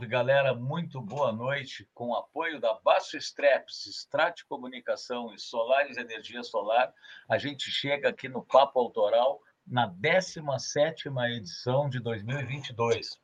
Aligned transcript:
Salve 0.00 0.12
galera, 0.12 0.54
muito 0.54 0.98
boa 0.98 1.30
noite. 1.30 1.86
Com 1.92 2.08
o 2.08 2.14
apoio 2.14 2.58
da 2.58 2.72
Basso 2.82 3.18
Straps, 3.18 3.84
Strat 3.84 4.44
Comunicação 4.48 5.34
e 5.34 5.38
Solares 5.38 5.98
Energia 5.98 6.42
Solar, 6.42 6.90
a 7.28 7.36
gente 7.36 7.70
chega 7.70 8.08
aqui 8.08 8.26
no 8.26 8.42
Papo 8.42 8.80
Autoral 8.80 9.42
na 9.66 9.86
17ª 9.86 11.36
edição 11.36 11.90
de 11.90 12.00
2022. 12.00 13.20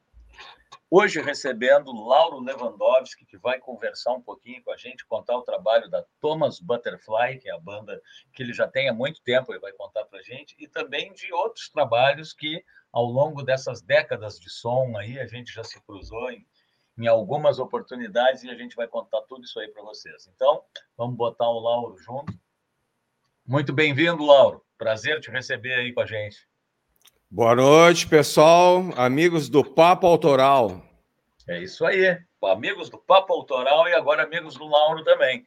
Hoje 0.91 1.23
recebendo 1.23 1.93
Lauro 1.93 2.41
Lewandowski, 2.41 3.25
que 3.25 3.39
vai 3.39 3.59
conversar 3.59 4.13
um 4.13 4.21
pouquinho 4.21 4.63
com 4.63 4.71
a 4.71 4.77
gente, 4.77 5.07
contar 5.07 5.39
o 5.39 5.43
trabalho 5.43 5.89
da 5.89 6.05
Thomas 6.21 6.61
Butterfly, 6.61 7.39
que 7.39 7.49
é 7.49 7.55
a 7.55 7.59
banda 7.59 8.03
que 8.35 8.43
ele 8.43 8.53
já 8.53 8.69
tem 8.69 8.91
há 8.91 8.93
muito 8.93 9.23
tempo, 9.23 9.51
ele 9.51 9.61
vai 9.61 9.73
contar 9.73 10.05
para 10.05 10.19
a 10.19 10.23
gente, 10.23 10.55
e 10.59 10.69
também 10.69 11.11
de 11.15 11.33
outros 11.33 11.71
trabalhos 11.71 12.35
que 12.35 12.63
ao 12.93 13.05
longo 13.05 13.43
dessas 13.43 13.83
décadas 13.83 14.39
de 14.39 14.49
som 14.49 14.97
aí, 14.97 15.19
a 15.19 15.27
gente 15.27 15.53
já 15.53 15.63
se 15.63 15.79
cruzou 15.83 16.31
em, 16.31 16.47
em 16.99 17.07
algumas 17.07 17.59
oportunidades 17.59 18.43
e 18.43 18.51
a 18.51 18.55
gente 18.55 18.75
vai 18.75 18.89
contar 18.89 19.21
tudo 19.23 19.45
isso 19.45 19.59
aí 19.61 19.69
para 19.69 19.83
vocês. 19.83 20.31
Então, 20.35 20.63
vamos 20.97 21.17
botar 21.17 21.49
o 21.49 21.61
Lauro 21.61 21.99
junto. 21.99 22.33
Muito 23.47 23.73
bem-vindo, 23.73 24.25
Lauro. 24.25 24.65
Prazer 24.79 25.21
te 25.21 25.31
receber 25.31 25.75
aí 25.75 25.93
com 25.93 26.01
a 26.01 26.07
gente. 26.07 26.49
Boa 27.31 27.55
noite, 27.55 28.09
pessoal, 28.09 28.83
amigos 28.97 29.49
do 29.49 29.65
Papo 29.65 30.07
Autoral. 30.07 30.83
É 31.49 31.61
isso 31.61 31.85
aí, 31.85 32.19
amigos 32.43 32.89
do 32.89 32.99
Papo 32.99 33.33
Autoral 33.33 33.89
e 33.89 33.95
agora 33.95 34.23
amigos 34.23 34.55
do 34.55 34.67
Lauro 34.67 35.05
também. 35.05 35.45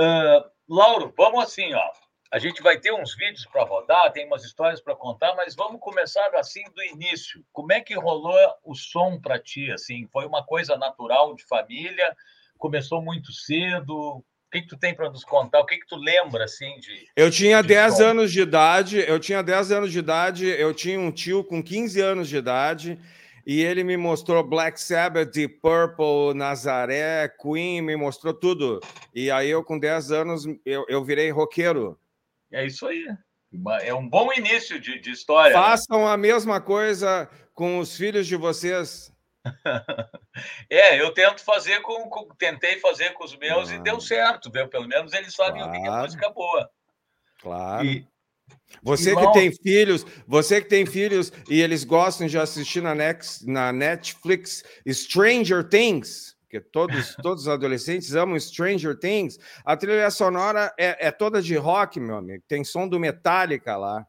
Uh, 0.00 0.44
Lauro, 0.68 1.12
vamos 1.16 1.44
assim, 1.44 1.72
ó. 1.74 1.92
A 2.34 2.38
gente 2.40 2.60
vai 2.64 2.76
ter 2.76 2.92
uns 2.92 3.14
vídeos 3.14 3.46
para 3.46 3.62
rodar, 3.62 4.10
tem 4.10 4.26
umas 4.26 4.42
histórias 4.44 4.80
para 4.80 4.96
contar, 4.96 5.36
mas 5.36 5.54
vamos 5.54 5.80
começar 5.80 6.28
assim 6.34 6.64
do 6.74 6.82
início. 6.82 7.44
Como 7.52 7.72
é 7.72 7.80
que 7.80 7.94
rolou 7.94 8.36
o 8.64 8.74
som 8.74 9.20
para 9.20 9.38
ti? 9.38 9.70
Assim, 9.70 10.08
foi 10.12 10.26
uma 10.26 10.42
coisa 10.44 10.76
natural 10.76 11.36
de 11.36 11.44
família? 11.44 12.12
Começou 12.58 13.00
muito 13.00 13.30
cedo? 13.30 13.96
O 13.96 14.24
que, 14.50 14.62
que 14.62 14.66
tu 14.66 14.76
tem 14.76 14.92
para 14.92 15.08
nos 15.08 15.22
contar? 15.22 15.60
O 15.60 15.64
que, 15.64 15.78
que 15.78 15.86
tu 15.86 15.94
lembra 15.94 16.42
assim 16.42 16.76
de? 16.80 17.06
Eu 17.14 17.30
tinha 17.30 17.62
de 17.62 17.68
10 17.68 17.98
som? 17.98 18.02
anos 18.02 18.32
de 18.32 18.40
idade. 18.40 18.98
Eu 18.98 19.20
tinha 19.20 19.40
10 19.40 19.70
anos 19.70 19.92
de 19.92 19.98
idade. 20.00 20.48
Eu 20.48 20.74
tinha 20.74 20.98
um 20.98 21.12
tio 21.12 21.44
com 21.44 21.62
15 21.62 22.00
anos 22.00 22.28
de 22.28 22.36
idade 22.36 22.98
e 23.46 23.62
ele 23.62 23.84
me 23.84 23.96
mostrou 23.96 24.42
Black 24.42 24.80
Sabbath, 24.80 25.30
Deep 25.30 25.60
Purple, 25.60 26.34
Nazaré, 26.34 27.28
Queen, 27.28 27.80
me 27.80 27.94
mostrou 27.94 28.34
tudo. 28.34 28.80
E 29.14 29.30
aí 29.30 29.50
eu, 29.50 29.62
com 29.62 29.78
10 29.78 30.10
anos, 30.10 30.44
eu, 30.66 30.84
eu 30.88 31.04
virei 31.04 31.30
roqueiro. 31.30 31.96
É 32.54 32.64
isso 32.64 32.86
aí. 32.86 33.04
É 33.82 33.92
um 33.92 34.08
bom 34.08 34.32
início 34.32 34.80
de, 34.80 34.98
de 35.00 35.10
história. 35.10 35.56
Né? 35.56 35.62
Façam 35.62 36.00
né? 36.00 36.12
a 36.12 36.16
mesma 36.16 36.60
coisa 36.60 37.28
com 37.52 37.78
os 37.78 37.96
filhos 37.96 38.26
de 38.26 38.36
vocês. 38.36 39.12
é, 40.70 41.00
eu 41.00 41.12
tento 41.12 41.44
fazer 41.44 41.80
com, 41.82 42.08
com, 42.08 42.28
tentei 42.36 42.80
fazer 42.80 43.12
com 43.12 43.24
os 43.24 43.36
meus 43.36 43.70
e 43.70 43.78
deu 43.80 44.00
certo, 44.00 44.50
viu? 44.50 44.68
Pelo 44.68 44.88
menos 44.88 45.12
eles 45.12 45.34
sabem 45.34 45.62
claro. 45.62 45.78
o 45.78 45.82
que 45.82 45.88
é 45.88 45.90
música 45.90 46.30
boa. 46.30 46.70
Claro. 47.40 47.84
E, 47.84 48.06
você 48.82 49.12
e 49.12 49.16
que 49.16 49.32
tem 49.32 49.52
filhos, 49.52 50.06
você 50.26 50.60
que 50.60 50.68
tem 50.68 50.86
filhos 50.86 51.32
e 51.48 51.60
eles 51.60 51.84
gostam 51.84 52.26
de 52.26 52.38
assistir 52.38 52.82
na, 52.82 52.94
na 52.94 53.72
Netflix 53.72 54.62
Stranger 54.88 55.68
Things 55.68 56.33
porque 56.54 56.60
todos, 56.60 57.16
todos 57.22 57.42
os 57.42 57.48
adolescentes 57.48 58.14
amam 58.14 58.38
Stranger 58.38 58.98
Things. 58.98 59.38
A 59.64 59.76
trilha 59.76 60.10
sonora 60.10 60.72
é, 60.78 61.08
é 61.08 61.10
toda 61.10 61.42
de 61.42 61.56
rock, 61.56 61.98
meu 61.98 62.16
amigo. 62.16 62.42
Tem 62.46 62.62
som 62.62 62.86
do 62.86 63.00
Metallica 63.00 63.76
lá. 63.76 64.06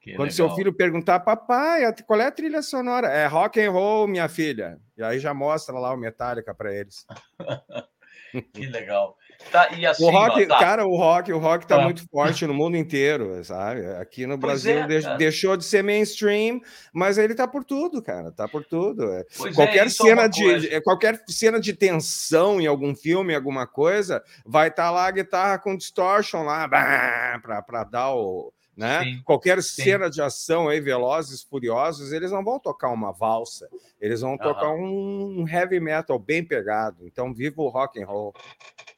Que 0.00 0.12
Quando 0.12 0.30
legal. 0.30 0.48
seu 0.48 0.50
filho 0.50 0.72
perguntar, 0.72 1.20
papai, 1.20 1.82
qual 2.06 2.20
é 2.20 2.26
a 2.26 2.32
trilha 2.32 2.60
sonora? 2.60 3.08
É 3.08 3.26
rock 3.26 3.60
and 3.60 3.70
roll, 3.70 4.08
minha 4.08 4.28
filha. 4.28 4.78
E 4.96 5.02
aí 5.02 5.18
já 5.18 5.32
mostra 5.32 5.78
lá 5.78 5.92
o 5.92 5.96
Metallica 5.96 6.54
para 6.54 6.74
eles. 6.74 7.06
que 8.52 8.66
legal. 8.66 9.16
Tá, 9.50 9.68
assim, 9.90 10.04
o 10.04 10.10
rock, 10.10 10.44
ó, 10.44 10.46
tá. 10.46 10.58
cara, 10.58 10.86
o 10.86 10.96
rock, 10.96 11.32
o 11.32 11.38
rock 11.38 11.66
tá, 11.66 11.78
tá, 11.78 11.84
muito 11.84 12.06
forte 12.08 12.46
no 12.46 12.54
mundo 12.54 12.76
inteiro, 12.76 13.44
sabe? 13.44 13.84
Aqui 13.96 14.26
no 14.26 14.38
pois 14.38 14.64
Brasil 14.64 14.82
é, 14.82 15.16
deixou 15.16 15.56
de 15.56 15.64
ser 15.64 15.82
mainstream, 15.82 16.60
mas 16.92 17.18
ele 17.18 17.34
tá 17.34 17.46
por 17.46 17.64
tudo, 17.64 18.02
cara, 18.02 18.32
tá 18.32 18.48
por 18.48 18.64
tudo. 18.64 19.12
É. 19.12 19.24
qualquer 19.54 19.86
é, 19.86 19.90
cena 19.90 20.26
de 20.26 20.80
qualquer 20.82 21.22
cena 21.26 21.60
de 21.60 21.72
tensão 21.72 22.60
em 22.60 22.66
algum 22.66 22.94
filme, 22.94 23.34
alguma 23.34 23.66
coisa, 23.66 24.22
vai 24.44 24.68
estar 24.68 24.84
tá 24.84 24.90
lá 24.90 25.06
a 25.06 25.10
guitarra 25.10 25.58
com 25.58 25.76
distortion 25.76 26.42
lá 26.42 26.68
para 26.68 27.84
dar 27.84 28.14
o 28.14 28.52
né? 28.76 29.04
Sim, 29.04 29.22
Qualquer 29.22 29.62
sim. 29.62 29.82
cena 29.82 30.08
de 30.08 30.22
ação 30.22 30.68
aí, 30.68 30.80
Velozes, 30.80 31.42
Furiosos, 31.42 32.12
eles 32.12 32.30
não 32.30 32.42
vão 32.42 32.58
tocar 32.58 32.88
uma 32.88 33.12
valsa, 33.12 33.68
eles 34.00 34.20
vão 34.20 34.38
tocar 34.38 34.70
um 34.70 35.46
heavy 35.46 35.78
metal 35.78 36.18
bem 36.18 36.44
pegado. 36.44 37.06
Então, 37.06 37.32
viva 37.34 37.60
o 37.60 37.68
rock 37.68 38.02
and 38.02 38.06
roll. 38.06 38.34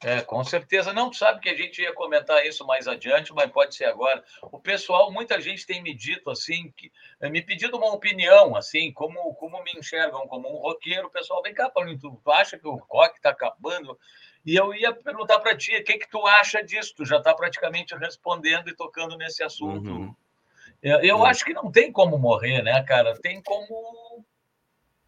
É, 0.03 0.21
com 0.21 0.43
certeza. 0.43 0.93
Não, 0.93 1.11
sabe 1.11 1.39
que 1.41 1.49
a 1.49 1.55
gente 1.55 1.81
ia 1.81 1.93
comentar 1.93 2.45
isso 2.45 2.65
mais 2.65 2.87
adiante, 2.87 3.33
mas 3.33 3.51
pode 3.51 3.75
ser 3.75 3.85
agora. 3.85 4.23
O 4.43 4.59
pessoal, 4.59 5.11
muita 5.11 5.41
gente 5.41 5.65
tem 5.65 5.81
me 5.81 5.93
dito 5.93 6.29
assim, 6.29 6.71
que, 6.77 6.91
eh, 7.19 7.29
me 7.29 7.41
pedido 7.41 7.77
uma 7.77 7.91
opinião, 7.91 8.55
assim, 8.55 8.91
como, 8.93 9.33
como 9.35 9.63
me 9.63 9.71
enxergam 9.77 10.27
como 10.27 10.47
um 10.47 10.57
roqueiro. 10.57 11.07
O 11.07 11.11
pessoal, 11.11 11.41
vem 11.41 11.53
cá, 11.53 11.69
Paulinho, 11.69 11.99
tu, 11.99 12.21
tu 12.23 12.31
acha 12.31 12.57
que 12.57 12.67
o 12.67 12.75
rock 12.75 13.17
está 13.17 13.31
acabando? 13.31 13.97
E 14.45 14.55
eu 14.55 14.73
ia 14.73 14.93
perguntar 14.93 15.39
para 15.39 15.57
ti, 15.57 15.75
o 15.75 15.83
que, 15.83 15.97
que 15.97 16.09
tu 16.09 16.25
acha 16.27 16.61
disso? 16.61 16.93
Tu 16.95 17.05
já 17.05 17.17
está 17.17 17.33
praticamente 17.33 17.95
respondendo 17.95 18.69
e 18.69 18.75
tocando 18.75 19.17
nesse 19.17 19.43
assunto. 19.43 19.89
Uhum. 19.89 20.15
Eu, 20.83 20.99
eu 20.99 21.15
uhum. 21.17 21.25
acho 21.25 21.43
que 21.43 21.53
não 21.53 21.71
tem 21.71 21.91
como 21.91 22.17
morrer, 22.17 22.61
né, 22.61 22.83
cara? 22.83 23.17
Tem 23.19 23.41
como 23.41 24.23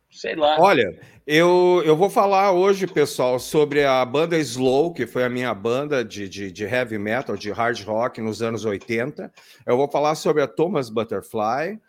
sei 0.09 0.35
lá. 0.35 0.59
Olha, 0.59 0.99
eu, 1.25 1.81
eu 1.85 1.95
vou 1.95 2.09
falar 2.09 2.51
hoje, 2.51 2.87
pessoal, 2.87 3.39
sobre 3.39 3.83
a 3.83 4.03
banda 4.03 4.37
Slow, 4.37 4.93
que 4.93 5.05
foi 5.05 5.23
a 5.23 5.29
minha 5.29 5.53
banda 5.53 6.03
de, 6.03 6.27
de, 6.27 6.51
de, 6.51 6.65
heavy 6.65 6.97
metal, 6.97 7.37
de 7.37 7.51
hard 7.51 7.79
rock 7.83 8.19
nos 8.21 8.41
anos 8.41 8.65
80. 8.65 9.31
Eu 9.65 9.77
vou 9.77 9.89
falar 9.89 10.15
sobre 10.15 10.41
a 10.41 10.47
Thomas 10.47 10.89
Butterfly. 10.89 11.79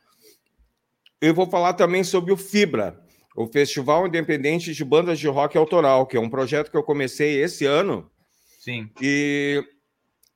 Eu 1.21 1.35
vou 1.35 1.49
falar 1.49 1.73
também 1.73 2.05
sobre 2.05 2.33
o 2.33 2.37
Fibra, 2.37 3.01
o 3.39 3.47
Festival 3.47 4.05
Independente 4.05 4.75
de 4.75 4.85
Bandas 4.85 5.17
de 5.17 5.29
Rock 5.29 5.57
Autoral, 5.57 6.09
que 6.09 6.17
é 6.17 6.21
um 6.21 6.29
projeto 6.29 6.73
que 6.73 6.77
eu 6.77 6.83
comecei 6.83 7.41
esse 7.41 7.65
ano. 7.65 8.11
Sim. 8.59 8.91
E 9.01 9.65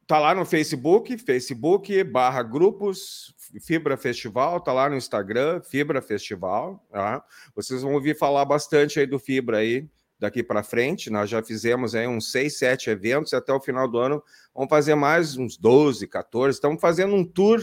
tá 0.07 0.21
lá 0.21 0.33
no 0.33 0.45
Facebook, 0.45 1.19
Facebook 1.19 2.05
barra 2.05 2.45
grupos 2.45 3.35
Fibra 3.61 3.97
Festival, 3.97 4.61
tá 4.61 4.73
lá 4.73 4.89
no 4.89 4.95
Instagram, 4.95 5.61
Fibra 5.63 6.01
Festival, 6.01 6.81
tá? 6.93 7.25
Vocês 7.57 7.83
vão 7.83 7.95
ouvir 7.95 8.17
falar 8.17 8.45
bastante 8.45 9.01
aí 9.01 9.07
do 9.07 9.19
Fibra 9.19 9.59
aí 9.59 9.85
daqui 10.17 10.41
para 10.41 10.63
frente. 10.63 11.11
Nós 11.11 11.29
já 11.29 11.43
fizemos 11.43 11.97
aí 11.97 12.07
uns 12.07 12.31
seis, 12.31 12.57
sete 12.57 12.89
eventos, 12.89 13.35
até 13.35 13.53
o 13.53 13.61
final 13.61 13.89
do 13.89 13.99
ano 13.99 14.23
vamos 14.55 14.71
fazer 14.71 14.95
mais 14.95 15.37
uns 15.37 15.57
12, 15.57 16.07
14. 16.07 16.57
Estamos 16.57 16.81
fazendo 16.81 17.17
um 17.17 17.25
tour 17.25 17.61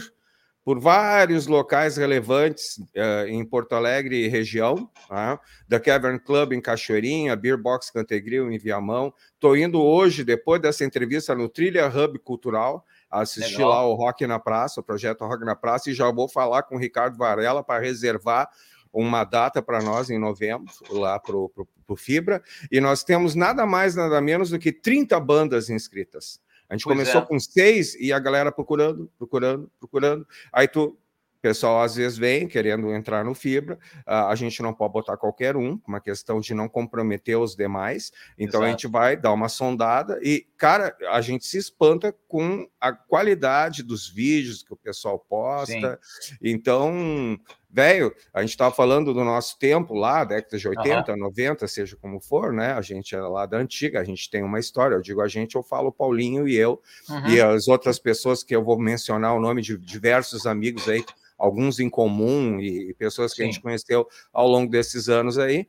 por 0.64 0.78
vários 0.78 1.46
locais 1.46 1.96
relevantes 1.96 2.78
uh, 2.78 3.26
em 3.26 3.44
Porto 3.44 3.74
Alegre 3.74 4.24
e 4.24 4.28
região, 4.28 4.90
tá? 5.08 5.40
da 5.66 5.80
Cavern 5.80 6.18
Club 6.18 6.52
em 6.52 6.60
Cachoeirinha, 6.60 7.34
Beer 7.34 7.56
Box 7.56 7.90
Cantegril 7.90 8.50
em 8.50 8.58
Viamão. 8.58 9.12
Estou 9.34 9.56
indo 9.56 9.80
hoje, 9.80 10.22
depois 10.22 10.60
dessa 10.60 10.84
entrevista, 10.84 11.34
no 11.34 11.48
Trilha 11.48 11.88
Hub 11.88 12.18
Cultural, 12.18 12.84
assistir 13.10 13.58
Legal. 13.58 13.70
lá 13.70 13.86
o 13.86 13.94
Rock 13.94 14.26
na 14.26 14.38
Praça, 14.38 14.80
o 14.80 14.84
projeto 14.84 15.24
Rock 15.24 15.44
na 15.44 15.56
Praça, 15.56 15.90
e 15.90 15.94
já 15.94 16.10
vou 16.10 16.28
falar 16.28 16.62
com 16.64 16.76
o 16.76 16.78
Ricardo 16.78 17.16
Varela 17.16 17.64
para 17.64 17.82
reservar 17.82 18.48
uma 18.92 19.24
data 19.24 19.62
para 19.62 19.80
nós 19.80 20.10
em 20.10 20.18
novembro, 20.18 20.72
lá 20.90 21.18
para 21.18 21.36
o 21.36 21.96
Fibra, 21.96 22.42
e 22.70 22.80
nós 22.80 23.02
temos 23.02 23.34
nada 23.34 23.64
mais, 23.64 23.94
nada 23.94 24.20
menos 24.20 24.50
do 24.50 24.58
que 24.58 24.72
30 24.72 25.18
bandas 25.20 25.70
inscritas. 25.70 26.40
A 26.70 26.74
gente 26.74 26.84
pois 26.84 26.96
começou 26.96 27.20
é. 27.20 27.26
com 27.26 27.38
seis 27.38 27.96
e 27.96 28.12
a 28.12 28.18
galera 28.20 28.52
procurando, 28.52 29.10
procurando, 29.18 29.68
procurando. 29.80 30.26
Aí 30.52 30.68
tu, 30.68 30.96
pessoal 31.42 31.82
às 31.82 31.96
vezes 31.96 32.16
vem 32.16 32.46
querendo 32.46 32.94
entrar 32.94 33.24
no 33.24 33.34
Fibra, 33.34 33.76
a 34.06 34.34
gente 34.36 34.62
não 34.62 34.72
pode 34.72 34.92
botar 34.92 35.16
qualquer 35.16 35.56
um, 35.56 35.80
uma 35.86 36.00
questão 36.00 36.38
de 36.38 36.54
não 36.54 36.68
comprometer 36.68 37.36
os 37.36 37.56
demais. 37.56 38.12
Então 38.38 38.60
Exato. 38.60 38.64
a 38.64 38.68
gente 38.70 38.86
vai 38.86 39.16
dar 39.16 39.32
uma 39.32 39.48
sondada 39.48 40.20
e, 40.22 40.46
cara, 40.56 40.96
a 41.08 41.20
gente 41.20 41.44
se 41.44 41.58
espanta 41.58 42.14
com 42.28 42.68
a 42.80 42.92
qualidade 42.92 43.82
dos 43.82 44.08
vídeos 44.08 44.62
que 44.62 44.72
o 44.72 44.76
pessoal 44.76 45.18
posta. 45.18 45.98
Sim. 46.02 46.36
Então, 46.40 47.38
velho, 47.72 48.14
a 48.34 48.40
gente 48.40 48.50
estava 48.50 48.74
falando 48.74 49.14
do 49.14 49.24
nosso 49.24 49.58
tempo 49.58 49.94
lá, 49.94 50.24
década 50.24 50.58
de 50.58 50.68
80, 50.68 51.12
uhum. 51.12 51.18
90, 51.18 51.68
seja 51.68 51.96
como 51.96 52.20
for, 52.20 52.52
né? 52.52 52.72
A 52.72 52.82
gente 52.82 53.14
é 53.14 53.20
lá 53.20 53.46
da 53.46 53.58
antiga, 53.58 54.00
a 54.00 54.04
gente 54.04 54.28
tem 54.28 54.42
uma 54.42 54.58
história. 54.58 54.94
Eu 54.94 55.02
digo 55.02 55.20
a 55.20 55.28
gente, 55.28 55.54
eu 55.54 55.62
falo 55.62 55.92
Paulinho 55.92 56.48
e 56.48 56.56
eu, 56.56 56.80
uhum. 57.08 57.28
e 57.28 57.40
as 57.40 57.68
outras 57.68 57.98
pessoas 57.98 58.42
que 58.42 58.54
eu 58.54 58.64
vou 58.64 58.78
mencionar 58.78 59.34
o 59.34 59.40
nome 59.40 59.62
de 59.62 59.78
diversos 59.78 60.46
amigos 60.46 60.88
aí, 60.88 61.04
alguns 61.38 61.78
em 61.80 61.88
comum 61.88 62.60
e, 62.60 62.92
pessoas 62.94 63.32
que 63.32 63.38
Sim. 63.38 63.42
a 63.42 63.46
gente 63.46 63.60
conheceu 63.60 64.06
ao 64.32 64.46
longo 64.46 64.70
desses 64.70 65.08
anos 65.08 65.38
aí. 65.38 65.66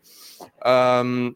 Um, 1.06 1.36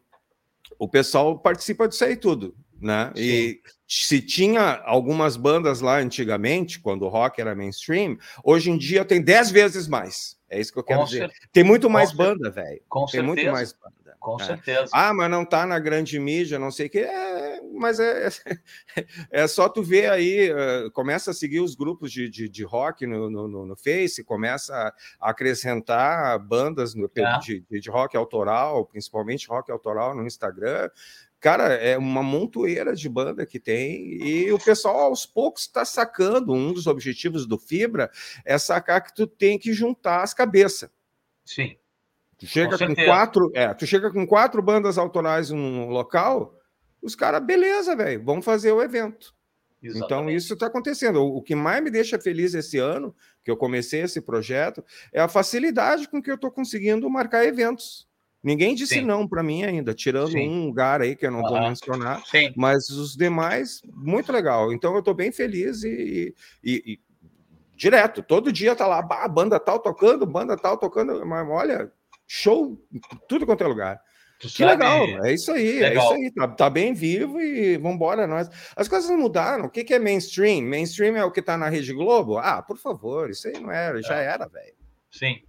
o 0.78 0.88
pessoal 0.88 1.38
participa 1.38 1.88
disso 1.88 2.04
aí 2.04 2.16
tudo, 2.16 2.54
né? 2.80 3.12
Sim. 3.14 3.22
E 3.22 3.60
se 3.88 4.20
tinha 4.20 4.82
algumas 4.84 5.36
bandas 5.36 5.80
lá 5.80 5.98
antigamente, 5.98 6.80
quando 6.80 7.02
o 7.02 7.08
rock 7.08 7.40
era 7.40 7.54
mainstream, 7.54 8.18
hoje 8.42 8.70
em 8.70 8.78
dia 8.78 9.04
tem 9.04 9.22
dez 9.22 9.50
vezes 9.50 9.86
mais. 9.86 10.36
É 10.48 10.60
isso 10.60 10.72
que 10.72 10.78
eu 10.78 10.84
quero 10.84 11.00
Com 11.00 11.06
dizer. 11.06 11.32
Tem 11.52 11.64
muito 11.64 11.90
mais 11.90 12.12
banda, 12.12 12.50
velho. 12.50 12.80
Tem 12.80 13.06
certeza. 13.08 13.22
muito 13.22 13.46
mais 13.50 13.72
banda. 13.72 13.96
Com 14.26 14.40
é. 14.40 14.44
certeza. 14.44 14.90
Ah, 14.92 15.14
mas 15.14 15.30
não 15.30 15.42
está 15.42 15.64
na 15.66 15.78
grande 15.78 16.18
mídia, 16.18 16.58
não 16.58 16.70
sei 16.72 16.86
o 16.86 16.90
quê. 16.90 17.00
É, 17.00 17.60
mas 17.74 18.00
é, 18.00 18.28
é 19.30 19.46
só 19.46 19.68
tu 19.68 19.82
ver 19.82 20.10
aí, 20.10 20.50
uh, 20.52 20.90
começa 20.90 21.30
a 21.30 21.34
seguir 21.34 21.60
os 21.60 21.76
grupos 21.76 22.10
de, 22.10 22.28
de, 22.28 22.48
de 22.48 22.64
rock 22.64 23.06
no, 23.06 23.30
no, 23.30 23.66
no, 23.66 23.76
Face, 23.76 24.24
começa 24.24 24.92
a 25.20 25.30
acrescentar 25.30 26.38
bandas 26.40 26.94
no, 26.94 27.08
é. 27.14 27.38
de, 27.38 27.64
de 27.68 27.90
rock 27.90 28.16
autoral, 28.16 28.84
principalmente 28.86 29.46
rock 29.48 29.70
autoral 29.70 30.14
no 30.14 30.26
Instagram. 30.26 30.90
Cara, 31.46 31.74
é 31.74 31.96
uma 31.96 32.24
montoeira 32.24 32.92
de 32.92 33.08
banda 33.08 33.46
que 33.46 33.60
tem, 33.60 34.20
e 34.20 34.50
o 34.50 34.58
pessoal 34.58 35.02
aos 35.02 35.24
poucos 35.24 35.62
está 35.62 35.84
sacando. 35.84 36.52
Um 36.52 36.72
dos 36.72 36.88
objetivos 36.88 37.46
do 37.46 37.56
Fibra 37.56 38.10
é 38.44 38.58
sacar 38.58 39.00
que 39.00 39.14
tu 39.14 39.28
tem 39.28 39.56
que 39.56 39.72
juntar 39.72 40.24
as 40.24 40.34
cabeças. 40.34 40.90
Sim. 41.44 41.76
Tu 42.36 42.48
chega 42.48 42.76
com, 42.76 42.92
com 42.92 43.04
quatro, 43.04 43.52
é, 43.54 43.72
tu 43.72 43.86
chega 43.86 44.10
com 44.10 44.26
quatro 44.26 44.60
bandas 44.60 44.98
autorais 44.98 45.50
num 45.50 45.88
local, 45.88 46.52
os 47.00 47.14
caras, 47.14 47.46
beleza, 47.46 47.94
velho, 47.94 48.24
vamos 48.24 48.44
fazer 48.44 48.72
o 48.72 48.82
evento. 48.82 49.32
Então, 49.80 49.96
Exatamente. 49.98 50.04
Então, 50.04 50.30
isso 50.30 50.54
está 50.54 50.66
acontecendo. 50.66 51.22
O, 51.22 51.36
o 51.36 51.42
que 51.42 51.54
mais 51.54 51.80
me 51.80 51.92
deixa 51.92 52.18
feliz 52.18 52.54
esse 52.54 52.76
ano, 52.78 53.14
que 53.44 53.50
eu 53.52 53.56
comecei 53.56 54.00
esse 54.00 54.20
projeto, 54.20 54.84
é 55.12 55.20
a 55.20 55.28
facilidade 55.28 56.08
com 56.08 56.20
que 56.20 56.28
eu 56.28 56.34
estou 56.34 56.50
conseguindo 56.50 57.08
marcar 57.08 57.44
eventos. 57.44 58.05
Ninguém 58.46 58.76
disse 58.76 58.94
Sim. 58.94 59.00
não 59.00 59.26
para 59.26 59.42
mim 59.42 59.64
ainda, 59.64 59.92
tirando 59.92 60.30
Sim. 60.30 60.48
um 60.48 60.66
lugar 60.66 61.02
aí 61.02 61.16
que 61.16 61.26
eu 61.26 61.32
não 61.32 61.42
vou 61.42 61.58
mencionar, 61.58 62.24
Sim. 62.26 62.52
mas 62.54 62.88
os 62.90 63.16
demais, 63.16 63.82
muito 63.92 64.30
legal. 64.30 64.72
Então 64.72 64.92
eu 64.92 65.00
estou 65.00 65.12
bem 65.12 65.32
feliz 65.32 65.82
e, 65.82 66.32
e, 66.62 66.72
e, 66.86 67.00
direto, 67.74 68.22
todo 68.22 68.52
dia 68.52 68.76
tá 68.76 68.86
lá, 68.86 69.00
a 69.00 69.26
banda 69.26 69.58
tal 69.58 69.80
tocando, 69.80 70.24
banda 70.24 70.56
tal 70.56 70.78
tocando, 70.78 71.26
mas 71.26 71.44
olha, 71.50 71.90
show, 72.24 72.80
tudo 73.28 73.44
quanto 73.44 73.64
é 73.64 73.66
lugar. 73.66 74.00
Tu 74.38 74.46
que 74.46 74.58
sabe... 74.58 74.70
legal, 74.70 75.26
é 75.26 75.32
isso 75.32 75.50
aí, 75.50 75.80
legal. 75.80 75.90
é 75.90 76.06
isso 76.06 76.14
aí, 76.14 76.30
tá, 76.30 76.46
tá, 76.46 76.70
bem 76.70 76.94
vivo 76.94 77.40
e 77.40 77.76
vambora 77.78 78.28
nós. 78.28 78.48
As 78.76 78.86
coisas 78.86 79.10
mudaram, 79.10 79.64
o 79.64 79.68
que, 79.68 79.82
que 79.82 79.94
é 79.94 79.98
mainstream? 79.98 80.62
Mainstream 80.62 81.16
é 81.16 81.24
o 81.24 81.32
que 81.32 81.42
tá 81.42 81.56
na 81.56 81.68
Rede 81.68 81.92
Globo? 81.92 82.38
Ah, 82.38 82.62
por 82.62 82.78
favor, 82.78 83.28
isso 83.28 83.48
aí 83.48 83.58
não 83.58 83.72
era, 83.72 84.00
já 84.00 84.20
é. 84.20 84.26
era, 84.26 84.46
velho. 84.46 84.76
Sim. 85.10 85.42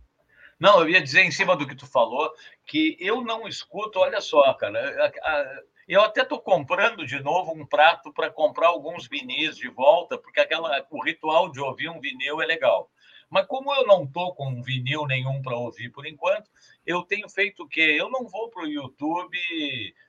Não, 0.60 0.82
eu 0.82 0.90
ia 0.90 1.02
dizer 1.02 1.22
em 1.22 1.32
cima 1.32 1.56
do 1.56 1.68
que 1.68 1.76
tu 1.76 1.86
falou, 1.86 2.32
que 2.66 2.98
eu 3.00 3.22
não 3.22 3.48
escuto, 3.48 4.00
olha 4.00 4.20
só, 4.20 4.54
cara, 4.56 5.14
eu 5.88 6.02
até 6.02 6.24
estou 6.24 6.42
comprando 6.42 7.06
de 7.06 7.20
novo 7.22 7.54
um 7.54 7.66
prato 7.66 8.12
para 8.12 8.32
comprar 8.32 8.68
alguns 8.68 9.08
vinis 9.08 9.56
de 9.56 9.70
volta, 9.70 10.18
porque 10.18 10.40
aquela, 10.40 10.86
o 10.90 11.04
ritual 11.04 11.52
de 11.52 11.60
ouvir 11.60 11.90
um 11.90 12.02
vinil 12.02 12.42
é 12.42 12.46
legal. 12.46 12.90
Mas 13.30 13.46
como 13.46 13.74
eu 13.74 13.86
não 13.86 14.04
estou 14.04 14.34
com 14.36 14.62
vinil 14.62 15.06
nenhum 15.06 15.42
para 15.42 15.58
ouvir 15.58 15.90
por 15.90 16.06
enquanto, 16.06 16.50
eu 16.86 17.04
tenho 17.04 17.28
feito 17.30 17.64
o 17.64 17.68
quê? 17.68 17.96
Eu 17.98 18.10
não 18.10 18.28
vou 18.28 18.50
para 18.50 18.64
o 18.64 18.68
YouTube 18.68 19.38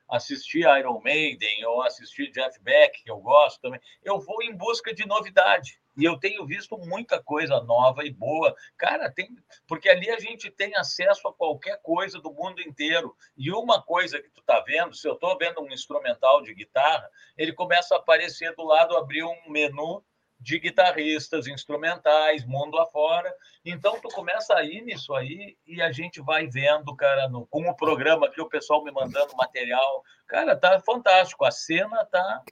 assistir 0.09 0.61
Iron 0.79 1.01
Maiden 1.01 1.65
ou 1.67 1.83
assistir 1.83 2.31
Jeff 2.31 2.59
Beck, 2.61 3.03
que 3.03 3.11
eu 3.11 3.19
gosto 3.19 3.61
também. 3.61 3.81
Eu 4.03 4.19
vou 4.21 4.43
em 4.43 4.55
busca 4.55 4.95
de 4.95 5.07
novidade. 5.07 5.81
E 5.97 6.05
eu 6.05 6.17
tenho 6.17 6.47
visto 6.47 6.79
muita 6.79 7.21
coisa 7.21 7.61
nova 7.61 8.05
e 8.05 8.11
boa. 8.11 8.55
Cara, 8.77 9.11
tem. 9.11 9.37
Porque 9.67 9.89
ali 9.89 10.09
a 10.09 10.19
gente 10.21 10.49
tem 10.49 10.77
acesso 10.77 11.27
a 11.27 11.35
qualquer 11.35 11.83
coisa 11.83 12.21
do 12.21 12.33
mundo 12.33 12.63
inteiro. 12.63 13.17
E 13.37 13.51
uma 13.51 13.83
coisa 13.83 14.23
que 14.23 14.31
tu 14.31 14.41
tá 14.43 14.61
vendo, 14.61 14.95
se 14.95 15.09
eu 15.09 15.15
estou 15.15 15.37
vendo 15.37 15.61
um 15.61 15.73
instrumental 15.73 16.41
de 16.41 16.55
guitarra, 16.55 17.11
ele 17.37 17.53
começa 17.53 17.97
a 17.97 17.99
aparecer 17.99 18.55
do 18.55 18.65
lado, 18.65 18.97
abrir 18.97 19.25
um 19.25 19.51
menu 19.51 20.05
de 20.41 20.59
guitarristas 20.59 21.47
instrumentais, 21.47 22.45
mundo 22.45 22.79
afora. 22.79 23.33
Então, 23.65 23.99
tu 24.01 24.09
começa 24.09 24.55
a 24.55 24.65
ir 24.65 24.83
nisso 24.83 25.15
aí 25.15 25.57
e 25.67 25.83
a 25.83 25.91
gente 25.91 26.21
vai 26.21 26.47
vendo, 26.47 26.95
cara, 26.95 27.29
no, 27.29 27.47
com 27.47 27.69
o 27.69 27.75
programa 27.75 28.27
aqui, 28.27 28.41
o 28.41 28.49
pessoal 28.49 28.85
me 28.85 28.93
mandando 28.93 29.37
material. 29.37 30.03
Cara, 30.27 30.55
tá 30.55 30.81
fantástico. 30.81 31.45
A 31.45 31.51
cena 31.51 32.05
tá. 32.05 32.43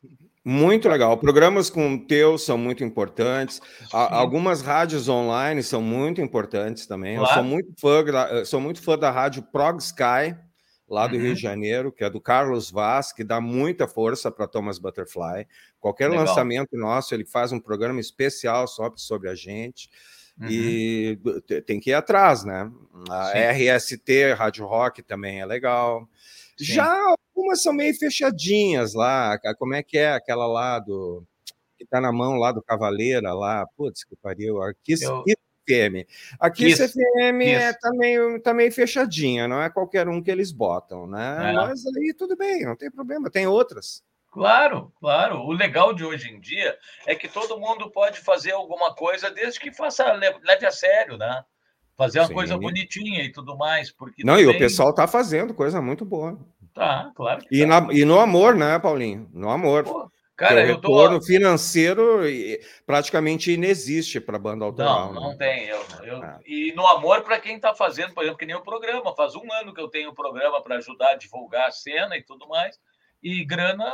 Muito 0.44 0.88
legal. 0.88 1.16
Programas 1.16 1.68
com 1.68 1.98
teu 1.98 2.38
são 2.38 2.56
muito 2.56 2.82
importantes. 2.84 3.60
algumas 3.92 4.62
rádios 4.62 5.08
online 5.08 5.62
são 5.62 5.82
muito 5.82 6.20
importantes 6.20 6.86
também. 6.86 7.16
Claro. 7.16 7.30
Eu 7.30 7.34
sou 7.34 7.44
muito 7.44 7.74
fã, 7.80 8.44
sou 8.44 8.60
muito 8.60 8.82
fã 8.82 8.98
da 8.98 9.10
rádio 9.10 9.42
Prog 9.42 9.78
Sky 9.78 10.36
lá 10.88 11.06
do 11.06 11.16
uhum. 11.16 11.22
Rio 11.22 11.34
de 11.34 11.40
Janeiro, 11.40 11.90
que 11.90 12.04
é 12.04 12.10
do 12.10 12.20
Carlos 12.20 12.70
Vaz, 12.70 13.12
que 13.12 13.24
dá 13.24 13.40
muita 13.40 13.88
força 13.88 14.30
para 14.30 14.46
Thomas 14.46 14.78
Butterfly. 14.78 15.46
Qualquer 15.80 16.10
Legal. 16.10 16.24
lançamento 16.24 16.76
nosso, 16.76 17.14
ele 17.14 17.24
faz 17.24 17.52
um 17.52 17.60
programa 17.60 18.00
especial 18.00 18.68
só 18.68 18.92
sobre 18.96 19.28
a 19.28 19.34
gente. 19.34 19.90
Uhum. 20.40 20.48
E 20.50 21.18
tem 21.66 21.80
que 21.80 21.90
ir 21.90 21.94
atrás, 21.94 22.44
né? 22.44 22.70
A 23.08 23.32
Sim. 23.32 23.74
RST, 23.74 24.34
Rádio 24.34 24.66
Rock 24.66 25.02
também 25.02 25.40
é 25.40 25.46
legal. 25.46 26.06
Sim. 26.58 26.64
Já 26.64 27.16
algumas 27.36 27.62
são 27.62 27.72
meio 27.72 27.94
fechadinhas 27.94 28.94
lá. 28.94 29.38
Como 29.58 29.74
é 29.74 29.82
que 29.82 29.98
é 29.98 30.12
aquela 30.12 30.46
lá 30.46 30.78
do. 30.78 31.24
que 31.78 31.86
tá 31.86 32.00
na 32.00 32.12
mão 32.12 32.36
lá 32.36 32.52
do 32.52 32.62
Cavaleira 32.62 33.32
lá? 33.32 33.66
Putz, 33.76 34.04
que 34.04 34.14
pariu. 34.16 34.62
Aqui, 34.62 34.94
Eu... 35.02 35.24
FM. 35.66 36.06
Aqui 36.38 36.68
isso, 36.68 36.82
CFM 36.86 37.42
isso. 37.42 37.60
é 37.60 37.72
tá 37.72 37.90
meio, 37.90 38.40
tá 38.40 38.54
meio 38.54 38.72
fechadinha, 38.72 39.48
não 39.48 39.60
é 39.60 39.68
qualquer 39.68 40.08
um 40.08 40.22
que 40.22 40.30
eles 40.30 40.52
botam, 40.52 41.06
né? 41.06 41.50
É. 41.50 41.52
Mas 41.52 41.84
aí 41.86 42.14
tudo 42.16 42.36
bem, 42.36 42.64
não 42.64 42.76
tem 42.76 42.90
problema, 42.90 43.28
tem 43.28 43.46
outras. 43.46 44.02
Claro, 44.30 44.92
claro. 45.00 45.38
O 45.40 45.52
legal 45.52 45.94
de 45.94 46.04
hoje 46.04 46.30
em 46.30 46.38
dia 46.38 46.76
é 47.06 47.14
que 47.14 47.26
todo 47.26 47.58
mundo 47.58 47.90
pode 47.90 48.20
fazer 48.20 48.52
alguma 48.52 48.94
coisa 48.94 49.30
desde 49.30 49.58
que 49.58 49.72
faça 49.72 50.12
leve 50.12 50.66
a 50.66 50.70
sério, 50.70 51.16
né? 51.16 51.42
Fazer 51.96 52.20
uma 52.20 52.28
Sim. 52.28 52.34
coisa 52.34 52.58
bonitinha 52.58 53.24
e 53.24 53.32
tudo 53.32 53.56
mais. 53.56 53.90
Porque 53.90 54.22
não, 54.22 54.34
também... 54.34 54.52
e 54.52 54.54
o 54.54 54.58
pessoal 54.58 54.94
tá 54.94 55.06
fazendo 55.06 55.54
coisa 55.54 55.80
muito 55.80 56.04
boa. 56.04 56.38
Tá, 56.74 57.10
claro. 57.16 57.42
e, 57.50 57.60
tá. 57.62 57.66
Na, 57.66 57.92
e 57.94 58.04
no 58.04 58.20
amor, 58.20 58.54
né, 58.54 58.78
Paulinho? 58.78 59.26
No 59.32 59.48
amor. 59.48 59.84
Pô, 59.84 60.10
Cara, 60.36 60.62
o 60.62 60.66
retorno 60.66 61.18
tô... 61.18 61.24
financeiro 61.24 62.20
praticamente 62.84 63.50
inexiste 63.50 64.20
para 64.20 64.36
a 64.36 64.40
banda 64.40 64.66
autoral. 64.66 65.14
Não, 65.14 65.22
não 65.22 65.30
né? 65.30 65.36
tem. 65.38 65.66
Eu, 65.66 65.82
eu... 66.04 66.22
É. 66.22 66.38
E 66.44 66.74
no 66.74 66.86
amor 66.86 67.22
para 67.22 67.40
quem 67.40 67.56
está 67.56 67.74
fazendo, 67.74 68.12
por 68.12 68.22
exemplo, 68.22 68.38
que 68.38 68.44
nem 68.44 68.54
o 68.54 68.62
programa. 68.62 69.16
Faz 69.16 69.34
um 69.34 69.50
ano 69.50 69.72
que 69.72 69.80
eu 69.80 69.88
tenho 69.88 70.10
o 70.10 70.14
programa 70.14 70.62
para 70.62 70.76
ajudar 70.76 71.12
a 71.12 71.16
divulgar 71.16 71.68
a 71.68 71.72
cena 71.72 72.18
e 72.18 72.22
tudo 72.22 72.46
mais. 72.46 72.78
E 73.22 73.44
grana. 73.46 73.90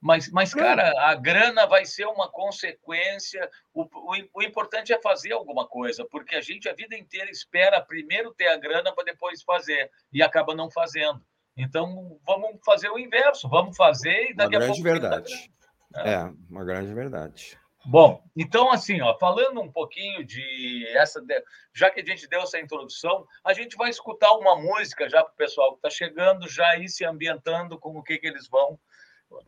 Mas, 0.00 0.30
mas 0.30 0.52
cara, 0.52 0.92
a 0.98 1.14
grana 1.14 1.64
vai 1.64 1.84
ser 1.84 2.06
uma 2.06 2.28
consequência. 2.28 3.48
O, 3.72 3.84
o, 3.84 4.14
o 4.34 4.42
importante 4.42 4.92
é 4.92 5.00
fazer 5.00 5.32
alguma 5.32 5.66
coisa, 5.66 6.04
porque 6.10 6.34
a 6.34 6.40
gente 6.40 6.68
a 6.68 6.74
vida 6.74 6.96
inteira 6.96 7.30
espera 7.30 7.80
primeiro 7.80 8.34
ter 8.34 8.48
a 8.48 8.56
grana 8.56 8.92
para 8.92 9.04
depois 9.04 9.42
fazer 9.44 9.90
e 10.12 10.22
acaba 10.22 10.56
não 10.56 10.70
fazendo. 10.70 11.20
Então, 11.56 12.18
vamos 12.26 12.58
fazer 12.64 12.90
o 12.90 12.98
inverso, 12.98 13.48
vamos 13.48 13.76
fazer 13.76 14.30
e 14.30 14.34
daqui 14.34 14.56
uma 14.56 14.64
a 14.64 14.68
pouco. 14.68 14.82
verdade. 14.82 15.50
É. 15.94 16.12
é, 16.12 16.32
uma 16.50 16.64
grande 16.64 16.92
verdade. 16.92 17.58
Bom, 17.88 18.20
então 18.36 18.72
assim, 18.72 19.00
ó, 19.00 19.16
falando 19.16 19.60
um 19.60 19.70
pouquinho 19.70 20.24
de 20.24 20.84
essa, 20.96 21.24
já 21.72 21.88
que 21.88 22.00
a 22.00 22.04
gente 22.04 22.28
deu 22.28 22.42
essa 22.42 22.58
introdução, 22.58 23.24
a 23.44 23.54
gente 23.54 23.76
vai 23.76 23.88
escutar 23.88 24.32
uma 24.32 24.56
música 24.56 25.08
já 25.08 25.22
para 25.22 25.32
o 25.32 25.36
pessoal 25.36 25.70
que 25.70 25.78
está 25.78 25.90
chegando, 25.90 26.48
já 26.48 26.76
ir 26.76 26.88
se 26.88 27.04
ambientando 27.04 27.78
com 27.78 27.96
o 27.96 28.02
que, 28.02 28.18
que 28.18 28.26
eles 28.26 28.48
vão. 28.48 28.78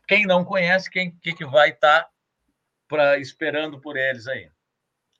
Quem 0.06 0.24
não 0.24 0.44
conhece, 0.44 0.88
quem 0.88 1.10
que, 1.10 1.34
que 1.34 1.44
vai 1.44 1.70
estar 1.70 2.04
tá 2.04 2.10
para 2.86 3.18
esperando 3.18 3.80
por 3.80 3.96
eles 3.96 4.28
aí. 4.28 4.50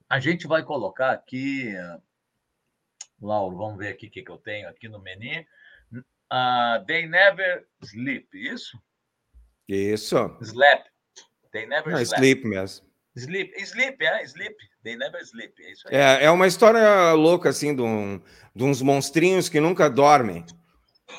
A 0.09 0.21
gente 0.21 0.47
vai 0.47 0.62
colocar 0.62 1.11
aqui, 1.11 1.75
Lauro, 3.21 3.57
vamos 3.57 3.78
ver 3.78 3.88
aqui 3.88 4.07
o 4.07 4.11
que, 4.11 4.23
que 4.23 4.30
eu 4.30 4.38
tenho 4.38 4.68
aqui 4.68 4.88
no 4.88 5.00
menu 5.00 5.45
uh, 6.32 6.85
They 6.87 7.06
Never 7.06 7.66
Sleep, 7.82 8.28
isso? 8.35 8.78
Isso. 9.68 10.37
Sleep. 10.42 10.85
They 11.52 11.66
Never 11.66 11.92
Não, 11.92 12.00
Sleep. 12.00 12.16
Sleep 12.16 12.47
mesmo. 12.47 12.88
Sleep, 13.18 13.52
sleep, 13.61 14.04
é, 14.04 14.25
sleep. 14.25 14.56
They 14.85 14.97
never 14.97 15.20
sleep. 15.23 15.52
É, 15.61 15.73
isso 15.73 15.88
aí. 15.88 15.97
é, 15.97 16.25
é 16.25 16.30
uma 16.30 16.47
história 16.47 17.12
louca, 17.12 17.49
assim, 17.49 17.75
de, 17.75 17.82
um, 17.82 18.20
de 18.54 18.64
uns 18.64 18.80
monstrinhos 18.80 19.49
que 19.49 19.61
nunca 19.61 19.90
dormem. 19.90 20.44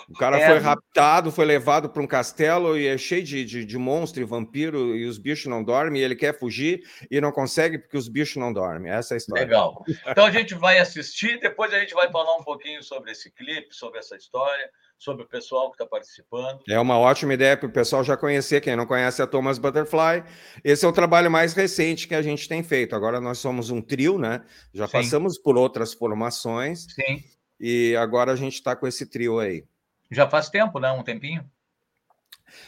O 0.08 0.14
cara 0.14 0.40
é, 0.40 0.48
foi 0.48 0.60
raptado, 0.60 1.32
foi 1.32 1.46
levado 1.46 1.90
para 1.90 2.02
um 2.02 2.08
castelo 2.08 2.78
e 2.78 2.88
é 2.88 2.98
cheio 2.98 3.24
de, 3.24 3.44
de, 3.44 3.66
de, 3.66 3.78
monstro 3.78 4.22
e 4.22 4.26
vampiro 4.26 4.96
e 4.96 5.06
os 5.06 5.18
bichos 5.18 5.48
não 5.48 5.64
dormem. 5.64 6.02
E 6.02 6.06
ele 6.06 6.16
quer 6.16 6.38
fugir 6.38 6.82
e 7.10 7.20
não 7.20 7.32
consegue 7.32 7.80
porque 7.80 7.98
os 7.98 8.08
bichos 8.08 8.38
não 8.38 8.54
dormem. 8.54 8.92
Essa 8.92 9.14
é 9.14 9.16
a 9.16 9.18
história. 9.18 9.44
Legal. 9.44 9.84
Então 10.08 10.26
a 10.26 10.32
gente 10.32 10.54
vai 10.54 10.78
assistir, 10.78 11.40
depois 11.40 11.74
a 11.74 11.80
gente 11.80 11.94
vai 11.94 12.10
falar 12.12 12.38
um 12.38 12.44
pouquinho 12.44 12.84
sobre 12.84 13.12
esse 13.12 13.32
clipe, 13.32 13.74
sobre 13.74 14.00
essa 14.00 14.16
história 14.16 14.70
sobre 15.00 15.24
o 15.24 15.28
pessoal 15.28 15.72
que 15.72 15.76
está 15.76 15.86
participando. 15.86 16.62
É 16.68 16.80
uma 16.80 17.00
ótima 17.00 17.34
ideia 17.34 17.56
para 17.56 17.68
o 17.68 17.72
pessoal 17.72 18.04
já 18.04 18.18
conhecer. 18.18 18.62
Quem 18.62 18.76
não 18.76 18.86
conhece 18.86 19.22
a 19.22 19.28
Thomas 19.28 19.58
Butterfly, 19.58 20.24
esse 20.64 20.86
é 20.86 20.88
o 20.88 20.94
trabalho 20.94 21.32
mais 21.32 21.54
recente 21.54 22.08
que 22.08 22.14
a 22.14 22.22
gente 22.22 22.48
tem 22.48 22.62
feito. 22.62 22.96
Agora 22.96 23.22
nós 23.22 23.40
somos 23.40 23.70
um 23.70 23.82
trio, 23.82 24.20
né? 24.20 24.44
Já 24.74 24.86
Sim. 24.86 24.92
passamos 24.92 25.38
por 25.38 25.58
outras 25.58 25.94
formações. 25.94 26.86
Sim. 26.94 27.24
E 27.60 27.96
agora 27.96 28.34
a 28.34 28.36
gente 28.36 28.56
está 28.56 28.76
com 28.76 28.86
esse 28.86 29.06
trio 29.06 29.40
aí. 29.40 29.66
Já 30.12 30.30
faz 30.30 30.50
tempo, 30.50 30.80
né? 30.80 30.92
Um 30.92 31.04
tempinho. 31.04 31.50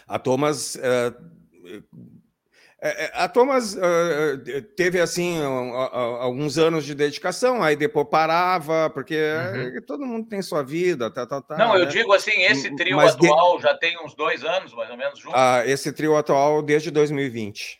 A 0.08 0.18
Thomas. 0.18 0.76
Uh, 0.76 1.42
É, 1.64 1.78
é, 1.78 1.82
a 3.14 3.28
Thomas 3.28 3.76
uh, 3.76 4.62
teve 4.76 5.00
assim 5.00 5.40
uh, 5.40 5.76
alguns 6.20 6.58
anos 6.58 6.84
de 6.84 6.96
dedicação, 6.96 7.62
aí 7.62 7.76
depois 7.76 8.08
parava, 8.10 8.90
porque 8.90 9.16
uhum. 9.16 9.82
todo 9.86 10.06
mundo 10.06 10.28
tem 10.28 10.42
sua 10.42 10.64
vida, 10.64 11.12
tá, 11.12 11.28
tá, 11.28 11.42
tá. 11.42 11.58
Não, 11.58 11.76
né? 11.76 11.82
eu 11.82 11.86
digo 11.86 12.12
assim, 12.12 12.42
esse 12.42 12.76
trio 12.76 12.98
Mas 12.98 13.14
atual 13.14 13.58
de... 13.58 13.64
já 13.64 13.78
tem 13.78 14.04
uns 14.04 14.16
dois 14.16 14.44
anos, 14.44 14.74
mais 14.74 14.90
ou 14.90 14.98
menos, 14.98 15.20
junto. 15.20 15.36
Ah, 15.36 15.64
esse 15.66 15.94
trio 15.94 16.18
atual 16.18 16.64
desde 16.64 16.90
2020. 16.90 17.80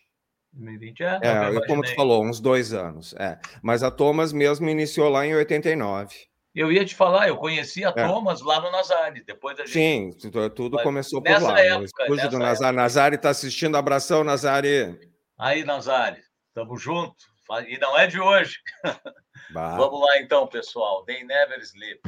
2020 0.54 1.02
é? 1.02 1.20
é 1.24 1.68
como 1.68 1.82
tu 1.82 1.96
falou, 1.96 2.24
uns 2.24 2.40
dois 2.40 2.72
anos. 2.72 3.16
É. 3.18 3.40
Mas 3.64 3.82
a 3.82 3.90
Thomas 3.90 4.32
mesmo 4.32 4.70
iniciou 4.70 5.10
lá 5.10 5.26
em 5.26 5.34
89. 5.34 6.31
Eu 6.54 6.72
ia 6.72 6.84
te 6.84 6.94
falar, 6.94 7.30
eu 7.30 7.38
conheci 7.38 7.86
a 7.86 7.94
é. 7.96 8.08
Thomas 8.08 8.42
lá 8.42 8.60
no 8.60 8.70
Nazari, 8.72 9.24
depois 9.24 9.56
da 9.56 9.66
gente... 9.66 9.74
Sim, 9.74 10.30
tudo 10.54 10.76
Mas 10.76 10.84
começou 10.84 11.22
por 11.22 11.42
lá. 11.42 11.60
Época, 11.60 12.10
no 12.10 12.30
do 12.30 12.40
Nazari. 12.40 12.76
Nazari 12.76 13.16
está 13.16 13.30
assistindo, 13.30 13.78
abração, 13.78 14.24
Nazari. 14.24 15.00
Aí, 15.38 15.64
Nazari, 15.64 16.22
tamo 16.54 16.78
junto. 16.78 17.16
E 17.68 17.78
não 17.78 17.98
é 17.98 18.08
de 18.08 18.20
hoje. 18.20 18.58
Vamos 19.54 20.02
lá 20.02 20.20
então, 20.20 20.48
pessoal. 20.48 21.04
They 21.06 21.24
never 21.24 21.60
sleep. 21.62 22.02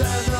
Acho 0.00 0.33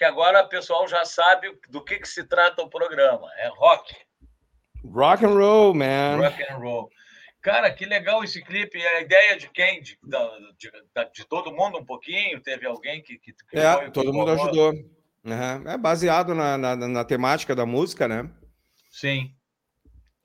que 0.00 0.04
agora 0.06 0.42
o 0.42 0.48
pessoal 0.48 0.88
já 0.88 1.04
sabe 1.04 1.54
do 1.68 1.84
que, 1.84 1.98
que 1.98 2.08
se 2.08 2.24
trata 2.24 2.62
o 2.62 2.70
programa. 2.70 3.30
É 3.36 3.48
rock. 3.48 3.94
Rock 4.82 5.26
and 5.26 5.34
roll, 5.34 5.74
man. 5.74 6.16
Rock 6.16 6.42
and 6.42 6.56
roll. 6.56 6.90
Cara, 7.42 7.70
que 7.70 7.84
legal 7.84 8.24
esse 8.24 8.42
clipe. 8.42 8.80
A 8.80 9.02
ideia 9.02 9.36
de 9.36 9.50
quem? 9.50 9.82
De, 9.82 9.98
de, 10.58 10.70
de, 11.12 11.28
todo 11.28 11.52
mundo 11.52 11.76
um 11.76 11.84
pouquinho? 11.84 12.40
Teve 12.40 12.66
alguém 12.66 13.02
que. 13.02 13.18
que, 13.18 13.34
que 13.34 13.58
é, 13.58 13.74
foi, 13.74 13.90
todo 13.90 14.10
mundo 14.10 14.30
ajudou. 14.30 14.72
Uhum. 14.72 15.70
É 15.70 15.76
baseado 15.76 16.34
na, 16.34 16.56
na, 16.56 16.74
na, 16.76 17.04
temática 17.04 17.54
da 17.54 17.66
música, 17.66 18.08
né? 18.08 18.30
Sim. 18.90 19.34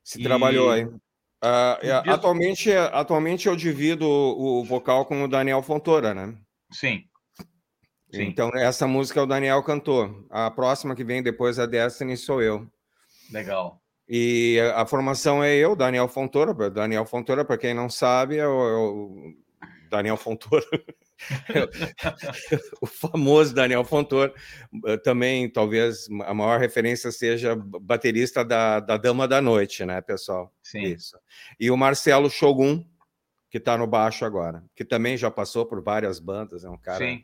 Se 0.01 0.22
e... 0.22 0.24
trabalhou 0.24 0.72
aí. 0.72 0.86
Uh, 0.86 2.10
atualmente, 2.10 2.72
atualmente 2.72 3.50
eu 3.50 3.58
divido 3.58 4.08
o, 4.08 4.62
o 4.62 4.63
vocal 4.63 5.05
com 5.05 5.22
o 5.22 5.27
Daniel 5.27 5.62
Fontoura, 5.62 6.13
né? 6.13 6.34
Sim. 6.72 7.03
Sim. 8.15 8.24
Então, 8.24 8.50
essa 8.53 8.88
música 8.88 9.19
é 9.19 9.24
o 9.24 9.27
Daniel 9.27 9.63
cantou. 9.63 10.25
A 10.29 10.50
próxima 10.50 10.95
que 10.95 11.03
vem 11.03 11.22
depois 11.22 11.57
da 11.57 11.65
Destiny 11.65 12.15
sou 12.17 12.41
eu. 12.41 12.67
Legal. 13.31 13.81
E 14.07 14.60
a 14.75 14.86
formação 14.86 15.43
é 15.43 15.55
eu, 15.55 15.75
Daniel 15.75 16.07
Fontoura. 16.07 16.69
Daniel 16.69 17.05
Fontoura, 17.05 17.43
para 17.43 17.57
quem 17.57 17.74
não 17.74 17.89
sabe, 17.89 18.38
é 18.38 18.48
o, 18.48 18.67
é 18.67 18.77
o 18.77 19.34
Daniel 19.89 20.15
Fontoura. 20.15 20.65
o 22.81 22.86
famoso 22.86 23.53
Daniel 23.53 23.84
Fontoura. 23.84 24.34
Também, 25.03 25.50
talvez, 25.50 26.07
a 26.25 26.34
maior 26.34 26.60
referência 26.60 27.12
seja 27.12 27.55
baterista 27.55 28.45
da, 28.45 28.79
da 28.79 28.98
Dama 28.98 29.27
da 29.27 29.41
Noite, 29.41 29.84
né, 29.86 30.01
pessoal? 30.01 30.53
Sim. 30.62 30.84
Isso. 30.84 31.17
E 31.60 31.72
o 31.72 31.77
Marcelo 31.77 32.29
Shogun, 32.29 32.86
que 33.50 33.57
está 33.57 33.75
no 33.75 33.88
baixo 33.88 34.24
agora, 34.24 34.63
que 34.75 34.86
também 34.86 35.17
já 35.17 35.31
passou 35.31 35.65
por 35.65 35.81
várias 35.81 36.19
bandas, 36.19 36.63
é 36.63 36.69
um 36.69 36.77
cara 36.77 37.00
Sim. 37.00 37.24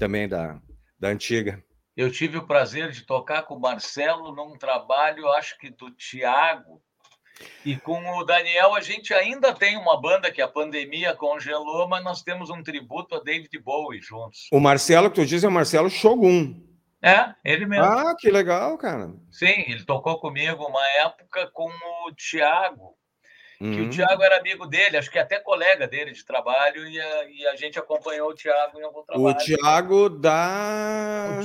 Também 0.00 0.26
da, 0.26 0.58
da 0.98 1.08
antiga. 1.08 1.62
Eu 1.94 2.10
tive 2.10 2.38
o 2.38 2.46
prazer 2.46 2.90
de 2.90 3.04
tocar 3.04 3.42
com 3.42 3.54
o 3.54 3.60
Marcelo 3.60 4.34
num 4.34 4.56
trabalho, 4.56 5.30
acho 5.32 5.58
que 5.58 5.68
do 5.68 5.90
Tiago, 5.90 6.82
e 7.64 7.76
com 7.76 8.00
o 8.16 8.24
Daniel 8.24 8.74
a 8.74 8.80
gente 8.80 9.12
ainda 9.12 9.52
tem 9.52 9.76
uma 9.76 10.00
banda 10.00 10.32
que 10.32 10.40
a 10.40 10.48
pandemia 10.48 11.14
congelou, 11.14 11.86
mas 11.86 12.02
nós 12.02 12.22
temos 12.22 12.48
um 12.48 12.62
tributo 12.62 13.14
a 13.14 13.20
David 13.20 13.56
Bowie 13.58 14.00
juntos. 14.00 14.48
O 14.50 14.58
Marcelo, 14.58 15.10
que 15.10 15.16
tu 15.16 15.26
diz, 15.26 15.44
é 15.44 15.48
o 15.48 15.52
Marcelo 15.52 15.90
Shogun. 15.90 16.54
É, 17.02 17.34
ele 17.44 17.66
mesmo. 17.66 17.84
Ah, 17.84 18.14
que 18.18 18.30
legal, 18.30 18.76
cara. 18.78 19.12
Sim, 19.30 19.64
ele 19.66 19.84
tocou 19.84 20.18
comigo 20.18 20.64
uma 20.64 20.86
época 21.02 21.50
com 21.52 21.68
o 21.68 22.12
Tiago, 22.14 22.94
que 23.60 23.66
Uhum. 23.66 23.86
o 23.86 23.90
Tiago 23.90 24.22
era 24.22 24.38
amigo 24.38 24.66
dele, 24.66 24.96
acho 24.96 25.10
que 25.10 25.18
até 25.18 25.38
colega 25.38 25.86
dele 25.86 26.12
de 26.12 26.24
trabalho, 26.24 26.86
e 26.88 26.98
a, 26.98 27.24
e 27.30 27.46
a 27.46 27.56
gente 27.56 27.78
acompanhou 27.78 28.30
o 28.30 28.34
Tiago 28.34 28.80
em 28.80 28.82
algum 28.82 29.02
trabalho. 29.04 29.28
O 29.28 29.34
Thiago 29.34 30.08
da. 30.08 31.40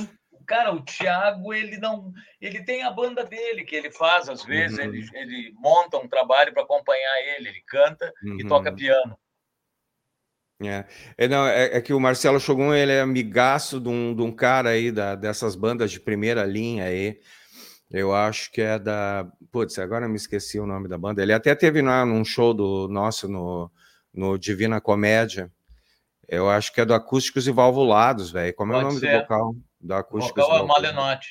Cara, 0.46 0.72
o 0.72 0.80
Thiago, 0.82 1.52
ele 1.52 1.76
não. 1.76 2.12
Ele 2.40 2.64
tem 2.64 2.82
a 2.84 2.90
banda 2.90 3.22
dele 3.24 3.64
que 3.64 3.76
ele 3.76 3.90
faz, 3.90 4.28
às 4.30 4.44
vezes, 4.44 4.78
Uhum. 4.78 4.84
ele, 4.84 5.08
ele 5.12 5.52
monta 5.58 5.98
um 5.98 6.08
trabalho 6.08 6.54
para 6.54 6.62
acompanhar 6.62 7.20
ele, 7.36 7.48
ele 7.48 7.62
canta 7.66 8.10
e 8.22 8.42
Uhum. 8.42 8.48
toca 8.48 8.72
piano. 8.72 9.18
É, 10.62 10.86
é, 11.18 11.28
não, 11.28 11.46
é, 11.46 11.76
é 11.76 11.80
que 11.82 11.92
o 11.92 12.00
Marcelo 12.00 12.40
Shogun 12.40 12.72
ele 12.72 12.92
é 12.92 13.02
amigaço 13.02 13.78
de 13.78 13.90
um, 13.90 14.14
de 14.14 14.22
um 14.22 14.32
cara 14.32 14.70
aí 14.70 14.90
da, 14.90 15.14
dessas 15.14 15.54
bandas 15.54 15.90
de 15.90 16.00
primeira 16.00 16.44
linha 16.46 16.84
aí. 16.84 17.20
Eu 17.90 18.14
acho 18.14 18.50
que 18.50 18.60
é 18.60 18.78
da. 18.78 19.26
Putz, 19.50 19.78
agora 19.78 20.06
eu 20.06 20.08
me 20.08 20.16
esqueci 20.16 20.58
o 20.58 20.66
nome 20.66 20.88
da 20.88 20.98
banda. 20.98 21.22
Ele 21.22 21.32
até 21.32 21.54
teve 21.54 21.80
lá 21.80 22.04
num 22.04 22.24
show 22.24 22.52
do 22.52 22.88
nosso 22.88 23.28
no, 23.28 23.70
no 24.12 24.38
Divina 24.38 24.80
Comédia. 24.80 25.50
Eu 26.28 26.50
acho 26.50 26.72
que 26.72 26.80
é 26.80 26.84
do 26.84 26.94
Acústicos 26.94 27.46
e 27.46 27.52
Valvulados, 27.52 28.30
velho. 28.30 28.54
Como 28.54 28.72
é 28.72 28.76
o 28.76 28.80
Pode 28.80 28.94
nome 28.94 29.00
ser. 29.00 29.12
do 29.12 29.20
vocal? 29.20 29.56
Do 29.80 29.94
O 29.94 29.96
Acústicos 29.96 30.42
vocal 30.42 30.56
e 30.56 30.60
é 30.60 30.64
o. 30.64 30.66
Malenotti. 30.66 31.28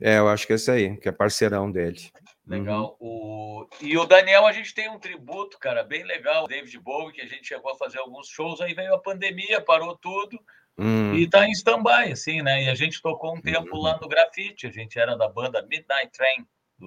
É, 0.00 0.18
eu 0.18 0.28
acho 0.28 0.46
que 0.46 0.52
é 0.52 0.56
esse 0.56 0.70
aí, 0.70 0.96
que 0.96 1.08
é 1.08 1.12
parceirão 1.12 1.70
dele. 1.70 2.00
Legal. 2.46 2.96
O... 3.00 3.66
E 3.80 3.96
o 3.98 4.06
Daniel, 4.06 4.46
a 4.46 4.52
gente 4.52 4.72
tem 4.72 4.88
um 4.88 4.98
tributo, 4.98 5.58
cara, 5.58 5.82
bem 5.82 6.04
legal. 6.04 6.44
O 6.44 6.48
David 6.48 6.78
Bowie, 6.78 7.12
que 7.12 7.20
a 7.20 7.26
gente 7.26 7.46
chegou 7.46 7.72
a 7.72 7.76
fazer 7.76 7.98
alguns 7.98 8.28
shows, 8.28 8.60
aí 8.60 8.72
veio 8.72 8.94
a 8.94 8.98
pandemia, 8.98 9.60
parou 9.60 9.96
tudo 9.96 10.38
Hum, 10.78 11.14
e 11.14 11.28
tá 11.28 11.46
em 11.46 11.52
stand-by, 11.52 12.10
assim, 12.12 12.42
né? 12.42 12.64
E 12.64 12.68
a 12.68 12.74
gente 12.74 13.00
tocou 13.00 13.36
um 13.36 13.40
tempo 13.40 13.76
Uhum. 13.76 13.82
lá 13.82 13.98
no 14.00 14.08
Grafite, 14.08 14.66
a 14.66 14.70
gente 14.70 14.98
era 14.98 15.16
da 15.16 15.28
banda 15.28 15.62
Midnight 15.62 16.10
Train. 16.12 16.46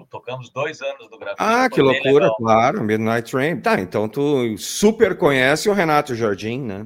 Tocamos 0.10 0.50
dois 0.52 0.82
anos 0.82 1.10
do 1.10 1.18
Grafite. 1.18 1.42
Ah, 1.42 1.70
que 1.70 1.82
loucura, 1.82 2.26
legal. 2.26 2.36
claro, 2.36 2.84
Midnight 2.84 3.32
Train. 3.32 3.62
Tá, 3.62 3.80
então 3.80 4.10
tu 4.10 4.58
super 4.58 5.18
conhece 5.18 5.70
o 5.70 5.74
Renato 5.74 6.14
Jardim, 6.14 6.60
né? 6.62 6.86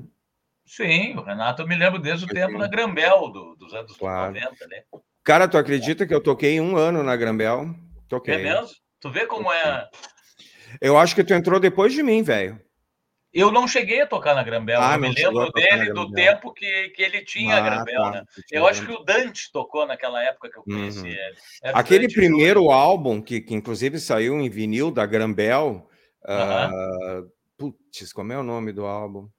Sim, 0.65 1.15
o 1.17 1.23
Renato 1.23 1.63
eu 1.63 1.67
me 1.67 1.75
lembro 1.75 1.99
desde 1.99 2.25
o 2.25 2.27
tempo 2.27 2.57
na 2.57 2.67
Grambel, 2.67 3.29
do- 3.29 3.55
dos 3.55 3.73
anos 3.73 3.97
Claro. 3.97 4.33
90, 4.33 4.67
né? 4.67 4.83
Cara, 5.23 5.47
tu 5.47 5.57
acredita 5.57 6.05
que 6.07 6.13
eu 6.13 6.21
toquei 6.21 6.61
um 6.61 6.77
ano 6.77 7.03
na 7.03 7.15
Grambel? 7.15 7.75
Toquei. 8.07 8.35
É 8.35 8.37
mesmo? 8.37 8.69
Tu 8.99 9.09
vê 9.09 9.25
como 9.25 9.51
é. 9.51 9.89
Eu 10.79 10.97
acho 10.97 11.13
que 11.15 11.23
tu 11.23 11.33
entrou 11.33 11.59
depois 11.59 11.91
de 11.91 12.01
mim, 12.03 12.21
velho. 12.23 12.59
Eu 13.33 13.51
não 13.51 13.65
cheguei 13.67 14.01
a 14.01 14.07
tocar 14.07 14.35
na 14.35 14.43
Grambel, 14.43 14.81
Ah, 14.81 14.95
eu 14.95 14.99
me 14.99 15.07
a 15.07 15.11
lembro 15.11 15.51
dele 15.53 15.93
do 15.93 16.11
tempo 16.11 16.51
que, 16.53 16.89
que 16.89 17.01
ele 17.01 17.23
tinha 17.23 17.55
a 17.55 17.57
Ah, 17.59 17.61
Grambel, 17.61 18.01
tá. 18.01 18.11
né? 18.11 18.23
Eu 18.51 18.67
acho 18.67 18.85
que 18.85 18.91
o 18.91 19.03
Dante 19.03 19.49
tocou 19.53 19.85
naquela 19.87 20.21
época 20.23 20.49
que 20.51 20.57
eu 20.57 20.63
conheci 20.63 20.99
Uhum. 20.99 21.05
ele. 21.07 21.35
Era 21.63 21.77
o 21.77 21.79
Aquele 21.79 22.11
primeiro 22.11 22.59
Júnior. 22.61 22.73
álbum, 22.75 23.21
que, 23.21 23.39
que 23.39 23.53
inclusive 23.53 23.99
saiu 23.99 24.37
em 24.39 24.49
vinil 24.49 24.91
da 24.91 25.05
Grambel. 25.05 25.89
ah, 26.25 27.21
putz, 27.57 28.11
como 28.11 28.33
é 28.33 28.37
o 28.37 28.43
nome 28.43 28.73
do 28.73 28.85
álbum? 28.85 29.29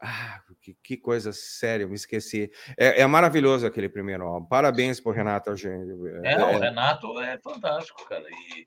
Ah, 0.00 0.40
que, 0.60 0.74
que 0.82 0.96
coisa 0.98 1.32
séria, 1.32 1.86
me 1.86 1.94
esqueci. 1.94 2.50
É, 2.76 3.00
é 3.00 3.06
maravilhoso 3.06 3.66
aquele 3.66 3.88
primeiro 3.88 4.24
álbum. 4.26 4.46
Parabéns 4.46 5.00
pro 5.00 5.12
Renato 5.12 5.50
Argento. 5.50 6.06
É, 6.22 6.36
o 6.44 6.58
Renato 6.58 7.18
é 7.20 7.38
fantástico, 7.38 8.04
cara. 8.06 8.24
E, 8.28 8.66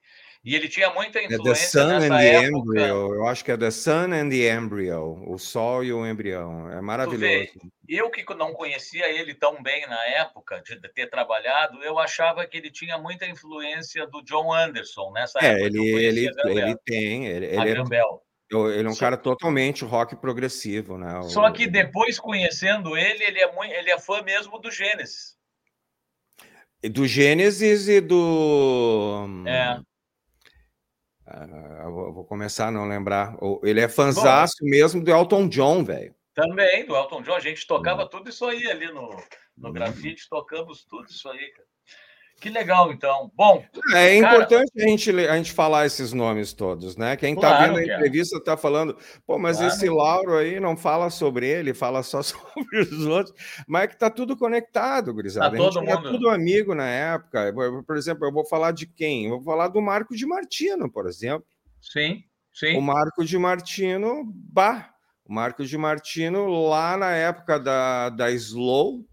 e 0.50 0.56
ele 0.56 0.70
tinha 0.70 0.90
muita 0.94 1.20
É 1.20 1.28
The 1.28 1.36
influência 1.36 1.68
Sun 1.82 1.90
and 1.90 2.00
nessa 2.00 2.18
the 2.18 2.28
época. 2.30 2.48
Embryo. 2.58 3.14
Eu 3.16 3.28
acho 3.28 3.44
que 3.44 3.52
é 3.52 3.58
The 3.58 3.72
Sun 3.72 4.14
and 4.14 4.30
the 4.30 4.50
Embryo. 4.56 5.24
O 5.28 5.38
Sol 5.38 5.84
e 5.84 5.92
o 5.92 6.06
Embrião. 6.08 6.70
É 6.72 6.80
maravilhoso. 6.82 7.50
Eu 7.88 8.10
que 8.10 8.24
não 8.34 8.54
conhecia 8.54 9.10
ele 9.10 9.34
tão 9.34 9.62
bem 9.62 9.86
na 9.88 10.04
época 10.06 10.62
de 10.66 10.80
ter 10.94 11.08
trabalhado, 11.10 11.84
eu 11.84 12.00
achava 12.00 12.46
que 12.48 12.58
ele 12.58 12.72
tinha 12.72 12.98
muita 12.98 13.26
influência 13.26 14.08
do 14.08 14.22
John 14.24 14.54
Anderson 14.54 15.12
nessa 15.12 15.40
É, 15.40 15.48
época. 15.52 15.66
ele, 15.66 15.88
ele, 15.90 16.30
ele 16.46 16.78
tem. 16.86 17.26
Ele, 17.28 17.46
ele 17.48 17.58
é, 17.58 17.72
ele 17.72 18.88
é 18.88 18.90
um 18.90 18.94
Só- 18.94 19.00
cara 19.02 19.18
totalmente 19.18 19.84
rock 19.84 20.16
progressivo, 20.16 20.98
né? 20.98 21.20
O- 21.20 21.24
Só 21.24 21.52
que 21.52 21.68
depois 21.68 22.18
conhecendo 22.18 22.96
ele, 22.96 23.22
ele 23.26 23.42
é 23.42 23.52
muito, 23.52 23.74
ele 23.74 23.92
é 23.92 24.00
fã 24.00 24.22
mesmo 24.22 24.58
do 24.60 24.72
Gênesis. 24.72 25.36
Do 26.92 27.06
Gênesis 27.08 27.88
e 27.90 28.00
do. 28.00 29.26
É. 29.46 29.80
Ah, 31.30 31.90
vou 31.90 32.24
começar 32.24 32.68
a 32.68 32.72
não 32.72 32.88
lembrar. 32.88 33.36
Ele 33.64 33.82
é 33.82 33.88
fanzaço 33.90 34.64
mesmo 34.64 35.04
do 35.04 35.12
Elton 35.12 35.50
John, 35.50 35.84
velho. 35.84 36.16
Também, 36.34 36.86
do 36.86 36.96
Elton 36.96 37.22
John, 37.22 37.34
a 37.36 37.40
gente 37.40 37.68
tocava 37.68 38.04
Uhum. 38.04 38.10
tudo 38.10 38.30
isso 38.30 38.46
aí 38.46 38.66
ali 38.70 38.88
no, 38.88 39.10
no 39.58 39.68
Uhum. 39.68 39.74
grafite, 39.74 40.30
tocamos 40.30 40.86
tudo 40.86 41.10
isso 41.10 41.28
aí, 41.30 41.52
cara. 41.52 41.67
Que 42.40 42.50
legal, 42.50 42.92
então. 42.92 43.32
Bom, 43.36 43.64
É 43.96 44.20
Cara- 44.22 44.36
importante 44.36 44.72
a 44.78 44.88
gente, 44.88 45.10
a 45.12 45.36
gente 45.38 45.52
falar 45.52 45.88
esses 45.88 46.14
nomes 46.14 46.54
todos, 46.54 46.96
né? 46.96 47.18
Quem 47.18 47.34
está 47.34 47.48
Claro 47.58 47.74
vendo 47.74 47.78
a 47.80 47.92
é. 47.92 47.96
entrevista 47.96 48.38
está 48.38 48.56
falando, 48.56 48.96
pô, 49.26 49.40
mas 49.40 49.58
Claro. 49.58 49.74
esse 49.74 49.90
Lauro 49.90 50.38
aí 50.38 50.60
não 50.60 50.78
fala 50.78 51.10
sobre 51.10 51.48
ele, 51.48 51.74
fala 51.74 52.04
só 52.04 52.22
sobre 52.62 52.80
os 52.80 53.06
outros, 53.08 53.36
mas 53.68 53.84
é 53.84 53.88
que 53.88 53.98
tá 53.98 54.10
tudo 54.12 54.38
conectado, 54.38 55.12
gurizada. 55.14 55.58
Tá 55.58 55.64
todo 55.64 55.82
mundo- 55.82 56.12
tudo 56.12 56.30
amigo 56.30 56.76
na 56.76 56.88
época. 56.88 57.52
Por 57.86 57.98
exemplo, 57.98 58.28
eu 58.28 58.32
vou 58.32 58.46
falar 58.46 58.72
de 58.72 58.86
quem? 58.86 59.26
Eu 59.26 59.32
vou 59.32 59.42
falar 59.42 59.70
do 59.70 59.82
Marco 59.82 60.16
de 60.16 60.26
Martino, 60.28 60.92
por 60.92 61.08
exemplo. 61.08 61.46
sim, 61.82 62.24
O 62.54 62.58
sim. 62.60 62.80
Marco 62.82 63.26
de 63.26 63.38
Martino, 63.38 64.24
bah, 64.26 64.92
o 65.26 65.34
Marco 65.34 65.66
de 65.66 65.78
Martino 65.78 66.48
lá 66.70 66.96
na 66.98 67.14
época 67.14 67.60
da, 67.60 68.10
da 68.10 68.30
Slow, 68.32 69.04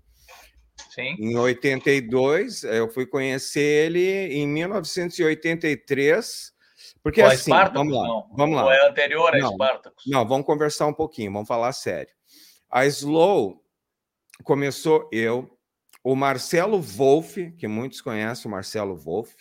Sim. 0.91 1.17
em 1.19 1.37
82, 1.37 2.65
eu 2.65 2.89
fui 2.89 3.07
conhecer 3.07 3.87
ele 3.87 4.35
em 4.35 4.47
1983, 4.47 6.53
porque 7.03 7.21
Ou 7.21 7.27
assim, 7.29 7.51
Spartacus, 7.51 7.75
vamos 7.79 7.95
lá, 7.95 8.03
não. 8.09 8.29
vamos 8.37 8.59
Ou 8.59 8.65
lá. 8.67 8.75
é 8.77 8.89
anterior 8.89 9.35
a 9.35 9.39
Não. 9.39 9.53
Spartacus? 9.53 10.05
Não, 10.07 10.27
vamos 10.27 10.47
conversar 10.47 10.87
um 10.87 10.95
pouquinho, 10.95 11.33
vamos 11.33 11.49
falar 11.49 11.73
sério. 11.73 12.13
A 12.71 12.87
Slow 12.87 13.63
começou 14.43 15.09
eu, 15.13 15.49
o 16.03 16.17
Marcelo 16.17 16.81
Wolff, 16.81 17.53
que 17.53 17.69
muitos 17.69 18.01
conhecem 18.01 18.49
o 18.49 18.51
Marcelo 18.51 18.97
Wolff, 18.97 19.35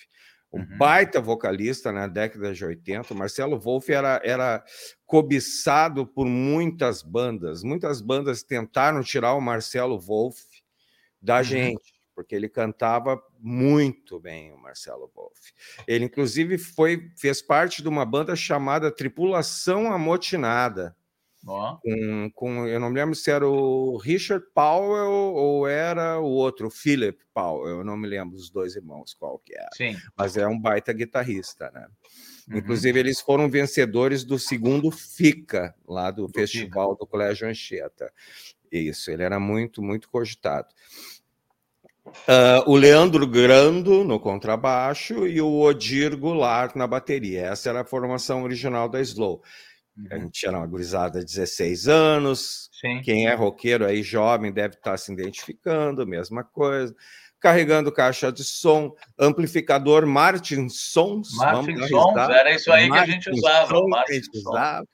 um 0.52 0.60
Uhum. 0.60 0.78
baita 0.78 1.20
vocalista 1.20 1.92
na 1.92 2.06
década 2.06 2.54
de 2.54 2.64
80. 2.64 3.12
O 3.14 3.18
Marcelo 3.18 3.60
Wolff 3.60 3.92
era, 3.92 4.22
era 4.24 4.64
cobiçado 5.06 6.06
por 6.06 6.28
muitas 6.28 7.02
bandas. 7.02 7.64
Muitas 7.64 8.02
bandas 8.02 8.44
tentaram 8.44 9.02
tirar 9.02 9.34
o 9.34 9.42
Marcelo 9.42 10.00
Wolff 10.00 10.44
da 11.24 11.38
Uhum. 11.38 11.44
gente, 11.44 11.94
porque 12.14 12.36
ele 12.36 12.50
cantava 12.50 13.20
muito 13.40 14.20
bem, 14.20 14.52
o 14.52 14.58
Marcelo 14.58 15.10
Wolff. 15.16 15.54
Ele, 15.88 16.06
inclusive, 16.06 16.58
foi, 16.58 17.10
fez 17.18 17.42
parte 17.42 17.82
de 17.82 17.88
uma 17.88 18.06
banda 18.06 18.36
chamada 18.36 18.92
Tripulação 18.92 19.92
Amotinada, 19.92 20.96
Ó, 21.46 21.78
com, 21.78 22.32
com, 22.34 22.68
eu 22.68 22.80
não 22.80 22.90
me 22.90 22.96
lembro 22.96 23.16
se 23.16 23.30
era 23.30 23.46
o 23.46 23.98
Richard 23.98 24.46
Powell 24.54 25.12
ou 25.12 25.68
era 25.68 26.18
o 26.18 26.26
outro, 26.26 26.68
o 26.68 26.72
Philip 26.72 27.20
Powell, 27.34 27.80
eu 27.80 27.84
não 27.84 27.98
me 27.98 28.08
lembro 28.08 28.38
dos 28.38 28.50
dois 28.50 28.78
irmãos 28.78 29.14
qual 29.14 29.40
que 29.40 29.54
era, 29.54 29.70
sim. 29.76 29.98
mas 30.16 30.38
é 30.38 30.48
um 30.48 30.58
baita 30.58 30.94
guitarrista, 30.94 31.70
né? 31.72 31.86
Uhum. 32.50 32.58
Inclusive, 32.58 32.98
eles 32.98 33.20
foram 33.20 33.50
vencedores 33.50 34.24
do 34.24 34.38
segundo 34.38 34.90
FICA, 34.92 35.76
lá 35.88 36.12
do, 36.12 36.28
Do 36.28 36.34
Festival 36.34 36.96
do 36.96 37.06
Colégio 37.06 37.48
Anchieta. 37.48 38.12
Isso, 38.74 39.12
ele 39.12 39.22
era 39.24 39.40
muito, 39.40 39.82
muito 39.82 40.10
cogitado. 40.10 40.68
Ah, 42.28 42.64
o 42.66 42.76
Leandro 42.76 43.26
Grando 43.28 44.04
no 44.04 44.20
contrabaixo 44.20 45.26
e 45.28 45.40
o 45.42 45.60
Odir 45.62 46.18
Goulart 46.18 46.76
na 46.76 46.86
bateria. 46.88 47.42
Essa 47.48 47.70
era 47.70 47.82
a 47.82 47.86
formação 47.86 48.44
original 48.44 48.90
da 48.90 49.00
Slow. 49.02 49.42
A 50.12 50.16
Uhum. 50.16 50.22
gente 50.22 50.46
era 50.48 50.58
uma 50.58 50.66
gurizada 50.66 51.20
de 51.20 51.26
16 51.26 51.88
anos. 51.88 52.68
Sim. 52.82 53.00
Quem 53.04 53.28
é 53.28 53.36
roqueiro 53.36 53.86
aí, 53.86 54.02
jovem, 54.02 54.52
deve 54.52 54.74
estar 54.76 54.98
se 54.98 55.14
identificando, 55.14 56.06
mesma 56.08 56.44
coisa. 56.44 56.96
carregando 57.40 57.92
caixa 57.92 58.32
de 58.32 58.42
som, 58.42 58.96
amplificador 59.20 60.06
Martin 60.08 60.70
Sons. 60.70 61.36
Martin 61.36 61.76
Sons, 61.90 62.16
era 62.30 62.56
isso 62.56 62.72
aí 62.72 62.88
Martin 62.88 63.04
que 63.06 63.12
a 63.12 63.14
gente 63.16 63.30
usava. 63.32 63.68
Sons, 63.68 63.90
Martin 63.90 64.22
usava. 64.34 64.88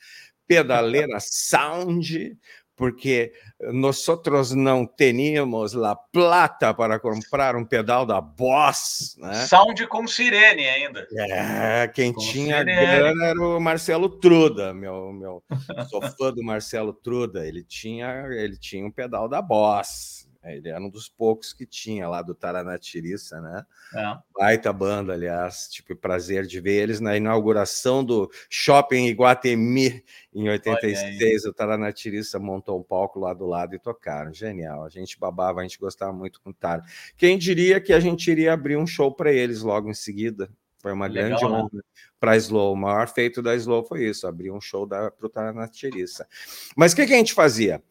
Pedaleira 0.47 1.19
Sound, 1.19 2.35
porque 2.79 3.33
nós 3.73 4.07
outros 4.07 4.53
não 4.53 4.87
tínhamos 4.87 5.75
a 5.75 5.93
plata 5.93 6.73
para 6.73 6.97
comprar 6.97 7.53
um 7.57 7.65
pedal 7.65 8.05
da 8.05 8.21
Boss. 8.21 9.17
Né? 9.19 9.33
Sound 9.33 9.85
com 9.87 10.07
sirene 10.07 10.65
ainda. 10.65 11.05
É, 11.11 11.89
quem 11.93 12.13
com 12.13 12.21
tinha 12.21 12.59
sirene. 12.59 12.85
grana 12.87 13.25
era 13.25 13.41
o 13.41 13.59
Marcelo 13.59 14.07
Truda, 14.07 14.73
meu, 14.73 15.11
meu 15.11 15.43
sou 15.89 16.01
fã 16.01 16.31
do 16.31 16.41
Marcelo 16.41 16.93
Truda. 16.93 17.45
Ele 17.45 17.65
tinha, 17.65 18.25
ele 18.31 18.57
tinha 18.57 18.85
um 18.85 18.91
pedal 18.91 19.27
da 19.27 19.41
Boss. 19.41 20.28
É, 20.41 20.55
ele 20.55 20.69
era 20.69 20.79
um 20.79 20.89
dos 20.89 21.09
poucos 21.09 21.51
que 21.51 21.65
tinha 21.65 22.07
lá 22.07 22.21
do 22.21 22.33
Taranatiriça, 22.33 23.41
né? 23.41 23.65
É. 23.93 24.17
Baita 24.33 24.71
banda, 24.71 25.13
aliás. 25.13 25.67
Tipo, 25.67 25.95
prazer 25.95 26.45
de 26.45 26.61
ver 26.61 26.81
eles 26.83 27.01
na 27.01 27.17
inauguração 27.17 28.03
do 28.03 28.31
Shopping 28.49 29.07
Iguatemi 29.07 30.03
em 30.33 30.47
86. 30.47 31.45
O 31.45 31.53
Taranatiriça 31.53 32.39
montou 32.39 32.79
um 32.79 32.83
palco 32.83 33.19
lá 33.19 33.33
do 33.33 33.45
lado 33.45 33.75
e 33.75 33.79
tocaram. 33.79 34.33
Genial. 34.33 34.85
A 34.85 34.89
gente 34.89 35.19
babava, 35.19 35.59
a 35.59 35.63
gente 35.63 35.77
gostava 35.77 36.13
muito 36.13 36.39
com 36.39 36.51
o 36.51 36.53
Tara. 36.53 36.83
Quem 37.17 37.37
diria 37.37 37.81
que 37.81 37.91
a 37.91 37.99
gente 37.99 38.31
iria 38.31 38.53
abrir 38.53 38.77
um 38.77 38.87
show 38.87 39.13
para 39.13 39.33
eles 39.33 39.61
logo 39.61 39.89
em 39.89 39.93
seguida? 39.93 40.49
Foi 40.81 40.93
uma 40.93 41.07
Legal, 41.07 41.27
grande 41.27 41.43
né? 41.43 41.49
honra 41.49 41.69
né? 41.73 41.81
para 42.17 42.31
a 42.31 42.37
Slow. 42.37 42.71
O 42.71 42.77
maior 42.77 43.09
feito 43.09 43.41
da 43.41 43.53
Slow 43.55 43.83
foi 43.83 44.05
isso, 44.05 44.25
abrir 44.25 44.51
um 44.51 44.61
show 44.61 44.87
para 44.87 45.11
o 45.21 45.27
Taranatiriça. 45.27 46.25
Mas 46.77 46.93
o 46.93 46.95
que, 46.95 47.05
que 47.05 47.13
a 47.13 47.17
gente 47.17 47.33
fazia? 47.33 47.83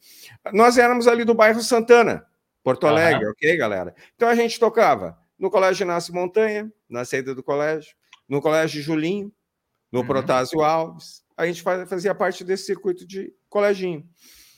Nós 0.52 0.78
éramos 0.78 1.06
ali 1.06 1.24
do 1.24 1.34
bairro 1.34 1.60
Santana. 1.60 2.26
Porto 2.68 2.86
Alegre, 2.86 3.24
uhum. 3.24 3.30
ok, 3.30 3.56
galera? 3.56 3.94
Então 4.14 4.28
a 4.28 4.34
gente 4.34 4.60
tocava 4.60 5.18
no 5.38 5.50
Colégio 5.50 5.84
Inácio 5.84 6.12
Montanha, 6.12 6.70
na 6.86 7.02
saída 7.02 7.34
do 7.34 7.42
colégio, 7.42 7.94
no 8.28 8.42
Colégio 8.42 8.82
Julinho, 8.82 9.32
no 9.90 10.00
uhum. 10.00 10.06
Protásio 10.06 10.60
Alves. 10.60 11.22
A 11.34 11.46
gente 11.46 11.62
fazia 11.62 12.14
parte 12.14 12.44
desse 12.44 12.66
circuito 12.66 13.06
de 13.06 13.32
coleginho. 13.48 14.06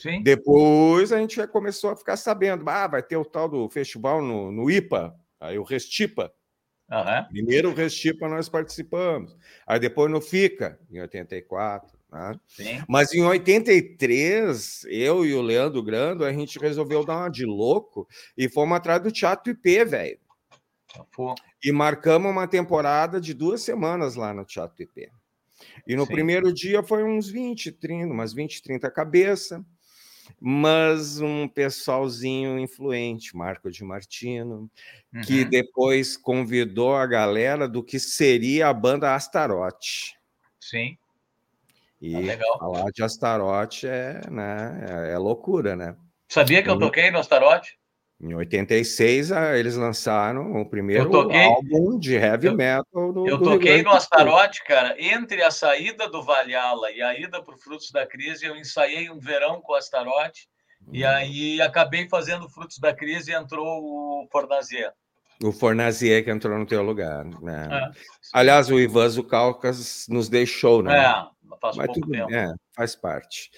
Sim. 0.01 0.25
Depois 0.25 1.13
a 1.13 1.19
gente 1.19 1.47
começou 1.47 1.91
a 1.91 1.97
ficar 1.97 2.17
sabendo, 2.17 2.69
ah, 2.69 2.89
vai 2.89 3.01
ter 3.01 3.17
o 3.17 3.25
tal 3.25 3.49
do 3.49 3.71
festival 3.71 4.21
no, 4.21 4.51
no 4.51 4.69
IPA, 4.69 5.15
aí 5.39 5.57
o 5.57 5.63
Restipa. 5.63 6.33
Uhum. 6.91 7.25
Primeiro 7.29 7.71
o 7.71 7.75
Restipa 7.75 8.29
nós 8.29 8.49
participamos, 8.49 9.37
aí 9.65 9.79
depois 9.79 10.11
no 10.11 10.21
FICA, 10.21 10.81
em 10.91 11.01
84. 11.01 11.97
Né? 12.13 12.41
Mas 12.89 13.13
em 13.15 13.23
83, 13.23 14.85
eu 14.89 15.25
e 15.25 15.35
o 15.35 15.43
Leandro 15.43 15.83
Grando, 15.83 16.25
a 16.25 16.33
gente 16.33 16.59
resolveu 16.59 17.05
dar 17.05 17.19
uma 17.19 17.29
de 17.29 17.45
louco 17.45 18.09
e 18.37 18.49
fomos 18.49 18.77
atrás 18.77 19.03
do 19.03 19.13
Teatro 19.13 19.53
IP, 19.53 19.85
velho. 19.85 20.19
E 21.63 21.71
marcamos 21.71 22.31
uma 22.31 22.49
temporada 22.49 23.21
de 23.21 23.33
duas 23.33 23.63
semanas 23.63 24.17
lá 24.17 24.35
no 24.35 24.45
Teatro 24.45 24.83
IP. 24.83 25.09
E 25.87 25.95
no 25.95 26.05
Sim. 26.07 26.13
primeiro 26.13 26.53
dia 26.53 26.83
foi 26.83 27.05
uns 27.05 27.29
20, 27.29 27.71
30, 27.73 28.13
umas 28.13 28.33
20, 28.33 28.63
30 28.63 28.91
cabeça, 28.91 29.65
mas 30.41 31.21
um 31.21 31.47
pessoalzinho 31.47 32.59
influente, 32.59 33.37
Marco 33.37 33.71
de 33.71 33.85
Martino, 33.85 34.71
uhum. 35.15 35.21
que 35.21 35.45
depois 35.45 36.17
convidou 36.17 36.97
a 36.97 37.07
galera 37.07 37.69
do 37.69 37.83
que 37.83 38.01
seria 38.01 38.69
a 38.69 38.73
banda 38.73 39.15
Astarote. 39.15 40.17
Sim. 40.59 40.97
E 42.01 42.31
ah, 42.31 42.39
falar 42.59 42.91
de 42.93 43.03
Astarote 43.03 43.87
é, 43.87 44.21
né, 44.31 44.87
é, 44.89 45.13
é 45.13 45.19
loucura, 45.19 45.77
né? 45.77 45.95
Sabia 46.29 46.63
que 46.63 46.71
eu 46.71 46.79
toquei 46.79 47.11
no 47.11 47.19
Astarote? 47.19 47.79
Em 48.23 48.35
86, 48.35 49.31
eles 49.31 49.77
lançaram 49.77 50.61
o 50.61 50.69
primeiro 50.69 51.11
toquei, 51.11 51.43
álbum 51.43 51.99
de 51.99 52.15
heavy 52.15 52.49
eu, 52.49 52.55
metal 52.55 53.13
do 53.13 53.27
Eu 53.27 53.39
do 53.39 53.45
toquei 53.45 53.83
no 53.83 53.91
Astarote, 53.91 54.63
cara. 54.65 54.95
Entre 54.99 55.43
a 55.43 55.51
saída 55.51 56.07
do 56.07 56.23
Valhalla 56.23 56.91
e 56.91 57.01
a 57.01 57.19
ida 57.19 57.43
para 57.43 57.55
o 57.55 57.59
Frutos 57.59 57.91
da 57.91 58.07
Crise, 58.07 58.45
eu 58.45 58.55
ensaiei 58.57 59.11
um 59.11 59.19
verão 59.19 59.63
com 59.63 59.73
o 59.73 59.75
Astarote. 59.75 60.49
Hum. 60.87 60.91
E 60.93 61.03
aí 61.03 61.63
acabei 61.63 62.07
fazendo 62.11 62.49
Frutos 62.51 62.79
da 62.79 62.95
Crise 62.95 63.31
e 63.31 63.35
entrou 63.35 63.67
o 63.67 64.29
Fornazier. 64.31 64.93
O 65.43 65.51
Fornazier 65.51 66.23
que 66.23 66.31
entrou 66.31 66.59
no 66.59 66.67
teu 66.67 66.83
lugar. 66.83 67.25
Né? 67.25 67.69
É. 67.73 67.91
Aliás, 68.35 68.71
o 68.71 68.79
Ivan 68.79 69.09
Zucalcas 69.09 70.05
nos 70.11 70.29
deixou, 70.29 70.83
né? 70.83 70.99
É, 70.99 71.25
faz 71.59 71.77
Mas 71.77 71.87
pouco 71.87 72.01
tudo, 72.01 72.13
tempo. 72.13 72.33
É, 72.33 72.53
faz 72.75 72.95
parte. 72.95 73.51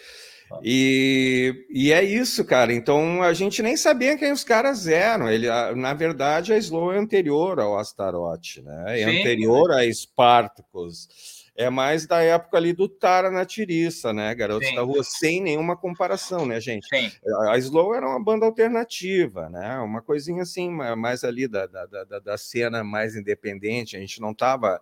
E, 0.63 1.67
e 1.71 1.93
é 1.93 2.03
isso, 2.03 2.45
cara. 2.45 2.73
Então 2.73 3.23
a 3.23 3.33
gente 3.33 3.63
nem 3.63 3.77
sabia 3.77 4.19
quem 4.19 4.33
os 4.33 4.45
caras 4.45 4.87
eram. 4.87 5.31
Ele, 5.31 5.49
na 5.77 5.95
verdade, 5.95 6.53
a 6.53 6.59
Slow 6.59 6.93
é 6.93 6.99
anterior 6.99 7.59
ao 7.61 7.79
Astarote, 7.79 8.61
né? 8.61 9.01
É 9.01 9.05
Sim. 9.05 9.21
anterior 9.21 9.71
a 9.71 9.91
Spartacus. 9.91 11.41
É 11.55 11.69
mais 11.69 12.07
da 12.07 12.23
época 12.23 12.57
ali 12.57 12.73
do 12.73 12.89
Tara 12.89 13.31
na 13.31 13.45
Tiriça, 13.45 14.11
né? 14.11 14.35
Garotos 14.35 14.69
Sim. 14.69 14.75
da 14.75 14.83
Rua, 14.83 15.05
sem 15.05 15.41
nenhuma 15.43 15.77
comparação, 15.77 16.47
né, 16.47 16.59
gente? 16.59 16.87
Sim. 16.89 17.13
A 17.51 17.59
Slow 17.59 17.95
era 17.95 18.09
uma 18.09 18.23
banda 18.23 18.47
alternativa, 18.47 19.51
né? 19.51 19.79
Uma 19.81 20.01
coisinha 20.01 20.43
assim, 20.43 20.71
mais 20.71 21.25
ali 21.25 21.47
da, 21.47 21.67
da, 21.67 21.87
da, 21.87 22.19
da 22.21 22.39
cena 22.39 22.83
mais 22.83 23.15
independente. 23.15 23.97
A 23.99 24.01
gente 24.01 24.19
não 24.19 24.31
estava 24.31 24.81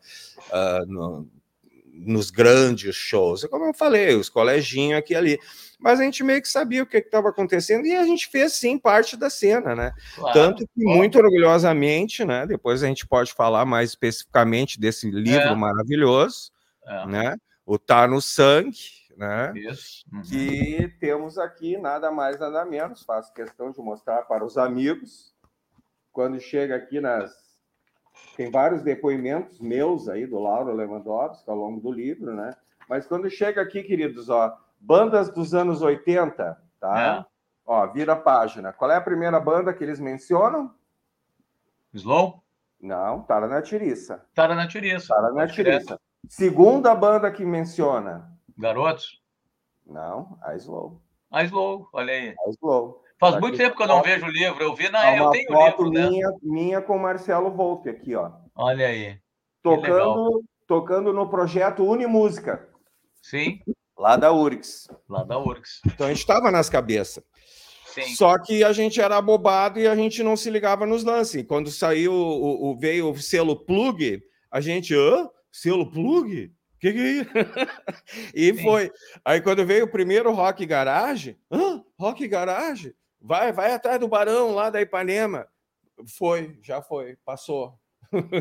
uh, 0.49 1.27
nos 1.93 2.31
grandes 2.31 2.95
shows. 2.95 3.45
Como 3.45 3.67
eu 3.67 3.75
falei, 3.75 4.15
os 4.15 4.29
coleginhos 4.29 4.99
aqui 4.99 5.13
e 5.13 5.17
ali. 5.17 5.39
Mas 5.79 5.99
a 5.99 6.05
gente 6.05 6.23
meio 6.23 6.43
que 6.43 6.49
sabia 6.49 6.83
o 6.83 6.87
que 6.87 6.99
estava 6.99 7.31
acontecendo 7.31 7.87
e 7.87 7.97
a 7.97 8.05
gente 8.05 8.29
fez 8.29 8.53
sim 8.53 8.79
parte 8.79 9.17
da 9.17 9.31
cena, 9.31 9.75
né? 9.75 9.93
Claro. 10.15 10.35
Tanto 10.35 10.67
que 10.67 10.85
muito 10.85 11.19
orgulhosamente, 11.19 12.25
né? 12.25 12.47
Depois 12.47 12.83
a 12.83 12.87
gente 12.87 13.07
pode 13.07 13.33
falar 13.33 13.65
mais 13.65 13.91
especificamente 13.91 14.79
desse 14.79 15.11
livro 15.11 15.41
é. 15.41 15.55
maravilhoso, 15.55 16.51
é. 16.87 17.07
né? 17.07 17.37
O 17.65 17.79
Tá 17.79 18.07
no 18.07 18.21
Sangue, 18.21 18.79
né? 19.17 19.53
Isso. 19.57 20.05
Uhum. 20.13 20.23
Que 20.23 20.95
temos 21.01 21.39
aqui 21.39 21.79
nada 21.79 22.11
mais 22.11 22.39
nada 22.39 22.65
menos. 22.65 23.03
Faço 23.03 23.33
questão 23.33 23.71
de 23.71 23.81
mostrar 23.81 24.23
para 24.23 24.45
os 24.45 24.59
amigos 24.59 25.35
quando 26.13 26.41
chega 26.41 26.77
aqui 26.77 27.01
nas 27.01 27.50
tem 28.41 28.51
vários 28.51 28.83
depoimentos 28.83 29.61
meus 29.61 30.09
aí 30.09 30.27
do 30.27 30.39
Lauro 30.39 30.73
Lewandowski 30.73 31.51
ao 31.51 31.55
longo 31.55 31.79
do 31.79 31.93
livro, 31.93 32.35
né? 32.35 32.57
Mas 32.89 33.07
quando 33.07 33.29
chega 33.29 33.61
aqui, 33.61 33.83
queridos, 33.83 34.31
ó, 34.31 34.57
bandas 34.81 35.29
dos 35.29 35.53
anos 35.53 35.83
80, 35.83 36.59
tá? 36.81 37.01
É. 37.01 37.25
Ó, 37.67 37.87
vira 37.89 38.15
a 38.15 38.17
página. 38.17 38.73
Qual 38.73 38.91
é 38.91 38.97
a 38.97 39.01
primeira 39.01 39.39
banda 39.39 39.75
que 39.75 39.85
eles 39.85 40.01
mencionam? 40.01 40.75
Slow? 41.93 42.43
Não, 42.81 43.21
Tara 43.25 43.47
na 43.47 43.61
Tiriça. 43.61 44.25
Tara 44.35 44.55
na 44.55 44.67
Tiriça. 44.67 45.15
Tara 45.15 45.35
na 45.35 45.47
Tiriça. 45.47 46.01
Segunda 46.27 46.95
banda 46.95 47.31
que 47.31 47.45
menciona? 47.45 48.27
Garotos? 48.57 49.23
Não, 49.87 50.39
a 50.41 50.57
Slow. 50.57 50.99
A 51.31 51.45
Slow, 51.45 51.91
olha 51.93 52.15
aí. 52.15 52.35
A 52.47 52.51
Slow. 52.53 53.05
Faz 53.21 53.39
muito 53.39 53.59
tempo 53.59 53.77
que 53.77 53.83
eu 53.83 53.87
não 53.87 54.03
vejo 54.03 54.25
o 54.25 54.31
livro. 54.31 54.65
Eu 54.65 54.75
vi 54.75 54.89
na. 54.89 55.15
eu 55.15 55.31
tenho 55.31 55.53
foto 55.53 55.85
livro, 55.85 56.11
minha, 56.11 56.29
né? 56.29 56.37
minha 56.43 56.81
com 56.81 56.99
Marcelo 56.99 57.51
Volpe 57.51 57.91
aqui, 57.91 58.15
ó. 58.15 58.33
Olha 58.57 58.87
aí. 58.87 59.19
Tocando, 59.63 60.43
tocando 60.67 61.13
no 61.13 61.29
projeto 61.29 61.85
Unimúsica. 61.85 62.67
Sim. 63.21 63.61
Lá 63.99 64.17
da 64.17 64.33
URGS. 64.33 64.89
Lá 65.07 65.23
da 65.23 65.39
URGS. 65.39 65.83
Então 65.87 66.07
a 66.07 66.09
gente 66.09 66.21
estava 66.21 66.51
nas 66.51 66.71
cabeças. 66.71 67.23
Sim. 67.85 68.15
Só 68.15 68.39
que 68.39 68.65
a 68.65 68.73
gente 68.73 69.01
era 69.01 69.21
bobado 69.21 69.79
e 69.79 69.87
a 69.87 69.95
gente 69.95 70.23
não 70.23 70.35
se 70.35 70.49
ligava 70.49 70.87
nos 70.87 71.05
lances. 71.05 71.45
Quando 71.47 71.71
saiu 71.71 72.15
o, 72.15 72.71
o 72.71 72.79
veio 72.79 73.11
o 73.11 73.19
selo 73.19 73.55
plug, 73.55 74.23
a 74.51 74.63
gente, 74.63 74.95
hã? 74.95 75.29
Selo 75.53 75.91
plug? 75.91 76.51
Que 76.81 76.93
que 76.93 76.99
é 76.99 77.11
isso? 77.11 77.31
e 78.35 78.55
Sim. 78.55 78.63
foi. 78.63 78.91
Aí 79.23 79.43
quando 79.43 79.67
veio 79.67 79.85
o 79.85 79.91
primeiro 79.91 80.33
Rock 80.33 80.65
Garage, 80.65 81.37
hã? 81.53 81.85
Rock 81.99 82.27
Garage? 82.27 82.95
Vai, 83.21 83.53
vai 83.53 83.73
atrás 83.73 84.01
do 84.01 84.09
Barão 84.09 84.53
lá 84.53 84.71
da 84.71 84.81
Ipanema. 84.81 85.47
Foi, 86.07 86.59
já 86.63 86.81
foi, 86.81 87.17
passou. 87.25 87.79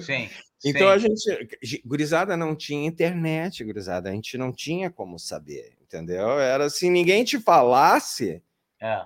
Sim. 0.01 0.29
então 0.63 0.87
sim. 0.87 0.93
a 0.93 0.97
gente, 0.97 1.81
gurizada 1.85 2.37
não 2.37 2.55
tinha 2.55 2.87
internet, 2.87 3.63
gurizada, 3.63 4.09
a 4.09 4.13
gente 4.13 4.37
não 4.37 4.53
tinha 4.53 4.89
como 4.89 5.19
saber, 5.19 5.77
entendeu? 5.81 6.39
Era 6.39 6.65
assim, 6.65 6.89
ninguém 6.89 7.23
te 7.23 7.39
falasse, 7.39 8.41
é. 8.81 9.05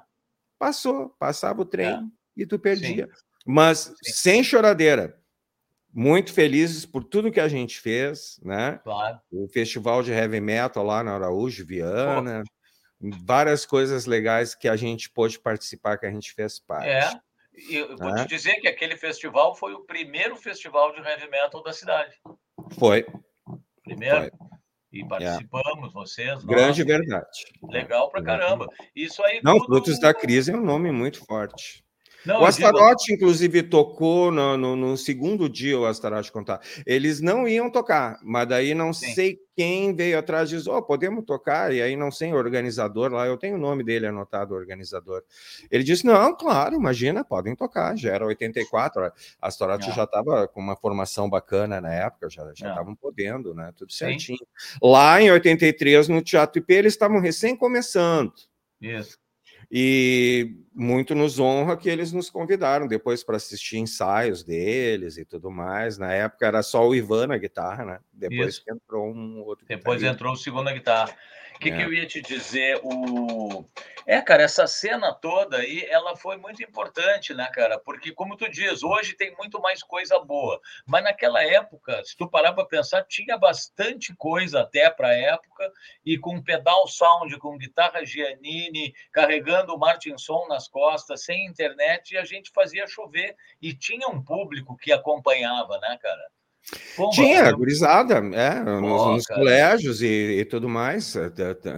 passou, 0.60 1.10
passava 1.20 1.62
o 1.62 1.66
trem 1.66 1.88
é. 1.88 2.02
e 2.38 2.46
tu 2.46 2.60
perdia. 2.60 3.08
Sim. 3.08 3.24
Mas 3.46 3.94
sim. 4.04 4.12
sem 4.14 4.44
choradeira. 4.44 5.20
Muito 5.96 6.34
felizes 6.34 6.88
por 6.88 7.04
tudo 7.04 7.32
que 7.32 7.40
a 7.40 7.48
gente 7.48 7.80
fez, 7.80 8.40
né? 8.42 8.80
Claro. 8.84 9.20
O 9.32 9.48
festival 9.48 10.02
de 10.02 10.12
heavy 10.12 10.42
metal 10.42 10.84
lá 10.84 11.04
na 11.04 11.14
Araújo, 11.14 11.64
Viana. 11.64 12.42
Pô 12.44 12.52
várias 13.24 13.66
coisas 13.66 14.06
legais 14.06 14.56
que 14.56 14.68
a 14.68 14.76
gente 14.76 15.10
pôde 15.10 15.40
participar, 15.40 15.98
que 15.98 16.06
a 16.06 16.12
gente 16.12 16.32
fez 16.34 16.60
parte. 16.60 16.88
É, 16.88 17.12
e 17.70 17.76
eu 17.76 17.98
vou 17.98 18.16
te 18.16 18.28
dizer 18.28 18.56
que 18.56 18.68
aquele 18.68 18.98
festival 18.98 19.56
foi 19.56 19.74
o 19.74 19.82
primeiro 19.82 20.36
festival 20.36 20.94
de 20.94 21.02
heavy 21.02 21.30
metal 21.30 21.62
da 21.62 21.74
cidade. 21.74 22.16
Foi. 22.78 23.06
Primeiro. 23.84 24.22
Foi. 24.22 24.32
E 24.92 25.02
é. 25.02 25.08
participamos, 25.08 25.90
é. 25.90 25.94
vocês. 25.94 26.44
Grande 26.44 26.84
verdade. 26.84 27.46
Legal 27.64 28.10
pra 28.10 28.24
caramba. 28.24 28.68
Isso 28.96 29.24
aí. 29.24 29.42
Não, 29.44 29.58
tudo... 29.58 29.66
Frutos 29.66 30.00
da 30.00 30.14
Crise 30.14 30.52
é 30.52 30.56
um 30.56 30.64
nome 30.64 30.92
muito 30.92 31.26
forte. 31.26 31.83
Não, 32.26 32.42
o 32.42 32.46
Astarote, 32.46 33.06
digo... 33.06 33.18
inclusive, 33.18 33.64
tocou 33.64 34.32
no, 34.32 34.58
no, 34.58 34.76
no, 34.76 34.98
segundo 34.98 35.50
dia 35.50 35.78
o 35.78 35.86
Astarote 35.86 36.32
contar. 36.32 36.62
Eles 36.86 37.20
não 37.20 37.48
iam 37.48 37.70
tocar, 37.70 38.20
mas 38.24 38.48
daí 38.48 38.74
não 38.74 38.94
Sim. 38.94 39.14
sei 39.14 39.40
quem 39.56 39.96
veio 39.96 40.18
atrás 40.18 40.52
e 40.52 40.58
disse: 40.58 40.70
oh, 40.70 40.82
podemos 40.82 41.26
tocar, 41.26 41.74
e 41.74 41.82
aí 41.82 41.96
não 41.96 42.12
sei, 42.12 42.34
organizador 42.34 43.12
lá, 43.12 43.28
eu 43.28 43.38
tenho 43.38 43.56
o 43.56 43.60
nome 43.60 43.84
dele 43.84 44.08
anotado, 44.08 44.54
organizador. 44.54 45.24
Ele 45.70 45.84
disse: 45.84 46.06
não, 46.06 46.36
claro, 46.36 46.76
imagina, 46.76 47.24
podem 47.24 47.56
tocar, 47.56 47.98
já 47.98 48.14
era 48.14 48.26
84, 48.26 49.04
a 49.06 49.14
Astarote 49.42 49.90
é. 49.90 49.94
já 49.94 50.04
estava 50.04 50.48
com 50.48 50.60
uma 50.60 50.76
formação 50.76 51.30
bacana 51.30 51.82
na 51.82 51.94
época, 51.94 52.30
já 52.30 52.50
estavam 52.52 52.94
é. 52.94 52.98
podendo, 53.00 53.54
né? 53.54 53.72
Tudo 53.76 53.92
certinho. 53.92 54.38
Sim. 54.38 54.78
Lá 54.82 55.22
em 55.22 55.32
83, 55.32 56.08
no 56.08 56.22
Teatro 56.22 56.60
IP, 56.60 56.74
eles 56.74 56.94
estavam 56.94 57.20
recém 57.20 57.56
começando. 57.56 58.34
Isso. 58.82 59.23
E 59.76 60.56
muito 60.72 61.16
nos 61.16 61.40
honra 61.40 61.76
que 61.76 61.90
eles 61.90 62.12
nos 62.12 62.30
convidaram 62.30 62.88
depois 62.88 63.24
para 63.24 63.38
assistir 63.38 63.80
ensaios 63.80 64.44
deles 64.44 65.18
e 65.18 65.26
tudo 65.26 65.50
mais. 65.50 65.98
Na 65.98 66.14
época 66.14 66.46
era 66.46 66.62
só 66.62 66.88
o 66.88 66.94
Ivan 66.94 67.26
na 67.26 67.38
guitarra, 67.40 67.84
né? 67.84 68.00
Depois 68.14 68.62
entrou 68.70 69.12
um 69.12 69.42
outro. 69.42 69.66
Depois 69.66 69.98
guitarrista. 69.98 70.14
entrou 70.14 70.34
o 70.34 70.38
segundo 70.38 70.66
na 70.66 70.74
guitarra. 70.74 71.18
O 71.64 71.66
que, 71.66 71.72
é. 71.72 71.78
que 71.78 71.82
eu 71.82 71.94
ia 71.94 72.06
te 72.06 72.22
dizer? 72.22 72.82
O... 72.84 73.64
É, 74.06 74.22
cara, 74.22 74.44
essa 74.44 74.68
cena 74.68 75.14
toda 75.14 75.60
aí, 75.60 75.86
ela 75.86 76.14
foi 76.14 76.36
muito 76.36 76.62
importante, 76.62 77.34
né, 77.34 77.50
cara? 77.54 77.80
Porque, 77.80 78.12
como 78.12 78.36
tu 78.36 78.50
diz, 78.50 78.84
hoje 78.84 79.14
tem 79.14 79.34
muito 79.38 79.62
mais 79.62 79.82
coisa 79.82 80.20
boa. 80.20 80.60
Mas 80.86 81.06
naquela 81.06 81.42
época, 81.42 82.04
se 82.04 82.18
tu 82.18 82.30
parar 82.30 82.52
para 82.52 82.66
pensar, 82.66 83.06
tinha 83.06 83.38
bastante 83.38 84.14
coisa 84.18 84.60
até 84.60 84.90
para 84.90 85.08
a 85.08 85.18
época, 85.18 85.72
e 86.06 86.18
com 86.18 86.44
pedal 86.44 86.86
sound, 86.86 87.38
com 87.38 87.58
guitarra 87.58 88.06
Giannini, 88.06 88.94
carregando 89.14 89.74
o 89.74 89.80
Martinson 89.80 90.46
nas 90.50 90.68
costas, 90.68 91.24
sem 91.24 91.46
internet, 91.46 92.12
e 92.12 92.18
a 92.18 92.26
gente 92.26 92.52
fazia 92.54 92.86
chover. 92.86 93.38
E 93.62 93.74
tinha 93.74 94.10
um 94.10 94.22
público 94.22 94.76
que 94.76 94.92
acompanhava, 94.92 95.80
né, 95.80 95.98
cara? 96.02 96.30
Tinha, 97.12 97.50
eu... 97.50 97.58
gurizada, 97.58 98.16
é, 98.16 98.60
nos, 98.62 99.08
nos 99.08 99.26
colégios 99.26 100.02
e, 100.02 100.40
e, 100.40 100.46
tudo 100.46 100.70
mais, 100.70 101.16
é, 101.16 101.30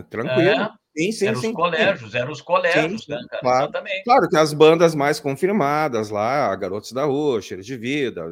tranquilo. 0.10 0.50
É. 0.50 0.70
Sim, 0.98 1.12
sim, 1.12 1.28
eram 1.28 1.42
sim. 1.42 1.48
Os 1.50 1.54
colégios, 1.54 2.16
eram 2.16 2.32
os 2.32 2.42
colégios, 2.42 3.04
sim, 3.04 3.12
né, 3.12 3.20
cara? 3.30 3.42
Claro. 3.42 3.64
Exatamente. 3.66 4.04
Claro 4.06 4.30
que 4.30 4.38
as 4.38 4.54
bandas 4.54 4.96
mais 4.96 5.20
confirmadas 5.20 6.10
lá, 6.10 6.56
Garotos 6.56 6.94
da 6.94 7.04
Rua, 7.04 7.42
Cheiro 7.42 7.62
de 7.62 7.76
Vida, 7.76 8.24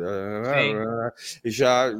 já 1.43 1.91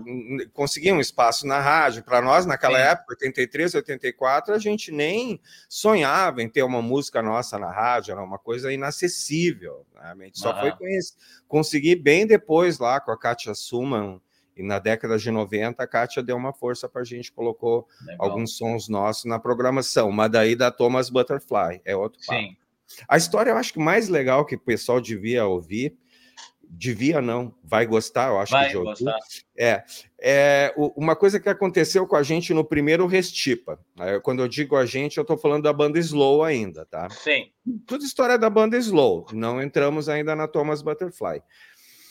conseguiam 0.54 1.02
espaço 1.02 1.46
na 1.46 1.60
rádio. 1.60 2.02
Para 2.02 2.22
nós, 2.22 2.46
naquela 2.46 2.78
sim. 2.78 2.86
época, 2.86 3.13
83, 3.13 3.76
84, 3.76 4.54
a 4.54 4.58
gente 4.58 4.89
nem 4.89 5.42
sonhava 5.68 6.42
em 6.42 6.48
ter 6.48 6.63
uma 6.63 6.82
música 6.82 7.22
nossa 7.22 7.60
na 7.60 7.70
rádio, 7.70 8.13
era 8.13 8.24
uma 8.24 8.39
coisa 8.39 8.72
inacessível. 8.72 9.86
Né? 9.94 10.16
A 10.18 10.24
gente 10.24 10.39
só 10.39 10.58
foi 10.58 10.72
conhecer, 10.72 11.13
conseguir 11.46 11.98
bem 11.98 12.26
depois 12.26 12.80
lá 12.80 13.02
com 13.02 13.12
a 13.12 13.20
Kátia 13.20 13.54
Suman 13.54 14.22
e 14.56 14.63
na 14.63 14.80
década 14.80 15.18
de 15.18 15.32
90, 15.32 15.84
a 15.84 15.88
Kátia 15.88 16.22
deu 16.22 16.36
uma 16.36 16.54
força 16.54 16.88
para 16.88 17.02
a 17.02 17.06
gente, 17.06 17.32
colocou 17.32 17.88
Legal. 18.06 18.30
alguns 18.30 18.58
sons 18.58 18.88
nossos 18.88 19.26
na 19.26 19.39
programação, 19.39 20.12
mas 20.12 20.32
daí 20.32 20.56
da 20.56 20.70
Thomas 20.72 21.10
Butterfly, 21.10 21.82
é 21.84 21.96
outro 21.96 22.20
papo. 22.26 22.39
Sim. 22.39 22.58
A 23.08 23.18
história 23.18 23.52
eu 23.52 23.58
acho 23.58 23.74
que 23.74 23.80
mais 23.80 24.10
legal 24.10 24.46
que 24.46 24.56
o 24.56 24.60
pessoal 24.60 25.02
devia 25.02 25.46
ouvir, 25.46 25.98
devia 26.76 27.22
não, 27.22 27.54
vai 27.63 27.86
gostar, 27.86 28.30
eu 28.30 28.39
acho 28.39 28.52
vai 28.52 28.70
que 28.70 28.78
gostar. 28.78 29.18
É, 29.58 29.84
é 30.20 30.74
uma 30.96 31.16
coisa 31.16 31.39
que 31.39 31.50
aconteceu 31.50 32.08
com 32.08 32.16
a 32.16 32.24
gente 32.24 32.54
no 32.54 32.63
primeiro 32.63 33.06
Restipa. 33.06 33.80
Quando 34.24 34.42
eu 34.42 34.48
digo 34.48 34.76
a 34.76 34.86
gente, 34.86 35.18
eu 35.18 35.22
estou 35.22 35.38
falando 35.38 35.63
da 35.63 35.74
banda 35.74 36.00
Slow 36.00 36.44
ainda, 36.44 36.86
tá? 36.86 37.10
Sim. 37.10 37.52
Tudo 37.86 38.04
história 38.04 38.38
da 38.38 38.50
banda 38.50 38.78
Slow. 38.78 39.28
Não 39.34 39.62
entramos 39.62 40.10
ainda 40.10 40.36
na 40.36 40.48
Thomas 40.48 40.82
Butterfly. 40.82 41.42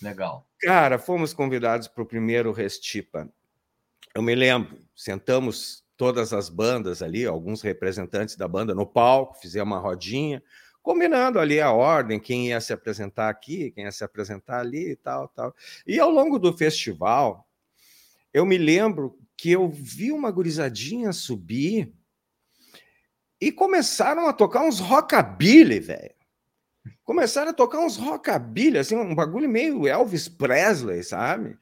Legal. 0.03 0.47
Cara, 0.61 0.99
fomos 0.99 1.33
convidados 1.33 1.89
para 1.89 2.03
o 2.03 2.07
primeiro 2.07 2.53
Restipa. 2.53 3.29
Eu 4.15 4.23
me 4.23 4.35
lembro, 4.35 4.79
sentamos 4.95 5.85
todas 5.97 6.33
as 6.33 6.49
bandas 6.49 7.03
ali, 7.03 7.25
alguns 7.25 7.63
representantes 7.63 8.37
da 8.37 8.49
banda 8.49 8.75
no 8.75 8.85
palco, 8.85 9.39
fizemos 9.41 9.73
uma 9.73 9.79
rodinha, 9.79 10.43
combinando 10.83 11.39
ali 11.39 11.61
a 11.61 11.71
ordem, 11.71 12.19
quem 12.19 12.49
ia 12.49 12.61
se 12.61 12.73
apresentar 12.73 13.29
aqui, 13.29 13.71
quem 13.71 13.85
ia 13.85 13.93
se 13.93 14.03
apresentar 14.03 14.59
ali 14.61 14.91
e 14.91 14.97
tal, 14.97 15.29
tal. 15.29 15.55
E 15.87 16.01
ao 16.01 16.11
longo 16.11 16.39
do 16.39 16.57
festival, 16.57 17.49
eu 18.35 18.45
me 18.45 18.59
lembro 18.59 19.17
que 19.37 19.51
eu 19.53 19.69
vi 19.69 20.11
uma 20.11 20.31
gurizadinha 20.31 21.13
subir 21.13 21.93
e 23.41 23.51
começaram 23.51 24.29
a 24.29 24.33
tocar 24.33 24.63
uns 24.63 24.81
rockabilly, 24.81 25.81
velho 25.81 26.22
começaram 27.05 27.51
a 27.51 27.55
tocar 27.55 27.79
uns 27.79 27.97
rockabilly, 27.97 28.79
assim, 28.79 28.97
um 28.97 29.15
bagulho 29.15 29.49
meio 29.49 29.87
Elvis 29.87 30.29
Presley, 30.29 31.03
sabe? 31.03 31.57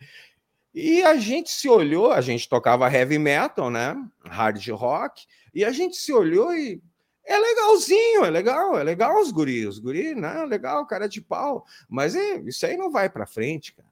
E 0.73 1.03
a 1.03 1.17
gente 1.17 1.51
se 1.51 1.69
olhou, 1.69 2.13
a 2.13 2.21
gente 2.21 2.49
tocava 2.49 2.91
heavy 2.93 3.19
metal, 3.19 3.71
né? 3.71 3.97
Hard 4.25 4.67
rock, 4.69 5.27
e 5.53 5.65
a 5.65 5.73
gente 5.73 5.97
se 5.97 6.13
olhou 6.13 6.55
e 6.55 6.81
é 7.25 7.39
legalzinho, 7.39 8.25
é 8.25 8.31
legal, 8.31 8.79
é 8.79 8.83
legal 8.83 9.21
os 9.21 9.31
guris, 9.31 9.67
os 9.67 9.79
guris, 9.79 10.17
né? 10.17 10.45
Legal, 10.45 10.87
cara 10.87 11.09
de 11.09 11.21
pau, 11.21 11.65
mas 11.89 12.15
é, 12.15 12.41
isso 12.41 12.65
aí 12.67 12.77
não 12.77 12.91
vai 12.91 13.09
para 13.09 13.27
frente, 13.27 13.73
cara, 13.73 13.89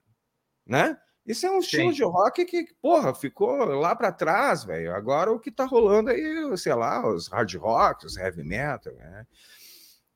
né? 0.67 0.97
Isso 1.27 1.47
é 1.47 1.51
um 1.51 1.59
estilo 1.59 1.91
Sim. 1.91 1.97
de 1.97 2.05
rock 2.05 2.45
que, 2.47 2.67
porra, 2.81 3.15
ficou 3.15 3.55
lá 3.67 3.95
para 3.95 4.11
trás, 4.11 4.65
velho. 4.65 4.95
Agora 4.95 5.31
o 5.31 5.39
que 5.39 5.51
tá 5.51 5.67
rolando 5.67 6.09
aí, 6.09 6.57
sei 6.57 6.75
lá, 6.75 7.07
os 7.07 7.29
hard 7.29 7.55
rock, 7.57 8.07
os 8.07 8.17
heavy 8.17 8.43
metal, 8.43 8.95
né? 8.95 9.27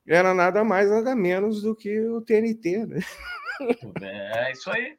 Era 0.07 0.33
nada 0.33 0.63
mais, 0.63 0.89
nada 0.89 1.15
menos 1.15 1.61
do 1.61 1.75
que 1.75 1.99
o 2.01 2.21
TNT, 2.21 2.85
né? 2.85 2.99
É 4.01 4.51
isso 4.51 4.69
aí. 4.71 4.97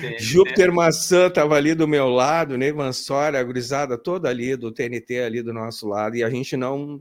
TNT. 0.00 0.18
Júpiter 0.18 0.72
Maçã 0.72 1.26
estava 1.26 1.54
ali 1.54 1.74
do 1.74 1.86
meu 1.86 2.08
lado, 2.08 2.56
Ney 2.56 2.72
Mansora, 2.72 3.38
a 3.38 3.44
gurizada 3.44 3.96
toda 3.98 4.28
ali 4.28 4.56
do 4.56 4.72
TNT 4.72 5.20
ali 5.20 5.42
do 5.42 5.52
nosso 5.52 5.86
lado, 5.86 6.16
e 6.16 6.24
a 6.24 6.30
gente 6.30 6.56
não 6.56 7.00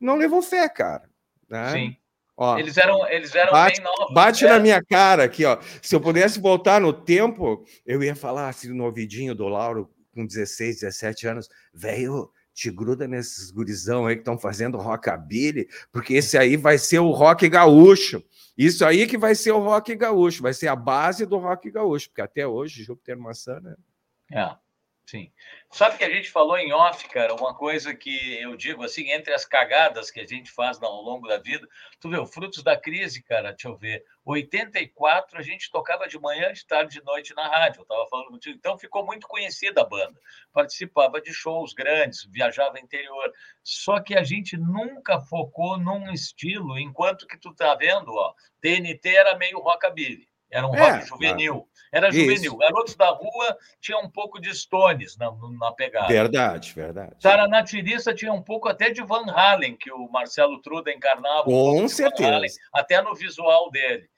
não 0.00 0.16
levou 0.16 0.42
fé, 0.42 0.68
cara. 0.68 1.08
Né? 1.48 1.70
Sim. 1.70 1.96
Ó, 2.36 2.58
eles 2.58 2.76
eram, 2.76 3.06
eles 3.08 3.34
eram 3.34 3.52
bate, 3.52 3.80
bem 3.80 3.84
novos. 3.84 4.14
Bate 4.14 4.44
né? 4.44 4.50
na 4.50 4.58
minha 4.58 4.84
cara 4.84 5.24
aqui, 5.24 5.44
ó. 5.44 5.58
Se 5.80 5.94
eu 5.94 6.00
pudesse 6.00 6.40
voltar 6.40 6.80
no 6.80 6.92
tempo, 6.92 7.64
eu 7.86 8.02
ia 8.02 8.16
falar 8.16 8.48
assim 8.48 8.68
no 8.68 8.84
ouvidinho 8.84 9.34
do 9.34 9.46
Lauro 9.46 9.88
com 10.12 10.26
16, 10.26 10.80
17 10.80 11.26
anos, 11.28 11.48
velho, 11.72 12.30
te 12.54 12.70
gruda 12.70 13.08
nesses 13.08 13.50
gurizão 13.50 14.06
aí 14.06 14.14
que 14.14 14.20
estão 14.20 14.38
fazendo 14.38 14.78
rockabilly, 14.78 15.68
porque 15.92 16.14
esse 16.14 16.38
aí 16.38 16.56
vai 16.56 16.78
ser 16.78 17.00
o 17.00 17.10
rock 17.10 17.48
gaúcho. 17.48 18.22
Isso 18.56 18.84
aí 18.84 19.06
que 19.06 19.18
vai 19.18 19.34
ser 19.34 19.50
o 19.50 19.58
rock 19.58 19.94
gaúcho, 19.96 20.42
vai 20.42 20.54
ser 20.54 20.68
a 20.68 20.76
base 20.76 21.26
do 21.26 21.36
rock 21.36 21.70
gaúcho, 21.70 22.08
porque 22.08 22.22
até 22.22 22.46
hoje 22.46 22.84
Júpiter 22.84 23.18
Maçã, 23.18 23.58
né? 23.60 23.74
É. 24.32 24.56
Sim. 25.06 25.30
Sabe 25.70 25.98
que 25.98 26.04
a 26.04 26.08
gente 26.08 26.30
falou 26.30 26.56
em 26.56 26.72
off, 26.72 27.06
cara, 27.10 27.34
uma 27.34 27.54
coisa 27.54 27.94
que 27.94 28.40
eu 28.40 28.56
digo 28.56 28.82
assim, 28.82 29.10
entre 29.10 29.34
as 29.34 29.44
cagadas 29.44 30.10
que 30.10 30.18
a 30.18 30.26
gente 30.26 30.50
faz 30.50 30.82
ao 30.82 31.02
longo 31.02 31.28
da 31.28 31.36
vida, 31.36 31.68
tu 32.00 32.08
vê, 32.08 32.24
Frutos 32.24 32.62
da 32.62 32.74
Crise, 32.74 33.22
cara, 33.22 33.50
deixa 33.50 33.68
eu 33.68 33.76
ver, 33.76 34.02
84 34.24 35.38
a 35.38 35.42
gente 35.42 35.70
tocava 35.70 36.08
de 36.08 36.18
manhã, 36.18 36.50
de 36.54 36.66
tarde, 36.66 36.98
de 36.98 37.04
noite 37.04 37.34
na 37.34 37.46
rádio, 37.46 37.80
eu 37.80 37.82
estava 37.82 38.06
falando 38.08 38.30
contigo, 38.30 38.56
então 38.56 38.78
ficou 38.78 39.04
muito 39.04 39.28
conhecida 39.28 39.82
a 39.82 39.86
banda, 39.86 40.18
participava 40.54 41.20
de 41.20 41.34
shows 41.34 41.74
grandes, 41.74 42.24
viajava 42.24 42.80
interior, 42.80 43.30
só 43.62 44.00
que 44.00 44.14
a 44.16 44.22
gente 44.22 44.56
nunca 44.56 45.20
focou 45.20 45.76
num 45.76 46.10
estilo, 46.14 46.78
enquanto 46.78 47.26
que 47.26 47.36
tu 47.36 47.54
tá 47.54 47.74
vendo, 47.74 48.10
ó, 48.10 48.32
TNT 48.62 49.06
era 49.14 49.36
meio 49.36 49.58
rockabilly, 49.58 50.26
era 50.54 50.68
um 50.68 50.74
é, 50.74 50.90
rock 50.92 51.08
juvenil. 51.08 51.68
Era 51.90 52.12
juvenil. 52.12 52.34
Isso. 52.34 52.56
Garotos 52.56 52.94
da 52.94 53.10
Rua 53.10 53.58
tinha 53.80 53.98
um 53.98 54.08
pouco 54.08 54.40
de 54.40 54.54
Stones 54.54 55.16
na, 55.16 55.32
na 55.58 55.72
pegada. 55.72 56.06
Verdade, 56.06 56.72
verdade. 56.72 57.16
Saranatirista 57.18 58.14
tinha 58.14 58.32
um 58.32 58.40
pouco 58.40 58.68
até 58.68 58.88
de 58.90 59.02
Van 59.02 59.26
Halen, 59.26 59.76
que 59.76 59.92
o 59.92 60.08
Marcelo 60.08 60.62
Truda 60.62 60.92
encarnava. 60.92 61.42
Com 61.42 61.82
um 61.82 61.88
certeza. 61.88 62.36
Halen, 62.36 62.50
até 62.72 63.02
no 63.02 63.16
visual 63.16 63.68
dele. 63.72 64.08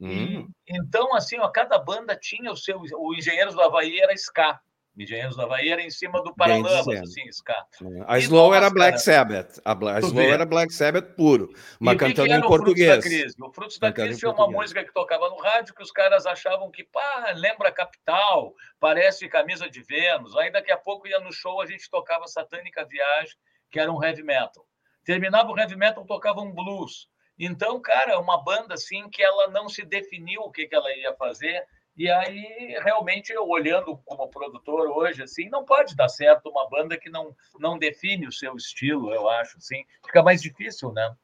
Hum. 0.00 0.48
E, 0.68 0.76
então, 0.76 1.14
assim, 1.14 1.38
ó, 1.38 1.48
cada 1.48 1.78
banda 1.78 2.16
tinha 2.16 2.50
o 2.50 2.56
seu. 2.56 2.82
O 2.98 3.14
Engenheiros 3.14 3.54
do 3.54 3.62
Havaí 3.62 4.00
era 4.00 4.12
ska. 4.14 4.58
Engenheiros 4.96 5.34
do 5.34 5.42
Havaí 5.42 5.70
era 5.70 5.82
em 5.82 5.90
cima 5.90 6.22
do 6.22 6.32
Paralamas, 6.34 6.86
assim, 6.86 7.28
ska. 7.28 7.66
É. 7.82 8.04
A 8.06 8.18
Slow 8.18 8.54
era 8.54 8.70
Black 8.70 8.98
Sabbath. 8.98 9.60
A, 9.64 9.72
a 9.72 9.98
Slow 9.98 10.14
vê. 10.14 10.30
era 10.30 10.46
Black 10.46 10.72
Sabbath 10.72 11.16
puro, 11.16 11.52
mas 11.80 11.96
cantando 11.96 12.32
em 12.32 12.40
português. 12.40 13.02
Frutos 13.02 13.02
da 13.02 13.10
Crise? 13.10 13.36
O 13.40 13.52
Frutos 13.52 13.78
da 13.78 13.92
Crise 13.92 14.24
é 14.24 14.28
uma 14.28 14.48
música 14.48 14.84
que 14.84 14.92
tocava 14.92 15.28
no 15.28 15.36
rádio 15.36 15.74
que 15.74 15.82
os 15.82 15.90
caras 15.90 16.26
achavam 16.26 16.70
que, 16.70 16.84
pá, 16.84 17.32
lembra 17.34 17.72
Capital, 17.72 18.54
parece 18.78 19.28
Camisa 19.28 19.68
de 19.68 19.82
Vênus. 19.82 20.36
Aí 20.36 20.52
daqui 20.52 20.70
a 20.70 20.76
pouco 20.76 21.08
ia 21.08 21.18
no 21.18 21.32
show, 21.32 21.60
a 21.60 21.66
gente 21.66 21.90
tocava 21.90 22.28
Satânica 22.28 22.84
Viagem, 22.84 23.36
que 23.70 23.80
era 23.80 23.90
um 23.90 24.02
heavy 24.02 24.22
metal. 24.22 24.64
Terminava 25.04 25.50
o 25.50 25.58
heavy 25.58 25.74
metal, 25.74 26.06
tocava 26.06 26.40
um 26.40 26.52
blues. 26.52 27.08
Então, 27.36 27.80
cara, 27.80 28.20
uma 28.20 28.42
banda 28.44 28.74
assim 28.74 29.08
que 29.10 29.22
ela 29.22 29.48
não 29.48 29.68
se 29.68 29.84
definiu 29.84 30.42
o 30.42 30.52
que, 30.52 30.68
que 30.68 30.74
ela 30.74 30.94
ia 30.96 31.12
fazer 31.14 31.64
e 31.96 32.10
aí, 32.10 32.76
realmente, 32.82 33.32
eu 33.32 33.46
olhando 33.48 33.96
como 34.04 34.28
produtor 34.28 34.88
hoje, 34.88 35.22
assim, 35.22 35.48
não 35.48 35.64
pode 35.64 35.94
dar 35.94 36.08
certo 36.08 36.48
uma 36.48 36.68
banda 36.68 36.98
que 36.98 37.08
não, 37.08 37.34
não 37.58 37.78
define 37.78 38.26
o 38.26 38.32
seu 38.32 38.56
estilo, 38.56 39.12
eu 39.12 39.28
acho, 39.28 39.58
assim. 39.58 39.84
Fica 40.04 40.22
mais 40.22 40.42
difícil, 40.42 40.92
né? 40.92 41.14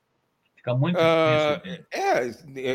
Fica 0.60 0.74
muito 0.74 0.94
uh, 0.94 1.84
É, 1.90 2.30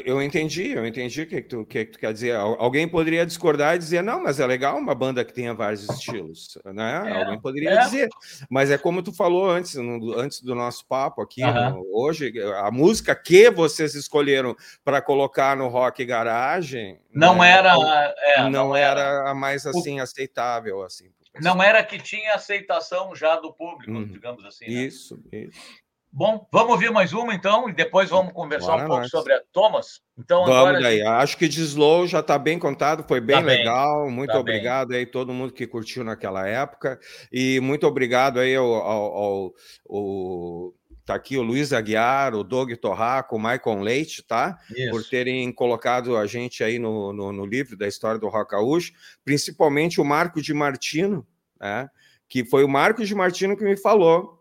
eu 0.06 0.19
entendi, 0.19 0.71
eu 0.71 0.88
entendi 0.88 1.21
o 1.21 1.28
que, 1.28 1.39
que, 1.39 1.48
tu, 1.48 1.65
que, 1.65 1.86
que 1.86 1.91
tu 1.91 2.00
quer 2.00 2.12
dizer. 2.12 2.36
Alguém 2.36 2.88
poderia 2.88 3.24
discordar 3.24 3.76
e 3.76 3.78
dizer, 3.78 4.02
não, 4.02 4.24
mas 4.24 4.39
é 4.39 4.48
legal 4.48 4.76
uma 4.76 4.95
banda 4.95 5.24
que 5.24 5.32
tenha 5.32 5.54
vários 5.54 5.88
estilos, 5.88 6.58
né? 6.65 7.04
É, 7.06 7.21
Alguém 7.21 7.39
poderia 7.39 7.74
é. 7.74 7.84
dizer. 7.84 8.10
Mas 8.50 8.71
é 8.71 8.78
como 8.80 9.04
tu 9.04 9.13
falou 9.13 9.48
antes, 9.48 9.76
no, 9.76 10.17
antes 10.17 10.41
do 10.41 10.56
nosso 10.56 10.84
papo 10.88 11.21
aqui, 11.21 11.43
no, 11.45 11.86
hoje, 11.93 12.34
a 12.56 12.71
música 12.71 13.15
que 13.15 13.52
vocês 13.52 13.93
escolheram 13.93 14.56
para 14.84 15.00
colocar 15.00 15.56
no 15.56 15.67
Rock 15.67 16.04
Garage 16.04 16.98
não 17.13 17.38
né, 17.38 17.52
era 17.52 17.76
é, 18.17 18.41
não, 18.41 18.50
não 18.50 18.76
era, 18.76 19.00
era, 19.00 19.30
a 19.30 19.36
mais 19.36 19.67
assim 19.67 20.00
aceitável 20.00 20.82
assim. 20.82 21.12
Não 21.39 21.62
era 21.62 21.84
que 21.84 22.00
tinha 22.00 22.34
aceitação 22.34 23.15
já 23.15 23.36
do 23.36 23.54
público, 23.54 23.91
uhum. 23.91 24.06
digamos 24.06 24.43
assim. 24.45 24.65
Né? 24.65 24.71
Isso, 24.71 25.21
isso. 25.32 25.85
Bom, 26.17 26.47
vamos 26.49 26.71
ouvir 26.71 26.89
mais 26.91 27.12
uma 27.12 27.36
então 27.36 27.67
e 27.67 27.73
depois 27.73 28.10
vamos 28.10 28.32
conversar 28.32 28.71
Bora 28.71 28.84
um 28.86 28.88
pouco 28.88 29.01
nós. 29.01 29.12
sobre 29.12 29.34
a 29.34 29.41
Thomas. 29.51 29.99
Então, 30.17 30.45
vamos 30.45 30.58
agora... 30.58 30.80
daí. 30.80 31.01
Acho 31.01 31.38
que 31.38 31.45
de 31.45 31.62
Slow 31.62 32.08
já 32.08 32.21
está 32.21 32.39
bem 32.39 32.58
contado, 32.58 33.04
foi 33.06 33.19
bem, 33.19 33.36
tá 33.36 33.41
legal. 33.41 34.10
Muito 34.10 34.32
tá 34.32 34.39
obrigado 34.39 34.88
bem. 34.89 34.99
aí 34.99 35.06
todo 35.06 35.34
mundo 35.34 35.51
que 35.51 35.67
curtiu 35.67 36.06
naquela 36.06 36.47
época 36.47 36.97
e 37.30 37.60
muito 37.60 37.86
obrigado 37.86 38.39
aí 38.39 38.56
ao, 38.56 38.73
ao, 38.75 39.13
ao, 39.13 39.54
ao 39.89 40.73
tá 41.06 41.15
aqui 41.15 41.38
o 41.38 41.41
Luiz 41.41 41.73
Aguiar, 41.73 42.34
o 42.34 42.45
Doug 42.45 42.71
Torraco, 42.75 43.36
o 43.36 43.39
Michael 43.39 43.82
Leite, 43.82 44.23
tá? 44.23 44.58
Isso. 44.73 44.91
Por 44.91 45.04
terem 45.04 45.51
colocado 45.51 46.15
a 46.15 46.25
gente 46.25 46.63
aí 46.63 46.80
no, 46.80 47.12
no, 47.12 47.34
no 47.34 47.45
livro 47.45 47.75
da 47.75 47.89
história 47.89 48.17
do 48.17 48.30
Rock 48.30 48.51
Gaúcho, 48.51 48.93
principalmente 49.25 49.99
o 49.99 50.06
Marco 50.06 50.41
de 50.41 50.54
Martino, 50.54 51.28
né? 51.60 51.89
Que 52.30 52.45
foi 52.45 52.63
o 52.63 52.69
Marco 52.69 53.04
de 53.04 53.13
Martino 53.13 53.58
que 53.58 53.65
me 53.65 53.75
falou 53.75 54.35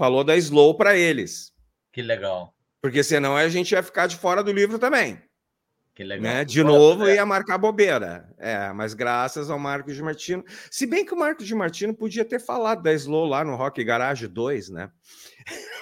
falou 0.00 0.24
da 0.24 0.34
Slow 0.34 0.74
para 0.78 0.96
eles. 0.96 1.52
Que 1.92 2.00
legal. 2.00 2.54
Porque 2.80 3.04
senão 3.04 3.36
a 3.36 3.46
gente 3.50 3.72
ia 3.72 3.82
ficar 3.82 4.06
de 4.06 4.16
fora 4.16 4.42
do 4.42 4.50
livro 4.50 4.78
também. 4.78 5.20
Que 5.94 6.02
legal. 6.02 6.22
Né? 6.22 6.42
De 6.42 6.64
novo, 6.64 7.06
ia 7.06 7.26
marcar 7.26 7.58
bobeira. 7.58 8.26
É, 8.38 8.72
mas 8.72 8.94
graças 8.94 9.50
ao 9.50 9.58
Marcos 9.58 9.94
de 9.94 10.02
Martino. 10.02 10.42
Se 10.70 10.86
bem 10.86 11.04
que 11.04 11.12
o 11.12 11.18
Marcos 11.18 11.46
de 11.46 11.54
Martino 11.54 11.94
podia 11.94 12.24
ter 12.24 12.40
falado 12.40 12.82
da 12.82 12.94
Slow 12.94 13.26
lá 13.26 13.44
no 13.44 13.56
Rock 13.56 13.84
Garage 13.84 14.26
2, 14.26 14.70
né? 14.70 14.90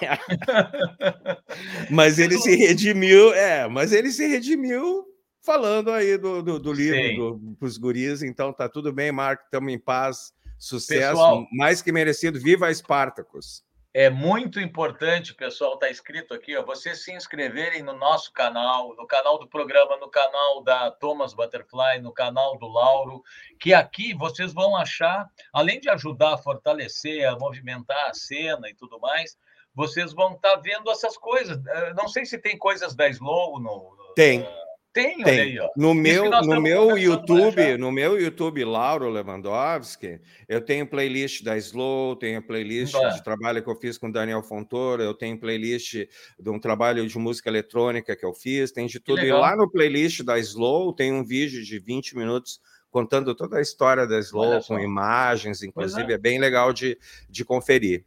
mas 1.89 2.19
ele 2.19 2.37
se 2.39 2.53
redimiu, 2.57 3.33
é, 3.33 3.69
mas 3.69 3.93
ele 3.93 4.11
se 4.11 4.27
redimiu 4.27 5.05
falando 5.41 5.93
aí 5.93 6.17
do, 6.17 6.43
do, 6.43 6.59
do 6.59 6.73
livro 6.73 7.37
do, 7.37 7.55
pros 7.55 7.77
guris. 7.77 8.21
Então 8.21 8.51
tá 8.51 8.67
tudo 8.67 8.91
bem, 8.91 9.13
Marco, 9.13 9.45
estamos 9.45 9.71
em 9.71 9.79
paz. 9.79 10.33
Sucesso, 10.57 11.11
Pessoal, 11.11 11.47
mais 11.53 11.81
que 11.81 11.89
merecido. 11.89 12.37
Viva 12.37 12.69
Espartacus! 12.69 13.63
É 13.91 14.07
muito 14.07 14.59
importante, 14.59 15.33
pessoal, 15.33 15.73
está 15.73 15.89
escrito 15.89 16.31
aqui, 16.31 16.55
ó, 16.55 16.63
vocês 16.63 17.03
se 17.03 17.11
inscreverem 17.11 17.81
no 17.81 17.93
nosso 17.93 18.31
canal, 18.31 18.95
no 18.95 19.07
canal 19.07 19.39
do 19.39 19.47
programa, 19.47 19.97
no 19.97 20.09
canal 20.09 20.61
da 20.61 20.91
Thomas 20.91 21.33
Butterfly, 21.33 21.99
no 21.99 22.13
canal 22.13 22.55
do 22.59 22.67
Lauro, 22.67 23.23
que 23.59 23.73
aqui 23.73 24.13
vocês 24.13 24.53
vão 24.53 24.77
achar, 24.77 25.27
além 25.51 25.79
de 25.79 25.89
ajudar 25.89 26.35
a 26.35 26.37
fortalecer, 26.37 27.27
a 27.27 27.35
movimentar 27.35 28.09
a 28.09 28.13
cena 28.13 28.69
e 28.69 28.75
tudo 28.75 28.99
mais, 28.99 29.35
vocês 29.73 30.13
vão 30.13 30.33
estar 30.33 30.57
tá 30.57 30.61
vendo 30.63 30.91
essas 30.91 31.17
coisas. 31.17 31.59
Eh, 31.65 31.93
não 31.95 32.07
sei 32.07 32.25
se 32.25 32.37
tem 32.37 32.57
coisas 32.57 32.95
da 32.95 33.09
Slow 33.09 33.59
no. 33.59 34.13
Tem. 34.15 34.41
Uh, 34.41 34.68
tem, 34.91 35.23
Tem. 35.23 35.39
Aí, 35.39 35.57
no 35.77 35.93
meu, 35.93 36.29
no 36.29 36.59
meu 36.61 36.97
YouTube, 36.97 37.77
no 37.77 37.91
meu 37.91 38.19
YouTube, 38.19 38.63
Lauro 38.65 39.09
Lewandowski, 39.09 40.19
eu 40.47 40.61
tenho 40.61 40.87
playlist 40.87 41.43
da 41.43 41.55
Slow, 41.57 42.15
tenho 42.15 42.41
playlist 42.41 42.95
de 43.13 43.23
trabalho 43.23 43.63
que 43.63 43.69
eu 43.69 43.75
fiz 43.75 43.97
com 43.97 44.11
Daniel 44.11 44.41
Fontoura, 44.41 45.03
eu 45.03 45.13
tenho 45.13 45.39
playlist 45.39 45.93
de 46.39 46.49
um 46.49 46.59
trabalho 46.59 47.07
de 47.07 47.17
música 47.19 47.49
eletrônica 47.49 48.15
que 48.15 48.25
eu 48.25 48.33
fiz, 48.33 48.71
tem 48.71 48.87
de 48.87 48.99
tudo. 48.99 49.21
E 49.21 49.31
lá 49.31 49.55
no 49.55 49.69
playlist 49.69 50.23
da 50.23 50.39
Slow 50.39 50.93
tem 50.93 51.13
um 51.13 51.23
vídeo 51.23 51.63
de 51.63 51.79
20 51.79 52.17
minutos 52.17 52.59
contando 52.89 53.35
toda 53.35 53.57
a 53.57 53.61
história 53.61 54.07
da 54.07 54.19
Slow, 54.19 54.63
com 54.63 54.79
imagens, 54.79 55.61
inclusive, 55.61 56.11
é. 56.11 56.15
é 56.15 56.17
bem 56.17 56.39
legal 56.39 56.73
de, 56.73 56.97
de 57.29 57.45
conferir. 57.45 58.03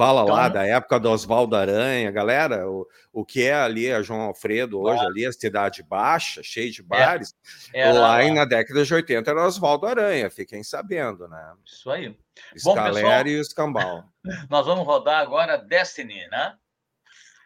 Fala 0.00 0.22
então, 0.22 0.34
lá 0.34 0.48
da 0.48 0.66
época 0.66 0.98
do 0.98 1.10
Oswaldo 1.10 1.54
Aranha, 1.54 2.10
galera, 2.10 2.66
o, 2.66 2.88
o 3.12 3.22
que 3.22 3.42
é 3.42 3.52
ali 3.52 3.92
a 3.92 4.00
João 4.00 4.22
Alfredo 4.22 4.80
hoje, 4.80 5.04
ali 5.04 5.26
a 5.26 5.32
cidade 5.32 5.82
baixa, 5.82 6.42
cheia 6.42 6.70
de 6.70 6.80
é, 6.80 6.84
bares, 6.84 7.34
é, 7.74 7.92
lá, 7.92 8.16
lá 8.16 8.32
na 8.32 8.46
década 8.46 8.82
de 8.82 8.94
80 8.94 9.30
era 9.30 9.46
Oswaldo 9.46 9.86
Aranha, 9.86 10.30
fiquem 10.30 10.62
sabendo, 10.62 11.28
né? 11.28 11.52
Isso 11.66 11.90
aí. 11.90 12.16
Escalera 12.54 13.28
e 13.28 13.36
o 13.36 13.42
Escambau. 13.42 14.04
Nós 14.48 14.64
vamos 14.64 14.86
rodar 14.86 15.20
agora 15.20 15.58
Destiny, 15.58 16.26
né? 16.28 16.56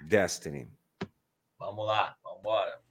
Destiny. 0.01 0.71
Vamos 1.59 1.85
lá, 1.85 2.15
vamos 2.23 2.39
embora. 2.39 2.84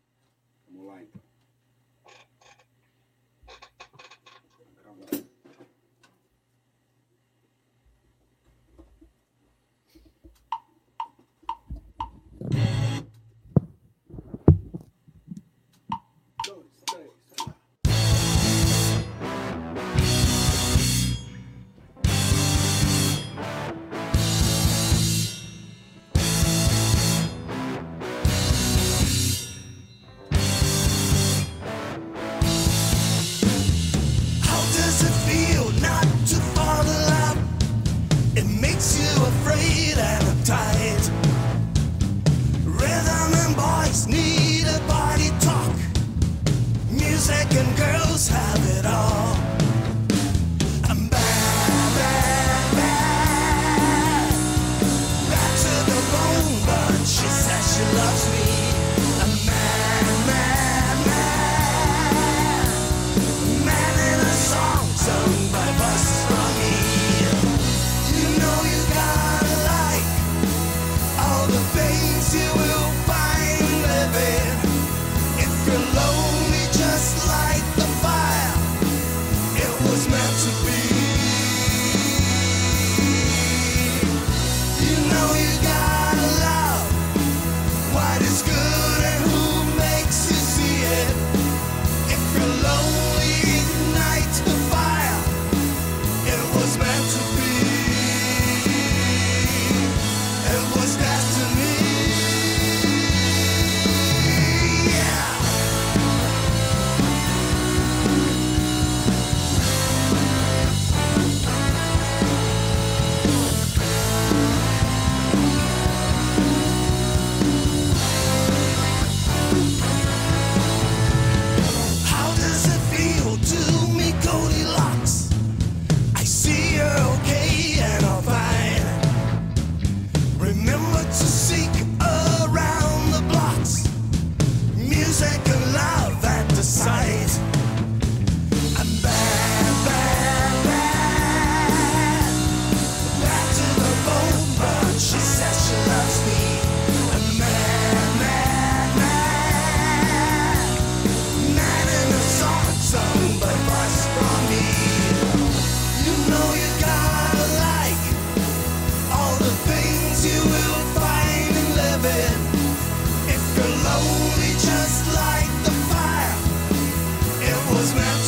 was 167.84 168.23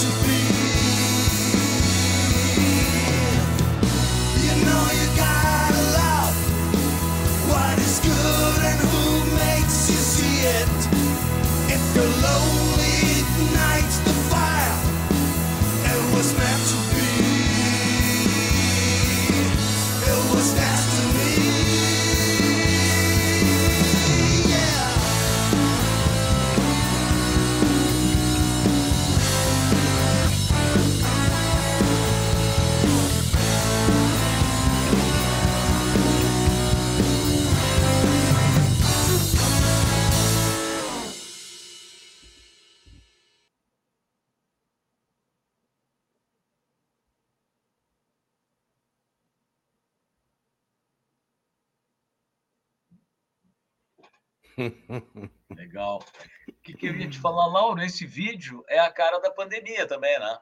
Legal. 55.56 56.04
O 56.48 56.54
que, 56.64 56.74
que 56.74 56.88
eu 56.88 56.96
ia 56.96 57.10
te 57.10 57.20
falar, 57.20 57.48
Lauro? 57.48 57.82
Esse 57.82 58.06
vídeo 58.06 58.64
é 58.68 58.80
a 58.80 58.92
cara 58.92 59.20
da 59.20 59.32
pandemia 59.32 59.86
também, 59.86 60.18
né? 60.20 60.38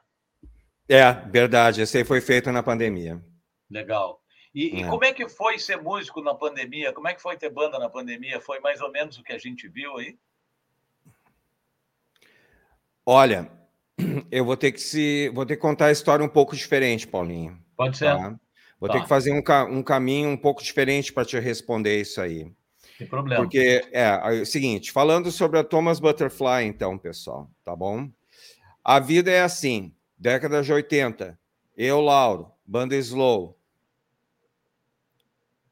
É, 0.88 1.12
verdade. 1.12 1.82
Esse 1.82 1.98
aí 1.98 2.04
foi 2.04 2.20
feito 2.20 2.50
na 2.52 2.62
pandemia. 2.62 3.22
Legal. 3.70 4.20
E, 4.54 4.70
é. 4.70 4.80
e, 4.80 4.88
como 4.88 5.04
é 5.04 5.12
que 5.12 5.28
foi 5.28 5.58
ser 5.58 5.80
músico 5.80 6.22
na 6.22 6.34
pandemia? 6.34 6.92
Como 6.92 7.08
é 7.08 7.14
que 7.14 7.22
foi 7.22 7.36
ter 7.36 7.50
banda 7.50 7.78
na 7.78 7.88
pandemia? 7.88 8.40
Foi 8.40 8.60
mais 8.60 8.80
ou 8.80 8.90
menos 8.90 9.18
o 9.18 9.22
que 9.22 9.32
a 9.32 9.38
gente 9.38 9.68
viu 9.68 9.96
aí? 9.96 10.16
Olha, 13.04 13.50
eu 14.30 14.44
vou 14.44 14.56
ter 14.56 14.72
que 14.72 14.80
se 14.80 15.28
vou 15.34 15.44
ter 15.44 15.56
que 15.56 15.62
contar 15.62 15.86
a 15.86 15.92
história 15.92 16.24
um 16.24 16.28
pouco 16.28 16.54
diferente, 16.54 17.06
Paulinho. 17.06 17.58
Pode 17.76 17.96
ser. 17.96 18.06
Tá? 18.06 18.38
Vou 18.78 18.88
tá. 18.88 18.94
ter 18.94 19.02
que 19.02 19.08
fazer 19.08 19.32
um, 19.32 19.42
um 19.76 19.82
caminho 19.82 20.28
um 20.28 20.36
pouco 20.36 20.62
diferente 20.62 21.12
para 21.12 21.24
te 21.24 21.38
responder 21.38 22.00
isso 22.00 22.20
aí. 22.20 22.50
Tem 22.98 23.06
problema. 23.06 23.42
Porque 23.42 23.82
é, 23.92 24.02
é 24.02 24.42
o 24.42 24.46
seguinte, 24.46 24.92
falando 24.92 25.30
sobre 25.32 25.58
a 25.58 25.64
Thomas 25.64 25.98
Butterfly, 25.98 26.64
então, 26.64 26.96
pessoal, 26.96 27.50
tá 27.64 27.74
bom? 27.74 28.08
A 28.84 29.00
vida 29.00 29.30
é 29.30 29.42
assim, 29.42 29.94
década 30.16 30.62
de 30.62 30.72
80. 30.72 31.38
Eu, 31.76 32.00
Lauro, 32.00 32.52
banda 32.64 32.94
Slow. 32.96 33.58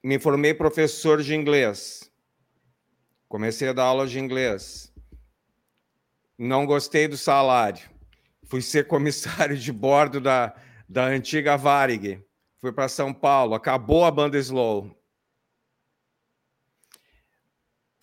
Me 0.02 0.18
formei 0.18 0.52
professor 0.52 1.22
de 1.22 1.34
inglês. 1.34 2.10
Comecei 3.28 3.68
a 3.68 3.72
dar 3.72 3.84
aula 3.84 4.06
de 4.06 4.18
inglês. 4.18 4.92
Não 6.36 6.66
gostei 6.66 7.06
do 7.06 7.16
salário. 7.16 7.88
Fui 8.44 8.60
ser 8.60 8.86
comissário 8.88 9.56
de 9.56 9.72
bordo 9.72 10.20
da, 10.20 10.56
da 10.88 11.04
antiga 11.04 11.56
Varig. 11.56 12.20
Fui 12.60 12.72
para 12.72 12.88
São 12.88 13.14
Paulo. 13.14 13.54
Acabou 13.54 14.04
a 14.04 14.10
banda 14.10 14.36
Slow 14.38 15.01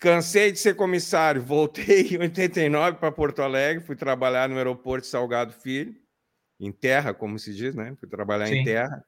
Cansei 0.00 0.50
de 0.50 0.58
ser 0.58 0.74
comissário, 0.74 1.42
voltei 1.42 2.08
em 2.16 2.18
89 2.18 2.96
para 2.96 3.12
Porto 3.12 3.42
Alegre, 3.42 3.84
fui 3.84 3.94
trabalhar 3.94 4.48
no 4.48 4.56
aeroporto 4.56 5.06
Salgado 5.06 5.52
Filho, 5.52 5.94
em 6.58 6.72
terra, 6.72 7.12
como 7.12 7.38
se 7.38 7.54
diz, 7.54 7.74
né? 7.74 7.94
Fui 8.00 8.08
trabalhar 8.08 8.46
Sim. 8.46 8.56
em 8.56 8.64
terra. 8.64 9.04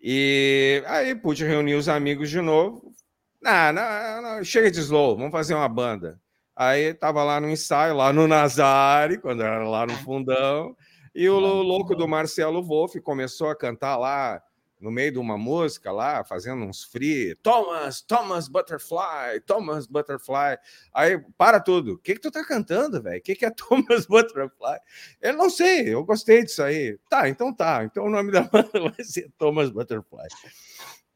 E 0.00 0.84
aí 0.86 1.16
pude 1.16 1.44
reunir 1.44 1.74
os 1.74 1.88
amigos 1.88 2.30
de 2.30 2.40
novo. 2.40 2.94
Não, 3.40 3.72
não, 3.72 4.22
não, 4.22 4.44
chega 4.44 4.70
de 4.70 4.78
slow, 4.78 5.16
vamos 5.16 5.32
fazer 5.32 5.54
uma 5.54 5.68
banda. 5.68 6.20
Aí 6.54 6.94
tava 6.94 7.24
lá 7.24 7.40
no 7.40 7.50
ensaio, 7.50 7.96
lá 7.96 8.12
no 8.12 8.28
Nazare, 8.28 9.18
quando 9.18 9.42
era 9.42 9.68
lá 9.68 9.84
no 9.84 9.94
fundão, 9.94 10.76
e 11.12 11.28
o 11.28 11.40
louco 11.40 11.96
do 11.96 12.06
Marcelo 12.06 12.62
Wolff 12.62 13.00
começou 13.00 13.50
a 13.50 13.56
cantar 13.56 13.96
lá 13.96 14.40
no 14.82 14.90
meio 14.90 15.12
de 15.12 15.18
uma 15.18 15.38
música 15.38 15.92
lá, 15.92 16.24
fazendo 16.24 16.64
uns 16.64 16.82
free, 16.82 17.36
Thomas, 17.36 18.02
Thomas 18.02 18.48
Butterfly, 18.48 19.40
Thomas 19.46 19.86
Butterfly. 19.86 20.58
Aí, 20.92 21.22
para 21.38 21.60
tudo. 21.60 21.94
O 21.94 21.98
que 21.98 22.14
que 22.14 22.20
tu 22.20 22.32
tá 22.32 22.44
cantando, 22.44 23.00
velho? 23.00 23.18
O 23.18 23.22
que 23.22 23.36
que 23.36 23.46
é 23.46 23.50
Thomas 23.54 24.06
Butterfly? 24.06 24.78
Eu 25.20 25.34
não 25.34 25.48
sei, 25.48 25.94
eu 25.94 26.04
gostei 26.04 26.42
disso 26.42 26.64
aí. 26.64 26.98
Tá, 27.08 27.28
então 27.28 27.54
tá. 27.54 27.84
Então 27.84 28.06
o 28.06 28.10
nome 28.10 28.32
da 28.32 28.42
banda 28.50 28.70
vai 28.72 29.04
ser 29.04 29.30
Thomas 29.38 29.70
Butterfly. 29.70 30.26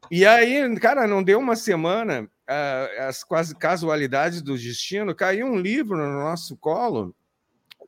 E 0.09 0.25
aí, 0.25 0.73
cara, 0.79 1.05
não 1.05 1.21
deu 1.21 1.37
uma 1.37 1.57
semana, 1.57 2.23
uh, 2.23 3.01
as 3.01 3.25
quase 3.25 3.53
casualidades 3.53 4.41
do 4.41 4.57
destino, 4.57 5.13
caiu 5.13 5.45
um 5.45 5.59
livro 5.59 5.97
no 5.97 6.23
nosso 6.23 6.55
colo 6.55 7.13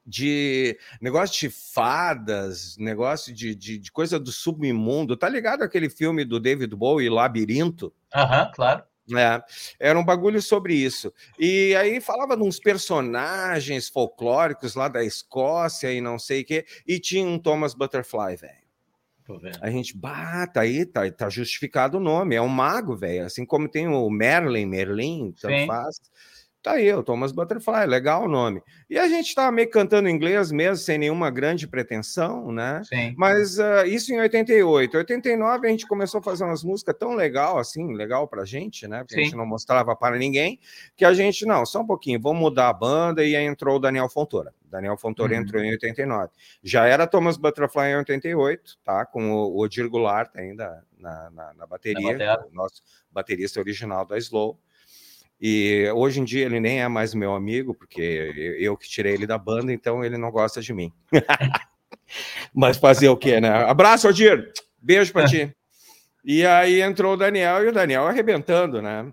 de 0.10 0.78
negócio 1.00 1.40
de 1.40 1.56
fadas, 1.56 2.76
negócio 2.78 3.34
de, 3.34 3.54
de, 3.54 3.78
de, 3.78 3.92
coisa 3.92 4.20
do 4.20 4.32
submundo. 4.32 5.16
Tá 5.16 5.30
ligado 5.30 5.64
aquele 5.64 5.90
filme 5.90 6.26
do 6.26 6.40
David 6.40 6.76
Bowie, 6.76 7.10
Labirinto? 7.10 7.94
Aham, 8.14 8.46
uhum, 8.46 8.52
claro. 8.54 8.84
É, 9.18 9.42
era 9.80 10.00
um 10.00 10.06
bagulho 10.06 10.42
sobre 10.42 10.76
isso. 10.76 11.12
E 11.40 11.76
aí 11.76 12.00
falava 12.00 12.38
de 12.38 12.44
uns 12.44 12.60
personagens 12.60 13.90
folclóricos 13.90 14.76
lá 14.76 14.88
da 14.88 15.04
Escócia 15.04 15.92
e 15.92 16.00
não 16.00 16.20
sei 16.20 16.42
o 16.42 16.46
quê, 16.46 16.66
e 16.88 17.00
tinha 17.00 17.26
um 17.26 17.40
Thomas 17.40 17.74
Butterfly, 17.74 18.36
velho. 18.36 18.70
A 19.62 19.70
gente 19.70 19.96
bata 19.96 20.54
tá 20.54 20.62
aí, 20.62 20.86
tá, 20.86 21.10
tá 21.12 21.30
justificado 21.30 21.98
o 21.98 22.02
nome, 22.02 22.36
é 22.36 22.42
um 22.42 22.48
mago, 22.48 22.96
velho. 22.96 23.26
Assim 23.26 23.46
como 23.46 23.70
tem 23.70 23.88
o 23.88 24.10
Merlin, 24.10 24.66
Merlin, 24.66 25.34
tanto 25.40 25.68
faz. 25.68 26.02
Tá 26.62 26.74
aí, 26.74 26.92
o 26.94 27.02
Thomas 27.02 27.32
Butterfly, 27.32 27.86
legal 27.88 28.26
o 28.26 28.28
nome. 28.28 28.62
E 28.90 29.00
a 29.00 29.08
gente 29.08 29.28
estava 29.28 29.50
meio 29.50 29.70
cantando 29.70 30.10
inglês 30.10 30.52
mesmo, 30.52 30.76
sem 30.76 30.98
nenhuma 30.98 31.30
grande 31.30 31.66
pretensão, 31.66 32.52
né? 32.52 32.82
Sim. 32.84 33.14
Mas 33.18 33.58
uh, 33.58 33.86
isso 33.86 34.12
em 34.14 34.20
88. 34.20 34.98
89 34.98 35.68
a 35.68 35.72
gente 35.72 35.88
começou 35.88 36.20
a 36.20 36.24
fazer 36.24 36.44
umas 36.44 36.62
músicas 36.62 36.98
tão 37.00 37.16
legal, 37.16 37.58
assim, 37.58 37.94
legal 37.94 38.28
pra 38.28 38.44
gente, 38.44 38.90
né? 38.90 39.00
Porque 39.00 39.14
Sim. 39.14 39.22
a 39.22 39.24
gente 39.24 39.38
não 39.38 39.46
mostrava 39.46 39.96
para 39.96 40.18
ninguém, 40.18 40.60
que 40.98 41.06
a 41.06 41.14
gente, 41.14 41.46
não, 41.46 41.66
só 41.66 41.80
um 41.80 41.88
pouquinho, 41.88 42.20
vamos 42.20 42.42
mudar 42.42 42.68
a 42.68 42.74
banda, 42.74 43.24
e 43.24 43.38
aí 43.38 43.46
entrou 43.46 43.78
o 43.78 43.80
Daniel 43.80 44.10
Fontoura. 44.10 44.54
Daniel 44.70 44.98
Fontoura 44.98 45.34
uhum. 45.34 45.42
entrou 45.42 45.64
em 45.64 45.72
89. 45.72 46.30
Já 46.62 46.86
era 46.86 47.08
Thomas 47.08 47.38
Butterfly 47.38 47.92
em 47.92 47.96
88, 47.96 48.78
tá? 48.84 49.06
Com 49.06 49.32
o 49.32 49.60
Odir 49.60 49.90
Goulart 49.90 50.36
ainda 50.36 50.84
na, 50.98 51.30
na, 51.32 51.54
na 51.54 51.66
bateria, 51.66 52.18
na 52.18 52.46
o 52.46 52.54
nosso 52.54 52.84
baterista 53.10 53.62
original 53.62 54.06
da 54.06 54.18
Slow. 54.18 54.60
E 55.42 55.90
hoje 55.96 56.20
em 56.20 56.26
dia 56.26 56.46
ele 56.46 56.60
nem 56.60 56.82
é 56.82 56.88
mais 56.88 57.14
meu 57.14 57.34
amigo, 57.34 57.74
porque 57.74 58.58
eu 58.60 58.76
que 58.76 58.90
tirei 58.90 59.14
ele 59.14 59.26
da 59.26 59.38
banda, 59.38 59.72
então 59.72 60.04
ele 60.04 60.18
não 60.18 60.32
gosta 60.32 60.62
de 60.62 60.74
mim. 60.74 60.92
Mas 62.54 62.78
fazer 62.78 63.08
o 63.08 63.18
quê, 63.18 63.40
né? 63.40 63.50
Abraço, 63.50 64.08
Odir! 64.08 64.52
Beijo 64.82 65.14
para 65.14 65.28
ti. 65.28 65.56
E 66.24 66.46
aí 66.46 66.82
entrou 66.82 67.14
o 67.14 67.18
Daniel 67.18 67.64
e 67.64 67.68
o 67.68 67.72
Daniel 67.72 68.06
arrebentando, 68.06 68.82
né? 68.82 69.12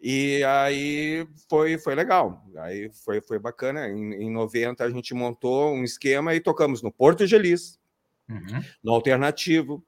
E 0.00 0.44
aí 0.44 1.26
foi, 1.48 1.78
foi 1.78 1.94
legal. 1.94 2.44
Aí 2.58 2.90
foi, 3.04 3.22
foi 3.22 3.38
bacana. 3.38 3.88
Em, 3.88 4.24
em 4.24 4.30
90 4.30 4.84
a 4.84 4.90
gente 4.90 5.14
montou 5.14 5.72
um 5.72 5.82
esquema 5.82 6.34
e 6.34 6.40
tocamos 6.40 6.82
no 6.82 6.92
Porto 6.92 7.26
Gelis, 7.26 7.78
uhum. 8.28 8.62
no 8.82 8.92
Alternativo, 8.92 9.82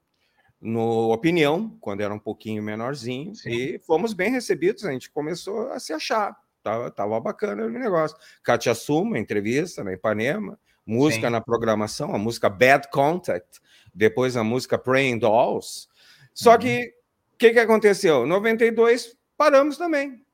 no 0.59 1.11
Opinião, 1.11 1.77
quando 1.79 2.01
era 2.01 2.13
um 2.13 2.19
pouquinho 2.19 2.63
menorzinho, 2.63 3.35
Sim. 3.35 3.49
e 3.49 3.79
fomos 3.79 4.13
bem 4.13 4.31
recebidos, 4.31 4.85
a 4.85 4.91
gente 4.91 5.09
começou 5.11 5.71
a 5.71 5.79
se 5.79 5.93
achar, 5.93 6.35
tava, 6.63 6.89
tava 6.89 7.19
bacana 7.19 7.65
o 7.65 7.69
negócio. 7.69 8.17
Katia 8.43 8.73
Suma, 8.73 9.19
entrevista 9.19 9.83
na 9.83 9.93
Ipanema, 9.93 10.59
música 10.85 11.27
Sim. 11.27 11.33
na 11.33 11.41
programação, 11.41 12.13
a 12.13 12.17
música 12.17 12.49
Bad 12.49 12.89
Contact, 12.89 13.59
depois 13.93 14.35
a 14.35 14.43
música 14.43 14.77
Praying 14.77 15.19
Dolls. 15.19 15.87
Só 16.33 16.53
uhum. 16.53 16.59
que 16.59 16.93
o 17.33 17.37
que, 17.37 17.51
que 17.51 17.59
aconteceu? 17.59 18.25
92 18.25 19.15
paramos 19.37 19.77
também. 19.77 20.25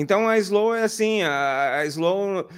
Então 0.00 0.28
a 0.28 0.38
Slow 0.38 0.76
é 0.76 0.84
assim, 0.84 1.22
a, 1.22 1.80
a, 1.80 1.86
Slow, 1.86 2.48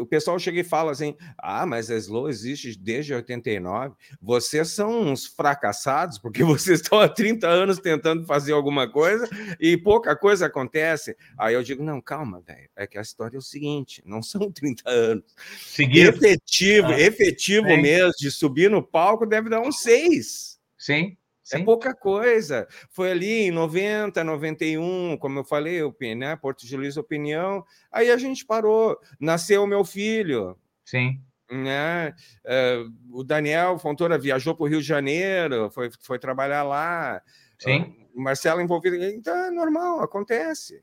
o 0.00 0.06
pessoal 0.06 0.38
chega 0.38 0.60
e 0.60 0.64
fala 0.64 0.90
assim: 0.90 1.14
"Ah, 1.36 1.66
mas 1.66 1.90
a 1.90 1.96
Slow 1.98 2.30
existe 2.30 2.78
desde 2.78 3.12
89. 3.12 3.94
Vocês 4.18 4.70
são 4.70 5.02
uns 5.02 5.26
fracassados 5.26 6.18
porque 6.18 6.42
vocês 6.42 6.80
estão 6.80 6.98
há 6.98 7.06
30 7.06 7.46
anos 7.46 7.78
tentando 7.78 8.24
fazer 8.24 8.54
alguma 8.54 8.90
coisa 8.90 9.28
e 9.60 9.76
pouca 9.76 10.16
coisa 10.16 10.46
acontece". 10.46 11.14
Aí 11.36 11.52
eu 11.52 11.62
digo: 11.62 11.84
"Não, 11.84 12.00
calma, 12.00 12.40
velho. 12.40 12.70
É 12.74 12.86
que 12.86 12.96
a 12.96 13.02
história 13.02 13.36
é 13.36 13.38
o 13.38 13.42
seguinte, 13.42 14.02
não 14.06 14.22
são 14.22 14.48
30 14.50 14.88
anos. 14.88 15.24
Seguido. 15.60 16.08
Efetivo, 16.08 16.88
ah, 16.88 16.98
efetivo 16.98 17.66
mesmo 17.66 18.12
de 18.18 18.30
subir 18.30 18.70
no 18.70 18.82
palco 18.82 19.26
deve 19.26 19.50
dar 19.50 19.60
uns 19.60 19.82
seis. 19.82 20.58
Sim. 20.78 21.17
É 21.52 21.56
Sim. 21.56 21.62
É 21.62 21.64
pouca 21.64 21.94
coisa. 21.94 22.66
Foi 22.90 23.10
ali 23.10 23.46
em 23.46 23.50
90, 23.50 24.22
91, 24.22 25.16
como 25.18 25.40
eu 25.40 25.44
falei, 25.44 25.80
né? 26.16 26.36
Porto 26.36 26.66
de 26.66 26.76
Luiz 26.76 26.96
Opinião. 26.96 27.64
Aí 27.90 28.10
a 28.10 28.16
gente 28.16 28.44
parou. 28.44 28.98
Nasceu 29.18 29.62
o 29.62 29.66
meu 29.66 29.84
filho. 29.84 30.56
Sim. 30.84 31.20
Né? 31.50 32.14
Uh, 32.44 33.18
o 33.18 33.24
Daniel 33.24 33.78
Fontoura 33.78 34.18
viajou 34.18 34.54
para 34.54 34.64
o 34.64 34.68
Rio 34.68 34.80
de 34.80 34.86
Janeiro, 34.86 35.70
foi, 35.70 35.90
foi 36.00 36.18
trabalhar 36.18 36.62
lá. 36.62 37.22
Sim. 37.58 37.96
Uh, 38.14 38.20
Marcelo 38.20 38.60
envolvido. 38.60 38.96
Então 38.96 39.34
é 39.34 39.50
normal, 39.50 40.00
acontece. 40.00 40.82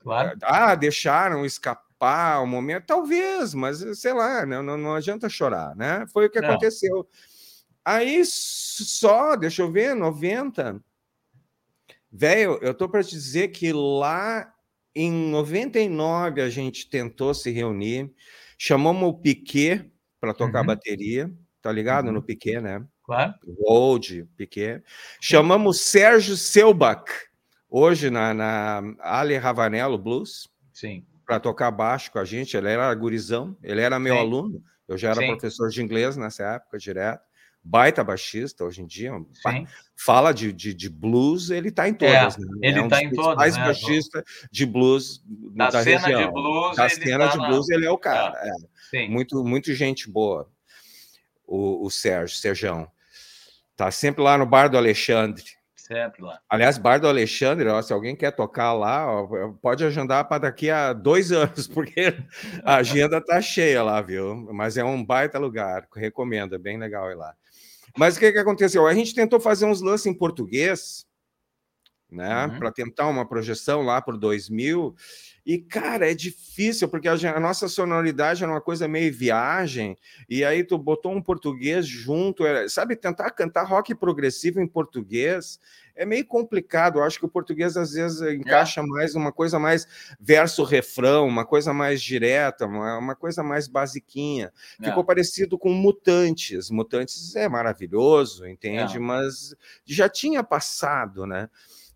Claro. 0.00 0.38
Ah, 0.42 0.74
deixaram 0.74 1.44
escapar 1.44 2.40
o 2.40 2.44
um 2.44 2.46
momento, 2.46 2.84
talvez, 2.86 3.54
mas 3.54 3.78
sei 3.98 4.12
lá, 4.12 4.46
não, 4.46 4.62
não, 4.62 4.78
não 4.78 4.94
adianta 4.94 5.28
chorar, 5.28 5.74
né? 5.74 6.06
Foi 6.12 6.26
o 6.26 6.30
que 6.30 6.40
não. 6.40 6.50
aconteceu. 6.50 7.06
Aí 7.86 8.24
só, 8.24 9.36
deixa 9.36 9.62
eu 9.62 9.70
ver, 9.70 9.94
90. 9.94 10.82
Velho, 12.10 12.58
eu 12.60 12.74
tô 12.74 12.88
para 12.88 13.04
te 13.04 13.10
dizer 13.10 13.48
que 13.52 13.72
lá 13.72 14.52
em 14.92 15.12
99 15.30 16.42
a 16.42 16.50
gente 16.50 16.90
tentou 16.90 17.32
se 17.32 17.48
reunir, 17.52 18.12
chamamos 18.58 19.08
o 19.08 19.14
Piquet 19.14 19.88
para 20.20 20.34
tocar 20.34 20.62
uhum. 20.62 20.66
bateria, 20.66 21.32
tá 21.62 21.70
ligado? 21.70 22.06
Uhum. 22.06 22.14
No 22.14 22.22
Piquet, 22.24 22.60
né? 22.60 22.84
Claro. 23.04 23.34
Old, 23.60 24.28
Piquet. 24.36 24.82
Chamamos 25.20 25.80
Sérgio 25.80 26.36
Selbach, 26.36 27.08
hoje 27.70 28.10
na, 28.10 28.34
na 28.34 28.82
Ale 28.98 29.36
Ravanello 29.38 29.96
Blues. 29.96 30.48
Sim. 30.72 31.06
Para 31.24 31.38
tocar 31.38 31.70
baixo 31.70 32.10
com 32.10 32.18
a 32.18 32.24
gente. 32.24 32.56
Ele 32.56 32.68
era 32.68 32.92
gurizão, 32.94 33.56
ele 33.62 33.80
era 33.80 33.96
meu 33.96 34.14
Sim. 34.14 34.20
aluno. 34.20 34.64
Eu 34.88 34.98
já 34.98 35.10
era 35.10 35.20
Sim. 35.20 35.28
professor 35.28 35.68
de 35.68 35.80
inglês 35.80 36.16
nessa 36.16 36.42
época, 36.54 36.78
direto 36.78 37.24
baita 37.66 38.04
baixista 38.04 38.64
hoje 38.64 38.82
em 38.82 38.86
dia. 38.86 39.12
Sim. 39.42 39.66
Fala 39.96 40.32
de, 40.32 40.52
de, 40.52 40.72
de, 40.72 40.88
blues, 40.88 41.50
ele 41.50 41.68
está 41.68 41.88
em 41.88 41.94
todas. 41.94 42.36
É, 42.36 42.40
né? 42.40 42.46
Ele 42.62 42.80
está 42.80 42.80
é 42.80 42.84
um 42.84 42.88
tá 42.88 43.02
em 43.02 43.10
todas. 43.10 43.36
Mais 43.36 43.56
né? 43.56 43.64
baixista 43.64 44.24
de 44.50 44.64
blues 44.64 45.22
da, 45.26 45.70
da 45.70 45.82
cena 45.82 46.06
região. 46.06 46.26
de 46.26 46.32
blues. 46.32 46.76
Da 46.76 46.88
cena 46.88 47.28
tá 47.28 47.32
de 47.32 47.38
blues, 47.38 47.68
ele 47.68 47.86
é 47.86 47.90
o 47.90 47.98
cara. 47.98 48.38
É. 48.40 49.04
É. 49.04 49.08
Muito, 49.08 49.42
muito 49.44 49.74
gente 49.74 50.08
boa. 50.08 50.48
O, 51.44 51.86
o 51.86 51.90
Sérgio, 51.90 52.36
Serjão. 52.36 52.88
Tá 53.76 53.90
sempre 53.90 54.22
lá 54.22 54.38
no 54.38 54.46
bar 54.46 54.68
do 54.68 54.78
Alexandre. 54.78 55.44
Sempre 55.86 56.20
lá. 56.20 56.40
Aliás, 56.50 56.78
Bar 56.78 56.98
do 56.98 57.06
Alexandre, 57.06 57.68
ó, 57.68 57.80
se 57.80 57.92
alguém 57.92 58.16
quer 58.16 58.32
tocar 58.32 58.72
lá, 58.72 59.06
ó, 59.08 59.52
pode 59.62 59.84
agendar 59.84 60.26
para 60.26 60.38
daqui 60.38 60.68
a 60.68 60.92
dois 60.92 61.30
anos, 61.30 61.68
porque 61.68 62.12
a 62.64 62.76
agenda 62.76 63.24
tá 63.24 63.40
cheia 63.40 63.84
lá, 63.84 64.02
viu? 64.02 64.34
Mas 64.52 64.76
é 64.76 64.82
um 64.82 65.04
baita 65.04 65.38
lugar, 65.38 65.86
recomendo, 65.94 66.56
é 66.56 66.58
bem 66.58 66.76
legal 66.76 67.08
ir 67.12 67.14
lá. 67.14 67.32
Mas 67.96 68.16
o 68.16 68.20
que, 68.20 68.32
que 68.32 68.38
aconteceu? 68.38 68.86
A 68.86 68.94
gente 68.94 69.14
tentou 69.14 69.40
fazer 69.40 69.64
uns 69.64 69.80
lances 69.80 70.06
em 70.06 70.14
português, 70.14 71.06
né, 72.10 72.46
uhum. 72.46 72.58
para 72.58 72.70
tentar 72.70 73.08
uma 73.08 73.26
projeção 73.26 73.82
lá 73.82 74.00
por 74.00 74.16
2000, 74.16 74.94
e, 75.44 75.58
cara, 75.58 76.10
é 76.10 76.14
difícil, 76.14 76.88
porque 76.88 77.08
a, 77.08 77.14
a, 77.14 77.40
nossa 77.40 77.68
sonoridade 77.68 78.42
era 78.42 78.52
uma 78.52 78.60
coisa 78.60 78.88
meio 78.88 79.12
viagem, 79.12 79.96
e 80.28 80.44
aí 80.44 80.64
tu 80.64 80.76
botou 80.76 81.12
um 81.12 81.22
português 81.22 81.86
junto, 81.86 82.44
é, 82.44 82.68
sabe? 82.68 82.96
Tentar 82.96 83.30
cantar 83.30 83.64
rock 83.64 83.94
progressivo 83.94 84.60
em 84.60 84.66
português 84.66 85.60
é 85.96 86.04
meio 86.04 86.24
complicado. 86.26 86.98
Eu 86.98 87.04
acho 87.04 87.18
que 87.18 87.24
o 87.24 87.28
português, 87.28 87.76
às 87.76 87.92
vezes, 87.92 88.20
encaixa 88.20 88.80
é. 88.80 88.84
mais 88.84 89.14
uma 89.14 89.32
coisa 89.32 89.58
mais 89.58 89.86
verso-refrão, 90.20 91.26
uma 91.26 91.44
coisa 91.44 91.72
mais 91.72 92.02
direta, 92.02 92.66
uma, 92.66 92.98
uma 92.98 93.16
coisa 93.16 93.42
mais 93.42 93.66
basiquinha. 93.66 94.52
É. 94.80 94.88
Ficou 94.88 95.04
parecido 95.04 95.58
com 95.58 95.70
Mutantes. 95.70 96.70
Mutantes 96.70 97.34
é 97.34 97.48
maravilhoso, 97.48 98.46
entende? 98.46 98.96
É. 98.96 99.00
Mas 99.00 99.54
já 99.84 100.08
tinha 100.08 100.44
passado, 100.44 101.26
né? 101.26 101.48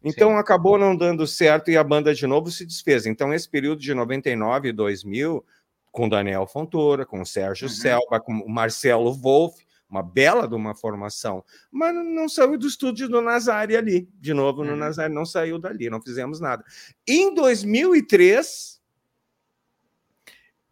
Então 0.03 0.31
Sim. 0.31 0.37
acabou 0.37 0.79
não 0.79 0.97
dando 0.97 1.27
certo 1.27 1.71
e 1.71 1.77
a 1.77 1.85
banda 1.85 2.15
de 2.15 2.27
novo 2.27 2.51
se 2.51 2.65
desfez. 2.65 3.05
Então, 3.05 3.35
esse 3.35 3.49
período 3.49 3.81
de 3.81 3.93
99 3.93 4.71
e 4.71 4.73
2000, 4.73 5.45
com 5.93 6.09
Daniel 6.09 6.47
Fontoura, 6.47 7.05
com 7.05 7.25
Sérgio 7.25 7.69
uhum. 7.69 7.75
Selva, 7.75 8.21
com 8.21 8.33
Marcelo 8.49 9.13
Wolff, 9.13 9.63
uma 9.91 10.03
bela 10.03 10.47
de 10.47 10.55
uma 10.55 10.74
formação, 10.74 11.45
mas 11.70 11.95
não 11.95 12.28
saiu 12.28 12.57
do 12.57 12.66
estúdio 12.66 13.09
do 13.09 13.20
Nazari 13.20 13.76
ali, 13.76 14.09
de 14.20 14.32
novo 14.32 14.62
no 14.62 14.70
uhum. 14.70 14.76
Nazari, 14.76 15.12
não 15.12 15.26
saiu 15.26 15.59
dali, 15.59 15.91
não 15.91 16.01
fizemos 16.01 16.41
nada. 16.41 16.64
Em 17.07 17.34
2003, 17.34 18.80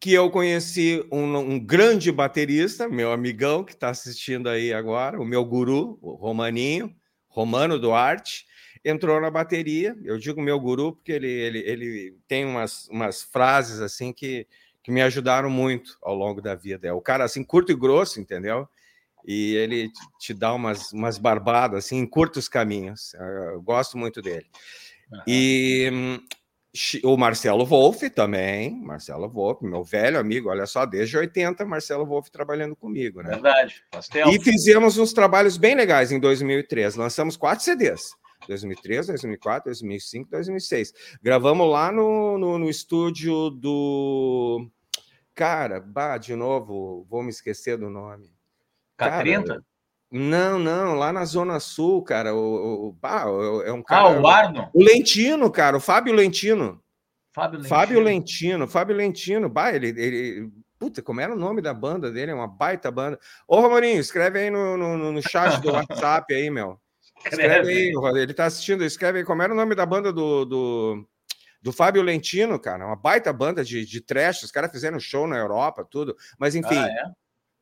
que 0.00 0.12
eu 0.12 0.30
conheci 0.30 1.04
um, 1.10 1.36
um 1.36 1.58
grande 1.58 2.12
baterista, 2.12 2.88
meu 2.88 3.12
amigão 3.12 3.64
que 3.64 3.72
está 3.72 3.88
assistindo 3.88 4.48
aí 4.48 4.72
agora, 4.72 5.20
o 5.20 5.24
meu 5.24 5.44
guru, 5.44 5.98
o 6.00 6.12
Romaninho, 6.12 6.94
Romano 7.26 7.78
Duarte, 7.78 8.46
entrou 8.84 9.20
na 9.20 9.30
bateria. 9.30 9.96
Eu 10.04 10.18
digo 10.18 10.40
meu 10.40 10.58
guru 10.60 10.92
porque 10.92 11.12
ele, 11.12 11.28
ele, 11.28 11.58
ele 11.58 12.16
tem 12.28 12.44
umas, 12.44 12.88
umas 12.88 13.22
frases 13.22 13.80
assim 13.80 14.12
que, 14.12 14.46
que 14.82 14.90
me 14.92 15.02
ajudaram 15.02 15.50
muito 15.50 15.98
ao 16.00 16.14
longo 16.14 16.40
da 16.40 16.54
vida. 16.54 16.86
É 16.86 16.92
o 16.92 17.00
cara 17.00 17.24
assim, 17.24 17.42
curto 17.42 17.72
e 17.72 17.76
grosso, 17.76 18.20
entendeu? 18.20 18.68
E 19.31 19.55
ele 19.57 19.91
te 20.18 20.33
dá 20.33 20.55
umas, 20.55 20.91
umas 20.91 21.18
barbadas 21.18 21.85
assim, 21.85 21.99
em 21.99 22.07
curtos 22.07 22.49
caminhos. 22.49 23.12
Eu 23.53 23.61
gosto 23.61 23.99
muito 23.99 24.22
dele. 24.22 24.47
Uhum. 25.12 25.20
E 25.26 25.91
hum, 25.93 26.18
o 27.05 27.14
Marcelo 27.14 27.66
Wolff 27.66 28.09
também, 28.09 28.81
Marcelo 28.81 29.29
Wolff, 29.29 29.62
meu 29.62 29.85
velho 29.85 30.18
amigo, 30.18 30.49
olha 30.49 30.64
só, 30.64 30.87
desde 30.87 31.18
80, 31.18 31.62
Marcelo 31.66 32.07
Wolff 32.07 32.31
trabalhando 32.31 32.74
comigo, 32.74 33.20
né? 33.20 33.33
Verdade, 33.33 33.85
E 34.33 34.43
fizemos 34.43 34.97
uns 34.97 35.12
trabalhos 35.12 35.59
bem 35.59 35.74
legais 35.74 36.11
em 36.11 36.18
2003, 36.18 36.97
lançamos 36.97 37.37
quatro 37.37 37.62
CDs. 37.62 38.16
2003, 38.49 39.09
2004, 39.09 39.68
2005, 39.68 40.31
2006. 40.31 40.95
Gravamos 41.22 41.70
lá 41.70 41.93
no, 41.93 42.39
no, 42.39 42.59
no 42.59 42.70
estúdio 42.70 43.51
do. 43.51 44.70
Cara, 45.35 45.81
bah, 45.81 46.16
de 46.16 46.35
novo, 46.35 47.05
vou 47.11 47.22
me 47.22 47.29
esquecer 47.29 47.76
do 47.76 47.91
nome. 47.91 48.38
K30? 48.99 49.61
Não, 50.11 50.59
não, 50.59 50.94
lá 50.94 51.12
na 51.12 51.24
Zona 51.24 51.61
Sul, 51.61 52.03
cara. 52.03 52.34
O, 52.34 52.88
o, 52.88 52.92
bah, 52.92 53.24
é 53.64 53.72
um 53.72 53.82
cara. 53.82 54.09
Ah, 54.09 54.20
o 54.20 54.26
Arno? 54.26 54.70
O 54.72 54.82
Lentino, 54.82 55.51
cara, 55.51 55.76
o 55.76 55.80
Fábio 55.80 56.14
Lentino. 56.14 56.82
Fábio 57.34 57.59
Lentino. 57.59 57.68
Fábio 57.68 58.01
Lentino, 58.01 58.68
Fábio 58.68 58.96
Lentino. 58.96 59.49
Bah, 59.49 59.72
ele, 59.72 59.88
ele, 59.88 60.51
Puta, 60.78 61.03
como 61.03 61.20
era 61.20 61.32
o 61.32 61.38
nome 61.38 61.61
da 61.61 61.74
banda 61.74 62.11
dele? 62.11 62.30
É 62.30 62.34
uma 62.34 62.46
baita 62.46 62.90
banda. 62.90 63.18
Ô, 63.49 63.61
Romaninho, 63.61 64.01
escreve 64.01 64.38
aí 64.38 64.51
no, 64.51 64.76
no, 64.76 65.12
no 65.12 65.22
chat 65.22 65.61
do 65.61 65.72
WhatsApp 65.74 66.32
aí, 66.32 66.49
meu. 66.49 66.80
Escreve 67.24 67.68
aí, 67.68 68.22
ele 68.22 68.32
tá 68.32 68.46
assistindo, 68.46 68.84
escreve 68.84 69.18
aí 69.18 69.24
como 69.24 69.42
era 69.42 69.53
o 69.53 69.57
nome 69.57 69.74
da 69.74 69.84
banda 69.84 70.12
do, 70.12 70.44
do, 70.44 71.09
do 71.61 71.72
Fábio 71.72 72.01
Lentino, 72.01 72.61
cara. 72.61 72.86
Uma 72.86 72.94
baita 72.94 73.32
banda 73.32 73.64
de, 73.64 73.84
de 73.84 74.01
trash, 74.01 74.44
os 74.44 74.53
caras 74.53 74.70
fizeram 74.70 75.01
show 75.01 75.26
na 75.26 75.36
Europa, 75.36 75.84
tudo. 75.84 76.16
Mas 76.38 76.55
enfim, 76.55 76.78
ah, 76.78 76.88
é? 76.88 77.03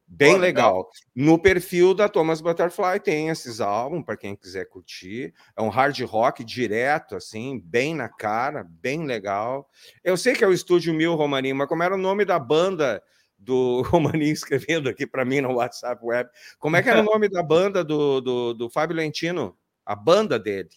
Bem 0.06 0.34
Pô, 0.34 0.38
legal. 0.38 0.76
legal. 0.76 0.90
No 1.14 1.38
perfil 1.38 1.94
da 1.94 2.08
Thomas 2.08 2.40
Butterfly 2.40 3.00
tem 3.00 3.28
esses 3.28 3.60
álbuns, 3.60 4.04
para 4.04 4.16
quem 4.16 4.36
quiser 4.36 4.66
curtir. 4.66 5.34
É 5.56 5.62
um 5.62 5.68
hard 5.68 5.98
rock 6.02 6.44
direto, 6.44 7.16
assim, 7.16 7.60
bem 7.64 7.94
na 7.94 8.08
cara, 8.08 8.64
bem 8.64 9.04
legal. 9.04 9.68
Eu 10.04 10.16
sei 10.16 10.34
que 10.34 10.44
é 10.44 10.46
o 10.46 10.52
Estúdio 10.52 10.94
Mil 10.94 11.14
Romaninho, 11.14 11.56
mas 11.56 11.68
como 11.68 11.82
era 11.82 11.94
o 11.94 11.98
nome 11.98 12.24
da 12.24 12.38
banda 12.38 13.02
do 13.38 13.82
Romaninho 13.90 14.32
escrevendo 14.32 14.88
aqui 14.88 15.06
para 15.06 15.24
mim 15.24 15.40
no 15.40 15.54
WhatsApp 15.54 16.00
web. 16.04 16.28
Como 16.58 16.76
é 16.76 16.82
que 16.82 16.88
era 16.88 17.00
o 17.00 17.04
nome 17.12 17.28
da 17.28 17.42
banda 17.42 17.84
do, 17.84 18.20
do, 18.20 18.54
do 18.54 18.70
Fábio 18.70 18.96
Lentino? 18.96 19.56
A 19.84 19.94
banda 19.94 20.38
dele. 20.38 20.70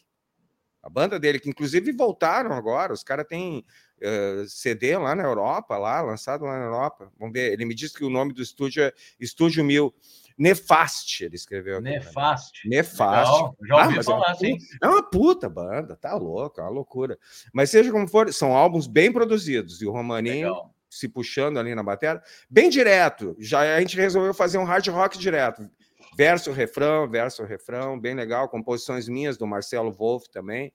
A 0.81 0.89
banda 0.89 1.19
dele, 1.19 1.39
que 1.39 1.49
inclusive 1.49 1.91
voltaram 1.91 2.53
agora. 2.53 2.93
Os 2.93 3.03
caras 3.03 3.25
têm 3.27 3.65
uh, 4.01 4.47
CD 4.47 4.97
lá 4.97 5.15
na 5.15 5.23
Europa, 5.23 5.77
lá, 5.77 6.01
lançado 6.01 6.45
lá 6.45 6.57
na 6.57 6.65
Europa. 6.65 7.11
Vamos 7.17 7.33
ver. 7.33 7.53
Ele 7.53 7.65
me 7.65 7.75
disse 7.75 7.93
que 7.93 8.03
o 8.03 8.09
nome 8.09 8.33
do 8.33 8.41
estúdio 8.41 8.83
é 8.83 8.93
Estúdio 9.19 9.63
Mil. 9.63 9.93
Nefaste, 10.37 11.25
ele 11.25 11.35
escreveu. 11.35 11.79
Aqui, 11.79 11.89
Nefaste. 11.89 12.69
Né? 12.69 12.77
Nefaste. 12.77 13.55
Já 13.67 13.85
ouvi 13.85 13.99
ah, 13.99 14.03
falar, 14.03 14.31
é 14.31 14.35
sim. 14.35 14.57
É 14.81 14.87
uma 14.87 15.03
puta 15.03 15.49
banda, 15.49 15.97
tá 15.97 16.15
louco, 16.15 16.61
é 16.61 16.63
uma 16.63 16.69
loucura. 16.69 17.19
Mas 17.53 17.69
seja 17.69 17.91
como 17.91 18.07
for, 18.07 18.31
são 18.33 18.55
álbuns 18.55 18.87
bem 18.87 19.11
produzidos. 19.11 19.81
E 19.81 19.85
o 19.85 19.91
Romaninho 19.91 20.47
Legal 20.47 20.73
se 20.89 21.07
puxando 21.07 21.59
ali 21.59 21.75
na 21.75 21.83
bateria, 21.83 22.21
bem 22.49 22.69
direto. 22.69 23.35
Já 23.39 23.75
a 23.75 23.79
gente 23.79 23.95
resolveu 23.95 24.33
fazer 24.33 24.57
um 24.57 24.63
hard 24.63 24.87
rock 24.87 25.17
direto. 25.17 25.69
Verso, 26.17 26.51
refrão, 26.51 27.07
verso, 27.07 27.43
refrão, 27.43 27.99
bem 27.99 28.15
legal. 28.15 28.49
Composições 28.49 29.07
minhas 29.07 29.37
do 29.37 29.45
Marcelo 29.45 29.91
Wolff 29.91 30.29
também, 30.31 30.73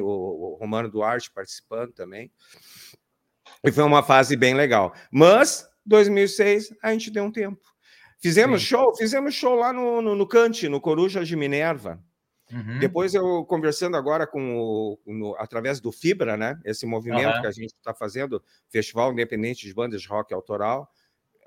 O, 0.00 0.56
Romano 0.60 0.90
Duarte 0.90 1.30
participando 1.30 1.92
também. 1.92 2.30
E 3.62 3.72
foi 3.72 3.84
uma 3.84 4.02
fase 4.02 4.36
bem 4.36 4.54
legal. 4.54 4.94
Mas, 5.10 5.68
2006, 5.86 6.74
a 6.82 6.92
gente 6.92 7.10
deu 7.10 7.24
um 7.24 7.32
tempo. 7.32 7.60
Fizemos 8.18 8.62
Sim. 8.62 8.68
show, 8.68 8.96
fizemos 8.96 9.34
show 9.34 9.54
lá 9.54 9.72
no, 9.72 10.00
no, 10.00 10.14
no 10.14 10.26
Cante, 10.26 10.68
no 10.68 10.80
Coruja 10.80 11.24
de 11.24 11.36
Minerva. 11.36 12.02
Uhum. 12.52 12.78
Depois 12.78 13.14
eu 13.14 13.44
conversando 13.46 13.96
agora 13.96 14.26
com 14.26 14.58
o, 14.58 14.98
no, 15.06 15.34
através 15.38 15.80
do 15.80 15.90
Fibra, 15.90 16.36
né? 16.36 16.58
Esse 16.64 16.86
movimento 16.86 17.34
uhum. 17.34 17.40
que 17.40 17.46
a 17.46 17.50
gente 17.50 17.74
está 17.74 17.94
fazendo, 17.94 18.42
Festival 18.68 19.12
Independente 19.12 19.66
de 19.66 19.74
Bandas 19.74 20.02
de 20.02 20.08
Rock 20.08 20.32
Autoral, 20.32 20.90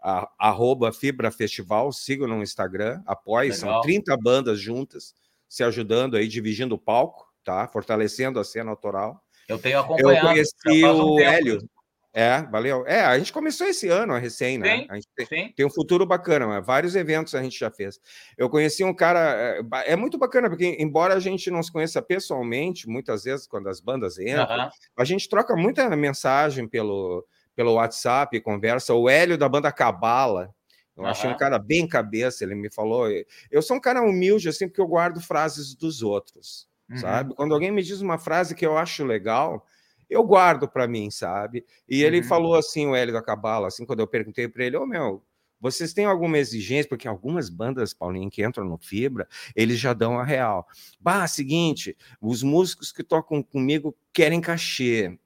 a, 0.04 0.30
arroba 0.38 0.92
Fibra 0.92 1.32
Festival, 1.32 1.92
sigam 1.92 2.28
no 2.28 2.42
Instagram, 2.42 3.02
apoie, 3.06 3.50
Legal. 3.50 3.60
são 3.60 3.82
30 3.82 4.18
bandas 4.18 4.60
juntas, 4.60 5.16
se 5.48 5.64
ajudando 5.64 6.18
aí, 6.18 6.28
dividindo 6.28 6.76
o 6.76 6.80
palco, 6.80 7.27
tá? 7.48 7.66
Fortalecendo 7.66 8.42
a 8.42 8.44
cena 8.44 8.70
autoral. 8.70 9.24
Eu 9.48 9.58
tenho 9.58 9.80
acompanhado. 9.80 10.28
Eu 10.28 10.32
conheci 10.32 10.86
um 10.86 11.14
o. 11.14 11.20
Hélio, 11.22 11.62
é, 12.14 12.42
valeu. 12.42 12.86
É, 12.86 13.06
a 13.06 13.18
gente 13.18 13.32
começou 13.32 13.66
esse 13.68 13.88
ano, 13.88 14.14
a 14.14 14.18
recém, 14.18 14.58
né? 14.58 14.80
Sim, 14.80 14.88
a 14.90 14.96
gente 14.96 15.08
tem, 15.16 15.54
tem, 15.54 15.66
um 15.66 15.70
futuro 15.70 16.06
bacana, 16.06 16.46
mas 16.46 16.66
vários 16.66 16.94
eventos 16.94 17.34
a 17.34 17.42
gente 17.42 17.58
já 17.58 17.72
fez. 17.72 18.02
Eu 18.38 18.50
conheci 18.50 18.84
um 18.84 18.94
cara, 18.94 19.62
é, 19.76 19.94
é, 19.94 19.96
muito 19.96 20.18
bacana, 20.18 20.50
porque 20.50 20.76
embora 20.78 21.14
a 21.14 21.22
gente 21.22 21.50
não 21.50 21.64
se 21.64 21.72
conheça 21.72 22.02
pessoalmente, 22.02 22.90
muitas 22.90 23.24
vezes 23.24 23.48
quando 23.48 23.70
as 23.70 23.80
bandas 23.80 24.20
entram, 24.20 24.70
a 24.98 25.06
gente 25.06 25.30
troca 25.30 25.56
muita 25.56 25.88
mensagem 25.96 26.68
pelo, 26.68 27.26
pelo 27.56 27.76
WhatsApp, 27.76 28.42
conversa. 28.42 28.94
O 28.94 29.08
Hélio 29.08 29.38
da 29.38 29.48
banda 29.48 29.72
Cabala, 29.72 30.54
eu 30.98 31.06
achei 31.06 31.30
um 31.30 31.38
cara 31.38 31.58
bem 31.58 31.88
cabeça, 31.88 32.44
ele 32.44 32.56
me 32.56 32.70
falou. 32.70 33.08
Eu 33.50 33.62
sou 33.62 33.78
um 33.78 33.80
cara 33.80 34.02
humilde, 34.02 34.50
assim, 34.50 34.68
porque 34.68 34.82
eu 34.82 34.88
guardo 34.88 35.22
frases 35.22 35.76
dos 35.76 36.02
outros, 36.02 36.68
uhum. 36.90 36.98
sabe? 36.98 37.34
Quando 37.36 37.54
alguém 37.54 37.72
me 37.72 37.84
diz 37.84 38.02
uma 38.02 38.18
frase 38.18 38.56
que 38.56 38.66
eu 38.66 38.78
acho 38.78 39.04
legal 39.04 39.66
eu 40.10 40.24
guardo 40.24 40.68
para 40.68 40.88
mim, 40.88 41.12
sabe? 41.12 41.66
E 41.88 42.04
ele 42.04 42.20
uhum. 42.20 42.24
falou 42.24 42.56
assim, 42.56 42.88
o 42.88 42.96
Hélio 42.96 43.14
da 43.14 43.22
Cabala, 43.22 43.68
assim, 43.68 43.86
quando 43.86 44.00
eu 44.00 44.08
perguntei 44.08 44.48
para 44.48 44.64
ele, 44.64 44.78
ô 44.78 44.84
oh, 44.84 44.86
meu, 44.86 45.24
vocês 45.60 45.94
têm 45.94 46.06
alguma 46.06 46.38
exigência? 46.38 46.88
Porque 46.88 47.08
algumas 47.08 47.50
bandas, 47.50 47.94
Paulinho, 47.94 48.30
que 48.30 48.46
entram 48.46 48.64
no 48.64 48.78
Fibra, 48.78 49.28
eles 49.56 49.80
já 49.80 49.92
dão 49.94 50.20
a 50.20 50.24
real. 50.24 50.68
Bah, 51.00 51.28
seguinte, 51.28 51.98
os 52.22 52.44
músicos 52.44 52.92
que 52.92 53.04
tocam 53.04 53.42
comigo 53.42 53.96
querem 54.14 54.40
cachê. 54.40 55.18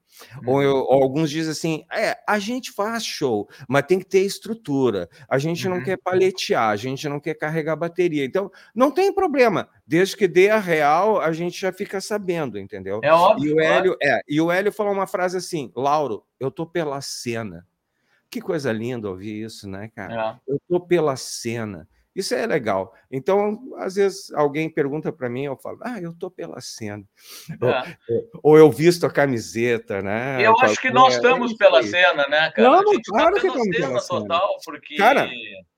Ou, 0.46 0.56
uhum. 0.56 0.62
eu, 0.62 0.76
ou, 0.76 1.02
alguns 1.02 1.30
dizem 1.30 1.52
assim: 1.52 1.84
é, 1.92 2.18
a 2.26 2.38
gente 2.38 2.72
faz 2.72 3.04
show, 3.04 3.48
mas 3.68 3.84
tem 3.86 3.98
que 3.98 4.04
ter 4.04 4.20
estrutura. 4.20 5.08
A 5.28 5.38
gente 5.38 5.66
uhum. 5.66 5.76
não 5.76 5.84
quer 5.84 5.96
paletear, 5.96 6.68
a 6.68 6.76
gente 6.76 7.08
não 7.08 7.20
quer 7.20 7.34
carregar 7.34 7.76
bateria. 7.76 8.24
Então, 8.24 8.50
não 8.74 8.90
tem 8.90 9.12
problema. 9.12 9.68
Desde 9.86 10.16
que 10.16 10.28
dê 10.28 10.50
a 10.50 10.58
real, 10.58 11.20
a 11.20 11.32
gente 11.32 11.60
já 11.60 11.72
fica 11.72 12.00
sabendo, 12.00 12.58
entendeu? 12.58 13.00
É 13.02 13.12
óbvio. 13.12 13.50
E 13.50 13.54
o 13.54 13.60
Hélio, 13.60 13.96
é, 14.02 14.20
e 14.28 14.40
o 14.40 14.50
Hélio 14.50 14.72
falou 14.72 14.92
uma 14.92 15.06
frase 15.06 15.36
assim: 15.36 15.72
Lauro, 15.74 16.24
eu 16.38 16.50
tô 16.50 16.66
pela 16.66 17.00
cena. 17.00 17.66
Que 18.30 18.40
coisa 18.40 18.72
linda 18.72 19.10
ouvir 19.10 19.44
isso, 19.44 19.68
né, 19.68 19.90
cara? 19.94 20.40
É. 20.46 20.52
Eu 20.52 20.60
tô 20.66 20.80
pela 20.80 21.16
cena. 21.16 21.86
Isso 22.14 22.34
é 22.34 22.46
legal. 22.46 22.92
Então, 23.10 23.58
às 23.78 23.94
vezes, 23.94 24.30
alguém 24.32 24.68
pergunta 24.68 25.10
para 25.10 25.30
mim, 25.30 25.44
eu 25.44 25.56
falo, 25.56 25.78
ah, 25.82 25.98
eu 26.00 26.12
tô 26.12 26.30
pela 26.30 26.60
cena. 26.60 27.04
É. 27.50 27.96
Ou, 28.08 28.30
ou, 28.42 28.58
eu 28.58 28.70
visto 28.70 29.06
a 29.06 29.10
camiseta, 29.10 30.02
né? 30.02 30.44
Eu 30.44 30.58
acho 30.60 30.80
que 30.80 30.90
nós 30.90 31.14
estamos 31.14 31.52
é 31.52 31.56
pela 31.56 31.82
cena, 31.82 32.26
né, 32.28 32.50
cara? 32.50 32.68
Não, 32.68 32.84
tá 32.84 33.00
claro 33.06 33.34
tá 33.34 33.40
que 33.40 33.46
estamos 33.46 33.76
pela 33.76 34.00
cena. 34.00 34.20
Total, 34.20 34.56
porque... 34.64 34.96
Cara, 34.96 35.30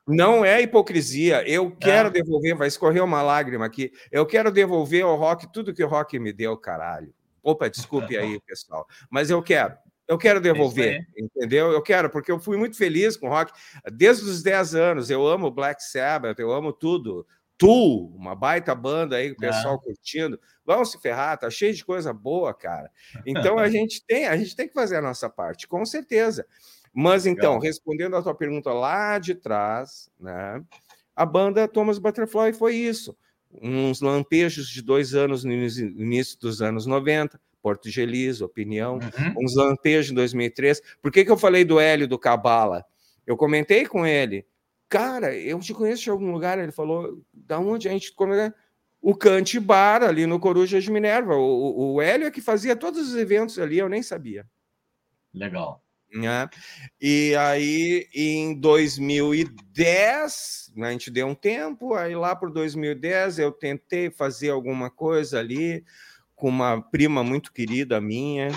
não 0.07 0.45
é 0.45 0.61
hipocrisia. 0.61 1.49
Eu 1.49 1.71
quero 1.71 2.09
é. 2.09 2.11
devolver, 2.11 2.57
vai 2.57 2.69
escorrer 2.69 3.03
uma 3.03 3.23
lágrima 3.23 3.65
aqui. 3.65 3.93
Eu 4.11 4.27
quero 4.27 4.51
devolver 4.51 5.05
ao 5.05 5.17
rock 5.17 5.51
tudo 5.53 5.73
que 5.73 5.85
o 5.85 5.89
rock 5.89 6.19
me 6.19 6.33
deu, 6.33 6.57
caralho. 6.57 7.15
Opa, 7.43 7.69
desculpe 7.69 8.17
aí, 8.17 8.41
pessoal. 8.47 8.87
Mas 9.11 9.31
eu 9.31 9.43
quero. 9.43 9.77
Eu 10.07 10.19
quero 10.19 10.41
devolver, 10.41 11.07
entendeu? 11.17 11.73
Eu 11.73 11.83
quero, 11.83 12.11
porque 12.11 12.31
eu 12.31 12.39
fui 12.39 12.57
muito 12.59 12.77
feliz 12.77 13.17
com 13.17 13.29
rock 13.29 13.53
desde 13.93 14.25
os 14.25 14.43
10 14.43 14.75
anos. 14.75 15.11
Eu 15.11 15.27
amo 15.27 15.51
Black 15.51 15.83
Sabbath, 15.83 16.39
eu 16.39 16.53
amo 16.53 16.73
tudo. 16.73 17.27
Tu, 17.57 18.13
uma 18.15 18.35
baita 18.35 18.75
banda 18.75 19.17
aí, 19.17 19.31
o 19.31 19.37
pessoal 19.37 19.77
é. 19.77 19.79
curtindo. 19.79 20.39
Vamos 20.65 20.91
se 20.91 21.01
ferrar, 21.01 21.39
tá 21.39 21.49
cheio 21.49 21.73
de 21.73 21.85
coisa 21.85 22.13
boa, 22.13 22.53
cara. 22.53 22.91
Então 23.25 23.59
a 23.59 23.69
gente 23.71 24.05
tem, 24.05 24.27
a 24.27 24.37
gente 24.37 24.55
tem 24.55 24.69
que 24.69 24.75
fazer 24.75 24.97
a 24.97 25.03
nossa 25.03 25.31
parte, 25.31 25.67
com 25.67 25.85
certeza. 25.87 26.47
Mas 26.93 27.27
então, 27.27 27.55
Legal. 27.55 27.63
respondendo 27.63 28.17
a 28.17 28.23
tua 28.23 28.35
pergunta 28.35 28.73
lá 28.73 29.19
de 29.19 29.35
trás, 29.35 30.11
né? 30.21 30.63
A 31.17 31.25
banda 31.25 31.67
Thomas 31.67 31.99
Butterfly 31.99 32.53
foi 32.53 32.75
isso. 32.75 33.17
Uns 33.63 34.01
lampejos 34.01 34.69
de 34.69 34.83
dois 34.83 35.15
anos 35.15 35.45
no 35.45 35.53
início 35.53 36.39
dos 36.39 36.61
anos 36.61 36.87
90, 36.87 37.41
Porto 37.65 37.89
Gelis, 37.89 38.43
Opinião, 38.43 38.97
uhum. 38.97 39.43
uns 39.43 39.57
lampejos 39.57 40.13
em 40.13 40.15
2003. 40.15 40.83
Por 41.01 41.11
que, 41.11 41.25
que 41.25 41.31
eu 41.31 41.39
falei 41.39 41.65
do 41.65 41.81
Hélio 41.81 42.07
do 42.07 42.19
Cabala? 42.19 42.85
Eu 43.27 43.39
comentei 43.39 43.87
com 43.87 44.07
ele, 44.07 44.47
cara, 44.87 45.35
eu 45.35 45.59
te 45.61 45.73
conheço 45.73 46.03
de 46.03 46.11
algum 46.11 46.31
lugar. 46.31 46.59
Ele 46.59 46.73
falou, 46.73 47.25
da 47.33 47.59
onde 47.59 47.89
a 47.89 47.91
gente. 47.91 48.15
O 49.01 49.15
Cante 49.15 49.59
Bar, 49.59 50.03
ali 50.03 50.27
no 50.27 50.39
Coruja 50.39 50.79
de 50.79 50.91
Minerva. 50.91 51.37
O, 51.37 51.95
o 51.95 52.03
Hélio 52.03 52.27
é 52.27 52.31
que 52.31 52.43
fazia 52.43 52.77
todos 52.77 53.09
os 53.09 53.17
eventos 53.17 53.59
ali, 53.59 53.79
eu 53.79 53.89
nem 53.89 54.03
sabia. 54.03 54.47
Legal. 55.33 55.83
Né? 56.13 56.47
E 57.01 57.35
aí, 57.35 58.07
em 58.15 58.61
2010, 58.61 60.73
né, 60.77 60.89
a 60.89 60.93
gente 60.93 61.11
deu 61.11 61.29
um 61.29 61.35
tempo, 61.35 61.95
aí 61.95 62.15
lá 62.15 62.37
por 62.37 62.53
2010 62.53 63.39
eu 63.39 63.51
tentei 63.51 64.11
fazer 64.11 64.51
alguma 64.51 64.91
coisa 64.91 65.39
ali, 65.39 65.83
com 66.35 66.49
uma 66.49 66.81
prima 66.81 67.23
muito 67.23 67.53
querida 67.53 68.01
minha, 68.01 68.51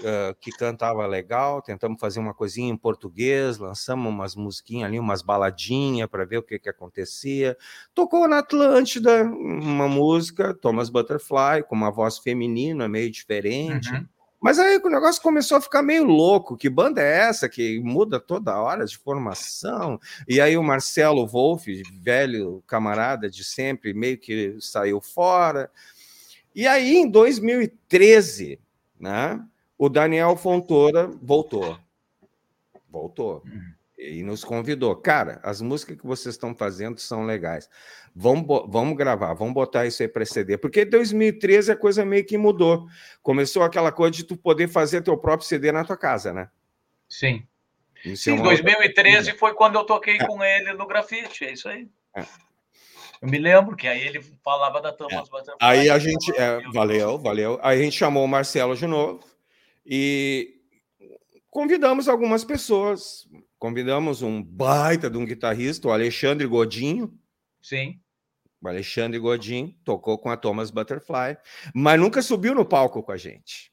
uh, 0.00 0.34
que 0.40 0.50
cantava 0.50 1.06
legal, 1.06 1.62
tentamos 1.62 2.00
fazer 2.00 2.20
uma 2.20 2.34
coisinha 2.34 2.72
em 2.72 2.76
português, 2.76 3.58
lançamos 3.58 4.10
umas 4.10 4.34
musiquinhas 4.34 4.88
ali, 4.88 4.98
umas 4.98 5.22
baladinhas 5.22 6.08
para 6.08 6.24
ver 6.24 6.38
o 6.38 6.42
que, 6.42 6.58
que 6.58 6.68
acontecia. 6.68 7.56
Tocou 7.94 8.26
na 8.28 8.38
Atlântida 8.38 9.24
uma 9.24 9.88
música, 9.88 10.54
Thomas 10.54 10.90
Butterfly, 10.90 11.64
com 11.68 11.74
uma 11.74 11.90
voz 11.90 12.18
feminina, 12.18 12.88
meio 12.88 13.10
diferente. 13.10 13.92
Uhum. 13.92 14.06
Mas 14.40 14.58
aí 14.58 14.76
o 14.76 14.88
negócio 14.88 15.20
começou 15.22 15.56
a 15.56 15.60
ficar 15.60 15.82
meio 15.82 16.04
louco. 16.04 16.56
Que 16.56 16.68
banda 16.68 17.00
é 17.00 17.20
essa 17.20 17.48
que 17.48 17.80
muda 17.80 18.20
toda 18.20 18.60
hora 18.60 18.84
de 18.84 18.96
formação? 18.96 19.98
E 20.28 20.40
aí 20.40 20.56
o 20.56 20.62
Marcelo 20.62 21.26
Wolff, 21.26 21.82
velho 22.00 22.62
camarada 22.66 23.30
de 23.30 23.42
sempre, 23.42 23.92
meio 23.94 24.18
que 24.18 24.56
saiu 24.60 25.00
fora. 25.00 25.70
E 26.56 26.66
aí, 26.66 26.96
em 26.96 27.10
2013, 27.10 28.58
né, 28.98 29.44
o 29.76 29.90
Daniel 29.90 30.34
Fontoura 30.38 31.10
voltou. 31.20 31.78
Voltou. 32.88 33.42
E 33.98 34.22
nos 34.22 34.42
convidou. 34.42 34.96
Cara, 34.96 35.38
as 35.42 35.60
músicas 35.60 35.98
que 35.98 36.06
vocês 36.06 36.34
estão 36.34 36.54
fazendo 36.54 36.98
são 36.98 37.26
legais. 37.26 37.68
Vamos, 38.14 38.46
vamos 38.68 38.96
gravar, 38.96 39.34
vamos 39.34 39.52
botar 39.52 39.84
isso 39.84 40.02
aí 40.02 40.08
para 40.08 40.24
CD. 40.24 40.56
Porque 40.56 40.80
em 40.80 40.88
2013 40.88 41.72
a 41.72 41.76
coisa 41.76 42.06
meio 42.06 42.24
que 42.24 42.38
mudou. 42.38 42.86
Começou 43.22 43.62
aquela 43.62 43.92
coisa 43.92 44.12
de 44.12 44.24
tu 44.24 44.34
poder 44.34 44.66
fazer 44.66 45.02
teu 45.02 45.18
próprio 45.18 45.46
CD 45.46 45.70
na 45.70 45.84
tua 45.84 45.98
casa, 45.98 46.32
né? 46.32 46.48
Sim. 47.06 47.46
Isso 48.02 48.24
Sim, 48.24 48.38
é 48.38 48.42
2013 48.42 49.18
outra... 49.18 49.38
foi 49.38 49.52
quando 49.52 49.74
eu 49.74 49.84
toquei 49.84 50.16
é. 50.16 50.26
com 50.26 50.42
ele 50.42 50.72
no 50.72 50.86
grafite, 50.86 51.44
é 51.44 51.52
isso 51.52 51.68
aí. 51.68 51.86
É. 52.14 52.24
Eu 53.20 53.28
me 53.28 53.38
lembro 53.38 53.76
que 53.76 53.86
aí 53.86 54.06
ele 54.06 54.20
falava 54.42 54.80
da 54.80 54.92
Thomas 54.92 55.28
é. 55.28 55.30
Butterfly. 55.30 55.56
Aí 55.60 55.90
a 55.90 55.98
gente. 55.98 56.30
É, 56.36 56.60
valeu, 56.72 57.18
valeu. 57.18 57.58
Aí 57.62 57.80
a 57.80 57.82
gente 57.82 57.96
chamou 57.96 58.24
o 58.24 58.28
Marcelo 58.28 58.76
de 58.76 58.86
novo 58.86 59.24
e 59.84 60.60
convidamos 61.50 62.08
algumas 62.08 62.44
pessoas. 62.44 63.28
Convidamos 63.58 64.22
um 64.22 64.42
baita 64.42 65.08
de 65.08 65.16
um 65.16 65.24
guitarrista, 65.24 65.88
o 65.88 65.92
Alexandre 65.92 66.46
Godinho. 66.46 67.12
Sim. 67.62 68.00
O 68.60 68.68
Alexandre 68.68 69.18
Godinho 69.18 69.74
tocou 69.84 70.18
com 70.18 70.30
a 70.30 70.36
Thomas 70.36 70.70
Butterfly, 70.70 71.36
mas 71.74 72.00
nunca 72.00 72.20
subiu 72.20 72.54
no 72.54 72.64
palco 72.64 73.02
com 73.02 73.12
a 73.12 73.16
gente. 73.16 73.72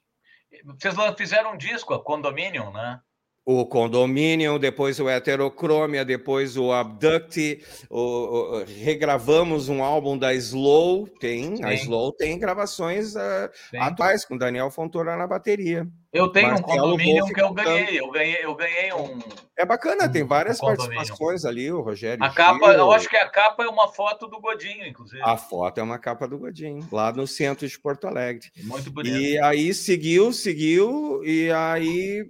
Vocês 0.64 0.94
fizeram 1.16 1.54
um 1.54 1.56
disco, 1.56 1.92
a 1.92 2.02
Condominium, 2.02 2.72
né? 2.72 3.00
O 3.46 3.66
Condominium, 3.66 4.58
depois 4.58 4.98
o 4.98 5.08
Heterochromia, 5.08 6.04
depois 6.04 6.56
o 6.56 6.72
Abduct, 6.72 7.62
o, 7.90 8.00
o, 8.00 8.64
regravamos 8.64 9.68
um 9.68 9.82
álbum 9.82 10.16
da 10.16 10.32
Slow, 10.32 11.06
tem, 11.20 11.56
Sim. 11.56 11.64
a 11.64 11.74
Slow 11.74 12.12
tem 12.12 12.38
gravações 12.38 13.14
uh, 13.14 13.50
atuais, 13.78 14.24
com 14.24 14.38
Daniel 14.38 14.70
Fontoura 14.70 15.14
na 15.16 15.26
bateria. 15.26 15.86
Eu 16.10 16.28
tenho 16.28 16.48
Marcelo 16.48 16.72
um 16.72 16.80
Condominium 16.80 17.26
que 17.26 17.42
eu 17.42 17.52
ganhei, 17.52 18.00
eu 18.00 18.10
ganhei, 18.10 18.44
eu 18.44 18.54
ganhei 18.54 18.92
um... 18.94 19.18
É 19.58 19.66
bacana, 19.66 20.08
tem 20.08 20.24
várias 20.24 20.58
um 20.62 20.66
participações 20.66 21.44
ali, 21.44 21.70
o 21.70 21.82
Rogério 21.82 22.24
A 22.24 22.30
capa, 22.30 22.70
Gil, 22.70 22.78
eu 22.78 22.92
acho 22.92 23.08
que 23.08 23.16
a 23.16 23.28
capa 23.28 23.64
é 23.64 23.68
uma 23.68 23.88
foto 23.88 24.26
do 24.26 24.40
Godinho, 24.40 24.86
inclusive. 24.86 25.20
A 25.22 25.36
foto 25.36 25.78
é 25.78 25.82
uma 25.82 25.98
capa 25.98 26.26
do 26.26 26.38
Godinho, 26.38 26.86
lá 26.90 27.12
no 27.12 27.26
centro 27.26 27.68
de 27.68 27.78
Porto 27.78 28.06
Alegre. 28.06 28.48
Muito 28.62 28.90
bonito. 28.90 29.16
E 29.16 29.38
aí 29.40 29.74
seguiu, 29.74 30.32
seguiu, 30.32 31.20
e 31.24 31.50
aí 31.50 32.24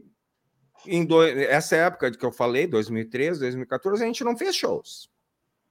em 0.87 1.05
do... 1.05 1.23
essa 1.23 1.77
época 1.77 2.11
que 2.11 2.25
eu 2.25 2.33
falei, 2.33 2.67
2013, 2.67 3.41
2014, 3.41 4.03
a 4.03 4.07
gente 4.07 4.25
não 4.25 4.37
fez 4.37 4.55
shows. 4.55 5.09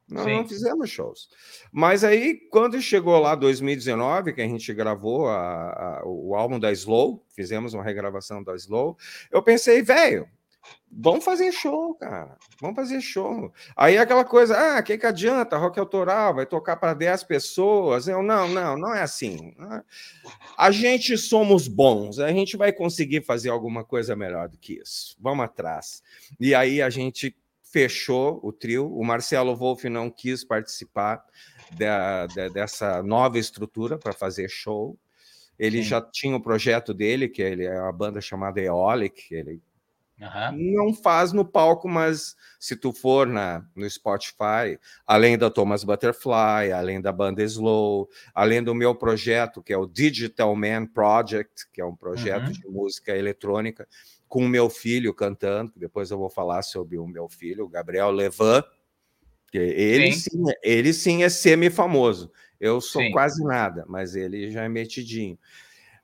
Não, 0.07 0.25
não, 0.25 0.47
fizemos 0.47 0.89
shows. 0.89 1.29
Mas 1.71 2.03
aí, 2.03 2.35
quando 2.51 2.79
chegou 2.81 3.17
lá 3.19 3.35
2019, 3.35 4.33
que 4.33 4.41
a 4.41 4.47
gente 4.47 4.73
gravou 4.73 5.27
a, 5.27 5.99
a, 5.99 6.01
o 6.05 6.35
álbum 6.35 6.59
da 6.59 6.71
Slow, 6.71 7.25
fizemos 7.33 7.73
uma 7.73 7.83
regravação 7.83 8.43
da 8.43 8.53
Slow, 8.55 8.97
eu 9.31 9.41
pensei, 9.41 9.81
velho, 9.81 10.27
Vamos 10.95 11.25
fazer 11.25 11.51
show, 11.51 11.95
cara. 11.95 12.37
Vamos 12.61 12.75
fazer 12.75 13.01
show. 13.01 13.51
Aí 13.75 13.97
aquela 13.97 14.23
coisa, 14.23 14.55
ah, 14.55 14.79
o 14.79 14.83
que, 14.83 14.97
que 14.97 15.05
adianta? 15.05 15.57
Rock 15.57 15.79
autoral, 15.79 16.35
vai 16.35 16.45
tocar 16.45 16.75
para 16.75 16.93
10 16.93 17.23
pessoas. 17.23 18.07
Eu, 18.07 18.21
não, 18.21 18.47
não, 18.47 18.77
não 18.77 18.93
é 18.93 19.01
assim. 19.01 19.55
A 20.57 20.69
gente 20.69 21.17
somos 21.17 21.67
bons, 21.67 22.19
a 22.19 22.31
gente 22.31 22.55
vai 22.55 22.71
conseguir 22.71 23.23
fazer 23.23 23.49
alguma 23.49 23.83
coisa 23.83 24.15
melhor 24.15 24.47
do 24.47 24.57
que 24.57 24.79
isso. 24.81 25.17
Vamos 25.19 25.45
atrás. 25.45 26.03
E 26.39 26.53
aí 26.53 26.81
a 26.81 26.89
gente 26.89 27.35
fechou 27.63 28.39
o 28.43 28.53
trio. 28.53 28.87
O 28.95 29.03
Marcelo 29.03 29.55
Wolff 29.55 29.89
não 29.89 30.11
quis 30.11 30.43
participar 30.43 31.25
da, 31.71 32.27
da, 32.27 32.49
dessa 32.49 33.01
nova 33.01 33.39
estrutura 33.39 33.97
para 33.97 34.13
fazer 34.13 34.47
show. 34.47 34.97
Ele 35.57 35.81
Sim. 35.81 35.89
já 35.89 36.01
tinha 36.01 36.35
o 36.35 36.41
projeto 36.41 36.93
dele, 36.93 37.27
que 37.27 37.41
ele 37.41 37.65
é 37.65 37.81
uma 37.81 37.91
banda 37.91 38.21
chamada 38.21 38.61
Eolic, 38.61 39.33
ele 39.33 39.59
Uhum. 40.19 40.73
Não 40.75 40.93
faz 40.93 41.33
no 41.33 41.43
palco, 41.43 41.87
mas 41.87 42.35
se 42.59 42.75
tu 42.75 42.93
for 42.93 43.27
na, 43.27 43.65
no 43.75 43.89
Spotify, 43.89 44.79
além 45.05 45.37
da 45.37 45.49
Thomas 45.49 45.83
Butterfly, 45.83 46.71
além 46.73 47.01
da 47.01 47.11
banda 47.11 47.43
Slow, 47.43 48.07
além 48.33 48.63
do 48.63 48.75
meu 48.75 48.95
projeto, 48.95 49.61
que 49.61 49.73
é 49.73 49.77
o 49.77 49.87
Digital 49.87 50.55
Man 50.55 50.85
Project, 50.85 51.67
que 51.73 51.81
é 51.81 51.85
um 51.85 51.95
projeto 51.95 52.47
uhum. 52.47 52.51
de 52.51 52.67
música 52.67 53.15
eletrônica, 53.17 53.87
com 54.27 54.45
o 54.45 54.49
meu 54.49 54.69
filho 54.69 55.13
cantando, 55.13 55.71
que 55.71 55.79
depois 55.79 56.09
eu 56.09 56.17
vou 56.17 56.29
falar 56.29 56.61
sobre 56.61 56.97
o 56.97 57.07
meu 57.07 57.27
filho, 57.27 57.65
o 57.65 57.69
Gabriel 57.69 58.11
Levan. 58.11 58.63
Que 59.51 59.59
ele 59.59 60.13
sim. 60.13 60.29
sim 60.31 60.43
ele 60.63 60.93
sim 60.93 61.23
é 61.23 61.29
semi-famoso. 61.29 62.31
Eu 62.59 62.81
sou 62.81 63.01
sim. 63.01 63.11
quase 63.11 63.43
nada, 63.43 63.85
mas 63.87 64.15
ele 64.15 64.49
já 64.49 64.63
é 64.63 64.69
metidinho. 64.69 65.37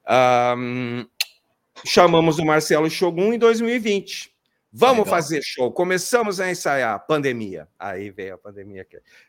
Um, 0.07 1.07
chamamos 1.85 2.39
o 2.39 2.45
Marcelo 2.45 2.89
Shogun 2.89 3.33
em 3.33 3.37
2020. 3.37 4.31
Vamos 4.71 5.05
Legal. 5.05 5.15
fazer 5.15 5.41
show. 5.41 5.71
Começamos 5.71 6.39
a 6.39 6.49
ensaiar. 6.49 7.05
Pandemia. 7.07 7.67
Aí 7.77 8.11
veio 8.11 8.35
a 8.35 8.37
pandemia. 8.37 8.85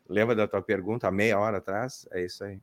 Lembra 0.08 0.34
da 0.34 0.46
tua 0.46 0.60
pergunta 0.60 1.10
meia 1.10 1.38
hora 1.38 1.58
atrás? 1.58 2.06
É 2.12 2.24
isso 2.24 2.44
aí. 2.44 2.58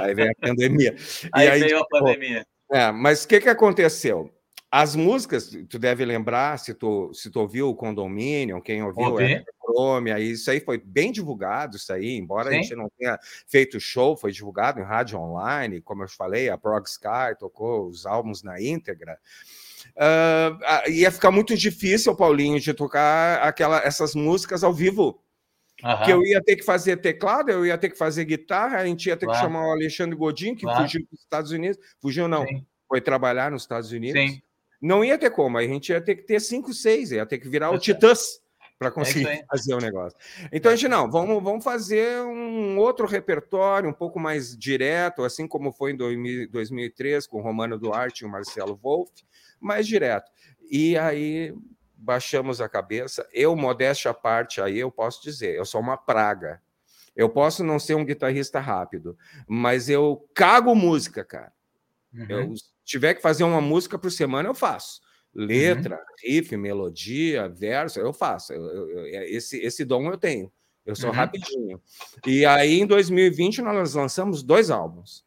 Aí 0.00 0.14
veio 0.14 0.30
a 0.30 0.34
pandemia. 0.46 0.94
aí, 1.32 1.48
aí, 1.48 1.60
veio 1.60 1.78
a 1.78 1.86
pandemia. 1.86 2.46
É, 2.70 2.92
mas 2.92 3.24
o 3.24 3.28
que, 3.28 3.40
que 3.40 3.48
aconteceu? 3.48 4.32
As 4.72 4.94
músicas, 4.94 5.50
tu 5.68 5.80
deve 5.80 6.04
lembrar, 6.04 6.56
se 6.58 6.72
tu, 6.72 7.12
se 7.12 7.28
tu 7.28 7.40
ouviu 7.40 7.68
o 7.70 7.74
Condominion, 7.74 8.60
quem 8.60 8.82
ouviu 8.84 9.18
é 9.18 9.42
Chrome, 9.60 10.12
aí, 10.12 10.30
isso 10.30 10.48
aí 10.48 10.60
foi 10.60 10.78
bem 10.78 11.10
divulgado, 11.10 11.76
isso 11.76 11.92
aí, 11.92 12.16
embora 12.16 12.50
Sim. 12.50 12.56
a 12.56 12.62
gente 12.62 12.76
não 12.76 12.88
tenha 12.96 13.18
feito 13.48 13.80
show, 13.80 14.16
foi 14.16 14.30
divulgado 14.30 14.78
em 14.78 14.84
rádio 14.84 15.18
online, 15.18 15.80
como 15.80 16.04
eu 16.04 16.08
falei, 16.08 16.48
a 16.48 16.56
Prog 16.56 16.86
Sky 16.86 17.36
tocou 17.36 17.88
os 17.88 18.06
álbuns 18.06 18.44
na 18.44 18.62
íntegra. 18.62 19.18
Uh, 19.96 20.90
ia 20.90 21.10
ficar 21.10 21.32
muito 21.32 21.56
difícil, 21.56 22.14
Paulinho, 22.14 22.60
de 22.60 22.72
tocar 22.72 23.42
aquela, 23.42 23.78
essas 23.82 24.14
músicas 24.14 24.62
ao 24.62 24.72
vivo. 24.72 25.20
Uhum. 25.82 26.04
Que 26.04 26.12
eu 26.12 26.22
ia 26.22 26.42
ter 26.42 26.56
que 26.56 26.62
fazer 26.62 26.98
teclado, 26.98 27.50
eu 27.50 27.64
ia 27.64 27.78
ter 27.78 27.88
que 27.88 27.96
fazer 27.96 28.24
guitarra, 28.24 28.78
a 28.78 28.86
gente 28.86 29.06
ia 29.06 29.16
ter 29.16 29.24
claro. 29.24 29.40
que 29.40 29.44
chamar 29.46 29.66
o 29.66 29.72
Alexandre 29.72 30.14
Godin, 30.14 30.54
que 30.54 30.62
claro. 30.62 30.82
fugiu 30.82 31.06
dos 31.10 31.20
Estados 31.20 31.50
Unidos. 31.50 31.78
Fugiu, 32.00 32.28
não, 32.28 32.46
Sim. 32.46 32.64
foi 32.86 33.00
trabalhar 33.00 33.50
nos 33.50 33.62
Estados 33.62 33.90
Unidos. 33.90 34.20
Sim. 34.20 34.42
Não 34.80 35.04
ia 35.04 35.18
ter 35.18 35.30
como, 35.30 35.58
a 35.58 35.62
gente 35.62 35.90
ia 35.90 36.00
ter 36.00 36.16
que 36.16 36.22
ter 36.22 36.40
cinco, 36.40 36.72
seis, 36.72 37.12
ia 37.12 37.26
ter 37.26 37.38
que 37.38 37.48
virar 37.48 37.70
o 37.70 37.78
Titãs 37.78 38.40
para 38.80 38.88
é 38.88 38.90
conseguir 38.90 39.26
é 39.28 39.44
fazer 39.44 39.74
o 39.74 39.78
negócio. 39.78 40.18
Então, 40.50 40.72
a 40.72 40.74
gente, 40.74 40.88
não, 40.88 41.10
vamos, 41.10 41.42
vamos 41.44 41.62
fazer 41.62 42.18
um 42.22 42.78
outro 42.78 43.06
repertório, 43.06 43.90
um 43.90 43.92
pouco 43.92 44.18
mais 44.18 44.56
direto, 44.56 45.22
assim 45.22 45.46
como 45.46 45.70
foi 45.70 45.92
em 45.92 45.96
2003 46.48 47.26
com 47.26 47.38
o 47.38 47.42
Romano 47.42 47.78
Duarte 47.78 48.24
e 48.24 48.26
o 48.26 48.30
Marcelo 48.30 48.74
Wolff, 48.82 49.12
mais 49.60 49.86
direto. 49.86 50.32
E 50.70 50.96
aí 50.96 51.54
baixamos 51.94 52.58
a 52.62 52.70
cabeça. 52.70 53.28
Eu, 53.34 53.54
modéstia 53.54 54.12
à 54.12 54.14
parte, 54.14 54.62
aí 54.62 54.78
eu 54.78 54.90
posso 54.90 55.22
dizer, 55.22 55.54
eu 55.54 55.66
sou 55.66 55.82
uma 55.82 55.98
praga. 55.98 56.62
Eu 57.14 57.28
posso 57.28 57.62
não 57.62 57.78
ser 57.78 57.96
um 57.96 58.04
guitarrista 58.04 58.60
rápido, 58.60 59.14
mas 59.46 59.90
eu 59.90 60.26
cago 60.32 60.74
música, 60.74 61.22
cara. 61.22 61.52
Uhum. 62.14 62.26
Eu 62.28 62.54
tiver 62.90 63.14
que 63.14 63.22
fazer 63.22 63.44
uma 63.44 63.60
música 63.60 63.98
por 63.98 64.10
semana, 64.10 64.48
eu 64.48 64.54
faço. 64.54 65.00
Letra, 65.32 65.96
uhum. 65.96 66.02
riff, 66.28 66.56
melodia, 66.56 67.48
verso, 67.48 68.00
eu 68.00 68.12
faço. 68.12 68.52
Eu, 68.52 68.62
eu, 68.62 68.98
é, 69.06 69.30
esse, 69.30 69.58
esse 69.58 69.84
dom 69.84 70.10
eu 70.10 70.18
tenho. 70.18 70.50
Eu 70.84 70.96
sou 70.96 71.10
uhum. 71.10 71.16
rapidinho. 71.16 71.80
E 72.26 72.44
aí, 72.44 72.80
em 72.80 72.86
2020, 72.86 73.62
nós 73.62 73.94
lançamos 73.94 74.42
dois 74.42 74.70
álbuns. 74.70 75.24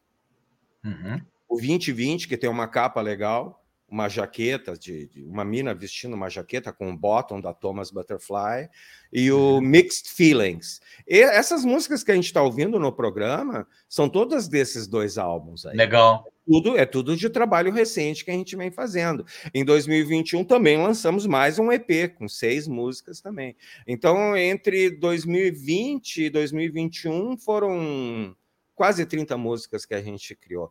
Uhum. 0.84 1.20
O 1.48 1.56
2020, 1.56 2.28
que 2.28 2.36
tem 2.36 2.50
uma 2.50 2.68
capa 2.68 3.00
legal, 3.00 3.64
uma 3.88 4.08
jaqueta 4.08 4.76
de, 4.76 5.06
de, 5.06 5.24
uma 5.24 5.44
mina 5.44 5.72
vestindo 5.72 6.14
uma 6.14 6.28
jaqueta 6.28 6.72
com 6.72 6.88
um 6.88 6.96
bottom 6.96 7.40
da 7.40 7.54
Thomas 7.54 7.90
Butterfly 7.90 8.68
e 9.12 9.30
o 9.30 9.54
uhum. 9.54 9.60
Mixed 9.62 10.10
Feelings. 10.10 10.80
E 11.06 11.20
essas 11.22 11.64
músicas 11.64 12.02
que 12.02 12.10
a 12.10 12.14
gente 12.14 12.26
está 12.26 12.42
ouvindo 12.42 12.78
no 12.78 12.92
programa 12.92 13.66
são 13.88 14.06
todas 14.08 14.48
desses 14.48 14.86
dois 14.86 15.16
álbuns 15.16 15.64
aí. 15.64 15.76
Legal. 15.76 16.26
Tudo 16.46 16.76
é 16.76 16.84
tudo 16.84 17.16
de 17.16 17.30
trabalho 17.30 17.72
recente 17.72 18.24
que 18.24 18.30
a 18.30 18.34
gente 18.34 18.54
vem 18.54 18.70
fazendo. 18.70 19.24
Em 19.52 19.64
2021 19.64 20.44
também 20.44 20.76
lançamos 20.76 21.26
mais 21.26 21.58
um 21.58 21.72
EP 21.72 22.14
com 22.16 22.28
seis 22.28 22.68
músicas 22.68 23.20
também. 23.20 23.56
Então 23.86 24.36
entre 24.36 24.90
2020 24.90 26.24
e 26.24 26.30
2021 26.30 27.36
foram 27.38 28.36
quase 28.74 29.06
30 29.06 29.36
músicas 29.38 29.86
que 29.86 29.94
a 29.94 30.02
gente 30.02 30.34
criou 30.34 30.70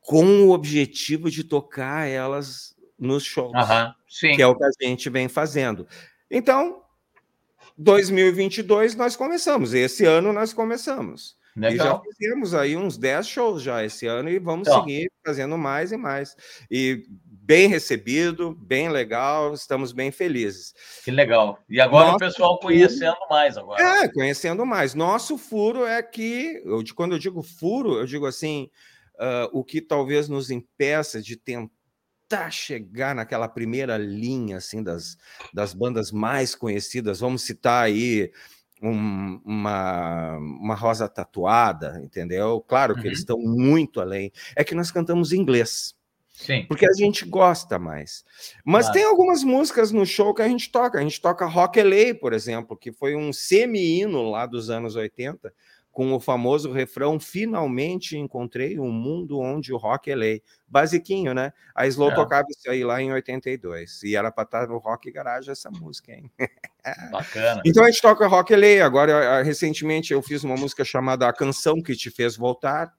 com 0.00 0.24
o 0.44 0.50
objetivo 0.50 1.30
de 1.30 1.44
tocar 1.44 2.06
elas 2.06 2.76
nos 2.98 3.24
shows, 3.24 3.52
que 4.36 4.42
é 4.42 4.46
o 4.46 4.54
que 4.54 4.64
a 4.64 4.70
gente 4.80 5.08
vem 5.08 5.28
fazendo. 5.28 5.86
Então, 6.30 6.82
2022 7.76 8.94
nós 8.94 9.16
começamos, 9.16 9.72
esse 9.72 10.04
ano 10.04 10.32
nós 10.32 10.52
começamos. 10.52 11.36
Legal. 11.56 11.74
E 11.74 11.78
já 11.78 12.00
fizemos 12.00 12.54
aí 12.54 12.76
uns 12.76 12.98
10 12.98 13.28
shows 13.28 13.62
já 13.62 13.84
esse 13.84 14.06
ano 14.06 14.28
e 14.28 14.38
vamos 14.38 14.66
então. 14.66 14.80
seguir 14.80 15.10
fazendo 15.24 15.56
mais 15.56 15.92
e 15.92 15.96
mais. 15.96 16.36
E 16.70 17.06
bem 17.44 17.68
recebido, 17.68 18.54
bem 18.54 18.88
legal, 18.88 19.54
estamos 19.54 19.92
bem 19.92 20.10
felizes. 20.10 20.74
Que 21.04 21.10
legal. 21.10 21.58
E 21.68 21.80
agora 21.80 22.06
Nosso 22.06 22.16
o 22.16 22.18
pessoal 22.18 22.58
conhecendo 22.58 23.14
furo, 23.14 23.28
mais 23.30 23.56
agora. 23.56 23.82
É, 23.82 24.08
conhecendo 24.08 24.66
mais. 24.66 24.94
Nosso 24.94 25.38
furo 25.38 25.84
é 25.84 26.02
que, 26.02 26.62
eu, 26.64 26.82
quando 26.94 27.12
eu 27.12 27.18
digo 27.18 27.42
furo, 27.42 27.98
eu 27.98 28.06
digo 28.06 28.26
assim, 28.26 28.68
uh, 29.16 29.48
o 29.52 29.62
que 29.62 29.80
talvez 29.80 30.28
nos 30.28 30.50
impeça 30.50 31.20
de 31.20 31.36
tentar 31.36 32.50
chegar 32.50 33.14
naquela 33.14 33.46
primeira 33.46 33.98
linha 33.98 34.56
assim 34.56 34.82
das, 34.82 35.16
das 35.52 35.74
bandas 35.74 36.10
mais 36.10 36.54
conhecidas. 36.54 37.20
Vamos 37.20 37.42
citar 37.42 37.84
aí 37.84 38.32
um, 38.84 39.40
uma, 39.44 40.36
uma 40.36 40.74
rosa 40.74 41.08
tatuada, 41.08 42.00
entendeu? 42.04 42.60
Claro 42.66 42.94
que 42.94 43.00
uhum. 43.00 43.06
eles 43.06 43.20
estão 43.20 43.38
muito 43.38 44.00
além. 44.00 44.30
É 44.54 44.62
que 44.62 44.74
nós 44.74 44.90
cantamos 44.90 45.32
em 45.32 45.40
inglês. 45.40 45.94
Sim. 46.34 46.64
Porque 46.66 46.84
a 46.84 46.92
gente 46.92 47.24
gosta 47.24 47.78
mais. 47.78 48.24
Mas 48.64 48.86
claro. 48.86 48.98
tem 48.98 49.08
algumas 49.08 49.44
músicas 49.44 49.92
no 49.92 50.04
show 50.04 50.34
que 50.34 50.42
a 50.42 50.48
gente 50.48 50.70
toca. 50.70 50.98
A 50.98 51.02
gente 51.02 51.20
toca 51.20 51.46
Rock 51.46 51.80
LA, 51.80 52.14
por 52.20 52.32
exemplo, 52.32 52.76
que 52.76 52.92
foi 52.92 53.14
um 53.14 53.32
semi-hino 53.32 54.28
lá 54.28 54.44
dos 54.44 54.68
anos 54.68 54.96
80, 54.96 55.52
com 55.94 56.12
o 56.12 56.18
famoso 56.18 56.72
refrão 56.72 57.20
Finalmente 57.20 58.18
encontrei 58.18 58.80
um 58.80 58.90
mundo 58.90 59.38
onde 59.38 59.72
o 59.72 59.76
rock 59.76 60.10
é 60.10 60.16
lei. 60.16 60.42
Basiquinho, 60.66 61.32
né? 61.32 61.52
A 61.72 61.86
Slow 61.86 62.10
é. 62.10 62.14
tocava 62.16 62.46
isso 62.50 62.68
aí 62.68 62.84
lá 62.84 63.00
em 63.00 63.12
82. 63.12 64.02
E 64.02 64.16
era 64.16 64.32
para 64.32 64.42
estar 64.42 64.66
no 64.66 64.78
Rock 64.78 65.10
Garage 65.12 65.50
essa 65.50 65.70
música, 65.70 66.12
hein? 66.12 66.28
Bacana. 67.12 67.62
Então 67.64 67.84
a 67.84 67.86
gente 67.86 68.02
toca 68.02 68.26
rock 68.26 68.52
é 68.52 68.56
lei. 68.56 68.80
Agora, 68.80 69.40
recentemente, 69.42 70.12
eu 70.12 70.20
fiz 70.20 70.42
uma 70.42 70.56
música 70.56 70.84
chamada 70.84 71.28
A 71.28 71.32
Canção 71.32 71.80
Que 71.80 71.94
Te 71.94 72.10
Fez 72.10 72.36
Voltar, 72.36 72.92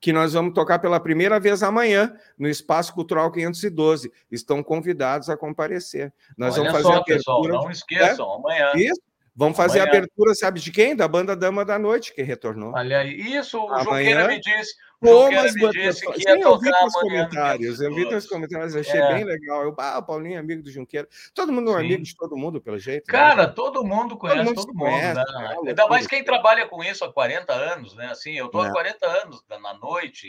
que 0.00 0.12
nós 0.12 0.32
vamos 0.32 0.54
tocar 0.54 0.78
pela 0.78 1.00
primeira 1.00 1.40
vez 1.40 1.60
amanhã 1.64 2.14
no 2.38 2.48
Espaço 2.48 2.94
Cultural 2.94 3.32
512. 3.32 4.12
Estão 4.30 4.62
convidados 4.62 5.28
a 5.28 5.36
comparecer. 5.36 6.14
Nós 6.36 6.54
Olha 6.56 6.70
vamos 6.70 6.82
fazer 6.82 6.94
só, 6.94 7.00
a 7.00 7.04
pessoal, 7.04 7.48
não 7.48 7.70
esqueçam, 7.70 8.32
é? 8.32 8.36
amanhã. 8.36 8.72
Isso. 8.76 9.07
Vamos 9.38 9.56
fazer 9.56 9.78
Amanhã. 9.78 9.94
a 9.94 9.96
abertura, 9.98 10.34
sabe 10.34 10.58
de 10.58 10.72
quem? 10.72 10.96
Da 10.96 11.06
banda 11.06 11.36
Dama 11.36 11.64
da 11.64 11.78
Noite, 11.78 12.12
que 12.12 12.22
retornou. 12.22 12.72
Olha 12.74 12.98
aí, 12.98 13.36
isso, 13.36 13.56
o 13.56 13.68
Amanhã... 13.72 13.84
Junqueira 13.84 14.26
me 14.26 14.40
disse. 14.40 14.74
O 15.00 15.06
Junqueira 15.06 15.52
me 15.52 15.70
disse 15.70 16.12
que 16.12 16.28
ia 16.28 16.40
tocar 16.40 16.50
eu 16.50 16.58
vi 16.58 16.92
comentários, 16.92 17.80
eu 17.80 17.94
vi 17.94 18.08
teus 18.08 18.26
comentários, 18.26 18.74
achei 18.74 19.00
é. 19.00 19.14
bem 19.14 19.22
legal. 19.22 19.62
Eu, 19.62 19.76
ah, 19.78 19.98
o 19.98 20.02
Paulinho 20.02 20.34
é 20.34 20.38
amigo 20.38 20.60
do 20.60 20.72
Junqueira. 20.72 21.06
Todo 21.32 21.52
mundo 21.52 21.70
é 21.70 21.76
amigo 21.76 22.02
de 22.02 22.16
todo 22.16 22.36
mundo, 22.36 22.60
pelo 22.60 22.80
jeito. 22.80 23.06
Né? 23.06 23.16
Cara, 23.16 23.46
né? 23.46 23.52
todo 23.54 23.84
mundo 23.84 24.16
conhece 24.16 24.38
todo 24.38 24.48
mundo. 24.48 24.56
Todo 24.56 24.74
mundo 24.74 24.90
conhece, 24.90 25.14
né? 25.14 25.56
Ainda 25.68 25.86
mais 25.86 26.08
quem 26.08 26.24
trabalha 26.24 26.66
com 26.66 26.82
isso 26.82 27.04
há 27.04 27.12
40 27.12 27.52
anos, 27.52 27.94
né? 27.94 28.06
Assim, 28.06 28.32
eu 28.32 28.48
tô 28.48 28.60
é. 28.64 28.66
há 28.66 28.72
40 28.72 29.06
anos 29.06 29.44
na 29.48 29.74
noite, 29.74 30.28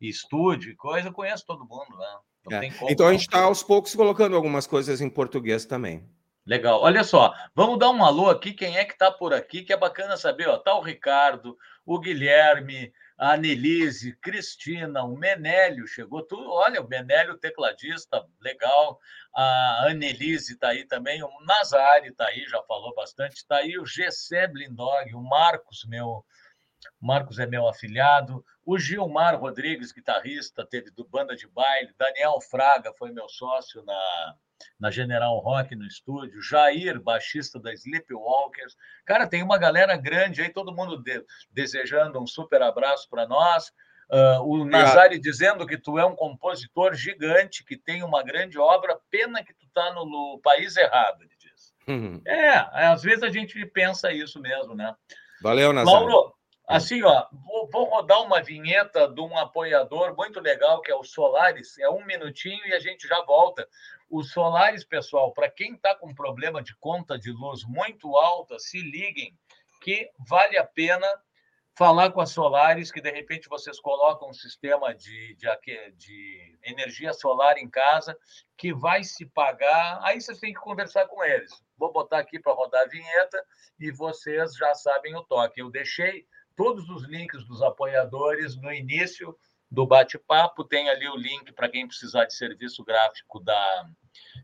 estúdio 0.00 0.70
e 0.70 0.76
coisa, 0.76 1.08
eu 1.08 1.12
conheço 1.12 1.44
todo 1.44 1.58
mundo, 1.58 1.94
né? 1.98 2.62
É. 2.62 2.70
Então 2.88 3.06
a 3.06 3.12
gente 3.12 3.22
está 3.26 3.40
aos 3.40 3.62
poucos 3.62 3.94
colocando 3.94 4.34
algumas 4.34 4.66
coisas 4.66 5.02
em 5.02 5.10
português 5.10 5.66
também. 5.66 6.08
Legal. 6.46 6.80
Olha 6.80 7.02
só, 7.02 7.34
vamos 7.56 7.76
dar 7.76 7.90
um 7.90 8.04
alô 8.04 8.30
aqui. 8.30 8.52
Quem 8.52 8.78
é 8.78 8.84
que 8.84 8.92
está 8.92 9.10
por 9.10 9.34
aqui? 9.34 9.64
Que 9.64 9.72
é 9.72 9.76
bacana 9.76 10.16
saber. 10.16 10.46
Ó, 10.48 10.56
tá 10.56 10.74
o 10.76 10.80
Ricardo, 10.80 11.58
o 11.84 11.98
Guilherme, 11.98 12.92
a 13.18 13.32
Anelise, 13.32 14.16
Cristina, 14.18 15.02
o 15.02 15.16
Menélio 15.16 15.88
chegou. 15.88 16.22
Tudo. 16.22 16.48
Olha, 16.48 16.80
o 16.80 16.86
Menélio, 16.86 17.36
tecladista, 17.36 18.24
legal. 18.40 19.00
A 19.34 19.88
Anelise 19.88 20.52
está 20.52 20.68
aí 20.68 20.84
também. 20.84 21.20
O 21.20 21.28
Nazari 21.44 22.10
está 22.10 22.26
aí, 22.26 22.46
já 22.48 22.62
falou 22.62 22.94
bastante. 22.94 23.38
Está 23.38 23.56
aí 23.56 23.76
o 23.76 23.84
Gessé 23.84 24.46
Blindog, 24.46 25.12
o 25.16 25.20
Marcos, 25.20 25.84
meu. 25.88 26.24
Marcos 27.00 27.40
é 27.40 27.46
meu 27.46 27.66
afilhado. 27.66 28.44
O 28.66 28.78
Gilmar 28.78 29.38
Rodrigues, 29.38 29.92
guitarrista, 29.92 30.66
teve 30.66 30.90
do 30.90 31.06
banda 31.06 31.34
de 31.34 31.46
baile. 31.46 31.94
Daniel 31.96 32.40
Fraga 32.40 32.92
foi 32.98 33.12
meu 33.12 33.28
sócio 33.28 33.82
na 33.84 34.34
na 34.78 34.90
General 34.90 35.38
Rock 35.38 35.74
no 35.74 35.86
estúdio, 35.86 36.40
Jair, 36.40 37.00
baixista 37.00 37.58
da 37.58 37.72
Sleepwalkers. 37.72 38.76
Cara, 39.04 39.26
tem 39.26 39.42
uma 39.42 39.58
galera 39.58 39.96
grande 39.96 40.42
aí, 40.42 40.50
todo 40.50 40.74
mundo 40.74 41.02
de, 41.02 41.24
desejando 41.50 42.20
um 42.20 42.26
super 42.26 42.62
abraço 42.62 43.08
para 43.08 43.26
nós. 43.26 43.72
Uh, 44.08 44.40
o 44.44 44.64
Nazari 44.64 45.18
dizendo 45.18 45.66
que 45.66 45.76
tu 45.76 45.98
é 45.98 46.06
um 46.06 46.14
compositor 46.14 46.94
gigante, 46.94 47.64
que 47.64 47.76
tem 47.76 48.04
uma 48.04 48.22
grande 48.22 48.56
obra, 48.58 48.98
pena 49.10 49.42
que 49.42 49.52
tu 49.52 49.66
está 49.66 49.92
no, 49.92 50.04
no, 50.04 50.40
país 50.42 50.76
errado, 50.76 51.22
ele 51.22 51.34
diz. 51.36 51.74
Uhum. 51.88 52.22
É, 52.24 52.56
às 52.86 53.02
vezes 53.02 53.24
a 53.24 53.30
gente 53.30 53.64
pensa 53.66 54.12
isso 54.12 54.40
mesmo, 54.40 54.74
né? 54.74 54.94
Valeu, 55.42 55.72
Nazari. 55.72 55.96
Mauro, 55.96 56.35
assim, 56.66 57.02
ó, 57.02 57.26
vou, 57.32 57.68
vou, 57.70 57.84
rodar 57.84 58.22
uma 58.22 58.42
vinheta 58.42 59.08
de 59.08 59.20
um 59.20 59.36
apoiador 59.38 60.16
muito 60.16 60.40
legal, 60.40 60.80
que 60.80 60.90
é 60.90 60.94
o 60.94 61.04
Solaris, 61.04 61.78
é 61.78 61.88
um 61.88 62.04
minutinho 62.04 62.64
e 62.66 62.74
a 62.74 62.80
gente 62.80 63.06
já 63.06 63.22
volta. 63.22 63.68
O 64.10 64.22
Solares, 64.22 64.84
pessoal, 64.84 65.32
para 65.32 65.50
quem 65.50 65.74
está 65.74 65.94
com 65.94 66.14
problema 66.14 66.62
de 66.62 66.74
conta 66.76 67.18
de 67.18 67.30
luz 67.30 67.64
muito 67.64 68.16
alta, 68.16 68.58
se 68.58 68.80
liguem 68.80 69.36
que 69.80 70.10
vale 70.18 70.58
a 70.58 70.64
pena 70.64 71.06
falar 71.76 72.10
com 72.10 72.22
a 72.22 72.26
Solares, 72.26 72.90
que 72.90 73.02
de 73.02 73.10
repente 73.10 73.48
vocês 73.48 73.78
colocam 73.78 74.30
um 74.30 74.32
sistema 74.32 74.94
de, 74.94 75.34
de, 75.34 75.90
de 75.92 76.58
energia 76.64 77.12
solar 77.12 77.58
em 77.58 77.68
casa, 77.68 78.16
que 78.56 78.72
vai 78.72 79.04
se 79.04 79.26
pagar. 79.26 80.00
Aí 80.02 80.20
vocês 80.20 80.38
têm 80.38 80.54
que 80.54 80.60
conversar 80.60 81.06
com 81.06 81.22
eles. 81.22 81.52
Vou 81.76 81.92
botar 81.92 82.18
aqui 82.18 82.40
para 82.40 82.54
rodar 82.54 82.82
a 82.82 82.88
vinheta 82.88 83.44
e 83.78 83.92
vocês 83.92 84.54
já 84.56 84.74
sabem 84.74 85.14
o 85.14 85.22
toque. 85.24 85.60
Eu 85.60 85.70
deixei 85.70 86.26
todos 86.56 86.88
os 86.88 87.04
links 87.04 87.44
dos 87.44 87.62
apoiadores 87.62 88.56
no 88.56 88.72
início 88.72 89.36
do 89.70 89.86
bate-papo. 89.86 90.64
Tem 90.64 90.88
ali 90.88 91.08
o 91.08 91.16
link 91.16 91.52
para 91.52 91.68
quem 91.68 91.86
precisar 91.86 92.24
de 92.24 92.34
serviço 92.34 92.82
gráfico 92.84 93.38
da 93.40 93.88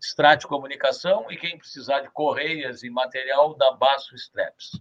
Strate 0.01 0.47
Comunicação 0.47 1.31
e 1.31 1.37
quem 1.37 1.59
precisar 1.59 2.01
de 2.01 2.11
correias 2.11 2.83
e 2.83 2.91
material 2.91 3.55
da 3.55 3.73
Basso 3.73 4.15
Straps. 4.15 4.81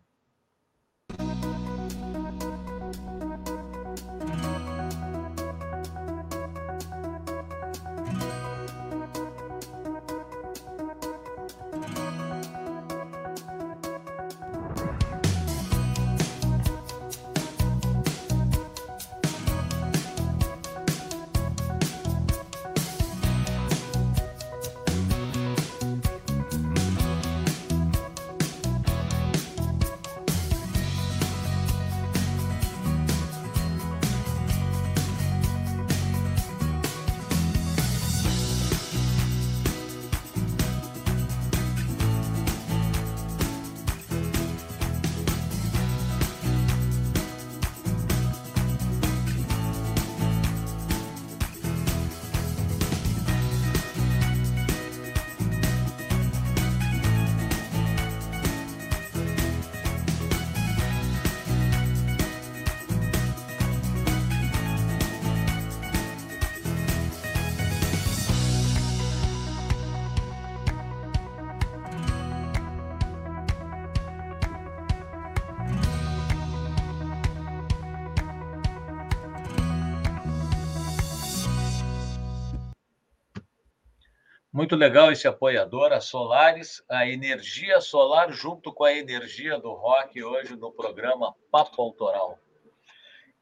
Muito 84.72 84.80
legal 84.80 85.12
esse 85.12 85.28
apoiador, 85.28 85.92
a 85.92 86.00
Solares, 86.00 86.82
a 86.90 87.06
energia 87.06 87.82
solar 87.82 88.32
junto 88.32 88.72
com 88.72 88.86
a 88.86 88.94
energia 88.94 89.60
do 89.60 89.74
rock 89.74 90.24
hoje 90.24 90.56
no 90.56 90.72
programa 90.72 91.36
Papo 91.52 91.82
Autoral. 91.82 92.40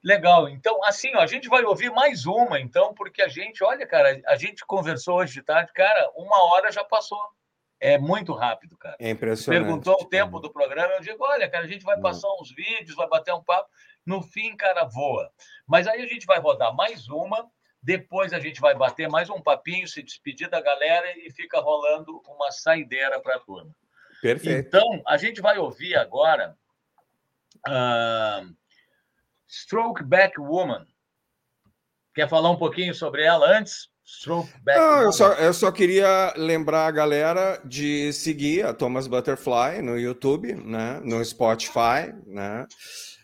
Legal. 0.04 0.50
Então, 0.50 0.84
assim, 0.84 1.12
ó, 1.14 1.20
a 1.20 1.28
gente 1.28 1.48
vai 1.48 1.64
ouvir 1.64 1.92
mais 1.92 2.26
uma, 2.26 2.60
então, 2.60 2.96
porque 2.96 3.22
a 3.22 3.28
gente, 3.28 3.64
olha, 3.64 3.86
cara, 3.86 4.20
a 4.26 4.36
gente 4.38 4.66
conversou 4.66 5.18
hoje 5.18 5.34
de 5.34 5.44
tarde, 5.44 5.72
cara, 5.72 6.12
uma 6.16 6.46
hora 6.46 6.72
já 6.72 6.84
passou. 6.84 7.22
É 7.80 7.96
muito 8.00 8.34
rápido, 8.34 8.76
cara. 8.76 8.96
É 8.98 9.12
impressionante. 9.12 9.64
Perguntou 9.64 9.98
o 10.02 10.10
tempo 10.10 10.40
do 10.40 10.52
programa, 10.52 10.96
eu 10.96 11.02
digo, 11.02 11.24
olha, 11.24 11.48
cara, 11.48 11.64
a 11.64 11.68
gente 11.68 11.86
vai 11.86 12.00
hum. 12.00 12.02
passar 12.02 12.28
uns 12.42 12.52
vídeos, 12.56 12.96
vai 12.96 13.08
bater 13.08 13.36
um 13.36 13.44
papo. 13.44 13.70
No 14.04 14.24
fim, 14.24 14.58
cara, 14.58 14.84
voa. 14.84 15.30
Mas 15.68 15.86
aí 15.86 16.02
a 16.02 16.08
gente 16.08 16.26
vai 16.26 16.40
rodar 16.40 16.76
mais 16.76 17.08
uma 17.08 17.48
depois 17.82 18.34
a 18.34 18.40
gente 18.40 18.60
vai 18.60 18.76
bater 18.76 19.08
mais 19.08 19.30
um 19.30 19.42
papinho, 19.42 19.88
se 19.88 20.04
despedir 20.04 20.50
da 20.50 20.62
galera 20.62 21.08
e 21.18 21.32
fica 21.32 21.60
rolando 21.60 22.22
uma 22.28 22.52
saideira 22.52 23.20
para 23.22 23.36
a 23.36 23.40
turma. 23.40 23.74
Perfeito. 24.22 24.68
Então, 24.68 25.02
a 25.08 25.18
gente 25.18 25.42
vai 25.42 25.58
ouvir 25.58 25.96
agora 25.96 26.56
uh, 27.68 28.56
Stroke 29.48 30.04
Back 30.04 30.40
Woman. 30.40 30.86
Quer 32.14 32.28
falar 32.28 32.50
um 32.50 32.58
pouquinho 32.58 32.94
sobre 32.94 33.24
ela 33.24 33.50
antes? 33.50 33.90
Stroke 34.06 34.52
Back 34.62 34.78
Não, 34.78 34.90
Woman. 34.90 35.04
Eu 35.04 35.12
só, 35.14 35.34
eu 35.34 35.54
só 35.54 35.72
queria 35.72 36.34
lembrar 36.36 36.88
a 36.88 36.92
galera 36.92 37.62
de 37.64 38.12
seguir 38.12 38.66
a 38.66 38.74
Thomas 38.74 39.08
Butterfly 39.08 39.82
no 39.82 39.98
YouTube, 39.98 40.54
né? 40.54 41.00
no 41.04 41.24
Spotify, 41.24 42.14
né? 42.26 42.68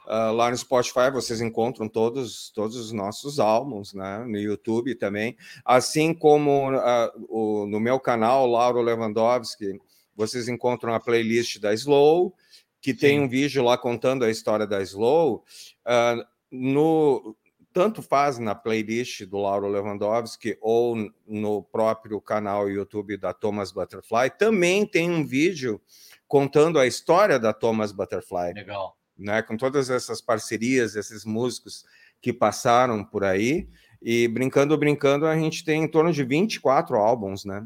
Uh, 0.08 0.32
lá 0.34 0.52
no 0.52 0.58
Spotify 0.58 1.10
vocês 1.12 1.42
encontram 1.42 1.90
todos, 1.90 2.52
todos 2.52 2.76
os 2.76 2.92
nossos 2.92 3.40
álbuns, 3.40 3.94
né? 3.94 4.24
No 4.26 4.38
YouTube 4.38 4.94
também. 4.96 5.36
Assim 5.64 6.14
como 6.14 6.72
uh, 6.72 7.12
o, 7.28 7.66
no 7.66 7.80
meu 7.80 8.00
canal, 8.00 8.46
Lauro 8.46 8.82
Lewandowski, 8.82 9.80
vocês 10.16 10.48
encontram 10.48 10.94
a 10.94 11.00
playlist 11.00 11.60
da 11.60 11.74
Slow, 11.74 12.36
que 12.80 12.92
Sim. 12.92 12.98
tem 13.00 13.20
um 13.20 13.28
vídeo 13.28 13.64
lá 13.64 13.78
contando 13.78 14.24
a 14.24 14.30
história 14.30 14.68
da 14.68 14.82
Slow. 14.82 15.44
Uh, 15.86 16.24
no, 16.52 17.36
tanto 17.74 18.04
faz 18.04 18.38
na 18.38 18.54
playlist 18.54 19.26
do 19.26 19.38
Lauro 19.38 19.68
Lewandowski 19.68 20.56
ou 20.62 20.96
no 21.28 21.64
próprio 21.64 22.22
canal 22.22 22.70
YouTube 22.70 23.18
da 23.18 23.34
Thomas 23.34 23.72
Butterfly, 23.72 24.30
também 24.38 24.86
tem 24.86 25.10
um 25.10 25.26
vídeo 25.26 25.82
contando 26.28 26.78
a 26.78 26.86
história 26.86 27.40
da 27.40 27.52
Thomas 27.52 27.92
Butterfly. 27.92 28.54
Legal 28.54 28.96
né? 29.18 29.42
Com 29.42 29.58
todas 29.58 29.90
essas 29.90 30.22
parcerias, 30.22 30.96
esses 30.96 31.26
músicos 31.26 31.86
que 32.22 32.34
passaram 32.34 33.04
por 33.04 33.24
aí. 33.24 33.68
E 34.02 34.28
brincando, 34.28 34.78
brincando, 34.78 35.26
a 35.26 35.36
gente 35.36 35.64
tem 35.64 35.84
em 35.84 35.88
torno 35.88 36.12
de 36.12 36.24
24 36.24 36.96
álbuns, 36.96 37.46
né? 37.46 37.66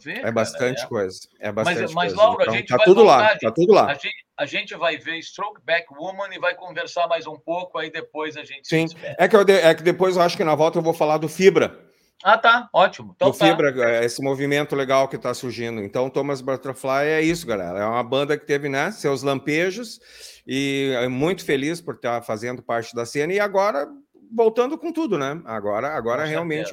Vê, 0.00 0.12
é 0.12 0.30
bastante 0.30 0.76
cara, 0.76 0.86
é. 0.86 0.88
coisa. 0.88 1.20
É 1.40 1.52
bastante 1.52 1.80
mas, 1.80 1.92
mas 1.92 2.14
coisa. 2.14 2.22
Laura, 2.22 2.42
então, 2.44 2.54
a 2.54 2.56
gente 2.56 2.68
tá 2.68 2.76
vai 2.76 2.86
tudo 2.86 3.00
voltar, 3.02 3.16
lá, 3.16 3.38
tá 3.38 3.50
tudo 3.50 3.72
lá. 3.72 3.86
A 3.86 3.94
gente, 3.94 4.26
a 4.36 4.46
gente 4.46 4.74
vai 4.76 4.96
ver 4.96 5.20
Stroke 5.22 5.60
Back 5.64 5.86
Woman 5.92 6.28
e 6.32 6.38
vai 6.38 6.54
conversar 6.54 7.08
mais 7.08 7.26
um 7.26 7.36
pouco, 7.36 7.78
aí 7.78 7.90
depois 7.90 8.36
a 8.36 8.44
gente 8.44 8.68
Sim. 8.68 8.86
É 9.18 9.26
que, 9.26 9.36
eu, 9.36 9.40
é 9.40 9.74
que 9.74 9.82
depois 9.82 10.16
eu 10.16 10.22
acho 10.22 10.36
que 10.36 10.44
na 10.44 10.54
volta 10.54 10.78
eu 10.78 10.82
vou 10.82 10.94
falar 10.94 11.18
do 11.18 11.28
Fibra. 11.28 11.91
Ah, 12.22 12.38
tá, 12.38 12.68
ótimo. 12.72 13.12
Então, 13.16 13.30
do 13.30 13.36
tá. 13.36 13.46
Fibra, 13.46 13.74
é, 13.90 14.04
esse 14.04 14.22
movimento 14.22 14.76
legal 14.76 15.08
que 15.08 15.16
está 15.16 15.34
surgindo. 15.34 15.82
Então, 15.82 16.08
Thomas 16.08 16.40
Butterfly 16.40 17.06
é 17.06 17.20
isso, 17.20 17.46
galera. 17.46 17.80
É 17.80 17.84
uma 17.84 18.02
banda 18.02 18.38
que 18.38 18.46
teve 18.46 18.68
né, 18.68 18.90
seus 18.92 19.22
lampejos 19.22 20.00
e 20.46 20.92
é 21.00 21.08
muito 21.08 21.44
feliz 21.44 21.80
por 21.80 21.94
estar 21.94 22.22
fazendo 22.22 22.62
parte 22.62 22.94
da 22.94 23.04
cena 23.04 23.32
e 23.32 23.40
agora 23.40 23.88
voltando 24.34 24.78
com 24.78 24.92
tudo, 24.92 25.18
né? 25.18 25.40
Agora, 25.44 25.88
agora 25.94 26.24
realmente, 26.24 26.72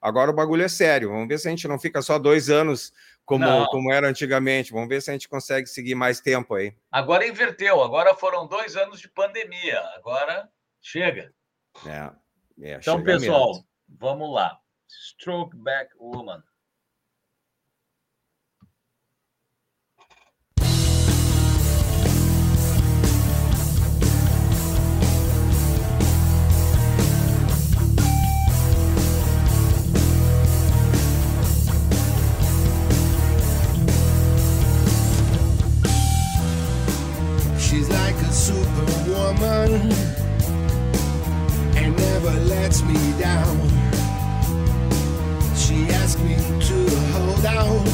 agora 0.00 0.30
o 0.30 0.34
bagulho 0.34 0.64
é 0.64 0.68
sério. 0.68 1.10
Vamos 1.10 1.28
ver 1.28 1.38
se 1.38 1.46
a 1.46 1.50
gente 1.50 1.68
não 1.68 1.78
fica 1.78 2.02
só 2.02 2.18
dois 2.18 2.50
anos 2.50 2.92
como, 3.24 3.66
como 3.66 3.92
era 3.92 4.08
antigamente. 4.08 4.72
Vamos 4.72 4.88
ver 4.88 5.00
se 5.00 5.10
a 5.10 5.12
gente 5.12 5.28
consegue 5.28 5.68
seguir 5.68 5.94
mais 5.94 6.20
tempo 6.20 6.54
aí. 6.54 6.74
Agora 6.90 7.26
inverteu. 7.26 7.82
Agora 7.82 8.14
foram 8.14 8.46
dois 8.46 8.76
anos 8.76 9.00
de 9.00 9.08
pandemia. 9.08 9.80
Agora 9.96 10.48
chega. 10.80 11.32
É. 11.86 12.10
é 12.62 12.74
então, 12.76 13.02
pessoal, 13.02 13.48
mesmo. 13.48 13.64
vamos 13.88 14.34
lá. 14.34 14.58
Stroke 14.88 15.52
Back 15.64 15.88
Woman. 16.00 16.42
She's 37.58 37.90
like 37.90 38.14
a 38.14 38.32
superwoman 38.32 39.92
and 41.76 41.96
never 41.96 42.30
lets 42.40 42.82
me 42.82 43.12
down. 43.18 43.87
She 45.68 45.84
asked 45.92 46.18
me 46.20 46.34
to 46.34 46.76
hold 47.12 47.44
out. 47.44 47.84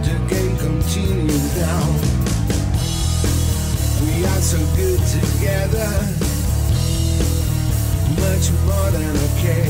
The 0.00 0.16
game 0.30 0.56
continues 0.56 1.56
now. 1.56 1.86
We 4.00 4.24
are 4.24 4.40
so 4.40 4.56
good 4.76 5.00
together, 5.12 5.90
much 8.24 8.46
more 8.64 8.90
than 8.96 9.14
okay. 9.28 9.68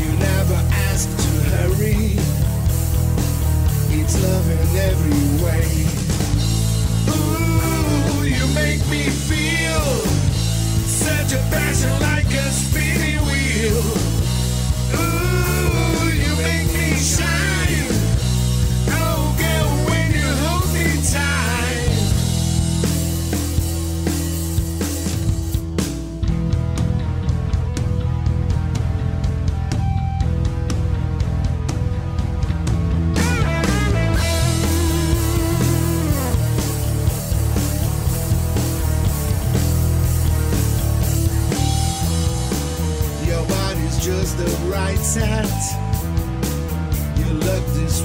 You 0.00 0.10
never 0.18 0.60
ask 0.90 1.06
to 1.08 1.32
hurry. 1.54 2.18
It's 3.94 4.20
love 4.24 4.50
in 4.50 4.76
every 4.90 5.44
way 5.44 5.86
you 8.26 8.46
make 8.54 8.84
me 8.88 9.04
feel 9.08 9.84
such 10.84 11.32
a 11.32 11.38
passion 11.48 11.92
like 12.00 12.26
a 12.26 12.50
spinning 12.50 13.24
wheel. 13.24 13.95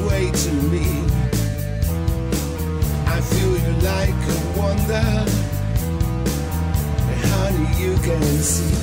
Way 0.08 0.32
to 0.32 0.52
me. 0.72 0.86
I 3.06 3.20
feel 3.22 3.54
you 3.66 3.74
like 3.82 4.22
a 4.36 4.60
wonder. 4.60 5.08
Honey, 7.32 7.68
you 7.84 7.94
can 7.98 8.22
see. 8.54 8.78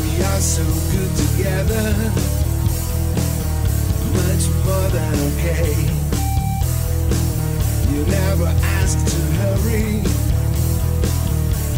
We 0.00 0.10
are 0.24 0.40
so 0.40 0.64
good 0.92 1.12
together. 1.24 1.86
Much 4.20 4.44
more 4.64 4.88
than 4.96 5.14
okay. 5.28 5.74
You 7.92 8.00
never 8.06 8.50
ask 8.78 8.98
to 9.12 9.20
hurry. 9.40 10.02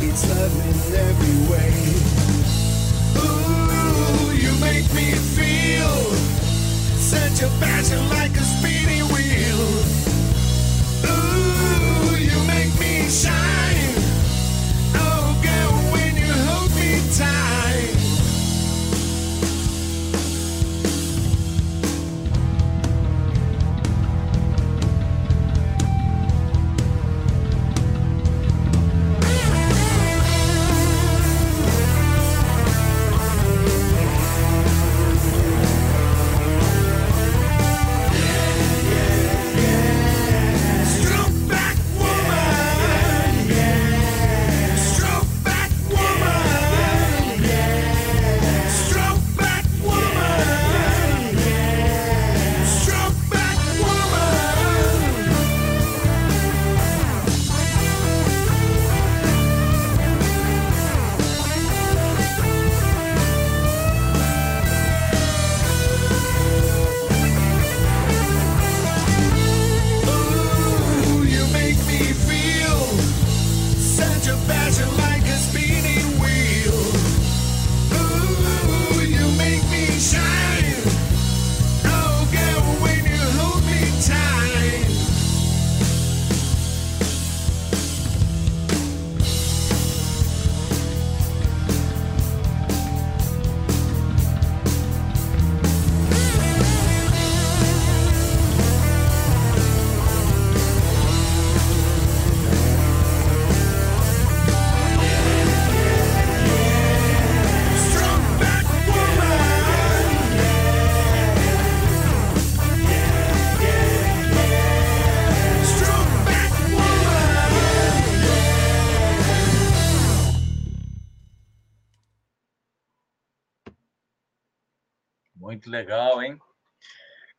It's 0.06 0.22
love 0.28 0.56
in 0.68 0.78
every 1.08 1.38
way. 1.50 1.74
Ooh, 3.22 4.32
you 4.32 4.52
make 4.60 4.88
me 4.94 5.12
feel 5.36 6.45
such 7.06 7.42
a 7.42 7.48
passion 7.60 8.00
like 8.08 8.32
a 8.32 8.42
speeding 8.42 9.04
wheel. 9.14 9.60
Ooh, 11.06 12.16
you 12.16 12.36
make 12.48 12.74
me 12.80 13.08
shine. 13.08 14.05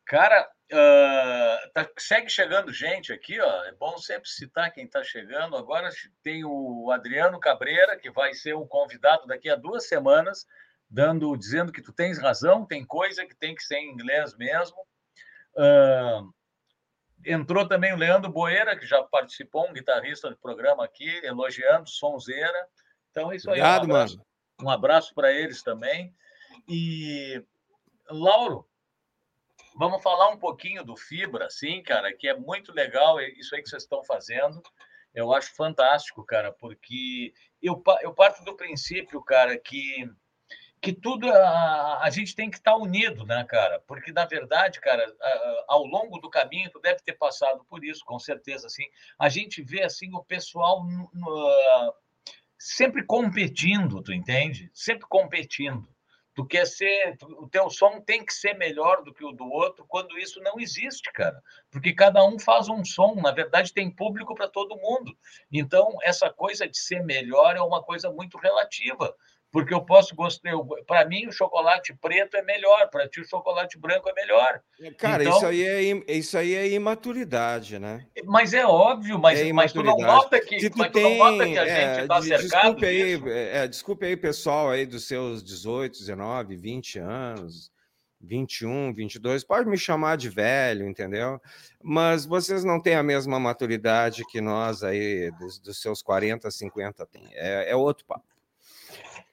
Cara, 0.08 0.50
ah, 0.72 1.70
tá- 1.74 1.90
segue 1.98 2.30
chegando 2.30 2.72
gente 2.72 3.12
aqui, 3.12 3.38
ó. 3.40 3.64
É 3.64 3.72
bom 3.72 3.96
sempre 3.98 4.28
citar 4.28 4.72
quem 4.72 4.84
está 4.86 5.04
chegando. 5.04 5.54
Agora 5.56 5.90
tem 6.22 6.44
o 6.44 6.90
Adriano 6.90 7.38
Cabreira, 7.38 7.96
que 7.98 8.10
vai 8.10 8.32
ser 8.34 8.54
o 8.54 8.66
convidado 8.66 9.26
daqui 9.26 9.50
a 9.50 9.54
duas 9.54 9.86
semanas, 9.86 10.46
dando, 10.90 11.36
dizendo 11.36 11.70
que 11.70 11.82
tu 11.82 11.92
tens 11.92 12.18
razão, 12.18 12.64
tem 12.64 12.86
coisa 12.86 13.26
que 13.26 13.34
tem 13.36 13.54
que 13.54 13.62
ser 13.62 13.76
em 13.76 13.92
inglês 13.92 14.34
mesmo. 14.36 14.76
Ah, 15.56 16.22
entrou 17.26 17.68
também 17.68 17.92
o 17.92 17.96
Leandro 17.96 18.30
Boeira, 18.32 18.78
que 18.78 18.86
já 18.86 19.02
participou, 19.02 19.68
um 19.68 19.72
guitarrista 19.72 20.30
do 20.30 20.38
programa 20.38 20.84
aqui, 20.84 21.20
elogiando 21.24 21.88
Sonzeira. 21.88 22.66
Então, 23.10 23.30
é 23.32 23.36
isso 23.36 23.50
aí. 23.50 23.60
um 23.60 23.64
Obrigado, 23.64 23.84
abraço- 23.84 24.16
mano. 24.16 24.26
Um 24.62 24.70
abraço 24.70 25.14
para 25.14 25.32
eles 25.32 25.62
também. 25.62 26.14
E, 26.68 27.44
Lauro, 28.10 28.67
vamos 29.78 30.02
falar 30.02 30.28
um 30.30 30.36
pouquinho 30.38 30.84
do 30.84 30.96
Fibra, 30.96 31.46
assim, 31.46 31.82
cara, 31.82 32.12
que 32.12 32.28
é 32.28 32.36
muito 32.36 32.72
legal 32.72 33.20
isso 33.20 33.54
aí 33.54 33.62
que 33.62 33.68
vocês 33.68 33.82
estão 33.84 34.02
fazendo. 34.04 34.60
Eu 35.14 35.32
acho 35.32 35.54
fantástico, 35.54 36.24
cara, 36.24 36.52
porque 36.52 37.32
eu, 37.62 37.82
eu 38.02 38.12
parto 38.12 38.44
do 38.44 38.56
princípio, 38.56 39.22
cara, 39.22 39.58
que, 39.58 40.08
que 40.80 40.92
tudo 40.92 41.30
a, 41.32 42.00
a 42.02 42.10
gente 42.10 42.34
tem 42.34 42.50
que 42.50 42.56
estar 42.58 42.76
unido, 42.76 43.24
né, 43.24 43.44
cara? 43.48 43.80
Porque, 43.86 44.12
na 44.12 44.26
verdade, 44.26 44.80
cara, 44.80 45.04
a- 45.20 45.64
ao 45.68 45.84
longo 45.84 46.18
do 46.20 46.30
caminho, 46.30 46.70
tu 46.70 46.80
deve 46.80 47.00
ter 47.02 47.14
passado 47.14 47.64
por 47.68 47.84
isso, 47.84 48.04
com 48.04 48.18
certeza, 48.18 48.66
assim. 48.66 48.84
A 49.18 49.28
gente 49.28 49.62
vê, 49.62 49.82
assim, 49.82 50.12
o 50.14 50.22
pessoal 50.22 50.84
no- 50.84 51.10
no- 51.14 51.48
ah, 51.48 51.94
sempre 52.58 53.04
competindo, 53.04 54.02
tu 54.02 54.12
entende? 54.12 54.70
Sempre 54.74 55.06
competindo. 55.08 55.88
Tu 56.38 56.46
quer 56.46 56.68
ser, 56.68 57.18
o 57.36 57.48
teu 57.48 57.68
som 57.68 58.00
tem 58.00 58.24
que 58.24 58.32
ser 58.32 58.54
melhor 58.54 59.02
do 59.02 59.12
que 59.12 59.24
o 59.24 59.32
do 59.32 59.50
outro, 59.50 59.84
quando 59.88 60.16
isso 60.16 60.40
não 60.40 60.60
existe, 60.60 61.10
cara. 61.12 61.42
Porque 61.68 61.92
cada 61.92 62.24
um 62.24 62.38
faz 62.38 62.68
um 62.68 62.84
som, 62.84 63.16
na 63.16 63.32
verdade 63.32 63.74
tem 63.74 63.90
público 63.90 64.36
para 64.36 64.46
todo 64.46 64.76
mundo. 64.76 65.18
Então, 65.50 65.98
essa 66.00 66.30
coisa 66.30 66.68
de 66.68 66.78
ser 66.78 67.02
melhor 67.02 67.56
é 67.56 67.60
uma 67.60 67.82
coisa 67.82 68.12
muito 68.12 68.38
relativa. 68.38 69.16
Porque 69.50 69.72
eu 69.72 69.80
posso 69.80 70.14
gostar, 70.14 70.52
para 70.86 71.06
mim 71.08 71.26
o 71.26 71.32
chocolate 71.32 71.94
preto 72.00 72.36
é 72.36 72.42
melhor, 72.42 72.90
para 72.90 73.08
ti 73.08 73.20
o 73.22 73.24
chocolate 73.26 73.78
branco 73.78 74.06
é 74.08 74.12
melhor. 74.12 74.60
Cara, 74.98 75.22
Então- 75.24 75.36
isso, 75.38 75.46
aí 75.46 75.62
é, 75.66 76.12
isso 76.12 76.36
aí 76.36 76.54
é 76.54 76.68
imaturidade, 76.70 77.78
né? 77.78 78.06
Mas 78.26 78.52
é 78.52 78.66
óbvio, 78.66 79.18
mas, 79.18 79.40
É 79.40 79.50
mas 79.52 79.72
tu 79.72 79.82
não 79.82 79.96
nota 79.96 80.38
que, 80.40 80.60
Se 80.60 80.68
tu 80.68 80.76
mas 80.78 80.92
tu 80.92 81.00
não 81.00 81.16
nota 81.16 81.44
tem. 81.44 81.52
que 81.54 81.58
a 81.58 81.66
é, 81.66 81.94
gente 81.94 82.02
está 82.02 82.20
de- 82.20 82.26
cercado 82.26 82.62
desculpe 82.62 82.86
aí, 82.86 83.16
disso? 83.16 83.28
é, 83.30 83.68
desculpe 83.68 84.06
aí, 84.06 84.16
pessoal 84.18 84.68
aí 84.70 84.84
dos 84.84 85.08
seus 85.08 85.42
18, 85.42 85.98
19, 85.98 86.54
20 86.54 86.98
anos, 86.98 87.72
21, 88.20 88.92
22, 88.92 89.44
pode 89.44 89.66
me 89.68 89.78
chamar 89.78 90.16
de 90.16 90.28
velho, 90.28 90.86
entendeu? 90.86 91.40
Mas 91.82 92.26
vocês 92.26 92.64
não 92.64 92.80
têm 92.82 92.96
a 92.96 93.02
mesma 93.02 93.40
maturidade 93.40 94.24
que 94.26 94.40
nós 94.42 94.82
aí, 94.82 95.30
dos, 95.38 95.58
dos 95.58 95.80
seus 95.80 96.02
40, 96.02 96.50
50 96.50 97.06
tem. 97.06 97.28
É, 97.32 97.70
é 97.70 97.76
outro 97.76 98.04
papo. 98.04 98.24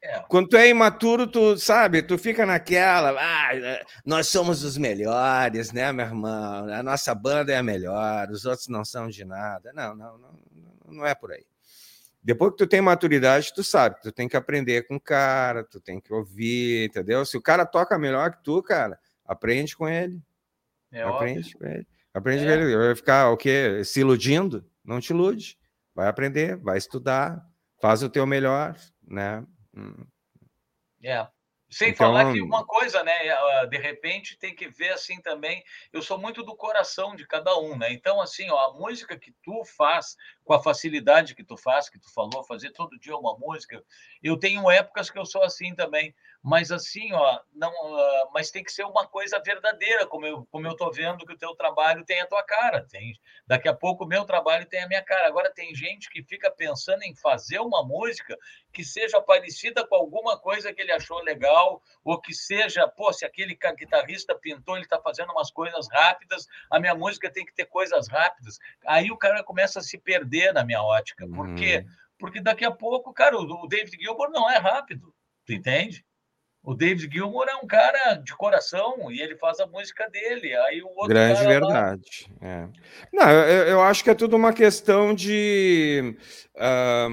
É. 0.08 0.20
Quando 0.30 0.50
tu 0.50 0.56
é 0.58 0.70
imaturo, 0.70 1.26
tu 1.26 1.58
sabe, 1.58 2.04
tu 2.04 2.18
fica 2.18 2.46
naquela, 2.46 3.10
ah, 3.20 3.56
é, 3.56 3.84
nós 4.06 4.28
somos 4.28 4.64
os 4.64 4.78
melhores, 4.78 5.72
né, 5.72 5.92
meu 5.92 6.06
irmão? 6.06 6.72
A 6.72 6.84
nossa 6.84 7.14
banda 7.16 7.52
é 7.52 7.58
a 7.58 7.64
melhor, 7.64 8.30
os 8.30 8.46
outros 8.46 8.68
não 8.68 8.86
são 8.86 9.08
de 9.10 9.26
nada. 9.26 9.72
Não, 9.74 9.96
não, 9.96 10.18
não, 10.18 10.40
não 10.88 11.06
é 11.06 11.16
por 11.16 11.32
aí. 11.32 11.44
Depois 12.22 12.52
que 12.52 12.58
tu 12.58 12.68
tem 12.68 12.82
maturidade, 12.82 13.52
tu 13.54 13.64
sabe, 13.64 14.00
tu 14.02 14.12
tem 14.12 14.28
que 14.28 14.38
aprender 14.38 14.88
com 14.88 14.96
o 14.96 15.00
cara, 15.02 15.64
tu 15.64 15.80
tem 15.80 16.00
que 16.00 16.14
ouvir, 16.14 16.86
entendeu? 16.88 17.26
Se 17.26 17.36
o 17.38 17.42
cara 17.42 17.66
toca 17.66 17.98
melhor 18.00 18.32
que 18.32 18.44
tu, 18.44 18.62
cara, 18.64 19.00
aprende 19.26 19.76
com 19.76 19.88
ele, 19.88 20.22
É 20.92 21.04
óbvio. 21.06 21.18
aprende 21.18 21.56
com 21.56 21.66
ele. 21.66 21.88
Aprende 22.14 22.44
É. 22.44 22.48
com 22.48 22.64
ele. 22.64 22.78
Vai 22.78 22.96
ficar 22.96 23.30
o 23.30 23.38
quê? 23.38 23.84
Se 23.84 24.00
iludindo? 24.02 24.64
Não 24.84 25.00
te 25.00 25.12
ilude. 25.12 25.58
Vai 25.94 26.08
aprender, 26.08 26.58
vai 26.58 26.78
estudar, 26.78 27.44
faz 27.82 28.02
o 28.04 28.10
teu 28.10 28.26
melhor, 28.26 28.76
né? 29.08 29.44
É, 31.04 31.28
Sem 31.68 31.90
Então- 31.90 32.08
falar 32.08 32.32
que 32.32 32.40
uma 32.42 32.64
coisa, 32.66 33.04
né? 33.04 33.12
ah, 33.32 33.66
De 33.66 33.78
repente 33.78 34.38
tem 34.38 34.56
que 34.56 34.70
ver 34.70 34.90
assim 34.94 35.20
também. 35.22 35.64
Eu 35.92 36.02
sou 36.02 36.18
muito 36.18 36.44
do 36.44 36.56
coração 36.56 37.16
de 37.16 37.26
cada 37.28 37.58
um, 37.60 37.76
né? 37.76 37.92
Então, 37.92 38.22
assim, 38.22 38.50
ó, 38.52 38.58
a 38.70 38.74
música 38.74 39.18
que 39.20 39.34
tu 39.44 39.64
faz, 39.76 40.16
com 40.44 40.54
a 40.54 40.62
facilidade 40.62 41.34
que 41.36 41.44
tu 41.44 41.58
faz, 41.58 41.90
que 41.90 42.00
tu 42.00 42.14
falou, 42.14 42.44
fazer 42.46 42.72
todo 42.72 43.00
dia 43.00 43.18
uma 43.18 43.36
música. 43.38 43.84
Eu 44.22 44.38
tenho 44.38 44.70
épocas 44.70 45.10
que 45.10 45.18
eu 45.18 45.26
sou 45.26 45.42
assim 45.44 45.74
também. 45.76 46.14
Mas 46.48 46.72
assim, 46.72 47.12
ó, 47.12 47.40
não, 47.52 47.72
ah, 47.72 48.30
mas 48.32 48.52
tem 48.52 48.64
que 48.64 48.72
ser 48.72 48.84
uma 48.84 49.08
coisa 49.08 49.42
verdadeira, 49.44 50.06
como 50.06 50.28
eu, 50.28 50.46
como 50.52 50.68
eu 50.68 50.76
tô 50.76 50.92
vendo 50.92 51.26
que 51.26 51.34
o 51.34 51.38
teu 51.38 51.56
trabalho 51.56 52.06
tem 52.06 52.22
a 52.22 52.28
tua 52.28 52.44
cara. 52.44 52.86
Tem, 52.88 53.20
daqui 53.48 53.68
a 53.68 53.74
pouco 53.74 54.04
o 54.04 54.08
meu 54.08 54.24
trabalho 54.26 54.68
tem 54.68 54.84
a 54.84 54.88
minha 54.88 55.02
cara. 55.02 55.28
Agora 55.28 55.52
tem 55.52 55.74
gente 55.74 56.08
que 56.08 56.22
fica 56.22 56.52
pensando 56.52 57.02
em 57.02 57.16
fazer 57.16 57.58
uma 57.58 57.84
música 57.84 58.38
que 58.72 58.84
seja 58.84 59.20
parecida 59.20 59.88
com 59.88 59.96
alguma 59.96 60.38
coisa 60.38 60.72
que 60.72 60.80
ele 60.80 60.92
achou 60.92 61.20
legal, 61.24 61.82
ou 62.04 62.22
que 62.22 62.32
seja, 62.32 62.88
pô, 62.88 63.12
se 63.12 63.26
aquele 63.26 63.58
guitarrista 63.76 64.38
pintou, 64.38 64.76
ele 64.76 64.86
está 64.86 65.02
fazendo 65.02 65.32
umas 65.32 65.50
coisas 65.50 65.88
rápidas, 65.92 66.46
a 66.70 66.80
minha 66.80 66.94
música 66.94 67.28
tem 67.28 67.44
que 67.44 67.56
ter 67.56 67.66
coisas 67.66 68.08
rápidas. 68.08 68.60
Aí 68.86 69.10
o 69.10 69.18
cara 69.18 69.44
começa 69.44 69.80
a 69.80 69.82
se 69.82 69.98
perder 69.98 70.54
na 70.54 70.64
minha 70.64 70.84
ótica. 70.84 71.28
Por 71.28 71.48
Uhum. 71.48 71.56
quê? 71.56 71.84
Porque 72.20 72.40
daqui 72.40 72.64
a 72.64 72.72
pouco, 72.72 73.12
cara, 73.12 73.36
o 73.36 73.64
o 73.64 73.68
David 73.68 73.98
Gilmour 74.00 74.30
não 74.30 74.48
é 74.48 74.58
rápido, 74.58 75.12
tu 75.44 75.52
entende? 75.52 76.06
O 76.66 76.74
David 76.74 77.14
Gilmour 77.14 77.46
é 77.48 77.56
um 77.56 77.68
cara 77.68 78.16
de 78.16 78.36
coração 78.36 79.12
e 79.12 79.22
ele 79.22 79.36
faz 79.36 79.60
a 79.60 79.68
música 79.68 80.10
dele. 80.10 80.56
Aí 80.56 80.82
o 80.82 80.88
outro 80.88 81.08
Grande 81.10 81.44
cara 81.44 81.60
lá- 81.60 81.60
verdade. 81.84 82.28
é. 82.42 82.68
Não, 83.14 83.30
eu, 83.30 83.68
eu 83.68 83.82
acho 83.84 84.04
que 84.04 84.10
é 84.10 84.16
tudo 84.16 84.36
uma 84.36 84.52
questão 84.52 85.14
de. 85.14 86.18
ah, 86.58 87.08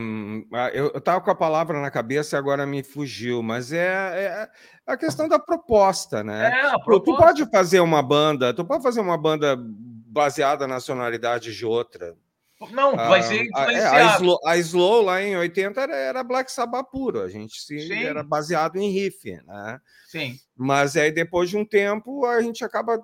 eu 0.73 0.89
estava 0.97 1.21
com 1.21 1.31
a 1.31 1.35
palavra 1.35 1.81
na 1.81 1.91
cabeça 1.91 2.37
e 2.37 2.39
agora 2.39 2.67
me 2.67 2.83
fugiu, 2.83 3.43
mas 3.43 3.73
é, 3.73 3.85
é 3.87 4.49
a 4.87 4.97
questão 4.97 5.29
da 5.29 5.39
proposta, 5.39 6.23
né? 6.25 6.51
É, 6.51 6.61
a 6.67 6.73
Tu- 6.73 6.79
Tu 6.79 6.85
proposta. 6.85 7.23
pode 7.23 7.51
fazer 7.51 7.81
uma 7.81 8.03
banda, 8.03 8.55
tu 8.55 8.65
pode 8.65 8.83
fazer 8.83 9.01
uma 9.01 9.19
banda 9.19 9.57
baseada 9.59 10.67
na 10.67 10.81
sonoridade 10.81 11.55
de 11.55 11.65
outra. 11.67 12.15
Não, 12.71 12.97
vai 12.97 13.21
Ah, 13.21 13.23
ser 13.23 13.35
a- 13.35 13.39
é, 13.39 13.41
a, 13.41 13.47
influenciado. 13.47 14.23
Slow, 14.25 14.39
a 14.47 14.57
Slow 14.59 15.03
lá 15.03 15.23
em 15.23 15.37
80 15.37 15.81
era, 15.81 15.97
era 15.97 16.23
Black 16.25 16.51
Sabbath 16.53 16.91
puro, 16.91 17.21
a 17.23 17.29
gente 17.29 17.61
se, 17.61 17.79
Sim. 17.89 18.05
era 18.05 18.23
baseado 18.23 18.77
em 18.77 18.91
riff, 18.91 19.31
né? 19.47 19.81
Sim. 20.09 20.37
Mas 20.57 20.97
aí 20.97 21.11
depois 21.11 21.49
de 21.51 21.57
um 21.57 21.65
tempo 21.65 22.25
a 22.27 22.41
gente 22.43 22.65
acaba 22.65 23.01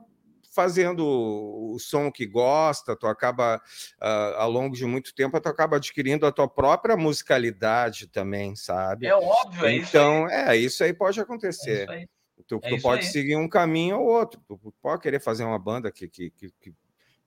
fazendo 0.54 1.06
o 1.06 1.78
som 1.78 2.10
que 2.10 2.26
gosta, 2.26 2.96
tu 2.96 3.06
acaba 3.06 3.62
ah, 4.00 4.34
ao 4.38 4.50
longo 4.50 4.74
de 4.74 4.84
muito 4.84 5.14
tempo 5.14 5.40
tu 5.40 5.48
acaba 5.48 5.76
adquirindo 5.76 6.26
a 6.26 6.32
tua 6.32 6.48
própria 6.48 6.96
musicalidade 6.96 8.06
também, 8.08 8.56
sabe? 8.56 9.06
É 9.06 9.14
óbvio, 9.14 9.66
é 9.66 9.76
isso. 9.76 9.88
Então, 9.90 10.28
é, 10.28 10.56
isso 10.56 10.82
aí 10.82 10.92
pode 10.92 11.18
É 11.18 11.22
acontecer. 11.22 11.82
isso 11.82 11.90
aí. 11.92 12.08
Tu, 12.46 12.56
É 12.62 12.68
tu 12.70 12.74
isso 12.76 12.82
pode 12.82 13.04
aí. 13.04 13.12
seguir 13.12 13.36
um 13.36 13.48
caminho 13.48 13.98
ou 14.00 14.06
outro. 14.06 14.40
Tu 14.48 14.58
pode 14.82 15.02
querer 15.02 15.20
fazer 15.20 15.44
uma 15.44 15.58
banda 15.58 15.92
que, 15.92 16.08
que, 16.08 16.30
que, 16.30 16.50
que- 16.60 16.72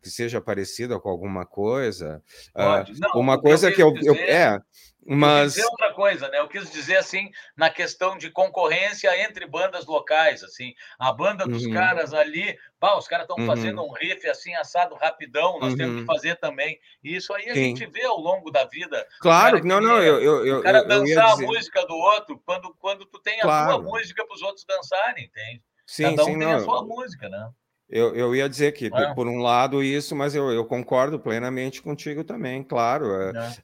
que 0.02 0.10
seja 0.10 0.42
parecida 0.42 1.00
com 1.00 1.10
alguma 1.10 1.46
coisa. 1.46 2.24
Ah, 2.56 2.78
Pode. 2.78 3.00
Não, 3.00 3.12
uma 3.14 3.40
coisa 3.40 3.70
eu 3.70 3.76
que 3.76 3.82
eu, 3.84 3.88
eu- 3.90 4.14
dizer- 4.14 4.30
é, 4.30 4.56
Eu 5.04 5.08
quis 5.08 5.18
mas 5.18 5.54
dizer 5.56 5.66
outra 5.66 5.94
coisa, 5.94 6.28
né? 6.30 6.40
Eu 6.40 6.48
quis 6.48 6.70
dizer 6.72 6.98
assim, 6.98 7.32
na 7.58 7.70
questão 7.72 8.16
de 8.18 8.30
concorrência 8.30 9.10
entre 9.24 9.48
bandas 9.48 9.86
locais, 9.88 10.44
assim, 10.44 10.74
a 11.00 11.12
banda 11.12 11.48
dos 11.48 11.66
Uhum. 11.66 11.74
caras 11.74 12.14
ali, 12.14 12.56
pá, 12.80 12.96
os 12.96 13.08
caras 13.08 13.24
estão 13.26 13.38
Uhum. 13.40 13.48
fazendo 13.48 13.82
um 13.84 13.92
riff 13.94 14.28
assim 14.30 14.54
assado 14.56 14.94
rapidão, 14.96 15.60
nós 15.60 15.74
temos 15.74 15.96
Uhum. 15.96 16.00
que 16.02 16.06
fazer 16.06 16.36
também. 16.38 16.80
E 17.04 17.16
isso 17.16 17.34
aí 17.34 17.50
a 17.50 17.54
Sim. 17.56 17.76
gente 17.76 17.86
vê 17.88 18.04
ao 18.04 18.18
longo 18.20 18.52
da 18.52 18.66
vida. 18.66 19.08
claro, 19.20 19.64
não, 19.66 19.82
não, 19.82 19.98
eu, 20.04 20.22
eu, 20.22 20.46
eu, 20.46 20.60
O 20.60 20.64
cara 20.64 20.80
eu- 20.80 20.84
eu 20.84 20.88
dançar 20.88 21.32
dizer- 21.32 21.44
a 21.46 21.48
música 21.48 21.86
do 21.88 21.96
outro 21.96 22.40
quando, 22.46 22.74
quando 22.76 23.06
tu 23.06 23.20
tem 23.20 23.40
a 23.40 23.44
Claro. 23.44 23.74
tua 23.80 23.82
música 23.92 24.26
para 24.26 24.36
os 24.36 24.42
outros 24.44 24.66
dançarem, 24.66 25.26
entende? 25.26 25.64
sim, 25.88 26.04
Cada 26.04 26.24
um 26.24 26.26
sim, 26.26 26.38
tem 26.40 26.48
não, 26.48 26.56
a 26.56 26.60
sua 26.60 26.84
música, 26.84 27.28
né? 27.28 27.50
Eu, 27.92 28.16
eu 28.16 28.34
ia 28.34 28.48
dizer 28.48 28.72
que, 28.72 28.86
É. 28.94 29.14
por 29.14 29.28
um 29.28 29.40
lado, 29.40 29.84
isso, 29.84 30.16
mas 30.16 30.34
eu, 30.34 30.50
eu 30.52 30.64
concordo 30.66 31.20
plenamente 31.20 31.82
contigo 31.82 32.24
também, 32.24 32.64
claro. 32.64 33.06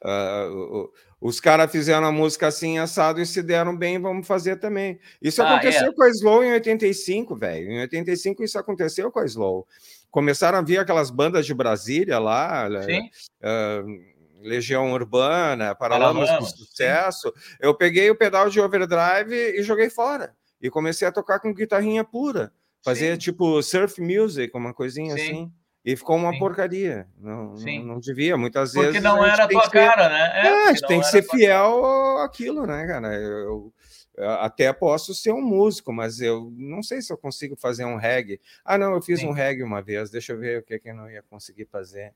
é, 0.04 0.48
o- 0.52 0.91
os 1.22 1.40
caras 1.40 1.72
fizeram 1.72 2.06
a 2.06 2.12
música 2.12 2.48
assim, 2.48 2.78
assado, 2.78 3.20
e 3.22 3.26
se 3.26 3.41
deram 3.41 3.76
bem, 3.76 3.98
vamos 3.99 4.28
fazer 4.28 4.58
também. 4.58 4.99
Isso 5.22 5.41
Ah, 5.41 5.56
aconteceu 5.56 5.88
é. 5.90 5.94
com 5.94 6.04
a 6.04 6.10
Slow 6.10 6.44
em 6.44 6.52
85, 6.52 7.36
velho. 7.36 7.72
Em 7.72 7.80
85, 7.80 8.44
isso 8.44 8.60
aconteceu 8.60 9.10
com 9.12 9.20
a 9.20 9.26
Slow. 9.26 9.66
Começaram 10.12 10.58
a 10.60 10.62
vir 10.62 10.78
aquelas 10.78 11.10
bandas 11.10 11.45
de 11.45 11.54
Brasília 11.54 12.20
lá, 12.20 12.68
ah, 13.41 13.84
Legião 14.41 14.91
Urbana, 14.94 15.74
Paralamas 15.74 16.22
do 16.22 16.26
Paralamas, 16.28 16.52
sim. 16.52 16.58
Sucesso. 16.58 17.34
Eu 17.60 17.74
peguei 17.74 18.10
o 18.10 18.16
pedal 18.16 18.49
de 18.49 18.60
overdrive 18.62 19.34
e 19.58 19.64
joguei 19.64 19.90
fora. 19.90 20.34
E 20.62 20.70
comecei 20.70 21.08
a 21.08 21.12
tocar 21.12 21.40
com 21.40 21.54
guitarrinha 21.54 22.04
pura. 22.04 22.52
Fazer 22.84 23.14
sim. 23.14 23.18
tipo 23.20 23.62
surf 23.62 23.99
music, 24.02 24.56
uma 24.56 24.74
coisinha 24.74 25.16
Sim. 25.16 25.22
assim. 25.22 25.52
E 25.84 25.95
ficou 25.95 26.18
uma 26.18 26.34
Sim. 26.34 26.40
porcaria. 26.40 27.08
Não, 27.18 27.56
Sim. 27.56 27.86
não 27.86 27.99
devia. 27.99 28.36
Muitas 28.38 28.74
Porque 28.74 28.88
vezes. 28.88 29.02
não 29.04 29.22
a 29.24 29.34
a 29.34 29.48
tem 29.48 29.58
tua 29.58 29.70
que 29.70 29.78
ser- 29.80 29.88
cara, 29.88 30.10
né? 30.10 30.32
É, 30.36 30.48
a 30.49 30.66
porque 30.68 30.82
não 30.82 30.88
tem 30.88 30.99
que 30.99 31.06
era 31.06 31.12
ser 31.12 31.18
a 31.20 31.22
tua 31.24 31.36
fiel 31.38 32.18
àquilo, 32.20 32.66
né, 32.68 32.86
cara? 32.86 33.16
Eu, 33.16 33.74
eu 34.18 34.30
até 34.32 34.74
posso 34.74 35.14
ser 35.16 35.32
um 35.32 35.41
músico, 35.41 35.94
mas 35.94 36.20
eu 36.20 36.52
não 36.58 36.84
sei 36.84 37.02
se 37.02 37.12
eu 37.14 37.18
consigo 37.18 37.56
fazer 37.56 37.86
um 37.86 37.95
reggae. 37.95 38.41
Ah, 38.66 38.78
não, 38.78 38.94
eu 38.95 39.02
fiz 39.02 39.20
Sim. 39.22 39.28
um 39.28 39.32
reggae 39.32 39.64
uma 39.64 39.82
vez. 39.82 40.10
Deixa 40.10 40.34
eu 40.34 40.40
ver 40.40 40.60
o 40.60 40.64
que, 40.64 40.78
que 40.78 40.90
eu 40.90 40.95
não 40.95 41.10
ia 41.10 41.24
conseguir 41.24 41.66
fazer. 41.66 42.14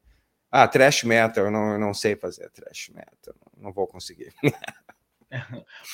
Ah, 0.51 0.67
thrash 0.67 1.05
metal, 1.05 1.45
eu 1.45 1.51
não, 1.51 1.71
eu 1.73 1.79
não 1.79 1.93
sei 1.93 2.13
fazer 2.17 2.49
thrash 2.51 2.89
metal, 2.93 3.33
não 3.57 3.71
vou 3.71 3.88
conseguir. 3.88 4.33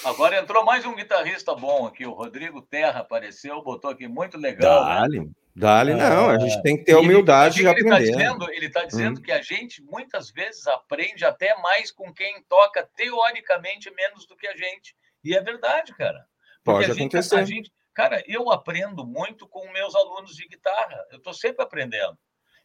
Agora 0.06 0.38
entrou 0.40 0.64
mais 0.66 0.86
um 0.86 0.96
guitarrista 0.96 1.54
bom 1.56 1.86
aqui, 1.86 2.06
o 2.06 2.12
Rodrigo 2.14 2.62
Terra 2.62 3.02
apareceu, 3.02 3.62
botou 3.62 3.92
aqui 3.92 4.08
muito 4.08 4.38
legal. 4.38 4.86
né? 4.86 4.96
Dale, 4.96 5.32
dale, 5.56 5.94
não, 5.94 6.30
a 6.30 6.40
gente 6.40 6.62
tem 6.62 6.78
que 6.78 6.84
ter 6.86 6.92
E 6.94 6.96
ele- 6.96 7.06
humildade 7.06 7.56
de 7.56 7.68
o 7.68 7.74
que 7.74 7.80
ele 7.82 7.90
tá 7.90 7.96
aprender. 7.96 8.12
dizendo, 8.12 8.52
ele 8.52 8.66
está 8.68 8.84
dizendo 8.86 9.20
Hum. 9.20 9.22
que 9.24 9.32
a 9.32 9.42
gente 9.42 9.82
muitas 9.84 10.32
vezes 10.32 10.66
aprende 10.68 11.24
até 11.26 11.56
mais 11.62 11.92
com 11.92 12.14
quem 12.14 12.42
toca 12.44 12.88
teoricamente 12.96 13.92
menos 13.94 14.26
do 14.28 14.36
que 14.36 14.48
a 14.48 14.56
gente. 14.56 14.96
E 15.24 15.36
é 15.36 15.42
verdade, 15.42 15.94
cara. 15.96 16.26
Porque 16.64 16.80
Pode 16.86 16.92
a 16.92 16.94
gente, 16.94 17.16
acontecer. 17.16 17.36
a 17.40 17.44
gente, 17.46 17.72
cara, 17.94 18.24
eu 18.28 18.52
aprendo 18.52 19.06
muito 19.06 19.48
com 19.48 19.70
meus 19.72 19.96
alunos 19.96 20.36
de 20.36 20.48
guitarra. 20.48 20.98
Eu 21.12 21.18
estou 21.18 21.34
sempre 21.34 21.64
aprendendo. 21.64 22.18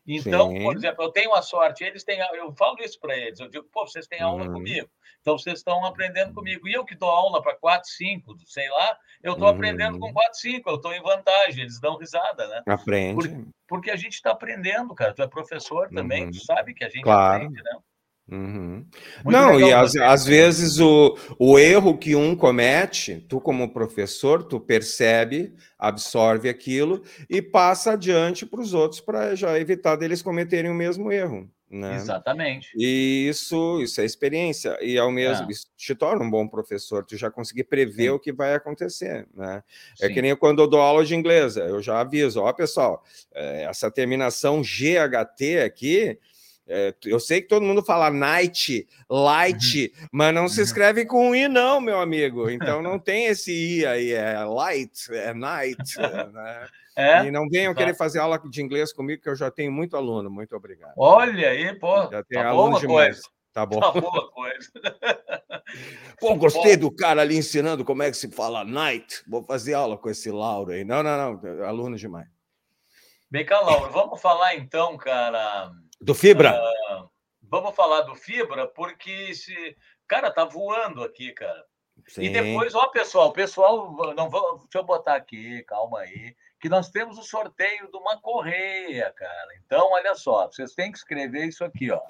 Então, 0.07 0.51
Sim. 0.51 0.63
por 0.65 0.77
exemplo, 0.77 1.05
eu 1.05 1.11
tenho 1.13 1.33
a 1.35 1.43
sorte, 1.43 1.85
eles 1.85 2.03
têm, 2.03 2.19
eu 2.35 2.53
falo 2.55 2.77
isso 2.81 2.99
para 2.99 3.17
eles, 3.17 3.39
eu 3.39 3.49
digo, 3.49 3.69
pô, 3.73 3.87
vocês 3.87 4.07
têm 4.07 4.21
aula 4.21 4.47
Uhum. 4.47 4.53
comigo, 4.55 4.89
então 5.21 5.39
vocês 5.39 5.59
estão 5.61 5.85
aprendendo 5.85 6.35
comigo. 6.35 6.67
E 6.69 6.73
eu 6.73 6.85
que 6.85 6.97
dou 6.97 7.09
aula 7.09 7.41
para 7.41 7.55
4, 7.57 7.89
5, 7.89 8.35
sei 8.47 8.69
lá, 8.71 8.99
eu 9.23 9.35
estou 9.35 9.49
Uhum. 9.49 9.55
aprendendo 9.55 9.99
com 10.01 10.13
4, 10.13 10.39
5, 10.41 10.69
eu 10.69 10.77
estou 10.77 10.93
em 10.93 11.03
vantagem, 11.03 11.63
eles 11.63 11.81
dão 11.81 11.97
risada, 11.97 12.49
né? 12.49 12.63
Aprende. 12.67 13.47
Porque 13.69 13.91
a 13.91 13.97
gente 13.97 14.15
está 14.15 14.33
aprendendo, 14.33 14.95
cara. 14.95 15.15
Tu 15.15 15.23
é 15.23 15.29
professor 15.29 15.89
também, 15.91 16.25
Uhum. 16.25 16.31
tu 16.31 16.45
sabe 16.45 16.75
que 16.75 16.85
a 16.85 16.89
gente 16.89 17.05
Claro. 17.05 17.37
aprende, 17.37 17.63
né? 17.63 17.79
Uhum. 18.33 18.87
Não, 19.27 19.61
e 19.61 19.65
legal 19.65 19.85
às, 19.85 19.93
você. 19.93 20.03
às 20.03 20.25
vezes 20.25 20.81
o, 20.81 21.19
o 21.39 21.59
erro 21.59 21.99
que 21.99 22.17
um 22.17 22.35
comete, 22.35 23.25
tu 23.29 23.39
como 23.39 23.73
professor, 23.75 24.43
tu 24.43 24.59
percebe, 24.59 25.53
absorve 25.79 26.49
aquilo 26.49 27.03
e 27.29 27.43
passa 27.43 27.93
adiante 27.93 28.47
para 28.47 28.61
os 28.63 28.73
outros 28.73 29.03
para 29.03 29.35
já 29.35 29.59
evitar 29.59 29.97
deles 29.97 30.23
cometerem 30.23 30.71
o 30.71 30.75
mesmo 30.75 31.13
erro. 31.13 31.47
Né? 31.69 31.97
Exatamente. 31.97 32.69
E 32.77 33.27
isso, 33.29 33.81
isso 33.83 33.99
é 34.01 34.05
experiência, 34.05 34.77
e 34.83 34.99
ao 34.99 35.11
mesmo, 35.11 35.49
É. 35.49 35.53
isso 35.53 35.67
te 35.75 35.95
torna 35.95 36.23
um 36.23 36.31
bom 36.31 36.47
professor, 36.47 37.03
tu 37.03 37.17
já 37.17 37.31
conseguir 37.31 37.65
prever 37.65 38.05
Sim. 38.05 38.11
o 38.11 38.19
que 38.19 38.31
vai 38.31 38.55
acontecer, 38.55 39.27
né? 39.35 39.63
É 40.01 40.11
que 40.11 40.21
nem 40.21 40.37
quando 40.37 40.61
eu 40.61 40.69
dou 40.69 40.81
aula 40.83 41.03
de 41.03 41.15
inglês, 41.15 41.57
eu 41.57 41.81
já 41.81 42.01
aviso, 42.01 42.43
ó, 42.43 42.53
pessoal, 42.53 43.03
eh, 43.35 43.65
essa 43.71 43.91
terminação 43.91 44.61
GHT 44.63 45.61
aqui, 45.65 46.19
eh, 46.67 46.95
eu 47.05 47.19
sei 47.21 47.41
que 47.43 47.49
todo 47.49 47.65
mundo 47.65 47.83
fala 47.83 48.11
night, 48.11 48.87
light, 49.11 49.93
mas 50.11 50.35
não 50.35 50.49
se 50.49 50.59
Uhum. 50.61 50.65
escreve 50.65 51.05
com 51.07 51.35
I 51.35 51.49
não, 51.49 51.81
meu 51.81 52.01
amigo, 52.01 52.49
então 52.51 52.81
não 52.83 52.99
tem 52.99 53.27
esse 53.27 53.53
I 53.53 53.87
aí, 53.87 54.13
é 54.13 54.39
light, 54.45 55.13
é 55.13 55.33
night, 55.35 55.99
né? 55.99 56.67
É? 56.95 57.25
E 57.25 57.31
não 57.31 57.49
venham 57.49 57.73
Tá. 57.73 57.79
querer 57.81 57.95
fazer 57.95 58.19
aula 58.19 58.39
de 58.51 58.61
inglês 58.61 58.93
comigo, 58.93 59.23
que 59.23 59.29
eu 59.31 59.35
já 59.35 59.51
tenho 59.51 59.73
muito 59.73 59.97
aluno, 59.97 60.31
muito 60.31 60.55
obrigado. 60.55 60.93
Olha 60.99 61.49
aí, 61.49 61.75
pô. 61.79 62.03
Já 62.11 62.23
tem 62.23 62.39
Tá 62.43 62.49
alunos 62.51 62.71
boa 62.73 62.81
demais. 62.81 63.15
coisa. 63.15 63.29
Tá 63.51 63.65
bom. 63.65 63.81
Tá 63.81 63.93
boa 63.99 64.31
coisa. 64.31 64.71
Pô, 66.21 66.35
gostei 66.37 66.77
do 66.77 66.91
cara 66.91 67.23
ali 67.23 67.37
ensinando 67.37 67.83
como 67.85 68.03
é 68.03 68.11
que 68.11 68.17
se 68.19 68.31
fala 68.31 68.63
night. 68.63 69.23
Vou 69.27 69.43
fazer 69.43 69.73
aula 69.75 69.97
com 69.97 70.11
esse 70.11 70.31
Lauro 70.31 70.71
aí. 70.73 70.85
Não, 70.85 71.03
não, 71.03 71.41
não. 71.41 71.65
Aluno 71.65 71.97
demais. 71.97 72.29
Vem 73.31 73.45
cá, 73.47 73.61
Laura, 73.61 73.91
vamos 73.91 74.21
falar 74.21 74.55
então, 74.57 74.97
cara. 74.99 75.73
Do 76.03 76.15
Fibra? 76.15 76.51
ah, 76.51 77.07
vamos 77.43 77.75
falar 77.75 78.03
do 78.03 78.15
Fibra, 78.17 78.67
porque 78.67 79.11
esse. 79.31 79.55
Cara, 80.09 80.31
tá 80.31 80.45
voando 80.45 81.03
aqui, 81.03 81.33
cara. 81.33 81.65
E 82.19 82.27
Sim. 82.27 82.33
depois, 82.33 82.75
ó, 82.75 82.89
pessoal, 82.89 83.33
pessoal, 83.33 83.95
não 84.17 84.29
vou, 84.29 84.59
deixa 84.59 84.79
eu 84.79 84.83
botar 84.85 85.15
aqui, 85.15 85.63
calma 85.65 86.01
aí, 86.01 86.35
que 86.61 86.69
nós 86.69 86.91
temos 86.91 87.19
o 87.19 87.23
sorteio 87.23 87.89
de 87.91 87.97
uma 87.97 88.21
correia, 88.21 89.13
cara. 89.17 89.49
Então, 89.65 89.93
olha 89.93 90.15
só, 90.15 90.47
vocês 90.49 90.75
têm 90.75 90.91
que 90.91 90.99
escrever 90.99 91.47
isso 91.47 91.65
aqui, 91.65 91.91
ó. 91.91 92.01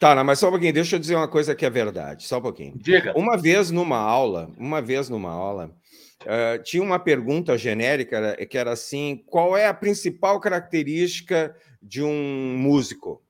Tá, 0.00 0.14
não, 0.14 0.24
mas 0.24 0.38
só 0.38 0.48
um 0.48 0.52
pouquinho. 0.52 0.72
Deixa 0.72 0.96
eu 0.96 1.00
dizer 1.00 1.16
uma 1.16 1.28
coisa 1.28 1.54
que 1.54 1.66
é 1.66 1.70
verdade. 1.70 2.26
Só 2.26 2.38
um 2.38 2.42
pouquinho. 2.42 2.72
Diga. 2.76 3.12
Uma 3.16 3.36
vez 3.36 3.70
numa 3.70 3.98
aula, 3.98 4.48
uma 4.56 4.80
vez 4.80 5.08
numa 5.08 5.30
aula, 5.30 5.70
eh, 6.24 6.58
tinha 6.58 6.82
uma 6.82 6.98
pergunta 6.98 7.58
genérica 7.58 8.16
era- 8.16 8.46
que 8.46 8.56
era 8.56 8.72
assim: 8.72 9.22
qual 9.26 9.56
é 9.56 9.66
a 9.66 9.74
principal 9.74 10.40
característica 10.40 11.54
de 11.82 12.02
um 12.02 12.56
músico? 12.58 13.22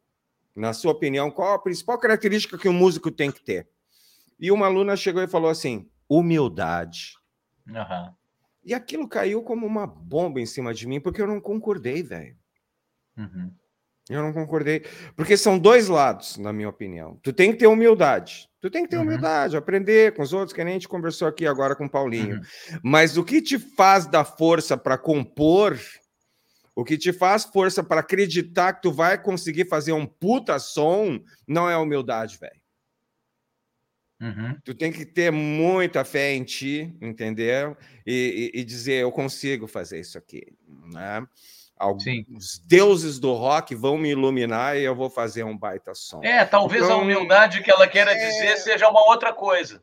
Na 0.55 0.73
sua 0.73 0.93
opinião, 0.93 1.31
qual 1.31 1.55
a 1.55 1.59
principal 1.59 1.99
característica 1.99 2.59
que 2.59 2.69
um 2.69 2.73
músico 2.73 3.11
tem 3.11 3.31
que 3.31 3.43
ter? 3.43 3.69
E 4.39 4.51
uma 4.51 4.66
aluna 4.66 4.97
chegou 4.97 5.23
e 5.23 5.29
falou 5.29 5.51
assim: 5.51 5.89
humildade. 6.09 7.15
Aham. 7.69 8.15
E 8.65 8.74
aquilo 8.74 9.09
caiu 9.09 9.43
como 9.43 9.66
uma 9.66 9.87
bomba 9.87 10.41
em 10.41 10.47
cima 10.47 10.73
de 10.73 10.87
mim, 10.87 11.01
porque 11.01 11.20
eu 11.20 11.27
não 11.27 11.41
concordei, 11.41 12.03
velho. 12.03 12.37
Uhum. 13.16 13.53
Eu 14.09 14.23
não 14.23 14.33
concordei. 14.33 14.85
Porque 15.16 15.37
são 15.37 15.59
dois 15.59 15.89
lados, 15.89 16.37
na 16.37 16.53
minha 16.53 16.69
opinião. 16.69 17.19
Tu 17.23 17.33
tem 17.33 17.53
que 17.53 17.59
ter 17.59 17.66
humildade. 17.66 18.49
Tu 18.61 18.70
tem 18.70 18.85
que 18.85 18.91
ter 18.91 18.97
Uhum. 18.97 19.03
humildade, 19.03 19.57
aprender 19.57 20.15
com 20.15 20.23
os 20.23 20.33
outros, 20.33 20.53
que 20.53 20.62
nem 20.62 20.73
a 20.73 20.74
gente 20.74 20.89
conversou 20.89 21.27
aqui 21.27 21.47
agora 21.47 21.74
com 21.74 21.87
o 21.87 21.91
Paulinho. 21.91 22.37
Uhum. 22.37 22.79
Mas 22.85 23.16
o 23.16 23.24
que 23.24 23.41
te 23.43 23.59
faz 23.59 24.07
dar 24.07 24.24
força 24.24 24.77
para 24.77 24.99
compor, 24.99 25.79
o 26.74 26.85
que 26.85 26.97
te 26.97 27.12
faz 27.12 27.44
força 27.44 27.82
para 27.82 28.01
acreditar 28.01 28.73
que 28.74 28.82
tu 28.82 28.93
vai 28.93 29.20
conseguir 29.20 29.69
fazer 29.69 29.93
um 29.93 30.07
puta 30.07 30.59
som, 30.59 31.20
não 31.47 31.69
é 31.69 31.77
humildade, 31.77 32.39
velho. 32.39 32.61
Uhum. 34.20 34.57
Tu 34.65 34.73
tem 34.74 34.93
que 34.93 35.05
ter 35.05 35.32
muita 35.32 36.05
fé 36.05 36.32
em 36.32 36.44
ti, 36.44 36.97
entendeu? 37.01 37.77
E, 38.07 38.53
e- 38.55 38.61
e 38.61 38.65
dizer, 38.65 39.03
eu 39.03 39.11
consigo 39.11 39.66
fazer 39.66 39.99
isso 39.99 40.16
aqui. 40.16 40.47
Né? 40.93 41.27
Alguns 41.77 42.05
Sim. 42.05 42.24
deuses 42.65 43.19
do 43.19 43.32
rock 43.32 43.74
vão 43.74 43.99
me 43.99 44.11
iluminar 44.11 44.77
e 44.77 44.82
eu 44.85 44.94
vou 44.94 45.11
fazer 45.11 45.43
um 45.43 45.59
baita 45.59 45.93
som. 45.94 46.20
É, 46.23 46.44
talvez 46.44 46.82
a 46.85 46.86
Então, 46.86 47.01
humildade 47.03 47.62
que 47.65 47.70
ela 47.70 47.89
queira 47.89 48.12
é- 48.12 48.15
dizer 48.28 48.57
seja 48.59 48.89
uma 48.89 49.05
outra 49.09 49.32
coisa. 49.32 49.82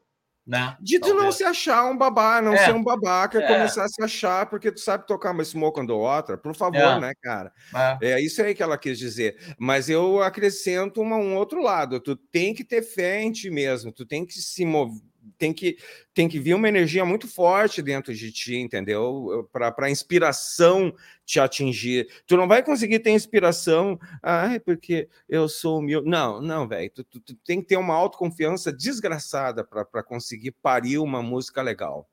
Né? 0.50 0.76
De 0.82 0.98
tu 1.00 1.14
não 1.14 1.32
se 1.32 1.44
achar 1.44 1.86
um 1.86 1.96
babá, 1.96 2.42
não 2.42 2.54
É. 2.54 2.66
ser 2.66 2.74
um 2.74 2.84
babaca, 2.84 3.38
É. 3.40 3.48
começar 3.48 3.84
a 3.84 3.88
se 3.88 4.02
achar 4.04 4.48
porque 4.48 4.72
tu 4.72 4.80
sabe 4.80 5.06
tocar 5.06 5.30
uma 5.30 5.46
smoke 5.46 5.80
and 5.80 5.94
outra, 5.94 6.40
por 6.40 6.56
favor, 6.56 6.76
É. 6.80 7.00
né, 7.00 7.14
cara? 7.22 7.54
É. 8.02 8.14
É 8.14 8.20
isso 8.20 8.42
aí 8.42 8.56
que 8.56 8.64
ela 8.64 8.76
quis 8.76 8.98
dizer. 8.98 9.38
Mas 9.60 9.90
eu 9.92 10.24
acrescento 10.24 11.02
uma- 11.02 11.18
um 11.18 11.36
outro 11.36 11.62
lado. 11.62 12.00
Tu 12.00 12.16
tem 12.16 12.52
que 12.56 12.64
ter 12.64 12.82
fé 12.82 13.22
em 13.22 13.32
ti 13.32 13.52
mesmo. 13.52 13.92
Tu 13.92 14.08
tem 14.08 14.26
que 14.26 14.34
se 14.42 14.66
mover. 14.66 15.00
Tem 15.38 15.54
que, 15.54 15.78
tem 16.14 16.28
que 16.28 16.40
vir 16.40 16.54
uma 16.54 16.68
energia 16.68 17.06
muito 17.06 17.28
forte 17.28 17.82
dentro 17.82 18.14
de 18.14 18.32
ti, 18.32 18.56
entendeu? 18.56 19.48
Para 19.52 19.74
a 19.86 19.90
inspiração 19.90 20.94
te 21.26 21.40
atingir. 21.40 22.08
Tu 22.26 22.36
não 22.38 22.48
vai 22.48 22.64
conseguir 22.64 23.00
ter 23.00 23.12
inspiração, 23.12 24.00
ai, 24.24 24.60
porque 24.60 25.08
eu 25.28 25.48
sou 25.48 25.80
humilde. 25.80 26.10
Não, 26.10 26.42
não, 26.42 26.68
velho. 26.68 26.90
Tu, 26.92 27.04
tu- 27.04 27.20
tu 27.20 27.36
tem 27.46 27.62
que 27.62 27.68
ter 27.68 27.78
uma 27.78 27.94
autoconfiança 27.94 28.72
desgraçada 28.72 29.64
para 29.64 30.04
conseguir 30.04 30.52
parir 30.52 30.98
uma 30.98 31.22
música 31.22 31.62
legal. 31.62 32.10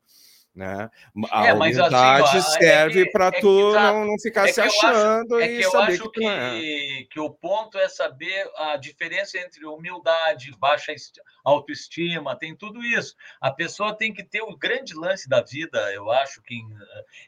Né? 0.56 0.90
A 1.30 1.48
É, 1.48 1.52
mas 1.54 1.78
assim, 1.78 1.94
humildade 1.94 2.22
ó, 2.34 2.38
é 2.38 2.40
serve 2.40 3.04
que- 3.04 3.10
para 3.10 3.26
é 3.26 3.30
que 3.30 3.40
tu 3.42 3.72
tá- 3.74 3.92
não, 3.92 4.06
não 4.06 4.18
ficar 4.18 4.48
é 4.48 4.52
se 4.54 4.60
acho- 4.62 4.86
achando 4.86 5.38
É 5.38 5.44
e 5.44 5.58
que 5.58 5.64
eu 5.66 5.70
saber 5.70 5.92
acho 5.92 6.02
que 6.10 6.20
tu 6.22 6.28
é. 6.30 6.50
que, 6.60 7.08
que 7.10 7.20
o 7.20 7.28
ponto 7.30 7.76
é 7.78 7.86
saber 7.90 8.50
a 8.56 8.78
diferença 8.78 9.36
entre 9.38 9.66
humildade, 9.66 10.50
baixa 10.58 10.94
esti- 10.94 11.20
autoestima, 11.44 12.34
tem 12.38 12.56
tudo 12.56 12.82
isso. 12.82 13.14
A 13.38 13.50
pessoa 13.50 13.94
tem 13.94 14.14
que 14.14 14.24
ter 14.24 14.40
o 14.40 14.56
grande 14.56 14.94
lance 14.94 15.28
da 15.28 15.42
vida, 15.42 15.92
eu 15.92 16.10
acho 16.10 16.40
que 16.40 16.58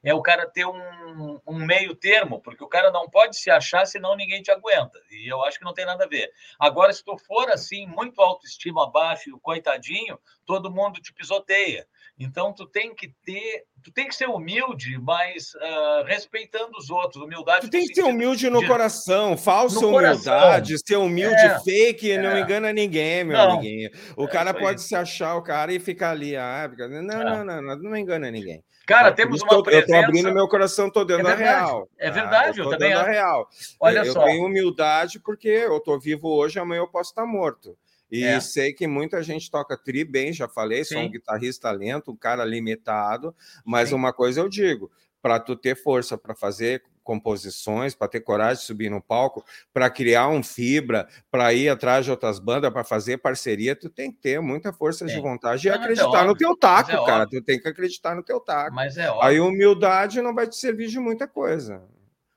é 0.03 0.15
o 0.15 0.23
cara 0.23 0.49
ter 0.49 0.65
um, 0.65 1.39
um 1.47 1.59
meio 1.59 1.95
termo, 1.95 2.41
porque 2.41 2.65
o 2.65 2.69
cara 2.69 2.91
não 2.91 3.11
pode 3.11 3.37
se 3.37 3.51
achar 3.51 3.85
senão 3.87 4.17
ninguém 4.17 4.41
te 4.41 4.51
aguenta. 4.51 4.99
E 5.11 5.31
eu 5.31 5.45
acho 5.45 5.59
que 5.59 5.65
não 5.67 5.75
tem 5.75 5.85
nada 5.85 6.05
a 6.05 6.09
ver. 6.09 6.31
Agora, 6.59 6.95
se 6.95 7.05
tu 7.05 7.19
for 7.19 7.51
assim, 7.51 7.87
muito 7.87 8.23
autoestima 8.23 8.91
baixa 8.91 9.29
e 9.29 9.35
o 9.35 9.39
coitadinho, 9.41 10.19
todo 10.47 10.71
mundo 10.71 10.99
te 10.99 11.13
pisoteia. 11.13 11.87
Então, 12.20 12.53
tu 12.53 12.66
tem 12.66 12.93
que 12.95 13.12
ter, 13.24 13.62
tu 13.82 13.93
tem 13.93 14.09
que 14.09 14.15
ser 14.15 14.27
humilde, 14.28 14.99
mas 15.01 15.53
ah, 15.61 16.05
respeitando 16.07 16.77
os 16.77 16.90
outros. 16.90 17.23
Humildade. 17.23 17.66
Tu 17.66 17.70
tem 17.70 17.86
que 17.86 17.95
ser 17.95 18.03
humilde 18.03 18.51
no 18.51 18.59
de- 18.61 18.66
coração, 18.66 19.36
falsa 19.36 19.81
No 19.81 19.90
coração. 19.93 20.32
humildade, 20.36 20.74
ser 20.85 20.97
humilde 20.97 21.40
É, 21.40 21.61
fake 21.61 22.19
não 22.19 22.31
é. 22.31 22.40
engana 22.40 22.73
ninguém, 22.73 23.23
meu 23.23 23.36
Não, 23.39 23.53
amiguinho. 23.53 23.89
O 24.16 24.24
é 24.24 24.28
cara 24.28 24.53
pode 24.53 24.82
se 24.82 24.97
achar 24.97 25.36
o 25.36 25.43
cara 25.43 25.73
e 25.73 25.78
ficar 25.78 26.11
ali, 26.11 26.36
ah, 26.36 26.66
fica- 26.69 26.89
não, 26.89 26.97
É. 27.20 27.24
não, 27.24 27.45
não, 27.45 27.62
não, 27.62 27.77
não 27.78 27.97
engana 27.97 28.31
ninguém. 28.32 28.65
Cara, 28.85 29.12
temos 29.12 29.43
uma 29.43 29.53
eu, 29.53 29.59
eu 29.59 29.62
tô 29.62 29.70
presença. 29.70 29.99
abrindo 30.07 30.32
meu 30.32 30.49
coração, 30.49 30.90
tô 30.90 31.05
dando 31.05 31.28
É 31.28 31.32
a 31.32 31.36
real. 31.36 31.89
é 31.99 32.09
tá? 32.09 32.15
verdade, 32.15 32.59
eu 32.59 32.65
tô 32.65 32.70
também 32.70 32.89
dando 32.90 32.99
a 32.99 33.03
acho. 33.03 33.11
real. 33.12 33.49
Olha 33.78 33.99
eu 33.99 34.12
só. 34.12 34.24
tenho 34.24 34.45
humildade 34.45 35.20
porque 35.20 35.47
eu 35.49 35.78
tô 35.78 35.99
vivo 36.01 36.28
hoje, 36.28 36.59
amanhã 36.59 36.81
eu 36.81 36.89
posso 36.89 37.11
estar 37.11 37.27
morto. 37.27 37.77
E 38.11 38.25
É. 38.25 38.41
sei 38.41 38.73
que 38.73 38.87
muita 38.87 39.23
gente 39.23 39.51
toca 39.51 39.77
tri 39.77 40.05
bem, 40.05 40.33
já 40.33 40.49
falei, 40.49 40.85
sou 40.85 40.99
um 40.99 41.03
Sim. 41.05 41.11
guitarrista 41.11 41.71
lento, 41.71 42.11
um 42.11 42.17
cara 42.17 42.45
limitado, 42.45 43.35
mas 43.65 43.91
Sim. 43.91 43.95
uma 43.95 44.13
coisa 44.13 44.41
eu 44.41 44.49
digo, 44.49 44.91
para 45.21 45.39
tu 45.39 45.55
ter 45.57 45.75
força 45.77 46.17
para 46.17 46.35
fazer 46.35 46.83
composições, 47.03 47.95
para 47.95 48.07
ter 48.07 48.21
coragem 48.21 48.61
de 48.61 48.67
subir 48.67 48.91
no 48.91 49.01
palco, 49.03 49.43
para 49.73 49.89
criar 49.89 50.29
um 50.29 50.43
fibra, 50.43 51.09
para 51.31 51.53
ir 51.55 51.69
atrás 51.71 52.05
de 52.05 52.11
outras 52.11 52.39
bandas, 52.39 52.71
para 52.71 52.85
fazer 52.85 53.17
parceria, 53.19 53.75
tu 53.75 53.89
tem 53.89 54.13
que 54.13 54.19
ter 54.19 54.41
muita 54.43 54.73
força 54.75 55.07
de 55.07 55.15
Tem. 55.15 55.23
vontade 55.23 55.67
e 55.67 55.71
Não, 55.71 55.77
é 55.77 55.81
acreditar 55.81 56.25
no 56.25 56.31
óbvio, 56.33 56.37
teu 56.37 56.57
taco, 56.57 56.91
é 56.91 56.95
cara. 57.07 57.25
óbvio. 57.25 57.41
Tu 57.41 57.45
tem 57.47 57.59
que 57.61 57.67
acreditar 57.69 58.15
no 58.15 58.23
teu 58.23 58.39
taco. 58.41 58.75
Mas 58.75 58.99
é 58.99 59.09
óbvio. 59.11 59.23
Aí 59.27 59.41
humildade 59.41 60.21
não 60.21 60.35
vai 60.35 60.47
te 60.47 60.57
servir 60.57 60.89
de 60.89 60.99
muita 60.99 61.27
coisa. 61.27 61.83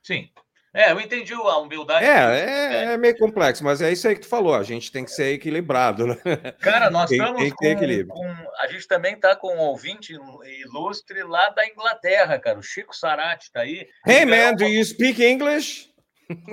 Sim. 0.02 0.30
É, 0.74 0.92
eu 0.92 1.00
entendi 1.02 1.34
a 1.34 1.58
humildade. 1.58 2.06
É, 2.06 2.10
é, 2.10 2.94
é 2.94 2.98
meio 2.98 3.18
complexo, 3.18 3.62
mas 3.64 3.82
é 3.82 3.92
isso 3.92 4.08
aí 4.08 4.16
que 4.16 4.22
tu 4.22 4.28
falou. 4.28 4.56
A 4.56 4.64
gente 4.64 4.90
tem 4.90 5.04
que 5.04 5.12
ser 5.12 5.34
equilibrado, 5.34 6.08
né? 6.08 6.16
Cara, 6.62 6.90
nós 6.90 7.10
Tem- 7.10 7.20
estamos 7.20 7.42
tem 7.60 8.08
com, 8.08 8.14
com- 8.16 8.52
A 8.60 8.68
gente 8.68 8.88
também 8.88 9.16
está 9.16 9.36
com 9.36 9.54
um 9.54 9.60
ouvinte 9.60 10.14
ilustre 10.64 11.24
lá 11.24 11.50
da 11.50 11.68
Inglaterra, 11.68 12.40
cara. 12.40 12.58
O 12.58 12.64
Chico 12.64 12.96
Sarati 12.96 13.48
está 13.48 13.62
aí. 13.62 13.86
Hey 14.08 14.26
ganhou 14.26 14.52
man, 14.52 14.56
do 14.56 14.64
you 14.64 14.84
speak 14.86 15.22
English? 15.22 15.92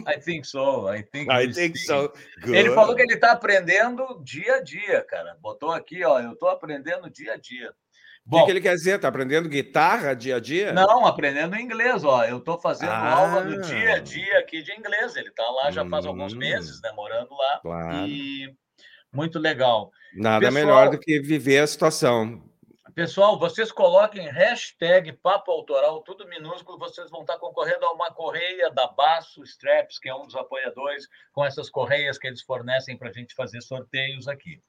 I 0.09 0.19
think 0.19 0.45
so. 0.45 0.93
I 0.93 1.05
think, 1.05 1.31
I 1.31 1.53
think 1.53 1.79
so. 1.79 2.13
Good. 2.43 2.57
Ele 2.57 2.75
falou 2.75 2.97
que 2.97 3.03
ele 3.03 3.15
está 3.15 3.31
aprendendo 3.31 4.21
dia 4.25 4.57
a 4.57 4.61
dia, 4.61 5.05
cara. 5.09 5.37
Botou 5.41 5.71
aqui, 5.71 6.05
ó. 6.05 6.19
Eu 6.21 6.33
estou 6.33 6.49
aprendendo 6.49 7.09
dia 7.09 7.35
a 7.35 7.37
dia. 7.37 7.73
O 8.31 8.39
que, 8.39 8.45
que 8.45 8.51
ele 8.51 8.61
quer 8.61 8.75
dizer? 8.75 8.99
Tá 9.01 9.09
aprendendo 9.09 9.49
guitarra 9.49 10.15
dia 10.15 10.37
a 10.37 10.41
dia? 10.41 10.73
Não, 10.73 11.07
aprendendo 11.07 11.57
inglês, 11.57 12.05
ó. 12.05 12.25
Eu 12.25 12.39
estou 12.39 12.59
fazendo 12.61 12.91
Ah. 12.93 13.13
aula 13.15 13.45
no 13.45 13.63
dia 13.63 13.95
a 13.95 13.99
dia 13.99 14.39
aqui 14.39 14.63
de 14.63 14.73
inglês. 14.73 15.17
Ele 15.17 15.29
está 15.29 15.49
lá 15.51 15.71
já 15.71 15.87
faz 15.89 16.05
alguns 16.05 16.35
Hum. 16.35 16.39
meses, 16.39 16.81
né? 16.83 16.93
Morando 16.93 17.35
lá. 17.35 17.59
Claro. 17.61 18.07
E 18.07 18.55
muito 19.13 19.39
legal. 19.39 19.91
Nada 20.15 20.47
Pessoal- 20.47 20.53
melhor 20.67 20.91
do 20.91 20.99
que 20.99 21.21
viver 21.21 21.61
a 21.61 21.67
situação. 21.67 22.43
Pessoal, 22.95 23.39
vocês 23.39 23.71
coloquem 23.71 24.29
hashtag 24.29 25.13
Papo 25.13 25.53
Autoral, 25.53 26.03
tudo 26.03 26.27
minúsculo, 26.27 26.77
vocês 26.79 27.09
vão 27.11 27.21
estar 27.21 27.39
concorrendo 27.39 27.87
a 27.87 27.93
uma 27.93 28.11
correia 28.13 28.71
da 28.71 28.89
Baço 28.89 29.41
Straps, 29.45 30.01
que 30.01 30.09
é 30.09 30.15
um 30.15 30.27
dos 30.27 30.35
apoiadores, 30.35 31.07
com 31.33 31.45
essas 31.45 31.71
correias 31.71 32.19
que 32.19 32.27
eles 32.27 32.43
fornecem 32.43 32.99
para 32.99 33.11
a 33.11 33.13
gente 33.13 33.35
fazer 33.37 33.61
sorteios 33.61 34.27
aqui. 34.27 34.61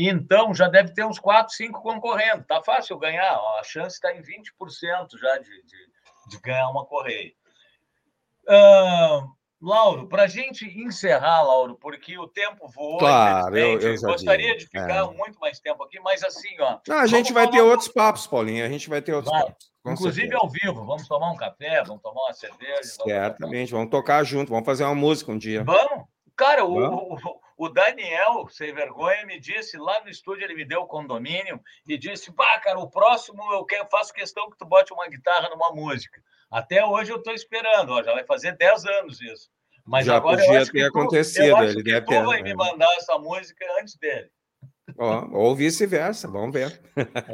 Então, 0.00 0.54
já 0.54 0.68
deve 0.68 0.92
ter 0.94 1.04
uns 1.04 1.18
4, 1.18 1.52
5 1.54 1.82
concorrendo. 1.82 2.44
Tá 2.44 2.62
fácil 2.62 2.96
ganhar, 2.98 3.36
ó, 3.36 3.58
a 3.58 3.64
chance 3.64 3.96
está 3.96 4.14
em 4.14 4.22
20% 4.22 5.18
já 5.18 5.38
de, 5.38 5.50
de, 5.64 5.76
de 6.28 6.40
ganhar 6.40 6.68
uma 6.70 6.84
correia. 6.86 7.32
Ah, 8.48 9.24
Lauro, 9.60 10.08
para 10.08 10.22
a 10.22 10.26
gente 10.28 10.64
encerrar, 10.80 11.42
Lauro, 11.42 11.76
porque 11.80 12.16
o 12.16 12.28
tempo 12.28 12.68
voou, 12.68 12.98
Claro, 12.98 13.58
eu- 13.58 13.80
eu 13.80 14.00
gostaria 14.00 14.56
de 14.56 14.66
ficar 14.66 15.04
é. 15.04 15.10
muito 15.16 15.38
mais 15.40 15.58
tempo 15.58 15.82
aqui, 15.82 15.98
mas 15.98 16.22
assim, 16.22 16.48
ó, 16.60 16.78
Não, 16.86 16.98
a 16.98 17.06
gente 17.06 17.32
Vamos 17.32 17.42
vai 17.42 17.50
ter 17.50 17.58
falar- 17.58 17.70
outros 17.70 17.88
papos, 17.88 18.26
Paulinho. 18.26 18.64
A 18.64 18.68
gente 18.68 18.88
vai 18.88 19.02
ter 19.02 19.12
outros 19.14 19.32
Vai. 19.32 19.42
papos. 19.46 19.68
Inclusive 19.84 20.28
certeza. 20.28 20.38
ao 20.42 20.48
vivo, 20.48 20.84
vamos 20.86 21.08
tomar 21.08 21.32
um 21.32 21.36
café, 21.36 21.82
vamos 21.82 22.02
tomar 22.02 22.20
uma 22.22 22.32
cerveja. 22.34 22.72
vamos- 22.98 23.12
Certamente. 23.12 23.72
Vamos 23.72 23.90
tocar 23.90 24.22
junto, 24.22 24.50
vamos 24.50 24.64
fazer 24.66 24.84
uma 24.84 24.94
música 24.94 25.32
um 25.32 25.38
dia. 25.38 25.64
Vamos? 25.64 26.06
Cara, 26.36 26.62
Vamos. 26.64 27.20
o, 27.22 27.30
o 27.34 27.40
Daniel, 27.66 28.46
sem 28.50 28.72
vergonha, 28.74 29.24
me 29.24 29.40
disse 29.40 29.78
lá 29.78 30.00
no 30.04 30.10
estúdio, 30.10 30.44
ele 30.44 30.54
me 30.54 30.64
deu 30.64 30.82
o 30.82 30.86
condomínio 30.86 31.60
e 31.88 31.96
disse: 31.96 32.30
Pá, 32.30 32.60
cara, 32.60 32.78
o 32.78 32.90
próximo 32.90 33.42
eu 33.52 33.64
quero, 33.64 33.88
faço 33.90 34.12
questão 34.12 34.48
que 34.50 34.58
tu 34.58 34.66
bote 34.66 34.92
uma 34.92 35.08
guitarra 35.08 35.48
numa 35.48 35.72
música. 35.72 36.22
Até 36.48 36.84
hoje 36.84 37.10
eu 37.10 37.16
estou 37.16 37.32
esperando, 37.32 37.90
ó, 37.90 38.02
já 38.02 38.12
vai 38.12 38.24
fazer 38.24 38.56
10 38.56 38.84
anos 38.84 39.20
isso. 39.20 39.50
Mas 39.84 40.04
Já 40.04 40.16
agora 40.16 40.36
podia 40.36 40.54
eu 40.54 40.62
acho 40.62 40.70
que 40.70 40.78
ter 40.78 40.90
tu, 40.90 40.98
acontecido, 40.98 41.62
ele 41.64 41.76
que 41.76 41.82
deve 41.82 42.06
tu 42.06 42.10
ter, 42.10 42.24
vai 42.24 42.40
é. 42.40 42.42
me 42.42 42.54
mandar 42.54 42.92
essa 42.96 43.18
música 43.18 43.64
antes 43.80 43.96
dele, 43.96 44.30
Ó, 44.98 45.26
ou 45.32 45.56
vice-versa, 45.56 46.28
vamos 46.28 46.52
ver. 46.52 46.80